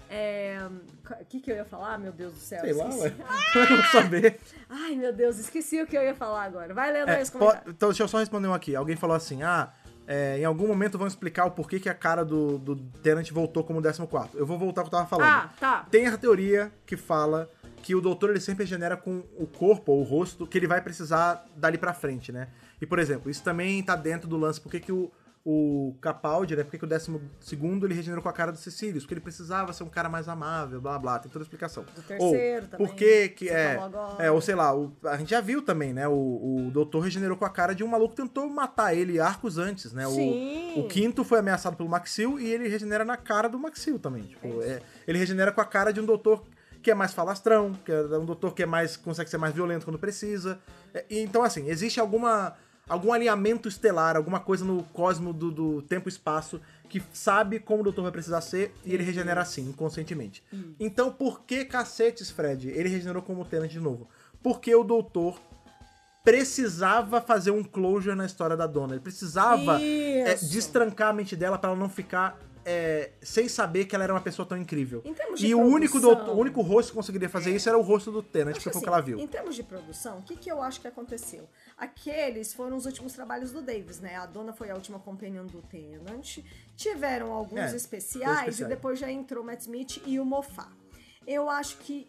É, 0.09 0.57
O 1.21 1.25
que, 1.25 1.39
que 1.39 1.51
eu 1.51 1.55
ia 1.55 1.65
falar? 1.65 1.97
Meu 1.99 2.11
Deus 2.11 2.33
do 2.33 2.39
céu, 2.39 2.61
Sei 2.61 2.73
lá, 2.73 2.85
ué. 2.95 3.13
Eu 3.55 3.69
não 3.69 3.77
vou 3.77 3.85
saber. 3.91 4.39
Ai, 4.69 4.95
meu 4.95 5.13
Deus, 5.13 5.37
esqueci 5.37 5.81
o 5.81 5.87
que 5.87 5.97
eu 5.97 6.01
ia 6.03 6.15
falar 6.15 6.43
agora. 6.43 6.73
Vai 6.73 6.91
lendo 6.91 7.09
aí 7.09 7.19
É, 7.19 7.21
os 7.21 7.29
po- 7.29 7.39
comentários. 7.39 7.73
então, 7.73 7.89
deixa 7.89 8.03
eu 8.03 8.07
só 8.07 8.17
responder 8.19 8.47
um 8.47 8.53
aqui. 8.53 8.75
Alguém 8.75 8.95
falou 8.95 9.15
assim: 9.15 9.43
ah, 9.43 9.71
é, 10.11 10.39
em 10.39 10.43
algum 10.43 10.67
momento 10.67 10.97
vão 10.97 11.05
explicar 11.05 11.45
o 11.45 11.51
porquê 11.51 11.79
que 11.79 11.87
a 11.87 11.93
cara 11.93 12.25
do, 12.25 12.57
do 12.57 12.75
Tenant 12.75 13.29
voltou 13.29 13.63
como 13.63 13.79
14. 13.79 14.31
Eu 14.33 14.43
vou 14.43 14.57
voltar 14.57 14.81
ao 14.81 14.89
que 14.89 14.95
eu 14.95 14.97
tava 14.97 15.07
falando. 15.07 15.27
Ah, 15.27 15.53
tá. 15.59 15.85
Tem 15.91 16.07
a 16.07 16.17
teoria 16.17 16.71
que 16.83 16.97
fala 16.97 17.47
que 17.83 17.93
o 17.93 18.01
doutor 18.01 18.31
ele 18.31 18.39
sempre 18.39 18.63
regenera 18.63 18.97
com 18.97 19.23
o 19.37 19.45
corpo 19.45 19.91
ou 19.91 19.99
o 19.99 20.03
rosto 20.03 20.47
que 20.47 20.57
ele 20.57 20.65
vai 20.65 20.81
precisar 20.81 21.45
dali 21.55 21.77
pra 21.77 21.93
frente, 21.93 22.31
né? 22.31 22.47
E, 22.81 22.87
por 22.87 22.97
exemplo, 22.97 23.29
isso 23.29 23.43
também 23.43 23.83
tá 23.83 23.95
dentro 23.95 24.27
do 24.27 24.35
lance. 24.35 24.59
Por 24.59 24.71
que 24.71 24.91
o, 24.91 25.11
o 25.51 25.95
Capaldi, 25.99 26.55
né? 26.55 26.63
Por 26.63 26.69
que, 26.77 26.85
o 26.85 26.87
12 26.87 27.11
ele 27.83 27.93
regenerou 27.95 28.21
com 28.21 28.29
a 28.29 28.33
cara 28.33 28.51
do 28.51 28.57
Cecílios? 28.59 29.03
Porque 29.03 29.15
ele 29.15 29.21
precisava 29.21 29.73
ser 29.73 29.83
um 29.83 29.89
cara 29.89 30.07
mais 30.07 30.29
amável, 30.29 30.79
blá 30.79 30.99
blá, 30.99 31.17
tem 31.17 31.31
toda 31.31 31.41
a 31.41 31.45
explicação. 31.45 31.83
Do 31.95 32.01
terceiro 32.03 32.65
ou, 32.65 32.69
também, 32.69 32.87
Por 32.87 32.95
que 32.95 33.29
que 33.29 33.49
é, 33.49 33.79
é. 34.19 34.29
Ou 34.29 34.39
sei 34.41 34.53
lá, 34.53 34.75
o- 34.77 34.91
a 35.05 35.17
gente 35.17 35.31
já 35.31 35.41
viu 35.41 35.63
também, 35.63 35.91
né? 35.91 36.07
O, 36.07 36.11
o 36.67 36.71
doutor 36.71 36.99
regenerou 36.99 37.35
com 37.35 37.45
a 37.45 37.49
cara 37.49 37.73
de 37.73 37.83
um 37.83 37.87
maluco 37.87 38.15
que 38.15 38.21
tentou 38.21 38.47
matar 38.47 38.93
ele 38.93 39.19
arcos 39.19 39.57
antes, 39.57 39.91
né? 39.91 40.05
O- 40.05 40.11
Sim. 40.11 40.73
O, 40.77 40.87
quinto 40.87 41.23
foi 41.23 41.39
ameaçado 41.39 41.75
pelo 41.75 41.89
Maxil 41.89 42.39
e 42.39 42.45
ele 42.47 42.67
regenera 42.67 43.03
na 43.03 43.17
cara 43.17 43.49
do 43.49 43.57
Maxil 43.57 43.97
também. 43.97 44.25
Tipo, 44.25 44.61
é- 44.61 44.81
ele 45.07 45.17
regenera 45.17 45.51
com 45.51 45.61
a 45.61 45.65
cara 45.65 45.91
de 45.91 45.99
um 45.99 46.05
doutor 46.05 46.43
que 46.83 46.91
é 46.91 46.93
mais 46.95 47.11
falastrão, 47.11 47.73
que 47.83 47.91
é 47.91 48.17
um 48.17 48.25
doutor 48.25 48.53
que 48.53 48.61
é 48.61 48.65
mais 48.67 48.95
consegue 48.95 49.29
ser 49.29 49.37
mais 49.39 49.53
violento 49.53 49.83
quando 49.83 49.97
precisa. 49.97 50.59
É, 50.93 51.03
então, 51.09 51.41
assim, 51.43 51.67
existe 51.67 51.99
alguma 51.99 52.53
algum 52.89 53.13
alinhamento 53.13 53.69
estelar, 53.69 54.17
alguma 54.17 54.39
coisa 54.39 54.65
no 54.65 54.83
cosmo 54.83 55.31
do, 55.31 55.51
do 55.51 55.81
tempo 55.83 56.09
e 56.09 56.11
espaço 56.11 56.59
que 56.89 57.01
sabe 57.13 57.59
como 57.59 57.81
o 57.81 57.83
doutor 57.83 58.01
vai 58.01 58.11
precisar 58.11 58.41
ser 58.41 58.73
e 58.83 58.93
ele 58.93 59.03
regenera 59.03 59.41
assim, 59.41 59.69
inconscientemente. 59.69 60.43
Então, 60.79 61.11
por 61.11 61.41
que 61.41 61.63
cacetes, 61.63 62.31
Fred? 62.31 62.67
Ele 62.67 62.89
regenerou 62.89 63.21
como 63.21 63.45
Tenant 63.45 63.69
de 63.69 63.79
novo. 63.79 64.09
Porque 64.41 64.73
o 64.73 64.83
doutor 64.83 65.39
precisava 66.23 67.21
fazer 67.21 67.51
um 67.51 67.63
closure 67.63 68.15
na 68.15 68.25
história 68.25 68.57
da 68.57 68.67
dona. 68.67 68.93
Ele 68.93 69.01
precisava 69.01 69.81
é, 69.81 70.35
destrancar 70.35 71.09
a 71.09 71.13
mente 71.13 71.35
dela 71.35 71.57
pra 71.57 71.69
ela 71.69 71.79
não 71.79 71.89
ficar 71.89 72.37
é, 72.71 73.11
sem 73.21 73.49
saber 73.49 73.85
que 73.85 73.95
ela 73.95 74.03
era 74.03 74.13
uma 74.13 74.21
pessoa 74.21 74.45
tão 74.47 74.55
incrível. 74.57 75.01
Em 75.03 75.13
termos 75.13 75.39
de 75.39 75.47
E 75.47 75.55
o 75.55 75.59
único, 75.59 75.93
produção- 75.99 76.15
doutor, 76.23 76.35
o 76.35 76.39
único 76.39 76.61
rosto 76.61 76.89
que 76.91 76.95
conseguiria 76.97 77.27
fazer 77.29 77.55
isso 77.55 77.67
era 77.67 77.77
o 77.77 77.81
rosto 77.81 78.11
do 78.11 78.21
Tenant, 78.21 78.55
que 78.55 78.61
foi 78.61 78.69
o 78.71 78.75
assim, 78.75 78.83
que 78.83 78.87
ela 78.89 79.01
viu. 79.01 79.17
Em 79.19 79.27
termos 79.27 79.55
de 79.55 79.63
produção, 79.63 80.19
o 80.19 80.21
que, 80.21 80.35
que 80.35 80.51
eu 80.51 80.61
acho 80.61 80.79
que 80.79 80.87
aconteceu? 80.87 81.49
Aqueles 81.77 82.53
foram 82.53 82.77
os 82.77 82.85
últimos 82.85 83.13
trabalhos 83.13 83.51
do 83.51 83.61
Davis, 83.61 83.99
né? 83.99 84.15
A 84.17 84.25
dona 84.25 84.53
foi 84.53 84.69
a 84.69 84.75
última 84.75 84.99
companion 84.99 85.45
do 85.45 85.61
Tenant. 85.63 86.37
Tiveram 86.75 87.31
alguns 87.31 87.59
É, 87.59 87.75
especiais, 87.75 88.39
especial. 88.49 88.69
e 88.69 88.73
depois 88.75 88.99
já 88.99 89.09
entrou 89.11 89.43
o 89.43 89.45
Matt 89.45 89.61
Smith 89.61 90.01
e 90.05 90.19
o 90.19 90.25
Moffat. 90.25 90.69
Eu 91.25 91.49
acho 91.49 91.77
que 91.77 92.07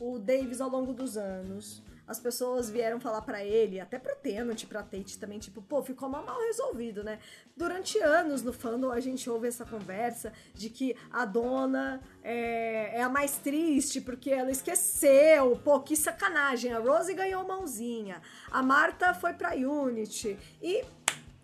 o 0.00 0.18
Davis, 0.18 0.60
ao 0.60 0.68
longo 0.68 0.92
dos 0.92 1.16
anos, 1.16 1.82
as 2.06 2.18
pessoas 2.18 2.68
vieram 2.68 3.00
falar 3.00 3.22
pra 3.22 3.44
ele, 3.44 3.80
até 3.80 3.98
pro 3.98 4.14
Tenant, 4.16 4.64
pra 4.66 4.82
Tate 4.82 5.18
também, 5.18 5.38
tipo, 5.38 5.62
pô, 5.62 5.82
ficou 5.82 6.08
mal, 6.08 6.24
mal 6.24 6.40
resolvido, 6.40 7.02
né? 7.02 7.18
Durante 7.56 7.98
anos 7.98 8.42
no 8.42 8.52
fandom 8.52 8.90
a 8.90 9.00
gente 9.00 9.28
ouve 9.30 9.48
essa 9.48 9.64
conversa 9.64 10.32
de 10.54 10.68
que 10.68 10.96
a 11.10 11.24
dona 11.24 12.00
é, 12.22 12.98
é 12.98 13.02
a 13.02 13.08
mais 13.08 13.38
triste 13.38 14.00
porque 14.00 14.30
ela 14.30 14.50
esqueceu, 14.50 15.60
pô, 15.64 15.80
que 15.80 15.96
sacanagem. 15.96 16.72
A 16.72 16.78
Rose 16.78 17.14
ganhou 17.14 17.46
mãozinha, 17.46 18.20
a 18.50 18.62
Marta 18.62 19.14
foi 19.14 19.32
pra 19.34 19.54
Unity 19.54 20.38
e 20.60 20.84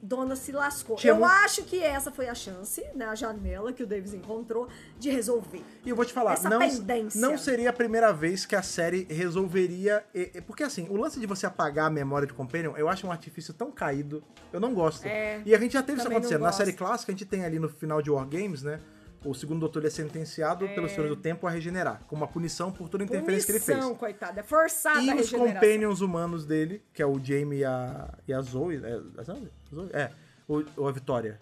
dona 0.00 0.36
se 0.36 0.52
lascou. 0.52 0.96
Tinha 0.96 1.12
Eu 1.12 1.24
acho 1.24 1.64
que 1.64 1.82
essa 1.82 2.10
foi 2.10 2.28
a 2.28 2.34
chance, 2.34 2.84
né, 2.94 3.06
a 3.06 3.14
janela 3.14 3.72
que 3.72 3.82
o 3.82 3.86
Davis 3.86 4.14
encontrou 4.14 4.68
de 4.98 5.10
resolver. 5.10 5.62
E 5.84 5.90
eu 5.90 5.96
vou 5.96 6.04
te 6.04 6.12
falar, 6.12 6.34
Essa 6.34 6.48
não, 6.48 6.60
pendência. 6.60 7.20
não 7.20 7.36
seria 7.36 7.70
a 7.70 7.72
primeira 7.72 8.12
vez 8.12 8.46
que 8.46 8.54
a 8.54 8.62
série 8.62 9.06
resolveria. 9.10 10.04
Porque 10.46 10.62
assim, 10.62 10.86
o 10.88 10.96
lance 10.96 11.18
de 11.18 11.26
você 11.26 11.46
apagar 11.46 11.86
a 11.86 11.90
memória 11.90 12.26
de 12.26 12.34
Companion, 12.34 12.74
eu 12.76 12.88
acho 12.88 13.06
um 13.06 13.12
artifício 13.12 13.52
tão 13.52 13.70
caído. 13.70 14.22
Eu 14.52 14.60
não 14.60 14.72
gosto. 14.72 15.06
É, 15.06 15.42
e 15.44 15.54
a 15.54 15.58
gente 15.58 15.72
já 15.72 15.82
teve 15.82 15.98
isso 15.98 16.08
acontecendo. 16.08 16.42
Na 16.42 16.52
série 16.52 16.72
clássica, 16.72 17.12
a 17.12 17.14
gente 17.14 17.26
tem 17.26 17.44
ali 17.44 17.58
no 17.58 17.68
final 17.68 18.00
de 18.00 18.10
War 18.10 18.26
Games, 18.26 18.62
né? 18.62 18.80
O 19.24 19.34
segundo 19.34 19.60
doutor 19.60 19.80
ele 19.80 19.88
é 19.88 19.90
sentenciado 19.90 20.66
pelos 20.68 20.92
Senhores 20.92 21.10
do 21.16 21.20
Tempo 21.20 21.46
a 21.46 21.50
regenerar, 21.50 22.02
como 22.06 22.22
uma 22.22 22.28
punição 22.28 22.70
por 22.70 22.88
toda 22.88 23.02
a 23.02 23.06
interferência 23.06 23.46
que 23.46 23.52
ele 23.52 23.60
fez. 23.60 23.78
Punição, 23.78 23.96
coitada, 23.96 24.40
é 24.40 24.42
forçada 24.44 25.00
E 25.02 25.10
a 25.10 25.16
os 25.16 25.30
companions 25.30 26.00
humanos 26.00 26.46
dele, 26.46 26.82
que 26.92 27.02
é 27.02 27.06
o 27.06 27.18
Jamie 27.22 27.58
e 27.60 27.64
a, 27.64 28.14
e 28.28 28.32
a 28.32 28.40
Zoe. 28.40 28.76
É, 28.76 29.00
a 29.20 29.22
Zoe? 29.24 29.48
Zoe? 29.74 29.90
É. 29.92 30.10
Ou, 30.46 30.64
ou 30.76 30.88
a 30.88 30.92
Vitória. 30.92 31.38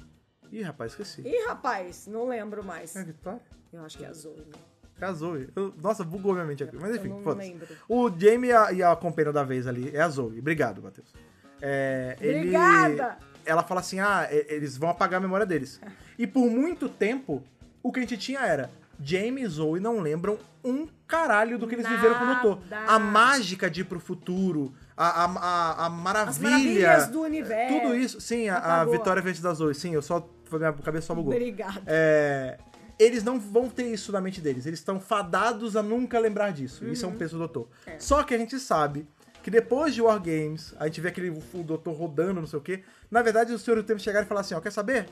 Ih, 0.50 0.62
rapaz, 0.62 0.92
esqueci. 0.92 1.20
Ih, 1.22 1.46
rapaz, 1.46 2.06
não 2.06 2.26
lembro 2.28 2.64
mais. 2.64 2.96
É 2.96 3.00
a 3.00 3.04
Vitória? 3.04 3.40
Eu 3.72 3.84
acho 3.84 3.98
que 3.98 4.04
é 4.04 4.08
a 4.08 4.12
Zoe. 4.12 4.36
né? 4.38 4.58
É 4.98 5.04
a 5.04 5.12
Zoe. 5.12 5.48
Eu- 5.54 5.74
nossa, 5.82 6.02
bugou 6.02 6.32
minha 6.32 6.46
mente 6.46 6.64
aqui. 6.64 6.76
Mas 6.76 6.90
Eu 6.92 6.96
enfim, 6.96 7.08
não 7.10 7.20
foda-se. 7.22 7.48
lembro. 7.50 7.66
O 7.88 8.08
Jamie 8.18 8.48
e 8.48 8.52
a, 8.52 8.72
e 8.72 8.82
a 8.82 8.96
companion 8.96 9.32
da 9.32 9.44
vez 9.44 9.66
ali 9.66 9.94
é 9.94 10.00
a 10.00 10.08
Zoe. 10.08 10.38
Obrigado, 10.38 10.82
Matheus. 10.82 11.12
É, 11.60 12.16
ele- 12.20 12.38
Obrigada! 12.38 13.18
Ela 13.44 13.62
fala 13.62 13.80
assim: 13.80 14.00
ah, 14.00 14.26
eles 14.30 14.76
vão 14.76 14.88
apagar 14.90 15.18
a 15.18 15.20
memória 15.20 15.46
deles. 15.46 15.80
E 16.18 16.26
por 16.26 16.50
muito 16.50 16.88
tempo, 16.88 17.42
o 17.88 17.92
que 17.92 18.00
a 18.00 18.02
gente 18.02 18.16
tinha 18.16 18.40
era. 18.40 18.70
Jamie 18.98 19.44
e 19.44 19.46
Zoe 19.46 19.78
não 19.78 20.00
lembram 20.00 20.38
um 20.64 20.88
caralho 21.06 21.58
do 21.58 21.68
que 21.68 21.74
eles 21.74 21.86
viveram 21.86 22.14
com 22.18 22.24
o 22.24 22.26
doutor. 22.26 22.58
Nada. 22.70 22.92
A 22.92 22.98
mágica 22.98 23.70
de 23.70 23.82
ir 23.82 23.84
pro 23.84 24.00
futuro, 24.00 24.72
a, 24.96 25.24
a, 25.24 25.24
a, 25.24 25.86
a 25.86 25.90
maravilha. 25.90 26.30
As 26.30 26.38
maravilhas 26.38 27.06
do 27.08 27.20
universo. 27.20 27.80
Tudo 27.80 27.94
isso. 27.94 28.20
Sim, 28.20 28.48
a, 28.48 28.80
a. 28.80 28.84
Vitória 28.86 29.20
Verde 29.20 29.42
da 29.42 29.52
Zoe. 29.52 29.74
Sim, 29.74 29.92
eu 29.94 30.00
só. 30.02 30.26
Minha 30.50 30.72
cabeça 30.72 31.08
só 31.08 31.14
bugou. 31.14 31.32
Obrigada. 31.34 31.82
É, 31.86 32.56
eles 32.98 33.22
não 33.22 33.38
vão 33.38 33.68
ter 33.68 33.92
isso 33.92 34.10
na 34.12 34.20
mente 34.20 34.40
deles. 34.40 34.64
Eles 34.64 34.78
estão 34.78 34.98
fadados 34.98 35.76
a 35.76 35.82
nunca 35.82 36.18
lembrar 36.18 36.52
disso. 36.52 36.84
Isso 36.86 37.04
é 37.04 37.08
um 37.08 37.12
Uhum. 37.12 37.18
peso 37.18 37.32
do 37.32 37.40
doutor. 37.40 37.68
Só 37.98 38.22
que 38.22 38.34
a 38.34 38.38
gente 38.38 38.58
sabe 38.58 39.06
que 39.42 39.50
depois 39.50 39.94
de 39.94 40.00
War 40.00 40.18
Games, 40.18 40.74
a 40.80 40.86
gente 40.86 41.00
vê 41.02 41.08
aquele 41.08 41.28
o 41.30 41.62
doutor 41.62 41.92
rodando, 41.94 42.40
não 42.40 42.46
sei 42.46 42.58
o 42.58 42.62
quê. 42.62 42.82
Na 43.10 43.20
verdade, 43.22 43.52
o 43.52 43.58
Senhor 43.58 43.76
do 43.76 43.82
Tempo 43.82 44.00
chegar 44.00 44.22
e 44.22 44.26
falar 44.26 44.40
assim: 44.40 44.54
ó, 44.54 44.60
quer 44.60 44.72
saber? 44.72 45.06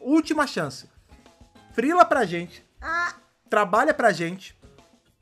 última 0.00 0.46
chance. 0.46 0.88
Frila 1.78 2.04
pra 2.04 2.24
gente, 2.24 2.66
Ah, 2.80 3.14
trabalha 3.48 3.94
pra 3.94 4.10
gente, 4.10 4.52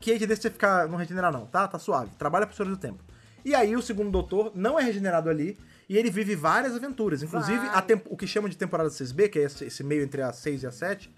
que 0.00 0.10
a 0.10 0.14
gente 0.14 0.26
deixa 0.26 0.40
você 0.40 0.50
ficar, 0.50 0.88
não 0.88 0.96
regenerar 0.96 1.30
não, 1.30 1.44
tá? 1.44 1.68
Tá 1.68 1.78
suave. 1.78 2.10
Trabalha 2.18 2.46
pro 2.46 2.56
Senhor 2.56 2.70
do 2.70 2.78
Tempo. 2.78 3.04
E 3.44 3.54
aí 3.54 3.76
o 3.76 3.82
segundo 3.82 4.10
doutor 4.10 4.52
não 4.54 4.80
é 4.80 4.82
regenerado 4.82 5.28
ali, 5.28 5.58
e 5.86 5.98
ele 5.98 6.08
vive 6.10 6.34
várias 6.34 6.74
aventuras. 6.74 7.22
Inclusive, 7.22 7.60
tempo- 7.86 8.08
o 8.10 8.16
que 8.16 8.26
chamam 8.26 8.48
de 8.48 8.56
temporada 8.56 8.88
6B, 8.88 9.28
que 9.28 9.38
é 9.38 9.42
esse, 9.42 9.66
esse 9.66 9.84
meio 9.84 10.02
entre 10.02 10.22
a 10.22 10.32
6 10.32 10.62
e 10.62 10.66
a 10.66 10.70
7, 10.72 11.14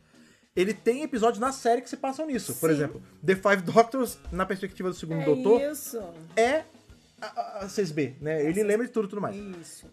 ele 0.56 0.74
tem 0.74 1.04
episódios 1.04 1.38
na 1.38 1.52
série 1.52 1.82
que 1.82 1.88
se 1.88 1.96
passam 1.96 2.26
nisso. 2.26 2.54
Por 2.56 2.68
Sim. 2.70 2.74
exemplo, 2.74 3.02
The 3.24 3.36
Five 3.36 3.62
Doctors, 3.62 4.18
na 4.32 4.44
perspectiva 4.44 4.88
do 4.88 4.94
segundo 4.96 5.20
é 5.20 5.24
doutor, 5.24 5.60
isso. 5.70 6.02
é 6.34 6.64
a, 7.22 7.26
a- 7.26 7.58
a 7.60 7.68
6B, 7.68 8.16
né? 8.20 8.44
Ele 8.44 8.64
lembra 8.64 8.86
de 8.88 8.92
tudo 8.92 9.06
e 9.06 9.08
tudo 9.08 9.22
mais. 9.22 9.36
Isso. 9.36 9.86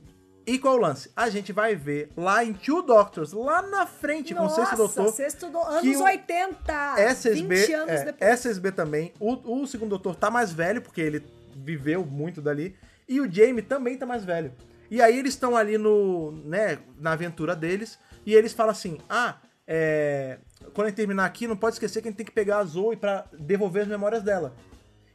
E 0.46 0.60
qual 0.60 0.76
o 0.76 0.78
lance? 0.80 1.10
A 1.16 1.30
gente 1.30 1.52
vai 1.52 1.76
ver 1.76 2.12
lá 2.16 2.44
em 2.44 2.54
Two 2.54 2.84
Doctors, 2.84 3.34
lá 3.34 3.62
na 3.64 3.88
frente, 3.88 4.34
com 4.36 4.46
o 4.46 4.50
sexto 4.50 4.76
doutor. 4.76 5.12
sexto 5.12 5.50
do... 5.50 5.58
anos 5.60 5.82
que 5.82 5.96
o- 5.98 6.04
80. 6.04 6.96
SSB, 7.00 7.56
20 7.56 7.74
anos 7.74 7.96
é, 7.96 8.06
depois. 8.06 8.32
SSB 8.32 8.72
também. 8.72 9.14
O, 9.20 9.62
o 9.62 9.68
segundo 9.68 9.90
doutor 9.90 10.16
tá 10.16 10.30
mais 10.30 10.52
velho, 10.52 10.82
porque 10.82 11.02
ele 11.02 11.26
viveu 11.56 12.06
muito 12.06 12.42
dali. 12.42 12.76
E 13.08 13.20
o 13.20 13.32
Jamie 13.32 13.64
também 13.64 13.98
tá 13.98 14.06
mais 14.06 14.24
velho. 14.24 14.52
E 14.90 15.02
aí 15.02 15.18
eles 15.18 15.34
estão 15.34 15.56
ali 15.58 15.78
no, 15.78 16.32
né, 16.44 16.78
na 17.00 17.14
aventura 17.14 17.56
deles. 17.56 17.98
E 18.26 18.34
eles 18.36 18.54
falam 18.54 18.72
assim: 18.72 19.00
ah, 19.10 19.38
é, 19.68 20.38
quando 20.74 20.86
a 20.86 20.90
gente 20.90 20.98
terminar 20.98 21.26
aqui, 21.26 21.48
não 21.48 21.58
pode 21.58 21.76
esquecer 21.76 22.02
que 22.02 22.08
a 22.08 22.12
gente 22.12 22.18
tem 22.18 22.26
que 22.26 22.32
pegar 22.32 22.60
a 22.60 22.64
Zoe 22.64 22.96
pra 22.96 23.26
devolver 23.34 23.84
as 23.84 23.88
memórias 23.88 24.22
dela. 24.22 24.54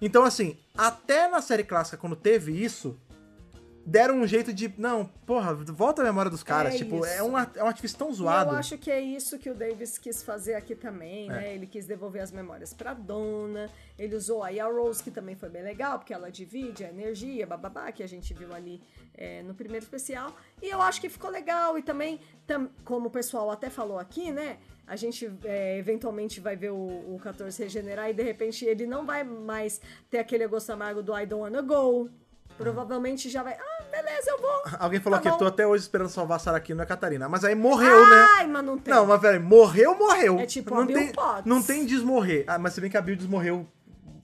Então, 0.02 0.24
assim, 0.24 0.56
até 0.76 1.28
na 1.28 1.42
série 1.42 1.62
clássica, 1.62 1.96
quando 1.96 2.16
teve 2.16 2.52
isso, 2.52 2.98
deram 3.90 4.16
um 4.20 4.26
jeito 4.26 4.52
de. 4.52 4.72
Não, 4.78 5.04
porra, 5.26 5.52
volta 5.54 6.00
a 6.00 6.04
memória 6.04 6.30
dos 6.30 6.42
caras. 6.42 6.74
É 6.74 6.78
tipo, 6.78 7.04
é 7.04 7.16
isso. 7.16 7.24
um, 7.24 7.36
ar- 7.36 7.50
é 7.56 7.64
um 7.64 7.66
artifício 7.66 7.98
tão 7.98 8.12
zoado. 8.12 8.50
eu 8.52 8.56
acho 8.56 8.78
que 8.78 8.90
é 8.90 9.00
isso 9.00 9.38
que 9.38 9.50
o 9.50 9.54
Davis 9.54 9.98
quis 9.98 10.22
fazer 10.22 10.54
aqui 10.54 10.74
também, 10.74 11.28
É. 11.28 11.32
né? 11.32 11.54
Ele 11.54 11.66
quis 11.66 11.86
devolver 11.86 12.22
as 12.22 12.30
memórias 12.30 12.72
pra 12.72 12.94
dona. 12.94 13.68
Ele 13.98 14.14
usou 14.14 14.42
aí 14.42 14.60
a 14.60 14.66
Rose, 14.66 15.02
que 15.02 15.10
também 15.10 15.34
foi 15.34 15.48
bem 15.48 15.62
legal, 15.62 15.98
porque 15.98 16.14
ela 16.14 16.30
divide 16.30 16.84
a 16.84 16.88
energia, 16.88 17.46
bababá, 17.46 17.90
que 17.92 18.02
a 18.02 18.08
gente 18.08 18.32
viu 18.32 18.54
ali 18.54 18.80
é, 19.14 19.42
no 19.42 19.54
primeiro 19.54 19.82
especial. 19.84 20.34
E 20.62 20.68
eu 20.68 20.80
acho 20.80 21.00
que 21.00 21.08
ficou 21.08 21.28
legal. 21.30 21.76
E 21.76 21.82
também, 21.82 22.20
tam- 22.46 22.70
como 22.84 23.08
o 23.08 23.10
pessoal 23.10 23.50
até 23.50 23.68
falou 23.68 23.98
aqui, 23.98 24.30
né? 24.30 24.58
A 24.86 24.96
gente 24.96 25.30
é, 25.44 25.78
eventualmente 25.78 26.40
vai 26.40 26.56
ver 26.56 26.70
o, 26.70 27.14
o 27.14 27.20
14 27.22 27.62
regenerar 27.62 28.10
e 28.10 28.12
de 28.12 28.22
repente 28.24 28.64
ele 28.64 28.86
não 28.86 29.06
vai 29.06 29.22
mais 29.22 29.80
ter 30.10 30.18
aquele 30.18 30.44
gosto 30.48 30.70
amargo 30.70 31.00
do 31.02 31.16
I 31.16 31.24
don't 31.26 31.42
wanna 31.44 31.62
go. 31.62 32.08
Provavelmente 32.60 33.28
já 33.30 33.42
vai. 33.42 33.54
Ah, 33.54 33.82
beleza, 33.90 34.30
eu 34.30 34.38
vou. 34.40 34.62
Alguém 34.78 35.00
falou 35.00 35.18
Tá 35.18 35.22
que 35.22 35.30
bom. 35.30 35.38
tô 35.38 35.46
até 35.46 35.66
hoje 35.66 35.82
esperando 35.82 36.08
salvar 36.08 36.36
a 36.36 36.38
Sarah 36.38 36.60
Connor 36.60 36.80
e 36.80 36.84
a 36.84 36.86
Catarina. 36.86 37.28
Mas 37.28 37.44
aí 37.44 37.54
morreu, 37.54 38.08
né? 38.08 38.26
Ai, 38.38 38.46
mas 38.46 38.64
não 38.64 38.78
tem. 38.78 38.92
Não, 38.92 39.06
mas 39.06 39.20
velho, 39.20 39.42
morreu, 39.42 39.98
morreu. 39.98 40.38
É 40.38 40.46
tipo 40.46 40.74
não 40.74 40.82
a 40.82 40.86
Bill 40.86 40.96
tem, 40.98 41.12
Potts. 41.12 41.44
Não 41.46 41.62
tem 41.62 41.86
desmorrer. 41.86 42.44
Ah, 42.46 42.58
mas 42.58 42.74
se 42.74 42.80
bem 42.80 42.90
que 42.90 42.96
a 42.96 43.00
Bill 43.02 43.16
desmorreu 43.16 43.66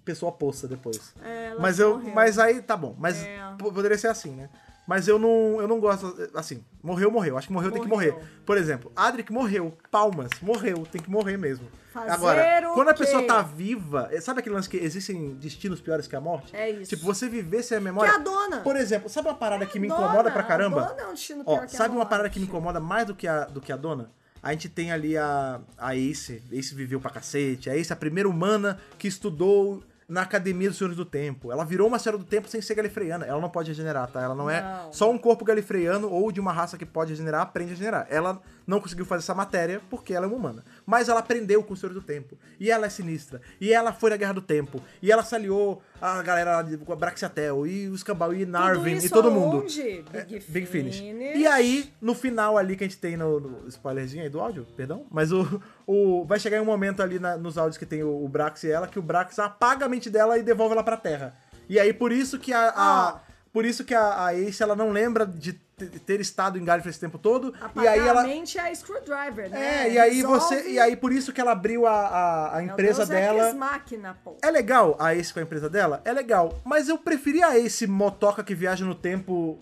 pessoa 0.04 0.30
poça 0.30 0.68
depois. 0.68 1.12
É, 1.24 1.46
ela 1.46 1.60
mas 1.60 1.80
eu, 1.80 1.96
morreu. 1.98 2.14
mas 2.14 2.38
aí 2.38 2.62
tá 2.62 2.76
bom. 2.76 2.94
Mas 2.98 3.24
É. 3.24 3.38
poderia 3.58 3.98
ser 3.98 4.08
assim, 4.08 4.30
né? 4.30 4.48
Mas 4.86 5.08
eu 5.08 5.18
não, 5.18 5.60
eu 5.60 5.66
não 5.66 5.80
gosto, 5.80 6.14
assim, 6.32 6.64
morreu, 6.80 7.10
morreu. 7.10 7.36
Acho 7.36 7.48
que 7.48 7.52
morreu, 7.52 7.72
tem 7.72 7.82
que 7.82 7.88
Morreu. 7.88 8.12
morrer. 8.12 8.24
Por 8.46 8.56
exemplo, 8.56 8.92
Adric 8.94 9.32
morreu, 9.32 9.76
palmas, 9.90 10.30
morreu, 10.40 10.86
tem 10.86 11.02
que 11.02 11.10
morrer 11.10 11.36
mesmo. 11.36 11.66
Fazer 11.96 12.10
Agora, 12.12 12.70
quando 12.74 12.88
a 12.88 12.94
pessoa 12.94 13.22
tá 13.26 13.42
viva, 13.42 14.08
eh, 14.12 14.20
sabe 14.20 14.40
aquele 14.40 14.54
lance 14.54 14.68
que 14.68 14.76
existem 14.76 15.34
destinos 15.34 15.80
piores 15.80 16.06
que 16.06 16.14
a 16.14 16.20
morte? 16.20 16.54
É 16.54 16.70
isso. 16.70 16.90
Tipo, 16.90 17.04
você 17.04 17.28
viver 17.28 17.62
sem 17.62 17.78
a 17.78 17.80
memória. 17.80 18.10
Que 18.12 18.18
é 18.18 18.20
a 18.20 18.22
dona. 18.22 18.60
Por 18.60 18.76
exemplo, 18.76 19.08
sabe 19.08 19.28
uma 19.28 19.34
parada 19.34 19.64
que 19.66 19.78
me 19.78 19.88
Dona, 19.88 20.04
incomoda 20.04 20.30
pra 20.30 20.42
caramba? 20.42 20.82
A 20.82 20.88
dona 20.88 21.02
é 21.02 21.06
um 21.06 21.12
destino 21.14 21.44
pior 21.44 21.54
Ó, 21.54 21.58
que 21.60 21.64
a 21.64 21.68
sabe 21.68 21.90
uma 21.90 21.96
morte. 21.98 22.08
parada 22.10 22.28
que 22.30 22.38
me 22.38 22.46
incomoda 22.46 22.78
mais 22.80 23.06
do 23.06 23.14
que 23.14 23.26
a, 23.26 23.44
do 23.44 23.60
que 23.60 23.72
a 23.72 23.76
dona? 23.76 24.10
A 24.42 24.52
gente 24.52 24.68
tem 24.68 24.92
ali 24.92 25.16
a, 25.16 25.60
a 25.76 25.96
Ace. 25.96 26.42
Ace 26.52 26.74
viveu 26.74 27.00
pra 27.00 27.10
cacete. 27.10 27.68
A 27.70 27.76
Ace 27.76 27.90
é 27.90 27.94
a 27.94 27.96
primeira 27.96 28.28
humana 28.28 28.78
que 28.98 29.08
estudou 29.08 29.82
na 30.08 30.22
Academia 30.22 30.68
dos 30.68 30.78
Senhores 30.78 30.96
do 30.96 31.04
Tempo. 31.04 31.50
Ela 31.50 31.64
virou 31.64 31.88
uma 31.88 31.98
Senhora 31.98 32.16
do 32.16 32.24
Tempo 32.24 32.46
sem 32.48 32.60
ser 32.60 32.76
galifreyana. 32.76 33.26
Ela 33.26 33.40
não 33.40 33.50
pode 33.50 33.72
regenerar, 33.72 34.06
tá? 34.08 34.22
Ela 34.22 34.36
não, 34.36 34.48
é 34.48 34.62
Não. 34.62 34.92
só 34.92 35.10
um 35.10 35.18
corpo 35.18 35.44
galifreyano 35.44 36.08
ou 36.08 36.30
de 36.30 36.38
uma 36.38 36.52
raça 36.52 36.78
que 36.78 36.86
pode 36.86 37.10
regenerar, 37.10 37.40
aprende 37.42 37.72
a 37.72 37.74
regenerar. 37.74 38.06
Ela 38.08 38.40
não 38.64 38.80
conseguiu 38.80 39.04
fazer 39.04 39.24
essa 39.24 39.34
matéria 39.34 39.80
porque 39.90 40.14
ela 40.14 40.24
é 40.26 40.28
uma 40.28 40.36
humana. 40.36 40.64
Mas 40.86 41.08
ela 41.08 41.18
aprendeu 41.18 41.62
com 41.64 41.74
os 41.74 41.80
Senhores 41.80 42.00
do 42.00 42.06
Tempo. 42.06 42.38
E 42.60 42.70
ela 42.70 42.86
é 42.86 42.88
sinistra. 42.88 43.40
E 43.60 43.72
ela 43.72 43.92
foi 43.92 44.08
na 44.10 44.16
Guerra 44.16 44.34
do 44.34 44.40
Tempo. 44.40 44.80
E 45.02 45.10
ela 45.10 45.24
se 45.24 45.34
aliou 45.34 45.82
a 46.00 46.22
galera 46.22 46.62
de 46.62 46.76
Braxiatel 46.76 47.66
e 47.66 47.88
os 47.88 48.04
Cambau 48.04 48.32
e 48.32 48.46
Narvin 48.46 48.96
e 48.98 49.08
todo 49.08 49.30
mundo. 49.30 49.56
aonde? 49.58 49.82
Big, 49.82 50.04
É, 50.12 50.24
Big 50.48 50.66
Finish. 50.66 50.98
Finish. 51.00 51.36
E 51.38 51.46
aí, 51.46 51.92
no 52.00 52.14
final 52.14 52.56
ali 52.56 52.76
que 52.76 52.84
a 52.84 52.86
gente 52.86 52.98
tem 53.00 53.16
no, 53.16 53.40
no 53.40 53.68
spoilerzinho 53.68 54.22
aí 54.22 54.28
do 54.30 54.40
áudio, 54.40 54.64
perdão, 54.76 55.04
mas 55.10 55.32
o, 55.32 55.60
o 55.86 56.24
vai 56.24 56.38
chegar 56.38 56.56
em 56.58 56.60
um 56.60 56.64
momento 56.64 57.02
ali 57.02 57.18
na- 57.18 57.36
nos 57.36 57.58
áudios 57.58 57.76
que 57.76 57.84
tem 57.86 58.04
o, 58.04 58.24
o 58.24 58.28
Brax 58.28 58.62
e 58.64 58.70
ela 58.70 58.86
que 58.86 58.98
o 58.98 59.02
Brax 59.02 59.38
apaga 59.40 59.86
a 59.86 59.88
mente 59.88 60.08
dela 60.08 60.38
e 60.38 60.42
devolve 60.42 60.72
ela 60.74 60.84
pra 60.84 60.96
Terra. 60.96 61.34
E 61.68 61.80
aí 61.80 61.92
por 61.92 62.12
isso 62.12 62.38
que 62.38 62.52
a, 62.52 62.68
a-. 62.76 63.20
por 63.56 63.64
isso 63.64 63.84
que 63.86 63.94
a, 63.94 64.26
a 64.26 64.34
Ace 64.34 64.62
ela 64.62 64.76
não 64.76 64.90
lembra 64.90 65.24
de 65.26 65.54
te- 65.54 65.86
ter 66.00 66.20
estado 66.20 66.58
em 66.58 66.64
Gallifrey 66.64 66.90
esse 66.90 67.00
tempo 67.00 67.16
todo 67.16 67.54
Apagar 67.58 67.84
e 67.84 67.88
aí 67.88 68.06
ela 68.06 68.20
a 68.20 68.24
mente 68.24 68.58
é 68.58 68.68
a 68.68 68.74
screwdriver, 68.74 69.48
né? 69.48 69.86
é, 69.88 69.92
e 69.92 69.98
aí 69.98 70.16
Resolve- 70.16 70.38
você 70.40 70.68
e 70.72 70.78
aí 70.78 70.94
por 70.94 71.10
isso 71.10 71.32
que 71.32 71.40
ela 71.40 71.52
abriu 71.52 71.86
a, 71.86 71.92
a, 71.92 72.56
a 72.56 72.60
É 72.60 72.64
empresa 72.66 73.06
Deus 73.06 73.08
dela. 73.08 73.46
Ex 73.48 73.54
máquina, 73.56 74.14
pô. 74.22 74.36
É 74.42 74.50
legal 74.50 74.94
a 74.98 75.14
Ace 75.14 75.32
com 75.32 75.38
a 75.38 75.42
empresa 75.42 75.70
dela? 75.70 76.02
É 76.04 76.12
legal. 76.12 76.58
Mas 76.66 76.88
eu 76.90 76.98
preferia 76.98 77.46
a 77.46 77.58
Ace 77.58 77.86
motoca 77.86 78.44
que 78.44 78.54
viaja 78.54 78.84
no 78.84 78.94
tempo 78.94 79.58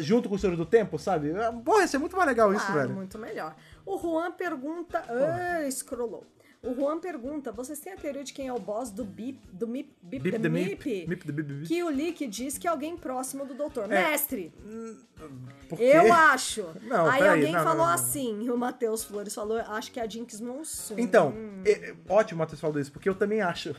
junto 0.00 0.28
com 0.28 0.34
o 0.36 0.38
Senhor 0.38 0.56
do 0.56 0.64
Tempo, 0.66 0.98
sabe? 0.98 1.32
Ah, 1.38 1.52
Porra, 1.52 1.80
ia 1.82 1.88
ser 1.88 1.98
muito 1.98 2.16
mais 2.16 2.28
legal 2.28 2.52
isso, 2.54 2.64
Claro, 2.66 2.80
velho. 2.82 2.94
muito 2.94 3.18
melhor. 3.18 3.54
O 3.84 3.98
Juan 3.98 4.30
pergunta. 4.32 5.02
Ah, 5.06 5.70
scrollou. 5.70 6.24
O 6.68 6.74
Juan 6.74 7.00
pergunta: 7.00 7.50
vocês 7.50 7.80
têm 7.80 7.94
a 7.94 7.96
teoria 7.96 8.22
de 8.22 8.32
quem 8.32 8.46
é 8.46 8.52
o 8.52 8.58
boss 8.58 8.90
do 8.90 9.02
Bip, 9.02 9.40
do 9.50 9.66
Mip, 9.66 9.90
Bip, 10.02 10.22
Bip 10.22 10.38
the 10.38 10.48
Mip? 10.50 10.68
Mip. 10.68 11.06
Mip 11.08 11.32
Bip. 11.32 11.66
Que 11.66 11.82
o 11.82 11.88
Lick 11.88 12.26
diz 12.26 12.58
que 12.58 12.66
é 12.66 12.70
alguém 12.70 12.94
próximo 12.94 13.46
do 13.46 13.54
doutor. 13.54 13.84
É. 13.90 14.10
Mestre, 14.10 14.52
quê? 15.74 15.82
eu 15.82 16.12
acho. 16.12 16.66
Não, 16.84 17.06
Aí 17.06 17.26
alguém 17.26 17.52
não, 17.52 17.62
falou 17.62 17.86
não, 17.86 17.92
assim, 17.92 18.42
e 18.42 18.50
o 18.50 18.56
Matheus 18.56 19.04
Flores 19.04 19.34
falou, 19.34 19.58
acho 19.58 19.90
que 19.92 19.98
é 20.00 20.02
a 20.02 20.08
Jinx 20.08 20.40
Monsoon. 20.40 20.96
Então, 20.98 21.34
é- 21.64 21.90
é 21.90 21.96
ótimo 22.08 22.36
o 22.36 22.40
Matheus 22.40 22.60
falou 22.60 22.78
isso, 22.78 22.92
porque 22.92 23.08
eu 23.08 23.14
também 23.14 23.40
acho. 23.40 23.74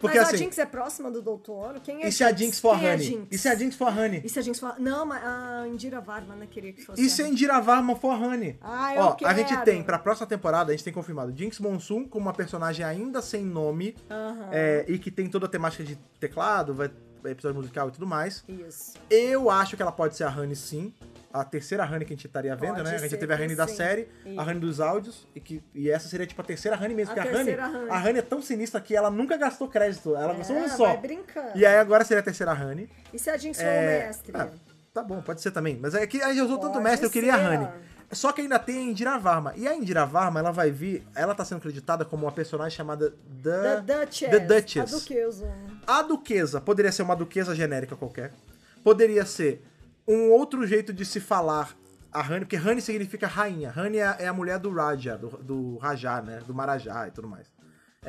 Porque 0.00 0.18
Mas 0.18 0.28
assim, 0.28 0.36
a 0.36 0.38
Jinx 0.38 0.58
é 0.58 0.66
próxima 0.66 1.10
do 1.10 1.22
doutor? 1.22 1.80
Quem 1.80 2.02
é 2.02 2.08
e 2.08 2.12
se 2.12 2.22
a 2.24 2.32
Jinx 2.32 2.58
for 2.60 2.74
a 2.74 2.78
Quem 2.78 2.88
é 2.88 2.94
Honey? 2.94 3.04
Jinx? 3.04 3.26
E 3.30 3.38
se 3.38 3.48
a 3.48 3.54
Jinx 3.54 3.76
for 3.76 3.88
a 3.88 3.90
Honey? 3.90 4.22
E 4.24 4.28
se 4.28 4.38
a 4.38 4.42
Jinx 4.42 4.58
for... 4.60 4.74
Não, 4.78 5.06
mas 5.06 5.22
a 5.24 5.68
Indira 5.68 6.00
Varma 6.00 6.34
não 6.34 6.46
queria 6.46 6.72
que 6.72 6.84
fosse 6.84 7.00
E 7.02 7.08
se 7.08 7.22
a 7.22 7.26
a... 7.26 7.28
Indira 7.28 7.60
Varma 7.60 7.96
for 7.96 8.10
a 8.10 8.16
Honey? 8.18 8.58
Ah, 8.60 8.94
eu 8.94 9.02
Ó, 9.02 9.08
a 9.10 9.14
quero. 9.16 9.36
gente 9.38 9.56
tem, 9.64 9.82
pra 9.82 9.98
próxima 9.98 10.26
temporada, 10.26 10.70
a 10.70 10.74
gente 10.74 10.84
tem 10.84 10.92
confirmado 10.92 11.32
Jinx 11.36 11.58
Monsoon 11.58 12.04
como 12.08 12.26
uma 12.26 12.32
personagem 12.34 12.84
ainda 12.84 13.20
sem 13.22 13.44
nome 13.44 13.96
Aham. 14.10 14.48
é, 14.52 14.84
e 14.88 14.98
que 14.98 15.10
tem 15.10 15.28
toda 15.28 15.46
a 15.46 15.48
temática 15.48 15.82
de 15.84 15.96
teclado, 16.20 16.74
vai 16.74 16.90
episódio 17.24 17.56
musical 17.56 17.88
e 17.88 17.92
tudo 17.92 18.06
mais. 18.06 18.44
Isso. 18.48 18.92
Eu 19.10 19.50
acho 19.50 19.76
que 19.76 19.82
ela 19.82 19.90
pode 19.92 20.16
ser 20.16 20.24
a 20.24 20.30
Honey 20.30 20.54
sim. 20.54 20.94
A 21.40 21.44
terceira 21.44 21.84
Honey 21.84 22.04
que 22.06 22.12
a 22.12 22.16
gente 22.16 22.26
estaria 22.26 22.54
vendo, 22.56 22.76
Pode 22.76 22.84
né? 22.84 22.94
A 22.94 22.98
gente 22.98 23.10
ser 23.10 23.16
teve 23.18 23.32
a 23.32 23.36
Honey 23.36 23.54
da 23.54 23.66
sim. 23.68 23.76
série, 23.76 24.08
a 24.36 24.42
Honey 24.42 24.58
dos 24.60 24.80
áudios, 24.80 25.26
e, 25.34 25.40
que, 25.40 25.62
e 25.74 25.90
essa 25.90 26.08
seria 26.08 26.26
tipo 26.26 26.40
a 26.40 26.44
terceira 26.44 26.76
Honey 26.76 26.94
mesmo. 26.94 27.12
A 27.12 27.14
porque 27.16 27.28
a 27.28 27.40
Honey. 27.40 28.16
a 28.16 28.18
é 28.18 28.22
tão 28.22 28.40
sinistra 28.40 28.80
que 28.80 28.96
ela 28.96 29.10
nunca 29.10 29.36
gastou 29.36 29.68
crédito. 29.68 30.16
Ela 30.16 30.34
gastou 30.34 30.56
um 30.56 30.64
É, 30.64 30.68
só. 30.68 30.84
vai 30.86 30.96
brincando. 30.96 31.50
E 31.54 31.66
aí 31.66 31.76
agora 31.76 32.04
seria 32.04 32.20
a 32.20 32.24
terceira 32.24 32.52
Honey. 32.52 32.88
E 33.12 33.18
se 33.18 33.28
a 33.28 33.36
Jinx 33.36 33.58
for 33.58 33.64
É, 33.66 34.04
o 34.04 34.06
mestre? 34.06 34.32
ah, 34.34 34.48
tá 34.94 35.02
bom, 35.02 35.20
pode 35.20 35.40
ser 35.40 35.50
também. 35.50 35.78
Mas 35.80 35.94
é 35.94 36.06
que 36.06 36.22
aí 36.22 36.38
eu 36.38 36.44
usou 36.46 36.58
tanto 36.58 36.72
Pode 36.72 36.84
mestre, 36.84 37.06
eu 37.06 37.10
queria 37.10 37.34
a. 37.34 37.38
Honey. 37.38 37.68
Só 38.12 38.30
que 38.32 38.40
ainda 38.40 38.58
tem 38.58 38.78
a 38.78 38.82
Indira 38.82 39.18
Varma. 39.18 39.52
E 39.56 39.66
a 39.66 39.74
Indira 39.74 40.06
Varma, 40.06 40.38
ela 40.38 40.52
vai 40.52 40.70
vir. 40.70 41.04
Ela 41.14 41.34
tá 41.34 41.44
sendo 41.44 41.58
acreditada 41.58 42.04
como 42.04 42.24
uma 42.24 42.32
personagem 42.32 42.76
chamada 42.76 43.10
The 43.42 43.82
The, 43.82 44.04
Duchess. 44.06 44.30
The 44.30 44.38
Duchess. 44.40 44.94
A 44.94 44.98
Duquesa. 44.98 45.54
A 45.86 46.02
duquesa 46.02 46.60
poderia 46.60 46.92
ser 46.92 47.02
uma 47.02 47.16
duquesa 47.16 47.54
genérica 47.54 47.96
qualquer. 47.96 48.32
Poderia 48.84 49.26
ser 49.26 49.60
um 50.06 50.30
outro 50.30 50.66
jeito 50.66 50.92
de 50.92 51.04
se 51.04 51.20
falar 51.20 51.76
a 52.12 52.22
Rani, 52.22 52.44
porque 52.44 52.56
Rani 52.56 52.80
significa 52.80 53.26
rainha. 53.26 53.70
Rani 53.70 53.98
é, 53.98 54.16
é 54.20 54.28
a 54.28 54.32
mulher 54.32 54.58
do 54.58 54.72
Raja, 54.72 55.18
do, 55.18 55.28
do 55.28 55.76
Rajá, 55.78 56.22
né? 56.22 56.40
Do 56.46 56.54
Marajá 56.54 57.08
e 57.08 57.10
tudo 57.10 57.28
mais. 57.28 57.50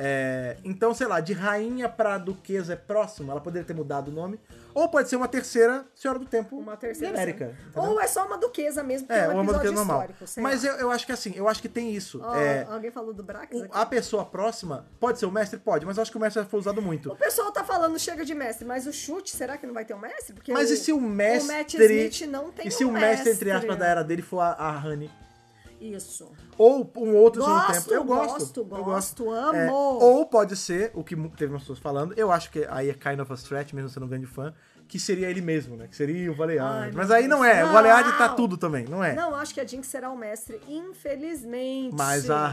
É, 0.00 0.56
então, 0.64 0.94
sei 0.94 1.08
lá, 1.08 1.18
de 1.18 1.32
rainha 1.32 1.88
pra 1.88 2.16
duquesa 2.18 2.74
é 2.74 2.76
próximo, 2.76 3.32
ela 3.32 3.40
poderia 3.40 3.66
ter 3.66 3.74
mudado 3.74 4.08
o 4.08 4.12
nome. 4.12 4.38
Ou 4.72 4.88
pode 4.88 5.08
ser 5.08 5.16
uma 5.16 5.26
terceira 5.26 5.84
Senhora 5.92 6.20
do 6.20 6.24
Tempo 6.24 6.56
Uma 6.56 6.76
terceira. 6.76 7.16
genérica. 7.16 7.52
Ou 7.74 8.00
é 8.00 8.06
só 8.06 8.24
uma 8.24 8.38
duquesa 8.38 8.80
mesmo, 8.84 9.08
porque 9.08 9.20
é, 9.20 9.24
é 9.24 9.28
um 9.28 9.32
uma 9.32 9.42
episódio 9.42 9.72
normal. 9.72 10.06
Mas 10.36 10.62
eu, 10.62 10.74
eu 10.74 10.90
acho 10.92 11.04
que 11.04 11.10
assim, 11.10 11.32
eu 11.34 11.48
acho 11.48 11.60
que 11.60 11.68
tem 11.68 11.92
isso. 11.92 12.20
Ó, 12.22 12.36
É, 12.36 12.64
Alguém 12.70 12.92
falou 12.92 13.12
do 13.12 13.24
Brax 13.24 13.52
o- 13.58 13.64
aqui? 13.64 13.70
a 13.72 13.84
pessoa 13.84 14.24
próxima 14.24 14.86
pode 15.00 15.18
ser 15.18 15.26
o 15.26 15.32
mestre? 15.32 15.58
Pode, 15.58 15.84
mas 15.84 15.96
eu 15.96 16.02
acho 16.02 16.12
que 16.12 16.16
o 16.16 16.20
mestre 16.20 16.44
foi 16.44 16.60
usado 16.60 16.80
muito. 16.80 17.10
O 17.10 17.16
pessoal 17.16 17.50
tá 17.50 17.64
falando 17.64 17.98
chega 17.98 18.24
de 18.24 18.34
mestre, 18.36 18.64
mas 18.64 18.86
o 18.86 18.92
chute, 18.92 19.34
será 19.34 19.56
que 19.58 19.66
não 19.66 19.74
vai 19.74 19.84
ter 19.84 19.94
um 19.94 19.98
mestre? 19.98 20.32
Porque 20.32 20.52
Mas 20.52 20.70
o, 20.70 20.74
e 20.74 20.76
se 20.76 20.92
o 20.92 21.00
mestre. 21.00 21.52
O 21.52 21.56
Matt 21.58 21.74
Smith 21.74 22.20
não 22.30 22.52
tem 22.52 22.68
E 22.68 22.70
se 22.70 22.84
um 22.84 22.90
o 22.90 22.92
mestre, 22.92 23.32
entre 23.32 23.50
aspas, 23.50 23.76
da 23.76 23.86
era 23.86 24.04
dele 24.04 24.22
for 24.22 24.38
a, 24.40 24.52
a 24.52 24.78
Honey? 24.86 25.10
Isso. 25.80 26.30
Ou 26.56 26.90
um 26.96 27.14
outro 27.16 27.42
segundo 27.42 27.66
Gosto, 27.66 27.72
tempo. 27.88 27.94
Eu 27.94 28.04
gosto. 28.04 28.32
gosto, 28.32 28.60
eu 28.60 28.84
gosto, 28.84 29.34
É, 29.34 29.64
amo. 29.66 29.72
ou 29.72 30.26
pode 30.26 30.56
ser, 30.56 30.90
o 30.94 31.04
que 31.04 31.14
teve 31.36 31.52
umas 31.52 31.62
pessoas 31.62 31.78
falando, 31.78 32.14
eu 32.16 32.30
acho 32.32 32.50
que 32.50 32.66
aí 32.68 32.90
é 32.90 32.94
kind 32.94 33.20
of 33.20 33.32
a 33.32 33.34
stretch, 33.36 33.72
mesmo 33.72 33.88
sendo 33.88 34.06
um 34.06 34.08
grande 34.08 34.26
fã, 34.26 34.52
que 34.88 34.98
seria 34.98 35.28
ele 35.28 35.42
mesmo, 35.42 35.76
né? 35.76 35.86
Que 35.86 35.94
seria 35.94 36.16
o 36.32 36.34
meu 36.34 36.34
Mas 36.94 37.10
aí 37.10 37.28
não 37.28 37.44
é. 37.44 37.62
O 37.64 37.68
Valeard 37.72 38.10
tá 38.16 38.28
Não. 38.28 38.36
tudo 38.36 38.56
também, 38.56 38.86
não 38.86 39.04
é? 39.04 39.14
Não, 39.14 39.34
acho 39.34 39.52
que 39.52 39.60
a 39.60 39.66
Jinx 39.66 39.86
será 39.86 40.10
o 40.10 40.16
mestre, 40.16 40.58
infelizmente. 40.66 41.94
Mas 41.94 42.30
a 42.30 42.46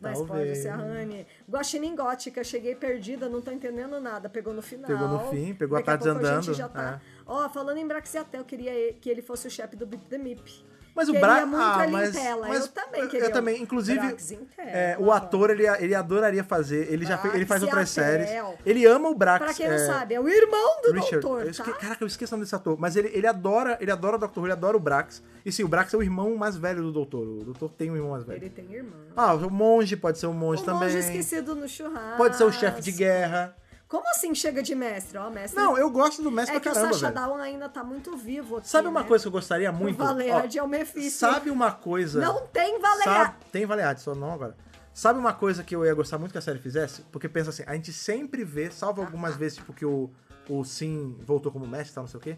Mas 0.00 0.18
talvez. 0.18 0.48
pode 0.48 0.56
ser 0.56 0.68
a 0.68 0.78
Honey. 0.78 1.26
Guaxinim 1.48 1.94
Gótica, 1.94 2.42
cheguei 2.42 2.74
perdida, 2.74 3.28
não 3.28 3.42
tô 3.42 3.50
entendendo 3.50 4.00
nada. 4.00 4.30
Pegou 4.30 4.54
no 4.54 4.62
final. 4.62 4.86
Pegou 4.86 5.08
no 5.08 5.20
fim, 5.30 5.54
pegou 5.54 5.76
a 5.76 5.80
Daqui 5.80 5.86
tarde 5.86 6.04
pouco 6.04 6.18
A 6.26 6.28
andando, 6.30 6.42
gente 6.44 6.56
já 6.56 6.68
tá... 6.68 7.00
é. 7.00 7.14
Ó, 7.26 7.48
falando 7.50 7.76
em 7.76 7.86
Braxiatel, 7.86 8.40
eu 8.40 8.44
queria 8.46 8.94
que 8.94 9.10
ele 9.10 9.20
fosse 9.20 9.46
o 9.46 9.50
chefe 9.50 9.76
do 9.76 9.86
Beat 9.86 10.02
the 10.08 10.16
Mip. 10.18 10.64
Mas 10.94 11.08
o 11.08 11.12
Queria 11.12 11.26
Bra... 11.26 11.46
muito 11.46 11.60
ah, 11.60 11.86
mas, 11.90 12.14
mas 12.14 12.66
Eu 12.66 12.68
também 12.68 13.00
eu, 13.00 13.08
queria 13.08 13.30
também, 13.30 13.58
o 13.58 13.62
inclusive, 13.62 13.98
Brax 13.98 14.32
é, 14.58 14.96
o 14.98 15.10
ator 15.10 15.50
ele, 15.50 15.66
ele 15.66 15.94
adoraria 15.94 16.44
fazer, 16.44 16.92
ele 16.92 17.04
já 17.04 17.20
ele 17.34 17.44
faz 17.44 17.62
outras 17.62 17.90
séries. 17.90 18.28
Ele 18.64 18.86
ama 18.86 19.08
o 19.08 19.14
Brax. 19.14 19.44
Pra 19.44 19.54
quem 19.54 19.66
não 19.66 19.74
é, 19.74 19.86
sabe, 19.86 20.14
é 20.14 20.20
o 20.20 20.28
irmão 20.28 20.82
do 20.82 20.92
Richard, 20.92 21.20
doutor, 21.20 21.42
eu 21.42 21.50
esque... 21.50 21.70
tá? 21.70 21.78
Caraca, 21.78 22.04
eu 22.04 22.06
esqueci 22.06 22.32
o 22.32 22.36
nome 22.36 22.44
desse 22.44 22.54
ator. 22.54 22.76
Mas 22.78 22.94
ele, 22.94 23.10
ele 23.12 23.26
adora, 23.26 23.76
ele 23.80 23.90
adora 23.90 24.16
o 24.16 24.18
Dr. 24.18 24.38
Who, 24.38 24.46
ele 24.46 24.52
adora 24.52 24.76
o 24.76 24.80
Brax. 24.80 25.22
E 25.44 25.50
sim, 25.50 25.64
o 25.64 25.68
Brax 25.68 25.92
é 25.92 25.96
o 25.96 26.02
irmão 26.02 26.34
mais 26.36 26.56
velho 26.56 26.82
do 26.82 26.92
doutor. 26.92 27.26
O 27.26 27.44
doutor 27.44 27.70
tem 27.70 27.90
um 27.90 27.96
irmão 27.96 28.12
mais 28.12 28.24
velho. 28.24 28.38
Ele 28.38 28.50
tem 28.50 28.72
irmão. 28.72 28.92
Ah, 29.16 29.34
o 29.34 29.50
monge 29.50 29.96
pode 29.96 30.18
ser 30.18 30.26
um 30.26 30.32
monge 30.32 30.62
o 30.62 30.64
também. 30.64 30.88
monge 30.88 30.98
esquecido 30.98 31.54
no 31.54 31.68
churrasco. 31.68 32.16
Pode 32.16 32.36
ser 32.36 32.44
o 32.44 32.52
chefe 32.52 32.80
de 32.80 32.92
guerra. 32.92 33.54
Como 33.94 34.10
assim 34.10 34.34
chega 34.34 34.60
de 34.60 34.74
mestre? 34.74 35.16
Ó, 35.18 35.30
mestre. 35.30 35.56
Não, 35.56 35.78
eu 35.78 35.88
gosto 35.88 36.20
do 36.20 36.28
mestre 36.28 36.56
É 36.56 36.58
pra 36.58 36.68
que 36.68 36.74
caramba, 36.74 36.96
o 36.96 36.98
Sacha 36.98 37.12
velho. 37.12 37.28
Down 37.28 37.36
ainda 37.40 37.68
tá 37.68 37.84
muito 37.84 38.16
vivo 38.16 38.56
aqui, 38.56 38.68
Sabe 38.68 38.88
uma 38.88 39.02
né? 39.02 39.06
coisa 39.06 39.22
que 39.22 39.28
eu 39.28 39.32
gostaria 39.32 39.70
muito? 39.70 39.94
O 39.94 40.04
Valeard 40.04 40.58
Ó, 40.58 40.62
é 40.62 40.64
o 40.64 40.68
Mephisto. 40.68 41.20
Sabe 41.20 41.48
uma 41.48 41.70
coisa... 41.70 42.20
Não 42.20 42.44
tem 42.48 42.80
Valeard. 42.80 43.04
Sabe, 43.04 43.34
tem 43.52 43.64
Valeard, 43.64 44.00
só 44.00 44.12
não 44.12 44.32
agora. 44.32 44.56
Sabe 44.92 45.20
uma 45.20 45.32
coisa 45.32 45.62
que 45.62 45.76
eu 45.76 45.84
ia 45.84 45.94
gostar 45.94 46.18
muito 46.18 46.32
que 46.32 46.38
a 46.38 46.40
série 46.40 46.58
fizesse? 46.58 47.02
Porque 47.12 47.28
pensa 47.28 47.50
assim, 47.50 47.62
a 47.68 47.74
gente 47.74 47.92
sempre 47.92 48.42
vê, 48.42 48.68
salvo 48.68 49.00
algumas 49.00 49.36
vezes, 49.36 49.58
tipo, 49.58 49.72
que 49.72 49.86
o, 49.86 50.10
o 50.48 50.64
Sim 50.64 51.16
voltou 51.24 51.52
como 51.52 51.64
mestre 51.64 51.92
e 51.92 51.94
tal, 51.94 52.02
não 52.02 52.08
sei 52.08 52.18
o 52.18 52.20
quê. 52.20 52.36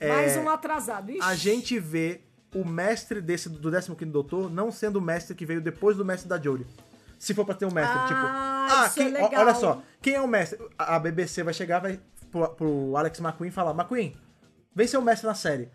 Mais 0.00 0.36
É, 0.36 0.40
um 0.40 0.48
atrasado. 0.48 1.10
Ixi. 1.10 1.20
A 1.20 1.34
gente 1.34 1.80
vê 1.80 2.20
o 2.54 2.64
mestre 2.64 3.20
desse 3.20 3.48
do 3.48 3.70
15º 3.70 4.10
Doutor 4.10 4.50
não 4.50 4.70
sendo 4.70 4.96
o 4.96 5.02
mestre 5.02 5.34
que 5.34 5.44
veio 5.44 5.60
depois 5.60 5.96
do 5.96 6.04
mestre 6.04 6.28
da 6.28 6.40
Jodie. 6.40 6.64
Se 7.18 7.32
for 7.34 7.44
pra 7.44 7.54
ter 7.54 7.64
um 7.66 7.70
mestre, 7.72 7.98
Ah, 7.98 8.06
tipo... 8.06 8.20
Ah, 8.20 8.86
isso 8.88 9.00
é 9.00 9.04
quem, 9.04 9.12
legal. 9.12 9.30
olha 9.44 9.54
só, 9.54 9.82
quem 10.02 10.14
é 10.14 10.20
o 10.20 10.26
mestre? 10.28 10.58
A 10.78 10.98
BBC 10.98 11.42
vai 11.42 11.54
chegar, 11.54 11.78
vai 11.80 11.98
pro, 12.30 12.48
pro 12.50 12.96
Alex 12.96 13.18
McQueen 13.20 13.50
falar, 13.50 13.72
McQueen, 13.72 14.14
vem 14.74 14.86
ser 14.86 14.98
o 14.98 15.02
mestre 15.02 15.26
na 15.26 15.34
série. 15.34 15.70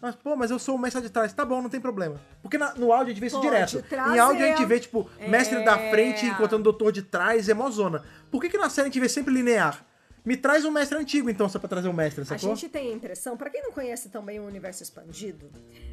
Mas, 0.00 0.14
pô, 0.16 0.36
mas 0.36 0.50
eu 0.50 0.58
sou 0.58 0.76
o 0.76 0.78
mestre 0.78 1.00
de 1.00 1.08
trás. 1.10 1.32
Tá 1.32 1.44
bom, 1.46 1.62
não 1.62 1.70
tem 1.70 1.80
problema. 1.80 2.20
Porque 2.42 2.58
na- 2.58 2.74
no 2.74 2.92
áudio 2.92 3.06
a 3.06 3.14
gente 3.14 3.20
vê 3.20 3.26
isso 3.28 3.36
Pode 3.40 3.48
direto. 3.48 3.82
trazer. 3.88 4.14
Em 4.16 4.18
áudio 4.18 4.44
a 4.44 4.48
gente 4.48 4.64
vê, 4.66 4.78
tipo, 4.78 5.08
mestre 5.28 5.58
É. 5.58 5.64
da 5.64 5.78
frente 5.78 6.26
encontrando 6.26 6.60
o 6.60 6.64
doutor 6.64 6.92
de 6.92 7.02
trás, 7.02 7.48
é 7.48 7.54
mozona. 7.54 8.02
Por 8.30 8.40
que, 8.40 8.50
que 8.50 8.58
na 8.58 8.68
série 8.68 8.88
a 8.88 8.90
gente 8.90 9.00
vê 9.00 9.08
sempre 9.08 9.32
linear? 9.32 9.82
Me 10.24 10.38
traz 10.38 10.64
um 10.64 10.70
mestre 10.70 10.96
antigo, 10.96 11.28
então, 11.28 11.48
só 11.50 11.58
pra 11.58 11.68
trazer 11.68 11.88
um 11.88 11.92
mestre, 11.92 12.22
A 12.22 12.24
sacou? 12.24 12.56
gente 12.56 12.70
tem 12.70 12.90
a 12.90 12.94
impressão, 12.94 13.36
pra 13.36 13.50
quem 13.50 13.62
não 13.62 13.72
conhece 13.72 14.08
também 14.08 14.40
o 14.40 14.46
universo 14.46 14.82
expandido, 14.82 15.50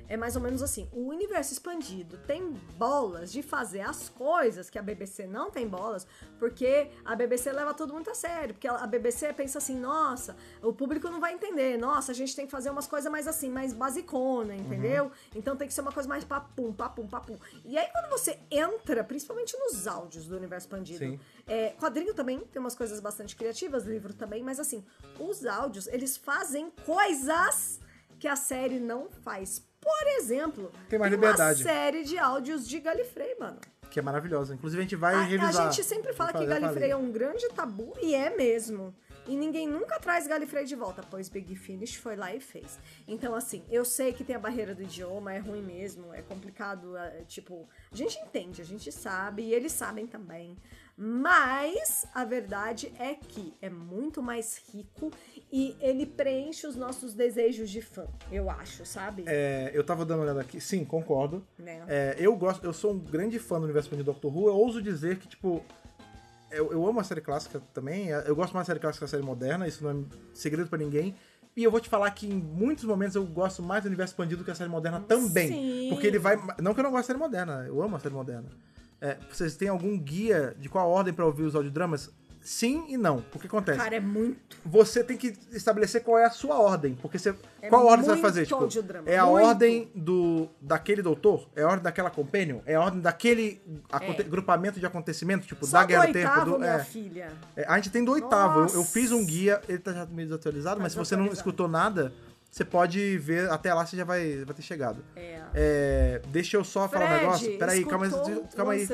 é 0.08 0.16
mais 0.16 0.38
ou 0.38 0.42
menos 0.42 0.64
assim: 0.64 0.88
o 0.94 1.08
universo 1.10 1.52
expandido 1.52 2.18
tem 2.26 2.54
bolas 2.78 3.30
de 3.32 3.42
fazer 3.42 3.82
as 3.82 4.08
coisas 4.08 4.70
que 4.70 4.80
a 4.80 4.82
BBC 4.82 5.28
não 5.28 5.52
tem 5.52 5.68
bolas, 5.68 6.08
porque 6.40 6.90
a 7.04 7.14
BBC 7.14 7.52
leva 7.52 7.74
tudo 7.74 7.94
muito 7.94 8.10
a 8.10 8.16
sério. 8.16 8.54
Porque 8.54 8.68
a 8.70 8.88
BBC 8.88 9.34
pensa 9.34 9.58
assim: 9.58 9.78
nossa, 9.78 10.36
o 10.62 10.72
público 10.72 11.10
não 11.10 11.20
vai 11.20 11.34
entender, 11.34 11.78
nossa, 11.78 12.14
a 12.14 12.16
gente 12.16 12.34
tem 12.34 12.46
que 12.46 12.52
fazer 12.52 12.70
umas 12.70 12.88
coisas 12.88 13.12
mais 13.12 13.28
assim, 13.28 13.50
mais 13.50 13.74
basicona, 13.74 14.56
entendeu? 14.56 15.06
Uhum. 15.06 15.12
Então 15.36 15.58
tem 15.58 15.68
que 15.68 15.74
ser 15.74 15.82
uma 15.82 15.92
coisa 15.92 16.08
mais 16.08 16.24
papum, 16.24 16.72
papum, 16.72 17.06
papum. 17.06 17.38
E 17.66 17.78
aí 17.78 17.88
quando 17.92 18.10
você 18.10 18.40
entra, 18.50 19.04
principalmente 19.04 19.58
nos 19.58 19.88
áudios 19.88 20.26
do 20.26 20.38
universo 20.38 20.68
expandido, 20.68 21.00
Sim. 21.00 21.20
É, 21.52 21.70
quadrinho 21.78 22.14
também 22.14 22.40
tem 22.40 22.62
umas 22.62 22.76
coisas 22.76 23.02
bastante 23.02 23.36
criativas, 23.36 23.84
livro 23.86 24.14
também, 24.14 24.42
mas 24.42 24.58
assim, 24.58 24.86
os 25.20 25.46
áudios, 25.46 25.86
eles 25.88 26.16
fazem 26.16 26.72
coisas 26.86 27.82
que 28.18 28.28
a 28.28 28.38
série 28.38 28.80
não 28.80 29.10
faz. 29.10 29.62
Por 29.82 30.08
exemplo, 30.18 30.72
Tem 30.88 30.98
mais 30.98 31.12
uma 31.12 31.18
liberdade. 31.18 31.62
série 31.64 32.04
de 32.04 32.18
áudios 32.18 32.66
de 32.68 32.80
Galifrey, 32.80 33.36
mano. 33.38 33.60
Que 33.90 34.00
é 34.00 34.02
maravilhosa. 34.02 34.54
Inclusive 34.54 34.80
a 34.80 34.84
gente 34.84 34.96
vai 34.96 35.14
A, 35.14 35.18
a 35.18 35.24
revisar. 35.24 35.74
gente 35.74 35.84
sempre 35.84 36.14
fala 36.14 36.32
que 36.32 36.46
Galifrey 36.46 36.92
é 36.92 36.96
um 36.96 37.12
grande 37.12 37.50
tabu, 37.50 37.94
e 38.02 38.16
é 38.16 38.30
mesmo. 38.34 38.96
E 39.28 39.36
ninguém 39.36 39.68
nunca 39.68 40.00
traz 40.00 40.26
Galifrey 40.28 40.66
de 40.66 40.76
volta, 40.76 41.04
pois 41.10 41.28
Big 41.30 41.56
Finish 41.56 41.96
foi 41.96 42.16
lá 42.16 42.34
e 42.34 42.40
fez. 42.40 42.80
Então, 43.08 43.36
assim, 43.36 43.64
eu 43.70 43.84
sei 43.84 44.14
que 44.14 44.24
tem 44.24 44.36
a 44.36 44.40
barreira 44.40 44.74
do 44.74 44.82
idioma, 44.84 45.34
é 45.34 45.40
ruim 45.40 45.62
mesmo, 45.62 46.14
é 46.14 46.22
complicado, 46.22 46.96
é, 46.96 47.24
tipo, 47.28 47.68
a 47.92 47.96
gente 47.96 48.18
entende, 48.20 48.62
a 48.62 48.66
gente 48.66 48.92
sabe, 48.92 49.44
e 49.44 49.54
eles 49.54 49.74
sabem 49.74 50.08
também. 50.08 50.56
Mas 51.04 52.06
a 52.14 52.24
verdade 52.24 52.94
é 53.00 53.16
que 53.16 53.56
é 53.60 53.72
muito 53.72 54.22
mais 54.22 54.62
rico 54.72 55.10
e 55.52 55.76
ele 55.82 56.06
preenche 56.06 56.68
os 56.68 56.76
nossos 56.76 57.16
desejos 57.16 57.72
de 57.72 57.82
fã, 57.82 58.06
eu 58.32 58.52
acho, 58.52 58.86
sabe? 58.86 59.24
É, 59.26 59.72
eu 59.74 59.84
tava 59.84 60.06
dando 60.06 60.20
uma 60.20 60.26
olhada 60.26 60.42
aqui. 60.42 60.62
Sim, 60.62 60.86
concordo. 60.86 61.44
Né? 61.58 61.84
É, 61.88 62.16
eu 62.20 62.36
gosto, 62.36 62.64
eu 62.64 62.72
sou 62.72 62.94
um 62.94 63.00
grande 63.00 63.40
fã 63.40 63.58
do 63.58 63.64
universo 63.64 63.88
expandido 63.88 64.12
de 64.12 64.14
Doctor 64.14 64.38
Who. 64.38 64.48
Eu 64.50 64.56
ouso 64.56 64.80
dizer 64.80 65.18
que, 65.18 65.28
tipo, 65.28 65.66
eu, 66.52 66.72
eu 66.72 66.86
amo 66.86 67.00
a 67.00 67.04
série 67.04 67.22
clássica 67.22 67.60
também. 67.74 68.10
Eu 68.10 68.36
gosto 68.36 68.54
mais 68.54 68.68
da 68.68 68.72
série 68.72 68.80
clássica 68.80 69.04
que 69.04 69.10
da 69.10 69.18
série 69.18 69.28
moderna, 69.28 69.68
isso 69.68 69.84
não 69.84 70.02
é 70.02 70.04
segredo 70.36 70.70
pra 70.70 70.78
ninguém. 70.78 71.16
E 71.56 71.64
eu 71.64 71.72
vou 71.72 71.80
te 71.80 71.90
falar 71.90 72.12
que 72.12 72.28
em 72.28 72.36
muitos 72.36 72.84
momentos 72.84 73.16
eu 73.16 73.26
gosto 73.26 73.64
mais 73.64 73.82
do 73.82 73.88
universo 73.88 74.14
expandido 74.14 74.44
que 74.44 74.52
a 74.52 74.56
série 74.56 74.70
moderna 74.70 75.00
também. 75.00 75.48
Sim. 75.48 75.90
Porque 75.90 76.06
ele 76.06 76.20
vai. 76.20 76.38
Não 76.62 76.76
que 76.76 76.80
eu 76.80 76.84
não 76.84 76.92
gosto 76.92 77.06
da 77.06 77.08
série 77.08 77.20
moderna, 77.20 77.66
eu 77.68 77.82
amo 77.82 77.96
a 77.96 78.00
série 78.00 78.14
moderna. 78.14 78.50
É, 79.02 79.18
vocês 79.32 79.56
têm 79.56 79.68
algum 79.68 79.98
guia 79.98 80.56
de 80.60 80.70
qual 80.70 80.88
ordem 80.90 81.14
pra 81.14 81.26
ouvir 81.26 81.44
os 81.44 81.56
audiodramas? 81.56 82.12
Sim 82.44 82.86
e 82.88 82.98
não. 82.98 83.24
O 83.34 83.40
que 83.40 83.46
acontece? 83.46 83.78
Cara, 83.78 83.96
é 83.96 84.00
muito. 84.00 84.58
você 84.66 85.04
tem 85.04 85.16
que 85.16 85.34
estabelecer 85.52 86.04
qual 86.04 86.18
é 86.18 86.26
a 86.26 86.30
sua 86.32 86.60
ordem. 86.60 86.96
Porque 86.96 87.20
você. 87.20 87.36
É 87.62 87.70
qual 87.70 87.86
ordem 87.86 88.04
você 88.04 88.12
vai 88.14 88.22
fazer? 88.22 88.46
Tipo, 88.48 88.68
é 89.06 89.18
a 89.18 89.26
muito. 89.28 89.46
ordem 89.46 89.92
do 89.94 90.50
daquele 90.60 91.04
doutor? 91.04 91.48
É 91.56 91.62
a 91.62 91.68
ordem 91.68 91.84
daquela 91.84 92.10
companion? 92.10 92.60
É 92.66 92.76
a 92.76 92.82
ordem 92.82 93.00
daquele 93.00 93.62
É. 93.92 94.24
grupamento 94.24 94.80
de 94.80 94.86
acontecimentos? 94.86 95.46
Tipo, 95.48 95.66
Só 95.68 95.80
da 95.80 95.86
Guerra 95.86 96.08
do 96.08 96.14
Tempo? 96.14 96.46
Do, 96.46 96.60
minha 96.60 96.72
é. 96.74 96.84
filha. 96.84 97.32
É, 97.56 97.66
a 97.68 97.76
gente 97.76 97.92
tem 97.92 98.04
do 98.04 98.12
oitavo. 98.12 98.62
Eu, 98.62 98.76
eu 98.76 98.84
fiz 98.84 99.12
um 99.12 99.24
guia, 99.24 99.62
ele 99.70 99.78
tá 99.78 99.94
já 99.94 100.06
meio 100.08 100.28
desatualizado, 100.28 100.82
mas 100.82 100.94
se 100.94 100.98
você 100.98 101.16
não 101.16 101.28
escutou 101.28 101.68
nada, 101.68 102.12
você 102.52 102.66
pode 102.66 103.18
ver 103.18 103.50
até 103.50 103.74
lá, 103.74 103.86
você 103.86 103.96
já 103.96 104.04
vai, 104.04 104.44
vai 104.44 104.54
ter 104.54 104.62
chegado. 104.62 105.04
É. 105.16 105.40
É, 105.54 106.22
deixa 106.28 106.58
eu 106.58 106.64
só 106.66 106.88
falar 106.90 107.06
um 107.06 107.08
Fred, 107.08 107.22
negócio. 107.24 107.58
Peraí, 107.58 107.86
calma, 107.86 108.10
calma 108.56 108.74
aí. 108.74 108.88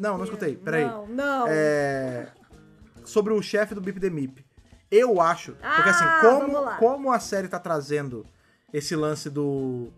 Não, 0.00 0.18
não 0.18 0.24
escutei. 0.24 0.56
Peraí. 0.56 0.84
Não, 0.84 1.06
não. 1.06 1.46
É, 1.48 2.28
sobre 3.04 3.32
o 3.32 3.40
chefe 3.40 3.74
do 3.74 3.80
Bip 3.80 4.00
the 4.00 4.10
Mip. 4.10 4.44
Eu 4.90 5.20
acho. 5.20 5.52
porque 5.52 5.88
assim, 5.90 6.04
Ah, 6.04 6.18
como, 6.20 6.76
como 6.78 7.12
a 7.12 7.18
série 7.20 7.48
tá 7.48 7.58
trazendo 7.58 8.26
esse 8.72 8.94
lance 8.96 9.30
do. 9.30 9.92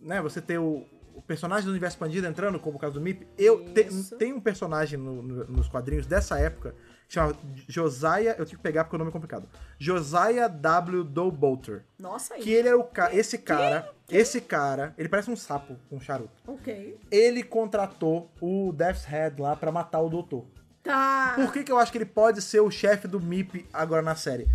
Né, 0.00 0.20
você 0.22 0.40
ter 0.40 0.58
o, 0.58 0.84
o 1.14 1.22
personagem 1.22 1.64
do 1.64 1.70
universo 1.70 1.96
expandido 1.96 2.26
entrando, 2.28 2.58
como 2.60 2.76
o 2.76 2.80
caso 2.80 2.94
do 2.94 3.00
Mip. 3.00 3.26
Eu 3.36 3.64
te- 3.64 3.84
tem 4.16 4.32
um 4.32 4.40
personagem 4.40 4.96
no- 4.98 5.20
no- 5.22 5.44
nos 5.46 5.68
quadrinhos 5.68 6.06
dessa 6.06 6.38
época 6.38 6.74
chama 7.08 7.34
Josiah. 7.68 8.34
Eu 8.38 8.44
tive 8.44 8.56
que 8.56 8.62
pegar 8.62 8.84
porque 8.84 8.96
o 8.96 8.98
nome 8.98 9.10
é 9.10 9.12
complicado. 9.12 9.48
Josiah 9.78 10.48
W. 10.48 11.04
Dobolter. 11.04 11.84
Nossa, 11.98 12.34
aí. 12.34 12.42
Que 12.42 12.52
ele 12.52 12.68
era 12.68 12.78
o 12.78 12.84
cara. 12.84 13.14
Esse 13.14 13.38
cara. 13.38 13.90
Esse 14.10 14.40
cara. 14.40 14.94
Ele 14.96 15.08
parece 15.08 15.30
um 15.30 15.36
sapo 15.36 15.76
com 15.88 15.96
um 15.96 16.00
charuto. 16.00 16.30
Ok. 16.46 16.98
Ele 17.10 17.42
contratou 17.42 18.30
o 18.40 18.72
Death's 18.72 19.04
Head 19.04 19.40
lá 19.40 19.56
pra 19.56 19.72
matar 19.72 20.00
o 20.00 20.08
doutor. 20.08 20.44
Tá. 20.86 21.32
Por 21.34 21.52
que, 21.52 21.64
que 21.64 21.72
eu 21.72 21.78
acho 21.78 21.90
que 21.90 21.98
ele 21.98 22.06
pode 22.06 22.40
ser 22.40 22.60
o 22.60 22.70
chefe 22.70 23.08
do 23.08 23.20
MIP 23.20 23.66
agora 23.72 24.02
na 24.02 24.14
série? 24.14 24.46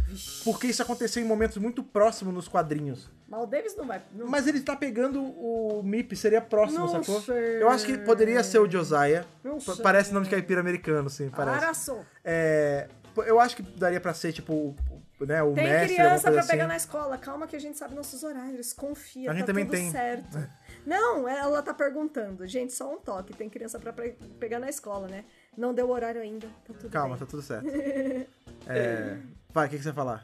Porque 0.45 0.67
isso 0.67 0.81
aconteceu 0.81 1.21
em 1.21 1.25
momentos 1.25 1.57
muito 1.57 1.83
próximos 1.83 2.33
nos 2.33 2.47
quadrinhos. 2.47 3.09
Mas 3.27 3.43
o 3.43 3.45
Davis 3.45 3.75
não 3.75 3.85
vai. 3.85 4.01
Não... 4.13 4.27
Mas 4.27 4.47
ele 4.47 4.61
tá 4.61 4.75
pegando 4.75 5.21
o 5.21 5.81
MIP, 5.83 6.15
seria 6.15 6.41
próximo, 6.41 6.79
Não 6.79 6.87
sacou? 7.03 7.21
sei. 7.21 7.61
Eu 7.61 7.69
acho 7.69 7.85
que 7.85 7.97
poderia 7.99 8.43
ser 8.43 8.59
o 8.59 8.69
Josiah. 8.69 9.25
Não 9.43 9.59
sei. 9.59 9.75
Parece 9.77 10.13
nome 10.13 10.25
de 10.25 10.31
caipira 10.31 10.61
americano, 10.61 11.09
sim, 11.09 11.29
parece. 11.29 11.57
Araçou. 11.65 12.05
É, 12.23 12.87
eu 13.25 13.39
acho 13.39 13.55
que 13.57 13.61
daria 13.63 13.99
pra 13.99 14.13
ser, 14.13 14.31
tipo, 14.33 14.75
né, 15.19 15.43
o 15.43 15.53
Tem 15.53 15.63
mestre, 15.65 15.93
alguma 15.93 16.09
criança 16.09 16.31
pra 16.31 16.39
assim. 16.39 16.49
pegar 16.49 16.67
na 16.67 16.75
escola. 16.77 17.17
Calma 17.17 17.45
que 17.47 17.55
a 17.55 17.59
gente 17.59 17.77
sabe 17.77 17.93
nossos 17.95 18.23
horários. 18.23 18.73
Confia, 18.73 19.29
A 19.29 19.33
gente 19.33 19.41
tá 19.43 19.47
também 19.47 19.65
tudo 19.65 19.75
tem. 19.75 19.91
certo. 19.91 20.37
Não, 20.85 21.27
ela 21.27 21.61
tá 21.61 21.73
perguntando. 21.73 22.45
Gente, 22.47 22.73
só 22.73 22.91
um 22.91 22.97
toque. 22.97 23.33
Tem 23.33 23.49
criança 23.49 23.79
pra 23.79 23.93
pegar 24.39 24.59
na 24.59 24.69
escola, 24.69 25.07
né? 25.07 25.23
Não 25.57 25.73
deu 25.73 25.89
horário 25.89 26.21
ainda. 26.21 26.47
Tá 26.67 26.73
tudo 26.79 26.89
Calma, 26.91 27.09
bem. 27.15 27.19
tá 27.19 27.25
tudo 27.25 27.41
certo. 27.41 27.65
É, 28.67 29.17
vai, 29.51 29.65
o 29.65 29.69
que, 29.71 29.77
que 29.77 29.81
você 29.83 29.91
vai 29.91 30.05
falar? 30.05 30.23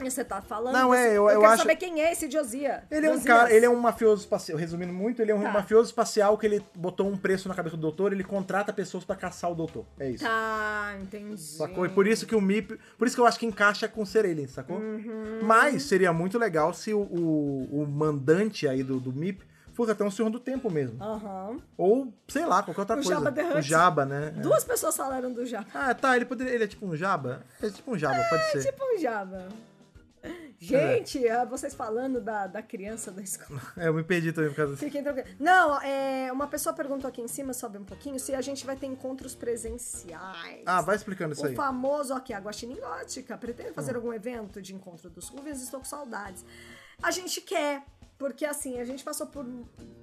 Você 0.00 0.24
tá 0.24 0.40
falando. 0.42 0.72
Não, 0.74 0.92
é, 0.92 1.08
você- 1.10 1.16
eu- 1.18 1.28
eu 1.30 1.40
quero 1.40 1.52
acho- 1.52 1.62
saber 1.62 1.76
quem 1.76 2.00
é 2.00 2.12
esse 2.12 2.28
Josia. 2.30 2.82
Ele 2.90 3.06
é 3.06 3.10
um 3.10 3.12
Josias. 3.14 3.24
cara, 3.26 3.52
ele 3.52 3.64
é 3.66 3.70
um 3.70 3.76
mafioso 3.78 4.22
espacial, 4.22 4.58
resumindo 4.58 4.92
muito, 4.92 5.22
ele 5.22 5.30
é 5.30 5.34
um 5.34 5.42
Tá. 5.42 5.50
mafioso 5.52 5.88
espacial 5.88 6.36
que 6.36 6.44
ele 6.46 6.62
botou 6.74 7.08
um 7.08 7.16
preço 7.16 7.48
na 7.48 7.54
cabeça 7.54 7.76
do 7.76 7.80
doutor, 7.82 8.12
ele 8.12 8.24
contrata 8.24 8.72
pessoas 8.72 9.04
pra 9.04 9.14
caçar 9.16 9.50
o 9.50 9.54
doutor. 9.54 9.84
É 9.98 10.10
isso. 10.10 10.24
Tá, 10.24 10.96
entendi. 11.00 11.40
Sacou? 11.40 11.86
E 11.86 11.88
por 11.88 12.06
isso 12.06 12.26
que 12.26 12.34
o 12.34 12.40
MIP. 12.40 12.78
Por 12.98 13.06
isso 13.06 13.16
que 13.16 13.20
eu 13.20 13.26
acho 13.26 13.38
que 13.38 13.46
encaixa 13.46 13.86
com 13.88 14.04
ser 14.04 14.24
ele, 14.24 14.46
sacou? 14.48 14.76
Uhum. 14.78 15.38
Mas 15.42 15.84
seria 15.84 16.12
muito 16.12 16.36
legal 16.38 16.74
se 16.74 16.92
o, 16.92 17.00
o, 17.00 17.82
o 17.82 17.86
mandante 17.88 18.66
aí 18.68 18.82
do, 18.82 18.98
do 19.00 19.12
MIP 19.12 19.44
for 19.86 19.90
até 19.92 20.02
um 20.04 20.10
Senhor 20.10 20.28
do 20.30 20.40
Tempo 20.40 20.70
mesmo. 20.70 21.02
Aham. 21.02 21.60
Ou, 21.76 22.12
sei 22.26 22.44
lá, 22.44 22.62
qualquer 22.62 22.80
outra 22.80 22.96
O 22.96 23.02
coisa. 23.02 23.14
Jabba 23.14 23.32
the 23.32 23.42
o 23.44 23.58
Hutt. 23.58 23.62
Jabba, 23.68 24.04
né? 24.04 24.34
É. 24.36 24.40
Duas 24.40 24.64
pessoas 24.64 24.96
falaram 24.96 25.32
do 25.32 25.46
Jabba. 25.46 25.68
Ah, 25.72 25.94
tá, 25.94 26.16
ele 26.16 26.24
poderia. 26.24 26.52
Ele 26.52 26.64
é 26.64 26.66
tipo 26.66 26.84
um 26.86 26.96
Jabba? 26.96 27.42
É 27.62 27.70
tipo 27.70 27.92
um 27.92 27.96
Jabba, 27.98 28.22
pode 28.28 28.50
ser. 28.50 28.64
Tipo 28.72 28.84
um 28.84 28.98
Jabba. 28.98 29.48
Gente, 30.60 31.28
ah, 31.28 31.44
vocês 31.44 31.72
falando 31.72 32.20
da, 32.20 32.48
da 32.48 32.60
criança 32.60 33.12
da 33.12 33.22
escola. 33.22 33.60
É, 33.78 33.86
eu 33.86 33.94
me 33.94 34.02
perdi 34.02 34.32
também 34.32 34.50
por 34.50 34.56
causa 34.56 34.72
disso. 34.72 34.84
Fiquem 34.84 35.02
tranquilos. 35.04 35.30
Não, 35.38 35.80
é, 35.80 36.32
uma 36.32 36.48
pessoa 36.48 36.74
perguntou 36.74 37.06
aqui 37.08 37.20
em 37.22 37.28
cima, 37.28 37.52
sobe 37.54 37.78
um 37.78 37.84
pouquinho, 37.84 38.18
se 38.18 38.34
a 38.34 38.40
gente 38.40 38.66
vai 38.66 38.74
ter 38.74 38.86
encontros 38.86 39.36
presenciais. 39.36 40.62
Ah, 40.66 40.80
vai 40.80 40.96
explicando 40.96 41.34
isso 41.34 41.44
O 41.44 41.46
aí. 41.46 41.54
famoso 41.54 42.12
aqui, 42.12 42.32
a 42.32 42.40
Guaxinim 42.40 42.74
Gótica. 42.80 43.38
Pretende 43.38 43.72
fazer 43.72 43.92
Hum. 43.92 43.96
algum 43.96 44.12
evento 44.12 44.60
de 44.60 44.74
encontro 44.74 45.08
dos 45.08 45.28
Rubens? 45.28 45.62
Estou 45.62 45.78
com 45.78 45.86
saudades. 45.86 46.44
A 47.00 47.12
gente 47.12 47.40
quer, 47.40 47.84
porque 48.18 48.44
assim, 48.44 48.80
a 48.80 48.84
gente 48.84 49.04
passou 49.04 49.26
por 49.26 49.46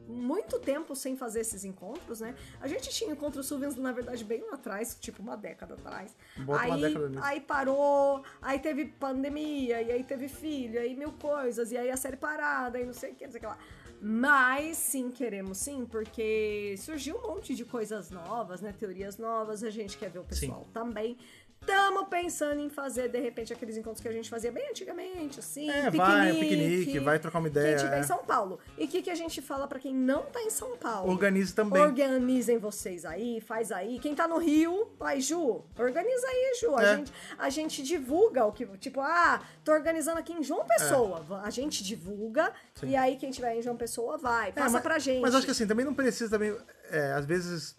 muito 0.08 0.60
tempo 0.60 0.96
sem 0.96 1.18
fazer 1.18 1.42
esses 1.42 1.66
encontros, 1.66 2.22
né? 2.22 2.36
A 2.62 2.68
gente 2.68 2.90
tinha 2.90 3.12
encontros 3.12 3.50
Rubens, 3.50 3.76
na 3.76 3.92
verdade, 3.92 4.24
bem 4.24 4.42
lá 4.44 4.54
atrás, 4.54 4.98
tipo 5.00 5.22
uma 5.22 5.36
década 5.36 5.74
atrás. 5.74 6.16
Bota 6.38 6.62
aí, 6.62 6.70
uma 6.70 6.78
década 6.78 7.10
nisso. 7.10 7.24
aí 7.24 7.42
parou, 7.42 8.24
aí 8.42 8.60
teve 8.60 8.86
pandemia, 8.86 9.82
e 9.82 9.92
aí 9.92 10.04
teve 10.04 10.28
filho, 10.28 10.80
aí 10.80 10.96
mil 10.96 11.12
coisas, 11.12 11.72
e 11.72 11.78
aí 11.78 11.92
a 11.92 11.98
série 11.98 12.18
parada, 12.18 12.80
e 12.80 12.86
não 12.86 12.94
sei 12.94 13.12
o 13.12 13.16
que, 13.16 13.26
não 13.26 13.32
sei 13.32 13.40
o 13.40 13.42
que 13.42 13.48
lá. 13.48 13.58
Mas 14.02 14.78
sim, 14.78 15.10
queremos 15.10 15.58
sim, 15.58 15.86
porque 15.86 16.76
surgiu 16.78 17.18
um 17.18 17.28
monte 17.28 17.56
de 17.56 17.66
coisas 17.66 18.12
novas, 18.12 18.62
né? 18.62 18.74
Teorias 18.78 19.18
novas, 19.18 19.64
a 19.64 19.70
gente 19.70 19.98
quer 19.98 20.10
ver 20.10 20.20
o 20.20 20.24
pessoal 20.24 20.68
também. 20.74 21.18
Tamo 21.66 22.06
pensando 22.06 22.60
em 22.62 22.70
fazer, 22.70 23.10
de 23.10 23.20
repente, 23.20 23.52
aqueles 23.52 23.76
encontros 23.78 24.02
que 24.02 24.08
a 24.08 24.12
gente 24.12 24.30
fazia 24.30 24.52
bem 24.52 24.70
antigamente, 24.70 25.40
assim. 25.40 25.70
É, 25.70 25.90
vai, 25.90 26.32
piquenique, 26.34 27.00
vai 27.00 27.20
trocar 27.20 27.40
uma 27.40 27.48
ideia, 27.48 27.68
Quem 27.68 27.76
estiver 27.76 27.98
é. 27.98 28.00
em 28.00 28.04
São 28.04 28.20
Paulo. 28.20 28.60
E 28.78 28.86
o 28.86 28.88
que, 28.88 29.02
que 29.02 29.10
a 29.10 29.16
gente 29.16 29.42
fala 29.42 29.68
pra 29.68 29.80
quem 29.80 29.94
não 29.94 30.24
tá 30.24 30.42
em 30.42 30.50
São 30.50 30.78
Paulo? 30.78 31.12
Organize 31.12 31.54
também. 31.54 31.82
Organizem 31.82 32.58
vocês 32.58 33.06
aí, 33.06 33.42
faz 33.42 33.72
aí. 33.72 34.00
Quem 34.00 34.14
tá 34.14 34.28
no 34.28 34.38
Rio, 34.38 34.90
vai, 35.00 35.20
Ju, 35.20 35.64
organiza 35.78 36.28
aí, 36.28 36.58
Ju. 36.62 36.76
A, 36.76 36.84
É. 36.84 36.96
gente, 36.98 37.14
a 37.38 37.50
gente 37.50 37.84
divulga 37.84 38.46
o 38.46 38.52
que. 38.52 38.66
Tipo, 38.78 39.02
ah, 39.02 39.42
tô 39.64 39.72
organizando 39.72 40.20
aqui 40.20 40.34
em 40.34 40.44
João 40.44 40.66
Pessoa. 40.66 41.26
A 41.44 41.50
gente 41.50 41.84
divulga 41.84 42.54
e 42.84 42.96
aí 42.96 43.16
quem 43.18 43.32
tiver 43.32 43.56
em 43.56 43.62
João 43.62 43.76
Pessoa 43.76 44.18
vai. 44.18 44.50
É, 44.50 44.52
Passa 44.52 44.70
mas, 44.72 44.82
pra 44.84 45.00
gente. 45.00 45.22
Mas 45.22 45.34
acho 45.34 45.46
que 45.46 45.52
assim, 45.52 45.66
também 45.68 45.86
não 45.86 45.94
precisa 45.94 46.30
também, 46.30 46.56
é, 46.92 47.14
às 47.14 47.26
vezes, 47.26 47.76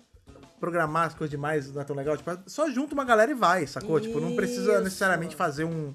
programar 0.61 1.07
as 1.07 1.15
coisas 1.15 1.31
demais 1.31 1.73
não 1.73 1.81
é 1.83 1.85
tão 1.85 1.95
legal. 1.97 2.17
Tipo, 2.17 2.39
só 2.47 2.69
junta 2.71 2.95
uma 2.95 3.05
galera 3.05 3.31
e 3.31 3.35
vai, 3.35 3.67
sacou? 3.67 4.01
Tipo, 4.01 4.21
não 4.21 4.35
precisa 4.37 4.75
Isso. 4.75 4.83
necessariamente 4.85 5.35
fazer 5.37 5.65
um, 5.65 5.95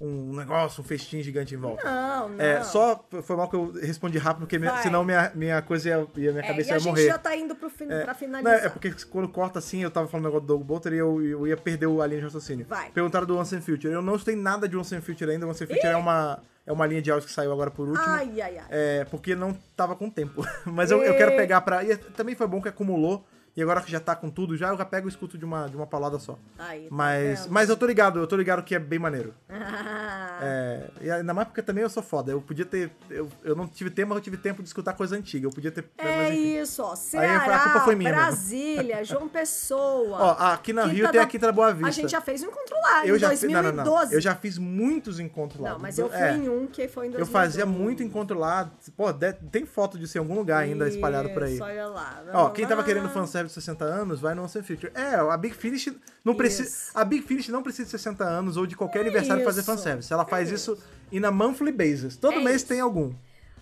um 0.00 0.36
negócio, 0.36 0.80
um 0.80 0.84
festim 0.86 1.20
gigante 1.22 1.54
em 1.54 1.58
volta. 1.58 1.82
Não, 1.84 2.28
não. 2.28 2.40
É, 2.40 2.62
só 2.62 3.04
foi 3.22 3.36
mal 3.36 3.48
que 3.48 3.56
eu 3.56 3.72
respondi 3.82 4.16
rápido, 4.16 4.40
porque 4.42 4.58
minha- 4.58 4.76
senão 4.82 5.02
minha, 5.04 5.32
minha 5.34 5.60
coisa 5.60 5.88
ia, 5.88 6.06
ia 6.16 6.30
minha 6.32 6.44
É, 6.44 6.46
cabeça 6.46 6.70
e 6.70 6.72
a 6.72 6.74
ia 6.76 6.78
gente 6.80 6.88
morrer. 6.88 7.06
já 7.06 7.18
tá 7.18 7.34
indo 7.36 7.54
pro 7.56 7.68
fin 7.68 7.84
É, 7.90 8.02
pra 8.04 8.12
não, 8.12 8.14
finalizar. 8.14 8.64
é 8.64 8.68
porque 8.68 8.92
quando 9.10 9.28
corta 9.28 9.58
assim, 9.58 9.82
eu 9.82 9.90
tava 9.90 10.06
falando 10.06 10.26
o 10.26 10.28
negócio 10.28 10.46
do 10.46 10.54
Doug 10.56 10.62
Bolter 10.66 10.92
e 10.92 10.98
eu, 10.98 11.20
eu 11.22 11.46
ia 11.48 11.56
perder 11.56 11.86
o- 11.86 12.00
a 12.00 12.06
linha 12.06 12.20
de 12.20 12.24
raciocínio. 12.26 12.64
Vai. 12.68 12.90
Perguntaram 12.90 13.26
do 13.26 13.36
Once 13.36 13.54
and 13.56 13.60
Future. 13.60 13.92
Eu 13.92 14.00
não 14.02 14.18
sei 14.18 14.36
nada 14.36 14.68
de 14.68 14.76
Once 14.76 14.94
and 14.94 15.00
Future 15.02 15.30
ainda. 15.32 15.46
Once 15.48 15.62
and 15.64 15.66
Future 15.66 15.86
é 15.88 15.96
uma, 15.96 16.40
é 16.64 16.72
uma 16.72 16.86
linha 16.86 17.02
de 17.02 17.10
áudio 17.10 17.26
que 17.26 17.32
saiu 17.34 17.50
agora 17.52 17.70
por 17.70 17.88
último. 17.88 18.06
Ai, 18.06 18.40
ai, 18.40 18.58
ai. 18.58 18.66
É, 18.70 19.04
porque 19.10 19.34
não 19.34 19.52
tava 19.76 19.96
com 19.96 20.08
tempo. 20.08 20.46
Mas 20.64 20.92
eu, 20.92 21.02
eu 21.02 21.16
quero 21.16 21.32
pegar 21.36 21.60
pra. 21.62 21.82
E 21.82 21.96
também 21.96 22.36
foi 22.36 22.46
bom 22.46 22.62
que 22.62 22.68
acumulou. 22.68 23.26
E 23.56 23.62
agora 23.62 23.80
que 23.80 23.90
já 23.90 23.98
tá 24.00 24.14
com 24.14 24.30
tudo, 24.30 24.56
já 24.56 24.68
eu 24.68 24.78
já 24.78 24.84
pego 24.84 25.08
e 25.08 25.10
escuto 25.10 25.36
de 25.36 25.44
uma, 25.44 25.66
de 25.68 25.76
uma 25.76 25.86
paulada 25.86 26.18
só. 26.18 26.38
Aí, 26.58 26.82
tá 26.82 26.88
Mas, 26.90 27.40
vendo? 27.42 27.52
mas 27.52 27.68
eu 27.68 27.76
tô 27.76 27.86
ligado, 27.86 28.18
eu 28.20 28.26
tô 28.26 28.36
ligado 28.36 28.62
que 28.62 28.74
é 28.74 28.78
bem 28.78 28.98
maneiro. 28.98 29.34
Ah, 29.48 30.38
É, 30.40 30.88
e 31.00 31.10
ainda 31.10 31.34
mais 31.34 31.48
porque 31.48 31.60
também 31.60 31.82
eu 31.82 31.90
sou 31.90 32.00
foda. 32.02 32.30
Eu 32.30 32.40
podia 32.40 32.64
ter. 32.64 32.92
Eu, 33.10 33.28
eu 33.42 33.56
não 33.56 33.66
tive 33.66 33.90
tempo, 33.90 34.10
mas 34.10 34.18
eu 34.18 34.22
tive 34.22 34.36
tempo 34.36 34.62
de 34.62 34.68
escutar 34.68 34.92
coisa 34.92 35.16
antiga. 35.16 35.46
Eu 35.46 35.50
podia 35.50 35.72
ter. 35.72 35.84
É 35.98 36.32
isso, 36.32 36.80
ó. 36.80 36.92
Aí 36.92 36.96
Ceará, 36.96 37.56
a 37.56 37.60
culpa 37.64 37.80
foi 37.80 37.96
minha. 37.96 38.12
Brasília, 38.12 39.02
João 39.04 39.28
Pessoa. 39.28 40.16
Ó, 40.16 40.30
aqui 40.52 40.72
na 40.72 40.84
Rio 40.84 41.06
tem 41.10 41.20
da- 41.20 41.22
a 41.22 41.26
Quinta 41.26 41.46
da 41.46 41.52
Boa 41.52 41.72
Vista. 41.72 41.88
A 41.88 41.90
gente 41.90 42.10
já 42.12 42.20
fez 42.20 42.42
um 42.44 42.46
encontro 42.46 42.76
lá, 42.80 43.04
eu 43.04 43.16
em 43.16 43.18
já 43.18 43.26
2012. 43.28 43.38
Fiz, 43.40 43.50
não, 43.52 43.84
não, 43.84 43.84
não. 44.04 44.12
Eu 44.12 44.20
já 44.20 44.34
fiz 44.36 44.58
muitos 44.58 45.18
encontros 45.18 45.60
lá. 45.60 45.70
Não, 45.72 45.78
mas 45.80 45.98
eu 45.98 46.08
fui 46.08 46.18
É, 46.18 46.36
em 46.36 46.48
um 46.48 46.68
que 46.68 46.86
foi 46.86 47.06
em 47.08 47.10
2012. 47.10 47.18
Eu 47.18 47.26
fazia 47.26 47.66
muito 47.66 48.02
encontro 48.04 48.38
lá. 48.38 48.70
Pô, 48.96 49.06
tem 49.50 49.66
foto 49.66 49.98
disso 49.98 50.18
em 50.18 50.20
algum 50.20 50.36
lugar 50.36 50.58
ainda 50.62 50.88
espalhado 50.88 51.30
por 51.30 51.42
aí. 51.42 51.54
Isso, 51.54 51.64
olha 51.64 51.88
lá. 51.88 52.22
Ó, 52.32 52.50
quem 52.50 52.64
tava 52.64 52.84
querendo 52.84 53.08
fanservice 53.08 53.37
de 53.46 53.52
60 53.52 53.84
anos, 53.84 54.20
vai 54.20 54.34
no 54.34 54.42
Once 54.42 54.58
and 54.58 54.62
Future. 54.64 54.90
É, 54.94 55.14
a 55.14 55.36
Big 55.36 55.54
Finish 55.54 55.92
não 56.24 56.34
precisa. 56.34 56.68
Isso. 56.68 56.90
A 56.94 57.04
Big 57.04 57.22
Finish 57.26 57.48
não 57.48 57.62
precisa 57.62 57.84
de 57.84 57.90
60 57.92 58.24
anos 58.24 58.56
ou 58.56 58.66
de 58.66 58.76
qualquer 58.76 59.00
aniversário 59.00 59.44
fazer 59.44 59.60
isso. 59.60 59.70
fanservice. 59.70 60.12
Ela 60.12 60.24
faz 60.24 60.50
É 60.50 60.54
isso 60.54 60.78
e 61.12 61.20
na 61.20 61.30
monthly 61.30 61.72
basis. 61.72 62.16
Todo 62.16 62.34
É 62.34 62.42
mês 62.42 62.56
isso. 62.56 62.66
tem 62.66 62.80
algum. 62.80 63.12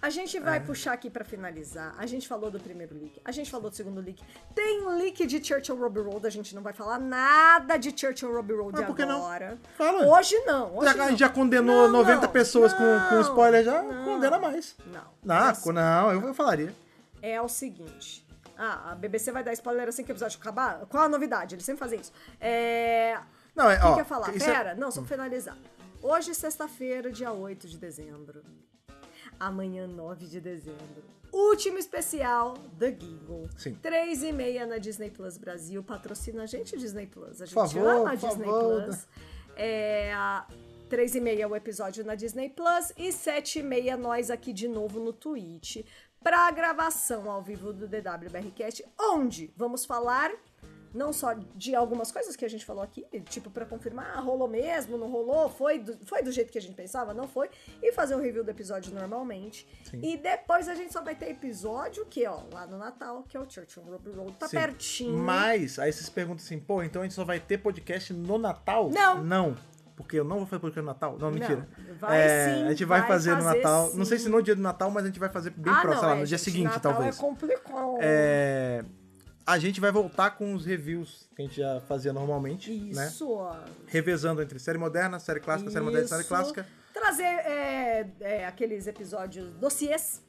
A 0.03 0.11
gente 0.11 0.36
É. 0.36 0.40
vai 0.40 0.61
puxar 0.61 0.93
aqui 0.93 1.09
pra 1.09 1.24
finalizar. 1.24 1.94
A 1.98 2.05
gente 2.07 2.28
falou 2.28 2.51
do 2.51 2.61
primeiro 2.61 2.94
leak, 2.94 3.19
a 3.24 3.32
gente 3.32 3.51
falou 3.51 3.70
do 3.70 3.74
segundo 3.74 3.98
leak. 4.01 4.23
Tem 4.55 4.86
leak 4.98 5.27
de 5.27 5.43
Churchill 5.43 5.74
Ruby 5.74 6.01
Road, 6.01 6.27
a 6.27 6.31
gente 6.31 6.55
não 6.55 6.62
vai 6.62 6.74
falar 6.74 6.98
nada 6.98 7.78
de 7.78 7.98
Churchill 7.98 8.31
Ruby 8.31 8.53
Road 8.53 8.82
Ah, 8.82 8.86
por 8.86 8.94
que 8.94 9.07
não? 9.07 9.16
agora. 9.24 9.59
Fala. 9.77 10.07
Hoje 10.07 10.36
não. 10.44 10.77
Hoje 10.77 10.85
Já, 10.85 10.93
a 10.93 10.97
não. 10.97 11.09
gente 11.09 11.19
já 11.20 11.28
condenou 11.31 11.86
Não, 11.89 11.93
90 12.05 12.20
não, 12.27 12.28
pessoas 12.28 12.73
com, 12.74 12.78
com 13.09 13.15
não, 13.15 13.20
spoiler, 13.23 13.65
já 13.65 13.82
não. 13.82 14.05
condena 14.05 14.39
mais. 14.39 14.77
Não. 14.93 15.01
Ah, 15.35 15.55
É 15.66 15.73
não, 15.73 16.12
eu, 16.12 16.20
eu 16.28 16.35
falaria. 16.35 16.74
é 17.23 17.40
o 17.40 17.48
seguinte. 17.48 18.24
Ah, 18.57 18.93
a 18.93 18.95
BBC 18.95 19.31
vai 19.33 19.45
dar 19.45 19.53
spoiler 19.53 19.89
assim 19.89 20.03
que 20.05 20.11
o 20.11 20.15
episódio 20.15 20.39
acabar? 20.41 20.87
Qual 20.87 21.03
a 21.05 21.09
novidade? 21.09 21.55
Eles 21.55 21.65
sempre 21.65 21.81
fazem 21.81 22.01
isso. 22.01 22.12
É. 22.41 23.19
Não, 23.55 23.70
é, 23.70 23.77
O 23.77 23.81
que 23.81 23.85
ó. 23.87 23.89
que 23.89 23.93
eu 23.95 23.99
ia 23.99 24.05
falar? 24.05 24.35
é- 24.35 24.39
Pera, 24.39 24.74
não, 24.74 24.91
só 24.91 25.01
pra 25.01 25.09
finalizar. 25.09 25.57
Hoje, 26.03 26.35
sexta-feira, 26.35 27.11
dia 27.11 27.33
8 27.33 27.66
de 27.69 27.78
dezembro. 27.78 28.43
Amanhã, 29.39 29.87
9 29.87 30.27
de 30.27 30.41
dezembro. 30.41 31.05
Último 31.33 31.77
especial 31.78 32.55
da 32.78 32.87
Giggle. 32.89 33.49
Sim. 33.59 33.74
3 33.74 34.23
e 34.23 34.33
meia 34.33 34.65
na 34.66 34.78
Disney 34.78 35.11
Plus 35.11 35.37
Brasil. 35.37 35.83
Patrocina 35.83 36.45
a 36.45 36.47
gente, 36.47 36.77
Disney 36.78 37.07
Plus. 37.07 37.43
A 37.43 37.45
gente 37.47 37.55
favor, 37.55 37.87
ama 37.87 38.12
a 38.12 38.15
Disney 38.15 38.45
favor. 38.47 38.85
Plus. 38.85 39.07
É, 39.57 40.12
3 40.89 41.15
e 41.16 41.20
meia 41.20 41.43
é 41.43 41.47
o 41.47 41.55
episódio 41.57 42.05
na 42.05 42.15
Disney 42.15 42.49
Plus. 42.49 42.93
E 42.97 43.12
7 43.12 43.59
e 43.59 43.62
meia 43.62 43.97
nós 43.97 44.31
aqui 44.31 44.53
de 44.53 44.69
novo 44.69 44.99
no 45.01 45.12
Twitch. 45.12 45.85
Pra 46.22 46.51
gravação 46.51 47.30
ao 47.30 47.43
vivo 47.43 47.72
do 47.72 47.86
DWBRCast. 47.86 48.84
Onde 48.98 49.52
vamos 49.56 49.84
falar 49.84 50.32
não 50.97 51.12
só 51.12 51.34
de 51.55 51.74
algumas 51.74 52.10
coisas 52.10 52.34
que 52.34 52.44
a 52.44 52.48
gente 52.48 52.64
falou 52.64 52.82
aqui, 52.82 53.06
tipo, 53.28 53.51
pra 53.51 53.66
confirmar, 53.66 54.16
ah, 54.16 54.20
rolou 54.20 54.48
mesmo, 54.48 54.97
não 54.97 55.09
rolou, 55.09 55.48
foi 55.48 55.78
do, 55.78 55.97
foi 56.06 56.22
do 56.22 56.32
jeito 56.32 56.51
que 56.51 56.59
a 56.59 56.60
gente 56.60 56.74
pensava, 56.74 57.12
não 57.12 57.28
foi, 57.28 57.51
e 57.82 57.93
fazer 57.93 58.14
o 58.14 58.18
review 58.18 58.43
do 58.43 58.51
episódio 58.51 58.93
normalmente. 58.94 59.68
Sim. 59.84 60.01
E 60.02 60.16
depois 60.16 60.68
a 60.68 60.74
gente 60.74 60.93
só 60.93 61.02
vai 61.02 61.14
ter 61.14 61.30
episódio 61.30 62.06
que, 62.06 62.26
ó, 62.26 62.40
lá 62.52 62.66
no 62.66 62.78
Natal, 62.78 63.24
que 63.28 63.36
é 63.36 63.40
o 63.40 63.48
Churchill 63.48 63.82
Ruby 63.82 64.10
Road, 64.12 64.32
tá 64.32 64.48
Sim. 64.48 64.56
pertinho. 64.56 65.18
Mas, 65.18 65.78
aí 65.78 65.93
vocês 65.93 66.09
perguntam 66.09 66.44
assim, 66.44 66.59
pô, 66.59 66.82
então 66.82 67.02
a 67.02 67.05
gente 67.05 67.14
só 67.14 67.24
vai 67.24 67.38
ter 67.38 67.59
podcast 67.59 68.12
no 68.12 68.38
Natal? 68.38 68.90
Não. 68.90 69.22
Não. 69.22 69.56
Porque 69.97 70.18
eu 70.20 70.24
não 70.24 70.36
vou 70.36 70.47
fazer 70.47 70.60
podcast 70.60 70.81
no 70.82 70.93
Natal? 70.93 71.16
Não, 71.18 71.31
mentira. 71.31 71.66
vai 71.98 72.20
É, 72.20 72.44
sim, 72.55 72.64
A 72.64 72.68
gente 72.70 72.85
vai, 72.85 73.01
vai 73.01 73.09
fazer, 73.09 73.35
no 73.35 73.43
fazer 73.43 73.56
Natal. 73.56 73.94
Não 73.94 74.05
sei 74.05 74.18
sim. 74.18 74.24
se 74.24 74.31
no 74.31 74.43
dia 74.43 74.55
do 74.55 74.60
Natal, 74.62 74.90
mas 74.90 75.05
a 75.05 75.06
gente 75.06 75.18
vai 75.18 75.31
fazer 75.31 75.51
bem 75.51 75.73
ah, 75.73 75.81
próximo, 75.81 75.94
não, 75.94 75.98
sei 76.01 76.09
lá, 76.09 76.14
é, 76.16 76.20
no 76.20 76.27
dia 76.27 76.36
gente, 76.39 76.44
seguinte, 76.44 76.64
Natal 76.66 76.93
talvez. 76.93 77.16
é 77.16 77.20
complicado. 77.20 77.97
É, 78.01 78.85
A 79.47 79.59
gente 79.59 79.81
vai 79.81 79.90
voltar 79.90 80.32
com 80.32 80.55
os 80.55 80.66
reviews 80.66 81.28
que 81.35 81.43
a 81.43 81.44
gente 81.47 81.56
já 81.56 81.81
fazia 81.89 82.12
normalmente, 82.12 82.70
né? 82.94 83.06
Isso, 83.06 83.31
ó. 83.32 83.56
Revezando 83.86 84.43
entre 84.43 84.59
série 84.59 84.77
moderna, 84.78 85.18
série 85.18 85.40
clássica, 85.40 85.70
série 85.70 85.85
moderna 85.85 86.05
e 86.05 86.09
série 86.09 86.20
Isso. 86.20 86.28
clássica. 86.28 86.66
Trazer 86.93 87.24
é, 87.24 88.10
é, 88.20 88.47
aqueles 88.47 88.86
episódios 88.86 89.55
dossiês, 89.55 90.23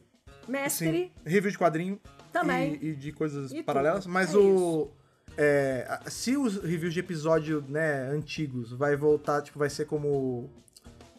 mestre, 0.47 1.11
Sim, 1.15 1.29
review 1.29 1.51
de 1.51 1.57
quadrinho 1.57 1.99
Também. 2.31 2.77
E, 2.81 2.89
e 2.89 2.95
de 2.95 3.11
coisas 3.11 3.51
E 3.51 3.63
paralelas. 3.63 4.03
tudo. 4.03 4.13
Mas 4.13 4.33
É 4.33 4.37
o. 4.37 4.91
é, 5.37 5.99
se 6.07 6.35
os 6.35 6.57
reviews 6.63 6.93
de 6.93 6.99
episódio, 6.99 7.63
né, 7.69 8.09
antigos, 8.11 8.71
vai 8.71 8.95
voltar, 8.95 9.41
tipo, 9.43 9.59
vai 9.59 9.69
ser 9.69 9.85
como 9.85 10.49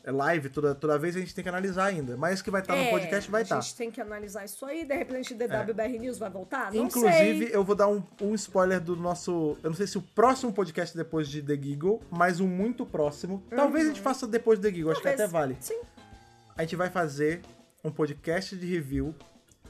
é, 0.04 0.10
live 0.10 0.48
toda, 0.48 0.74
toda 0.74 0.98
vez, 0.98 1.14
a 1.16 1.20
gente 1.20 1.34
tem 1.34 1.42
que 1.42 1.48
analisar 1.48 1.84
ainda. 1.84 2.16
Mas 2.16 2.42
que 2.42 2.50
vai 2.50 2.60
estar 2.62 2.74
no 2.74 2.82
É, 2.82 2.90
podcast, 2.90 3.30
vai 3.30 3.40
A 3.40 3.44
estar. 3.44 3.60
gente 3.60 3.76
tem 3.76 3.90
que 3.90 4.00
analisar 4.00 4.44
isso 4.44 4.64
aí. 4.66 4.84
De 4.84 4.94
repente, 4.94 5.34
DWBR 5.34 5.98
News 5.98 6.18
vai 6.18 6.30
voltar? 6.30 6.72
Não 6.72 6.84
Inclusive, 6.86 7.46
sei. 7.46 7.50
eu 7.56 7.62
vou 7.62 7.74
dar 7.76 7.88
um, 7.88 8.02
um 8.22 8.34
spoiler 8.34 8.80
do 8.80 8.96
nosso. 8.96 9.56
Eu 9.62 9.70
não 9.70 9.76
sei 9.76 9.86
se 9.86 9.98
o 9.98 10.02
próximo 10.02 10.52
podcast 10.52 10.96
depois 10.96 11.28
de 11.28 11.42
The 11.42 11.54
Giggle, 11.54 12.00
mas 12.10 12.40
um 12.40 12.48
muito 12.48 12.84
próximo. 12.86 13.42
Talvez 13.50 13.84
a 13.84 13.88
gente 13.88 14.00
faça 14.00 14.26
depois 14.26 14.58
de 14.58 14.68
The 14.68 14.74
Giggle, 14.74 14.92
acho 14.92 15.00
que 15.02 15.08
Uhum. 15.08 15.16
Talvez. 15.16 15.30
até 15.30 15.38
vale. 15.38 15.56
Sim. 15.60 15.80
A 16.56 16.62
gente 16.62 16.74
vai 16.74 16.90
fazer 16.90 17.42
um 17.84 17.90
podcast 17.92 18.56
de 18.56 18.66
review 18.66 19.14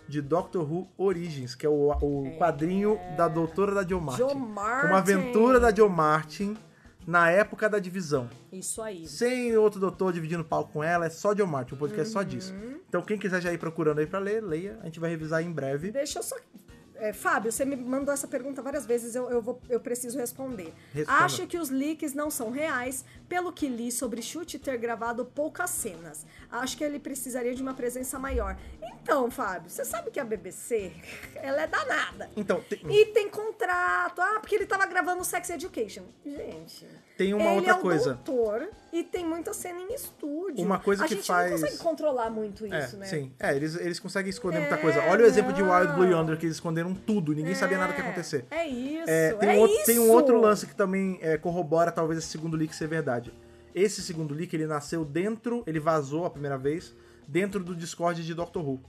de 0.08 0.22
Doctor 0.22 0.62
Who 0.62 0.88
Origins, 0.96 1.54
que 1.54 1.66
é 1.66 1.68
o, 1.68 1.90
o 1.90 2.36
quadrinho 2.38 2.98
da 3.16 3.28
doutora 3.28 3.74
da 3.74 3.86
Joe 3.86 4.00
Martin. 4.00 4.22
Joe 4.22 4.34
Martin. 4.34 4.86
Uma 4.86 4.98
aventura 4.98 5.60
da 5.60 5.74
Joe 5.74 5.88
Martin 5.88 6.56
na 7.06 7.30
época 7.30 7.68
da 7.68 7.78
divisão. 7.78 8.28
Isso 8.52 8.80
aí. 8.82 9.06
Sem 9.06 9.56
outro 9.56 9.78
doutor 9.80 10.12
dividindo 10.12 10.44
palco 10.44 10.72
com 10.72 10.82
ela, 10.84 11.06
é 11.06 11.10
só 11.10 11.34
Joe 11.34 11.46
Martin, 11.46 11.74
um 11.74 11.78
podcast 11.78 12.08
Uhum. 12.08 12.12
só 12.12 12.22
disso. 12.22 12.54
Então 12.88 13.02
quem 13.02 13.18
quiser 13.18 13.40
já 13.40 13.52
ir 13.52 13.58
procurando 13.58 13.98
aí 13.98 14.06
pra 14.06 14.18
ler, 14.18 14.42
leia. 14.42 14.78
A 14.82 14.86
gente 14.86 14.98
vai 15.00 15.10
revisar 15.10 15.42
em 15.42 15.50
breve. 15.52 15.90
Deixa 15.90 16.18
eu 16.18 16.22
só 16.22 16.36
é, 16.98 17.12
Fábio, 17.12 17.50
você 17.52 17.64
me 17.64 17.76
mandou 17.76 18.12
essa 18.12 18.26
pergunta 18.28 18.60
várias 18.62 18.84
vezes, 18.86 19.14
eu, 19.14 19.30
eu, 19.30 19.40
vou, 19.40 19.60
eu 19.68 19.80
preciso 19.80 20.18
responder. 20.18 20.72
Responda. 20.92 21.18
Acho 21.24 21.46
que 21.46 21.56
os 21.58 21.70
leaks 21.70 22.12
não 22.14 22.30
são 22.30 22.50
reais, 22.50 23.04
pelo 23.28 23.52
que 23.52 23.68
li 23.68 23.90
sobre 23.92 24.20
Chute 24.22 24.58
ter 24.58 24.76
gravado 24.78 25.24
poucas 25.24 25.70
cenas. 25.70 26.26
Acho 26.50 26.76
que 26.76 26.84
ele 26.84 26.98
precisaria 26.98 27.54
de 27.54 27.62
uma 27.62 27.74
presença 27.74 28.18
maior. 28.18 28.56
Então, 28.82 29.30
Fábio, 29.30 29.70
você 29.70 29.84
sabe 29.84 30.10
que 30.10 30.18
a 30.20 30.24
BBC, 30.24 30.92
ela 31.36 31.62
é 31.62 31.66
danada. 31.66 32.30
Então, 32.36 32.60
tem, 32.68 32.80
E 32.90 33.06
tem 33.06 33.28
contrato. 33.28 34.20
Ah, 34.20 34.38
porque 34.40 34.54
ele 34.54 34.66
tava 34.66 34.86
gravando 34.86 35.24
Sex 35.24 35.50
Education. 35.50 36.04
Gente. 36.24 36.86
tem 37.16 37.34
uma 37.34 37.44
ele 37.44 37.56
outra 37.56 37.72
é 37.72 37.74
um 37.74 37.80
coisa. 37.80 38.14
doutor 38.14 38.68
e 38.92 39.02
tem 39.04 39.24
muita 39.26 39.52
cena 39.52 39.80
em 39.80 39.92
estúdio. 39.94 40.64
Uma 40.64 40.78
coisa 40.78 41.04
a 41.04 41.08
que 41.08 41.14
gente 41.16 41.26
faz- 41.26 41.50
não 41.50 41.58
consegue 41.60 41.78
controlar 41.78 42.30
muito 42.30 42.64
É, 42.66 42.84
isso, 42.84 42.96
né? 42.96 43.06
sim. 43.06 43.32
É, 43.38 43.54
eles, 43.54 43.76
eles 43.76 43.98
conseguem 44.00 44.30
esconder 44.30 44.60
muita 44.60 44.76
É, 44.76 44.78
coisa. 44.78 45.02
Olha 45.04 45.24
o 45.24 45.26
exemplo 45.26 45.52
de 45.52 45.62
Wild 45.62 45.92
Blue 45.94 46.06
não. 46.06 46.20
Yonder, 46.20 46.38
que 46.38 46.46
eles 46.46 46.56
esconderam 46.56 46.87
tudo, 46.94 47.32
ninguém 47.32 47.54
sabia 47.54 47.78
nada 47.78 47.92
que 47.92 48.00
ia 48.00 48.04
É, 48.06 48.08
acontecer. 48.08 48.44
É 48.50 48.66
isso. 48.66 49.04
É, 49.10 49.32
tem, 49.34 49.48
é 49.50 49.52
um 49.54 49.58
outro, 49.58 49.84
tem 49.86 49.98
um 49.98 50.10
outro 50.10 50.40
lance 50.40 50.66
que 50.66 50.74
também 50.74 51.18
é, 51.22 51.36
corrobora 51.36 51.90
talvez 51.92 52.18
esse 52.18 52.28
segundo 52.28 52.56
leak 52.56 52.74
ser 52.74 52.86
verdade. 52.88 53.32
Esse 53.74 54.02
segundo 54.02 54.34
leak, 54.34 54.54
ele 54.54 54.66
nasceu 54.66 55.04
dentro, 55.04 55.62
ele 55.66 55.78
vazou 55.78 56.24
a 56.24 56.30
primeira 56.30 56.58
vez, 56.58 56.94
dentro 57.26 57.62
do 57.62 57.74
Discord 57.74 58.24
de 58.24 58.34
Doctor 58.34 58.66
Who. 58.66 58.80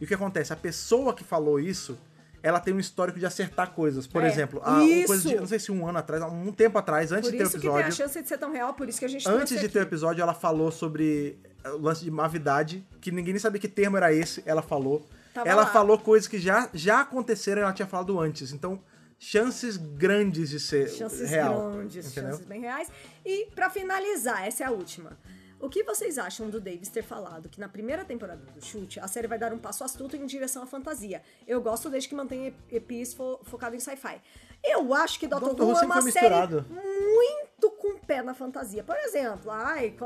E 0.00 0.04
o 0.04 0.06
que 0.06 0.14
acontece? 0.14 0.52
A 0.52 0.56
pessoa 0.56 1.12
que 1.12 1.24
falou 1.24 1.58
isso, 1.58 1.98
ela 2.42 2.60
tem 2.60 2.72
um 2.72 2.78
histórico 2.78 3.18
de 3.18 3.26
acertar 3.26 3.72
coisas. 3.72 4.06
Por 4.06 4.22
É, 4.22 4.28
exemplo, 4.28 4.60
há 4.64 4.78
coisa 5.06 5.28
de, 5.28 5.36
não 5.36 5.46
sei 5.46 5.58
se 5.58 5.72
um 5.72 5.86
ano 5.86 5.98
atrás, 5.98 6.22
um 6.22 6.52
tempo 6.52 6.78
atrás, 6.78 7.10
antes 7.10 7.28
Por 7.28 7.32
de 7.32 7.38
ter 7.38 7.44
o 7.44 7.46
isso 7.48 7.56
que 7.56 7.62
tem 7.62 7.70
a 7.70 7.80
episódio, 7.80 7.96
chance 7.96 8.22
de 8.22 8.28
ser 8.28 8.38
tão 8.38 8.52
real, 8.52 8.72
por 8.74 8.88
isso 8.88 8.98
que 9.00 9.04
a 9.04 9.08
gente 9.08 9.28
antes 9.28 9.60
de 9.60 9.68
ter 9.68 9.78
o 9.80 9.82
aqui. 9.82 9.88
episódio, 9.88 10.22
ela 10.22 10.34
falou 10.34 10.70
sobre 10.70 11.36
o 11.66 11.78
lance 11.78 12.04
de 12.04 12.10
mavidade, 12.10 12.86
que 13.00 13.10
ninguém 13.10 13.32
nem 13.32 13.40
sabia 13.40 13.60
que 13.60 13.66
termo 13.68 13.96
era 13.96 14.12
esse, 14.14 14.40
ela 14.46 14.62
falou. 14.62 15.04
Tava 15.38 15.48
ela 15.48 15.62
lá. 15.62 15.70
falou 15.70 15.98
coisas 15.98 16.28
que 16.28 16.38
já, 16.38 16.68
já 16.74 17.00
aconteceram 17.00 17.62
e 17.62 17.64
ela 17.64 17.72
tinha 17.72 17.86
falado 17.86 18.18
antes. 18.18 18.52
Então, 18.52 18.82
chances 19.18 19.76
grandes 19.76 20.50
de 20.50 20.60
ser 20.60 20.88
chances 20.88 21.30
real. 21.30 21.72
grandes, 21.72 22.06
entendeu? 22.06 22.30
chances 22.32 22.46
bem 22.46 22.60
reais. 22.60 22.90
E 23.24 23.46
pra 23.54 23.70
finalizar, 23.70 24.46
essa 24.46 24.64
é 24.64 24.66
a 24.66 24.70
última. 24.70 25.16
O 25.60 25.68
que 25.68 25.82
vocês 25.82 26.18
acham 26.18 26.48
do 26.48 26.60
Davis 26.60 26.88
ter 26.88 27.02
falado 27.02 27.48
que 27.48 27.58
na 27.58 27.68
primeira 27.68 28.04
temporada 28.04 28.40
do 28.52 28.64
Chute 28.64 29.00
a 29.00 29.08
série 29.08 29.26
vai 29.26 29.38
dar 29.38 29.52
um 29.52 29.58
passo 29.58 29.82
astuto 29.82 30.16
em 30.16 30.24
direção 30.24 30.62
à 30.62 30.66
fantasia? 30.66 31.20
Eu 31.48 31.60
gosto 31.60 31.90
desde 31.90 32.08
que 32.08 32.14
mantém 32.14 32.54
EPs 32.70 33.14
fo 33.14 33.40
focado 33.42 33.74
em 33.74 33.80
sci-fi. 33.80 34.20
Eu 34.62 34.94
acho 34.94 35.18
que 35.18 35.26
Doctor, 35.26 35.50
Doctor 35.50 35.68
Who 35.68 35.78
é 35.78 35.84
uma 35.84 36.02
série 36.02 36.64
muito 36.64 37.70
com 37.72 37.94
o 37.94 37.98
pé 37.98 38.22
na 38.22 38.34
fantasia. 38.34 38.84
Por 38.84 38.96
exemplo, 38.96 39.50
ai, 39.50 39.96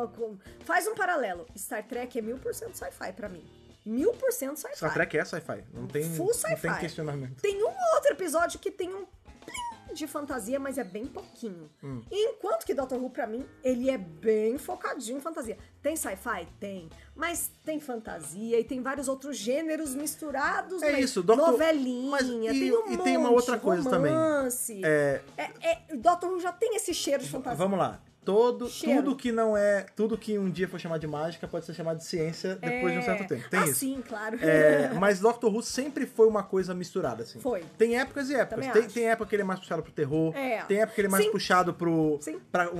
faz 0.60 0.86
um 0.86 0.94
paralelo. 0.94 1.46
Star 1.56 1.86
Trek 1.86 2.18
é 2.18 2.22
mil 2.22 2.38
por 2.38 2.54
cento 2.54 2.74
sci-fi 2.74 3.12
pra 3.12 3.28
mim. 3.28 3.44
Mil 3.84 4.12
por 4.12 4.32
cento 4.32 4.56
sci-fi. 4.58 4.76
Star 4.76 4.92
Trek 4.94 5.18
é 5.18 5.24
sci-fi. 5.24 5.64
Não 5.72 5.86
tem, 5.86 6.04
Full 6.04 6.26
não 6.26 6.32
tem 6.32 6.56
sci-fi. 6.56 6.80
questionamento. 6.80 7.40
Tem 7.40 7.62
um 7.64 7.74
outro 7.94 8.12
episódio 8.12 8.58
que 8.60 8.70
tem 8.70 8.88
um 8.94 9.04
plim 9.44 9.94
de 9.94 10.06
fantasia, 10.06 10.58
mas 10.60 10.78
é 10.78 10.84
bem 10.84 11.04
pouquinho. 11.04 11.68
Hum. 11.82 12.00
Enquanto 12.10 12.64
que 12.64 12.72
Doctor 12.74 12.98
Who, 13.02 13.10
pra 13.10 13.26
mim, 13.26 13.44
ele 13.62 13.90
é 13.90 13.98
bem 13.98 14.56
focadinho 14.56 15.18
em 15.18 15.20
fantasia. 15.20 15.58
Tem 15.82 15.96
sci-fi? 15.96 16.46
Tem. 16.60 16.88
Mas 17.14 17.50
tem 17.64 17.78
fantasia 17.80 18.58
e 18.60 18.64
tem 18.64 18.80
vários 18.80 19.08
outros 19.08 19.36
gêneros 19.36 19.94
misturados. 19.94 20.80
É 20.82 20.98
isso, 21.00 21.22
Doctor- 21.22 21.50
Novelinha, 21.50 22.10
mas 22.10 22.26
e- 22.28 22.48
tem 22.60 22.72
um 22.76 22.92
e 22.92 22.96
tem 22.98 23.16
uma 23.16 23.30
monte, 23.30 23.40
outra 23.40 23.58
coisa 23.58 23.90
também. 23.90 24.12
romance. 24.12 24.80
É, 24.84 25.20
É, 25.36 25.50
é, 25.90 25.96
Doctor 25.96 26.30
Who 26.30 26.40
já 26.40 26.52
tem 26.52 26.76
esse 26.76 26.94
cheiro 26.94 27.22
de 27.22 27.28
fantasia. 27.28 27.58
vamos 27.58 27.78
lá. 27.78 28.00
Todo, 28.24 28.68
Cheiro. 28.68 29.02
tudo 29.02 29.16
que 29.16 29.32
não 29.32 29.56
é. 29.56 29.86
Tudo 29.96 30.16
que 30.16 30.38
um 30.38 30.48
dia 30.48 30.68
for 30.68 30.78
chamado 30.78 31.00
de 31.00 31.06
mágica 31.06 31.48
pode 31.48 31.66
ser 31.66 31.74
chamado 31.74 31.98
de 31.98 32.04
ciência 32.04 32.54
depois 32.56 32.92
de 32.92 32.98
um 33.00 33.02
certo 33.02 33.26
tempo. 33.26 33.48
Tem 33.50 33.60
ah, 33.60 33.64
isso. 33.64 33.80
sim, 33.80 34.02
claro. 34.06 34.38
É, 34.40 34.92
mas 34.94 35.18
Doctor 35.18 35.52
Who 35.52 35.62
sempre 35.62 36.06
foi 36.06 36.28
uma 36.28 36.42
coisa 36.42 36.72
misturada, 36.72 37.24
assim. 37.24 37.40
Foi. 37.40 37.64
Tem 37.76 37.98
épocas 37.98 38.30
e 38.30 38.34
épocas. 38.34 38.66
Também 38.66 38.82
Tem, 38.82 38.90
tem 38.90 39.10
época 39.10 39.28
que 39.28 39.34
ele 39.34 39.42
é 39.42 39.44
mais 39.44 39.58
puxado 39.58 39.82
pro 39.82 39.92
terror. 39.92 40.36
É. 40.36 40.62
Tem 40.62 40.78
época 40.78 40.94
que 40.94 41.00
ele 41.00 41.08
é 41.08 41.10
mais 41.10 41.24
Sim. 41.24 41.32
puxado 41.32 41.74
pro 41.74 42.20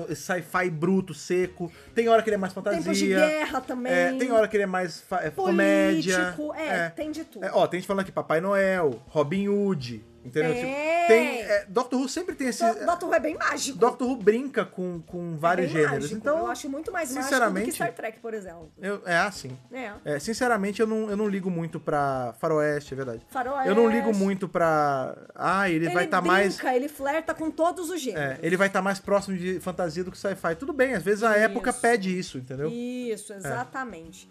o 0.09 0.14
sci-fi 0.14 0.70
bruto, 0.70 1.12
seco. 1.12 1.73
Tem 1.94 2.09
hora 2.09 2.23
que 2.23 2.28
ele 2.28 2.36
é 2.36 2.39
mais 2.39 2.52
fantasia. 2.52 2.81
Tempos 2.81 2.98
de 2.98 3.09
guerra 3.09 3.60
também. 3.60 3.93
É, 3.93 4.12
tem 4.12 4.31
hora 4.31 4.47
que 4.47 4.56
ele 4.56 4.64
é 4.64 4.66
mais 4.66 5.05
é, 5.20 5.31
comédia. 5.31 6.35
Político, 6.36 6.55
é, 6.55 6.89
tem 6.90 7.10
de 7.10 7.24
tudo. 7.24 7.44
É, 7.44 7.51
ó, 7.52 7.66
tem 7.66 7.81
gente 7.81 7.86
falando 7.86 8.02
aqui 8.02 8.12
Papai 8.12 8.40
Noel, 8.40 9.02
Robin 9.09 9.48
Hood, 9.48 10.05
entendeu? 10.24 10.51
É. 10.53 10.55
Tipo, 10.55 11.09
tem, 11.09 11.40
é, 11.43 11.66
Doctor 11.69 12.01
Who 12.01 12.09
sempre 12.09 12.35
tem 12.35 12.49
esse... 12.49 12.65
Do- 12.65 12.86
Doctor 12.86 13.09
Who 13.09 13.15
é 13.15 13.20
bem 13.20 13.36
mágico. 13.36 13.78
Doctor 13.78 14.09
Who 14.09 14.16
brinca 14.16 14.65
com, 14.65 15.01
com 15.03 15.36
vários 15.36 15.66
É 15.70 15.73
gêneros. 15.73 15.93
mágico. 15.94 16.15
Então, 16.15 16.39
eu 16.39 16.47
acho 16.47 16.69
muito 16.69 16.90
mais 16.93 17.09
mágico 17.11 17.20
do 17.24 17.28
sinceramente, 17.28 17.66
que 17.66 17.73
Star 17.73 17.93
Trek, 17.93 18.20
por 18.20 18.35
exemplo. 18.35 18.70
eu- 18.81 19.03
é 19.05 19.16
assim. 19.16 19.57
É. 19.73 19.93
É, 20.05 20.19
sinceramente, 20.19 20.81
eu 20.81 20.86
não, 20.86 21.11
eu 21.11 21.16
não 21.16 21.28
ligo 21.28 21.51
muito 21.51 21.81
pra 21.81 22.35
Faroeste, 22.39 22.94
é 22.94 22.97
verdade. 22.97 23.27
Faroeste. 23.28 23.69
Eu 23.69 23.74
não 23.74 23.89
ligo 23.90 24.15
muito 24.15 24.49
pra. 24.49 25.16
Ah, 25.35 25.69
ele, 25.69 25.89
vai 25.90 26.05
estar 26.05 26.20
brinca, 26.20 26.35
mais. 26.36 26.62
ele 26.65 26.89
flerta 26.89 27.35
com 27.35 27.51
todos 27.51 27.90
os 27.90 27.97
é, 27.97 27.99
gêneros. 27.99 28.39
ele 28.43 28.57
vai 28.57 28.66
estar 28.69 28.82
mais 28.82 28.99
próximo 29.01 29.36
de 29.36 29.59
fantasia 29.61 30.05
do 30.05 30.11
que 30.11 30.19
sci-fi. 30.19 30.55
Tudo 30.57 30.73
bem, 30.73 30.94
às 30.94 31.03
vezes 31.03 31.23
a 31.24 31.31
Isso. 31.32 31.39
época 31.47 31.73
pede 31.73 32.16
isso, 32.16 32.39
entendeu? 32.39 32.69
Isso, 32.70 33.32
exatamente. 33.32 34.28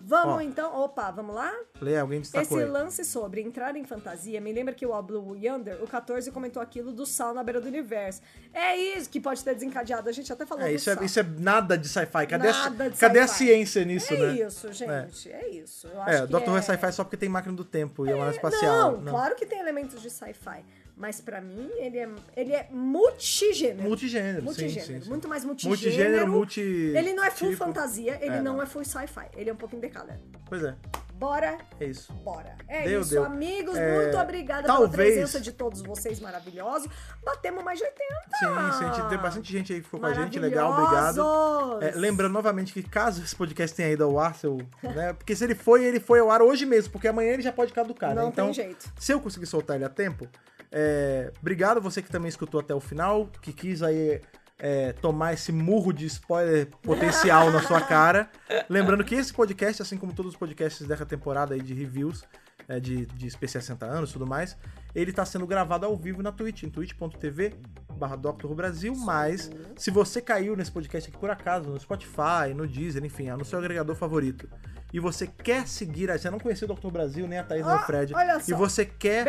Vamos 0.00 0.36
Ó. 0.36 0.40
então. 0.40 0.74
Opa, 0.80 1.10
vamos 1.10 1.34
lá? 1.34 1.52
Falei, 1.74 1.96
alguém 1.98 2.20
Esse 2.20 2.32
destacou 2.32 2.58
aí. 2.58 2.64
lance 2.64 3.04
sobre 3.04 3.42
entrar 3.42 3.76
em 3.76 3.84
fantasia 3.84 4.40
me 4.40 4.52
lembra 4.52 4.72
que 4.74 4.86
o 4.86 5.02
Blue 5.02 5.36
Yonder, 5.36 5.82
o 5.82 5.86
14, 5.86 6.30
comentou 6.30 6.62
aquilo 6.62 6.92
do 6.92 7.04
sal 7.04 7.34
na 7.34 7.42
beira 7.42 7.60
do 7.60 7.68
universo. 7.68 8.22
É 8.52 8.76
isso 8.76 9.10
que 9.10 9.20
pode 9.20 9.44
ter 9.44 9.54
desencadeado. 9.54 10.08
A 10.08 10.12
gente 10.12 10.32
até 10.32 10.46
falou 10.46 10.64
É, 10.64 10.72
isso, 10.72 10.88
é, 10.90 11.04
isso 11.04 11.20
é 11.20 11.22
nada 11.22 11.76
de 11.76 11.88
sci-fi. 11.88 12.26
Cadê, 12.26 12.48
a, 12.48 12.52
Nada 12.52 12.90
de 12.90 12.96
cadê 12.96 13.18
a 13.20 13.26
sci-fi. 13.26 13.44
ciência 13.46 13.84
nisso, 13.84 14.14
é 14.14 14.18
né? 14.18 14.34
isso, 14.46 14.72
gente. 14.72 15.30
É, 15.30 15.48
isso. 15.50 15.86
Eu 15.86 16.00
acho 16.02 16.10
É, 16.10 16.20
que 16.22 16.26
Doctor 16.28 16.50
Who 16.50 16.56
é 16.56 16.60
é 16.60 16.62
sci-fi 16.62 16.92
só 16.92 17.04
porque 17.04 17.16
tem 17.16 17.28
máquina 17.28 17.54
do 17.54 17.64
tempo 17.64 18.06
e 18.06 18.10
é 18.10 18.14
uma 18.14 18.24
nave 18.26 18.36
espacial. 18.36 18.92
Não, 18.92 19.04
claro 19.12 19.34
que 19.36 19.44
tem 19.46 19.58
elementos 19.60 20.00
de 20.00 20.08
sci-fi. 20.10 20.64
Mas 20.96 21.20
pra 21.20 21.40
mim, 21.40 21.68
ele 21.76 21.98
é, 21.98 22.08
ele 22.36 22.52
é 22.52 22.68
multigênero. 22.70 23.82
Multigênero, 23.82 24.38
sim, 24.38 24.44
Multigênero. 24.44 24.86
sim, 24.86 25.00
sim. 25.02 25.08
Muito 25.08 25.28
mais 25.28 25.44
multigênero. 25.44 25.80
Multigênero, 25.82 26.28
multi. 26.28 26.60
Ele 26.60 27.12
não 27.14 27.24
é 27.24 27.30
full 27.32 27.50
tipo. 27.50 27.64
fantasia, 27.64 28.16
ele 28.20 28.36
É, 28.36 28.40
não, 28.40 28.54
não. 28.54 28.62
é 28.62 28.66
full 28.66 28.84
sci-fi. 28.84 29.26
Ele 29.36 29.50
é 29.50 29.52
um 29.52 29.56
pouquinho 29.56 29.82
de 29.82 29.88
cada. 29.88 30.20
Pois 30.46 30.62
é, 30.62 30.74
Bora, 31.14 31.58
é 31.80 31.84
isso. 31.86 32.12
bora. 32.12 32.54
É 32.68 32.82
Deu, 32.88 33.00
isso, 33.00 33.10
deu. 33.10 33.24
amigos. 33.24 33.76
É, 33.76 34.02
muito 34.04 34.16
obrigada 34.18 34.66
talvez- 34.66 34.90
pela 34.90 35.04
presença 35.04 35.40
de 35.40 35.52
todos 35.52 35.80
vocês 35.82 36.20
maravilhosos. 36.20 36.88
Batemos 37.24 37.64
mais 37.64 37.78
de 37.78 37.84
80. 37.84 38.14
Sim, 38.38 38.78
sim, 38.78 38.84
a 38.84 38.92
gente 38.92 39.08
tem 39.08 39.18
bastante 39.18 39.52
gente 39.52 39.72
aí 39.72 39.78
que 39.80 39.84
ficou 39.84 40.00
com 40.00 40.06
a 40.06 40.12
gente, 40.14 40.38
legal, 40.38 40.72
obrigado. 40.72 41.82
É, 41.82 41.92
lembrando 41.96 42.32
novamente 42.32 42.72
que 42.72 42.82
caso 42.82 43.22
esse 43.22 43.34
podcast 43.34 43.74
tenha 43.76 43.90
ido 43.90 44.04
ao 44.04 44.18
ar, 44.18 44.34
seu, 44.34 44.58
né, 44.82 45.12
porque 45.12 45.34
se 45.34 45.42
ele 45.44 45.54
foi, 45.54 45.84
ele 45.84 45.98
foi 46.00 46.18
ao 46.20 46.30
ar 46.30 46.42
hoje 46.42 46.66
mesmo, 46.66 46.92
porque 46.92 47.08
amanhã 47.08 47.32
ele 47.32 47.42
já 47.42 47.52
pode 47.52 47.72
caducar, 47.72 48.14
né? 48.14 48.20
Não 48.22 48.28
Então, 48.28 48.46
tem 48.46 48.54
jeito. 48.54 48.92
se 48.98 49.12
eu 49.12 49.20
conseguir 49.20 49.46
soltar 49.46 49.76
ele 49.76 49.84
a 49.84 49.88
tempo, 49.88 50.28
é, 50.76 51.32
obrigado 51.40 51.80
você 51.80 52.02
que 52.02 52.10
também 52.10 52.28
escutou 52.28 52.58
até 52.58 52.74
o 52.74 52.80
final, 52.80 53.30
que 53.40 53.52
quis 53.52 53.80
aí 53.80 54.20
é, 54.58 54.92
tomar 54.94 55.32
esse 55.32 55.52
murro 55.52 55.92
de 55.92 56.04
spoiler 56.06 56.66
potencial 56.82 57.52
na 57.52 57.62
sua 57.62 57.80
cara. 57.80 58.28
Lembrando 58.68 59.04
que 59.04 59.14
esse 59.14 59.32
podcast, 59.32 59.80
assim 59.82 59.96
como 59.96 60.12
todos 60.12 60.32
os 60.32 60.38
podcasts 60.38 60.84
dessa 60.84 61.06
temporada 61.06 61.54
aí 61.54 61.60
de 61.60 61.72
reviews, 61.72 62.24
é, 62.68 62.80
de, 62.80 63.06
de 63.06 63.26
especiais 63.26 63.64
60 63.64 63.86
anos 63.86 64.10
e 64.10 64.12
tudo 64.14 64.26
mais, 64.26 64.56
ele 64.94 65.12
tá 65.12 65.24
sendo 65.24 65.46
gravado 65.46 65.84
ao 65.86 65.96
vivo 65.96 66.22
na 66.22 66.32
Twitch, 66.32 66.62
em 66.64 66.70
twitch.tv 66.70 67.54
barra 67.96 68.16
Dr. 68.16 68.48
Brasil, 68.54 68.94
mas 68.96 69.50
se 69.76 69.90
você 69.90 70.20
caiu 70.20 70.56
nesse 70.56 70.70
podcast 70.72 71.08
aqui 71.08 71.18
por 71.18 71.30
acaso, 71.30 71.70
no 71.70 71.78
Spotify, 71.78 72.52
no 72.54 72.66
Deezer, 72.66 73.04
enfim, 73.04 73.30
no 73.30 73.44
seu 73.44 73.58
agregador 73.58 73.94
favorito, 73.94 74.48
e 74.92 74.98
você 75.00 75.26
quer 75.26 75.66
seguir, 75.68 76.10
a- 76.10 76.18
você 76.18 76.28
não 76.30 76.38
conhecia 76.40 76.68
o 76.68 76.74
Dr. 76.74 76.88
Brasil, 76.88 77.26
nem 77.28 77.38
a 77.38 77.44
Thaís, 77.44 77.64
nem 77.64 77.74
Ah, 77.74 77.80
o 77.82 77.86
Fred, 77.86 78.14
olha 78.14 78.36
e 78.38 78.40
só. 78.42 78.56
você 78.56 78.84
quer 78.84 79.24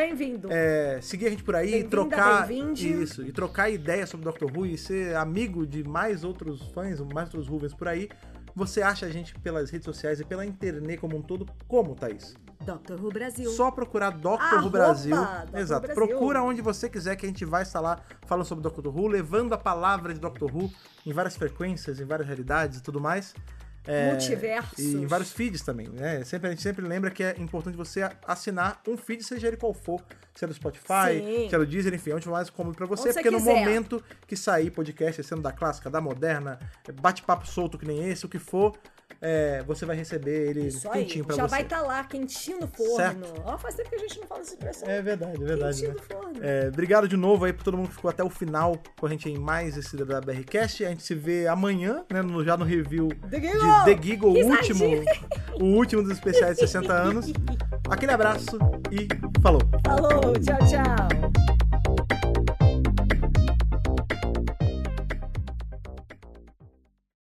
é, 0.50 1.00
seguir 1.02 1.28
a 1.28 1.30
gente 1.30 1.44
por 1.44 1.56
aí 1.56 1.76
e 1.80 1.84
trocar 1.84 2.52
isso 2.52 3.22
e 3.24 3.32
trocar 3.32 3.70
ideias 3.70 4.10
sobre 4.10 4.24
Doctor 4.26 4.52
Who 4.56 4.66
e 4.66 4.78
ser 4.78 5.16
amigo 5.16 5.66
de 5.66 5.84
mais 5.84 6.24
outros 6.24 6.62
fãs, 6.70 7.00
mais 7.02 7.28
outros 7.34 7.48
Whovens 7.50 7.74
por 7.74 7.88
aí. 7.88 8.10
Você 8.56 8.82
acha 8.82 9.06
a 9.06 9.10
gente 9.10 9.34
pelas 9.40 9.70
redes 9.70 9.86
sociais 9.86 10.20
e 10.20 10.24
pela 10.26 10.46
internet 10.46 10.98
como 11.00 11.18
um 11.18 11.22
todo, 11.22 11.46
como, 11.68 11.94
Thaís? 11.96 12.36
Dr. 12.66 13.00
Who 13.00 13.12
Brasil. 13.12 13.50
Só 13.52 13.72
procurar 13.72 14.12
Doctor 14.12 14.64
Who 14.64 14.70
Brasil. 14.70 15.16
Exato. 15.54 15.88
Brasil. 15.88 16.08
Procura 16.08 16.42
onde 16.42 16.62
você 16.62 16.90
quiser 16.90 17.16
que 17.16 17.26
a 17.26 17.30
gente 17.30 17.46
vai 17.46 17.64
estar 17.64 17.80
lá 17.80 18.00
falando 18.26 18.46
sobre 18.46 18.64
Doctor 18.64 18.88
Who, 18.88 19.08
levando 19.08 19.54
a 19.54 19.58
palavra 19.58 20.14
de 20.14 20.20
Doctor 20.20 20.54
Who 20.54 20.72
em 21.06 21.14
várias 21.14 21.36
frequências, 21.36 22.00
em 22.00 22.06
várias 22.06 22.28
realidades 22.28 22.80
e 22.80 22.84
tudo 22.84 23.00
mais. 23.00 23.34
É, 23.88 24.10
Multiversos. 24.10 24.80
E 24.80 24.96
em 24.96 25.06
vários 25.06 25.32
feeds 25.32 25.62
também, 25.62 25.88
né? 25.88 26.24
Sempre, 26.24 26.48
a 26.48 26.50
gente 26.50 26.64
sempre 26.64 26.86
lembra 26.86 27.12
que 27.12 27.24
é 27.24 27.36
importante 27.38 27.78
você 27.78 28.02
assinar 28.26 28.82
um 28.88 28.98
feed, 28.98 29.24
seja 29.24 29.48
ele 29.48 29.58
qual 29.58 29.74
for. 29.74 30.02
Se 30.34 30.44
é 30.44 30.48
do 30.48 30.54
Spotify, 30.54 31.22
Sim. 31.24 31.50
se 31.50 31.56
é 31.56 31.58
do 31.58 31.66
Deezer, 31.66 31.94
enfim, 31.94 32.12
onde 32.14 32.28
mais 32.28 32.50
cômodo 32.50 32.76
pra 32.76 32.88
você. 32.88 33.10
Onde 33.10 33.14
porque 33.14 33.30
no 33.30 33.40
momento 33.40 34.04
que 34.28 34.36
sair 34.36 34.72
podcast, 34.72 35.24
sendo 35.24 35.42
da 35.42 35.52
clássica, 35.52 35.90
da 35.90 36.02
moderna, 36.02 36.60
bate-papo 37.00 37.48
solto 37.48 37.78
que 37.78 37.86
nem 37.86 38.10
esse, 38.10 38.26
o 38.26 38.30
que 38.30 38.40
for, 38.40 38.76
é, 39.28 39.64
você 39.64 39.88
vai 39.88 39.96
receber 39.96 40.50
ele 40.50 40.68
Isso 40.68 40.88
aí. 40.92 41.04
quentinho 41.04 41.26
pra 41.26 41.36
Já 41.36 41.44
você. 41.48 41.50
vai 41.50 41.62
estar 41.64 41.82
lá, 41.82 42.04
quentinho 42.04 42.60
no 42.60 42.68
forno. 42.68 42.96
Certo. 42.96 43.42
Ó, 43.44 43.58
faz 43.58 43.74
tempo 43.74 43.90
que 43.90 43.96
a 43.96 44.00
gente 44.00 44.20
não 44.20 44.28
fala 44.28 44.42
essa 44.42 44.54
expressão. 44.54 44.88
É 44.88 45.02
verdade, 45.02 45.42
é 45.42 45.46
verdade. 45.46 45.82
Quentinho 45.82 45.90
né? 45.90 45.96
do 45.96 46.04
forno. 46.04 46.40
É, 46.44 46.68
obrigado 46.68 47.08
de 47.08 47.18
novo 47.18 47.46
aí 47.46 47.52
por 47.54 47.64
todo 47.64 47.76
mundo 47.76 47.90
que 47.90 47.96
ficou 47.96 48.10
até 48.12 48.24
o 48.24 48.30
final 48.30 48.78
com 49.00 49.08
a 49.08 49.10
gente 49.10 49.28
em 49.28 49.40
mais 49.40 49.76
esse 49.76 49.98
da 49.98 50.22
BRCast. 50.22 50.86
A 50.86 50.90
gente 50.90 51.02
se 51.02 51.16
vê 51.16 51.48
amanhã, 51.48 52.06
né? 52.12 52.22
no- 52.22 52.44
já 52.46 52.56
no 52.56 52.66
review 52.66 53.10
The 53.32 53.40
de! 53.40 53.50
The 53.96 54.02
Giggle, 54.02 54.30
o 54.44 54.48
último, 54.48 54.86
o 55.60 55.64
último 55.64 56.04
dos 56.04 56.12
especiais 56.12 56.56
de 56.58 56.62
60 56.68 56.94
anos. 56.94 57.34
Aquele 57.90 58.12
abraço 58.12 58.60
e 58.92 59.08
Falou! 59.42 59.62
Falou, 59.86 60.34
tchau, 60.40 60.58
tchau. 60.68 61.85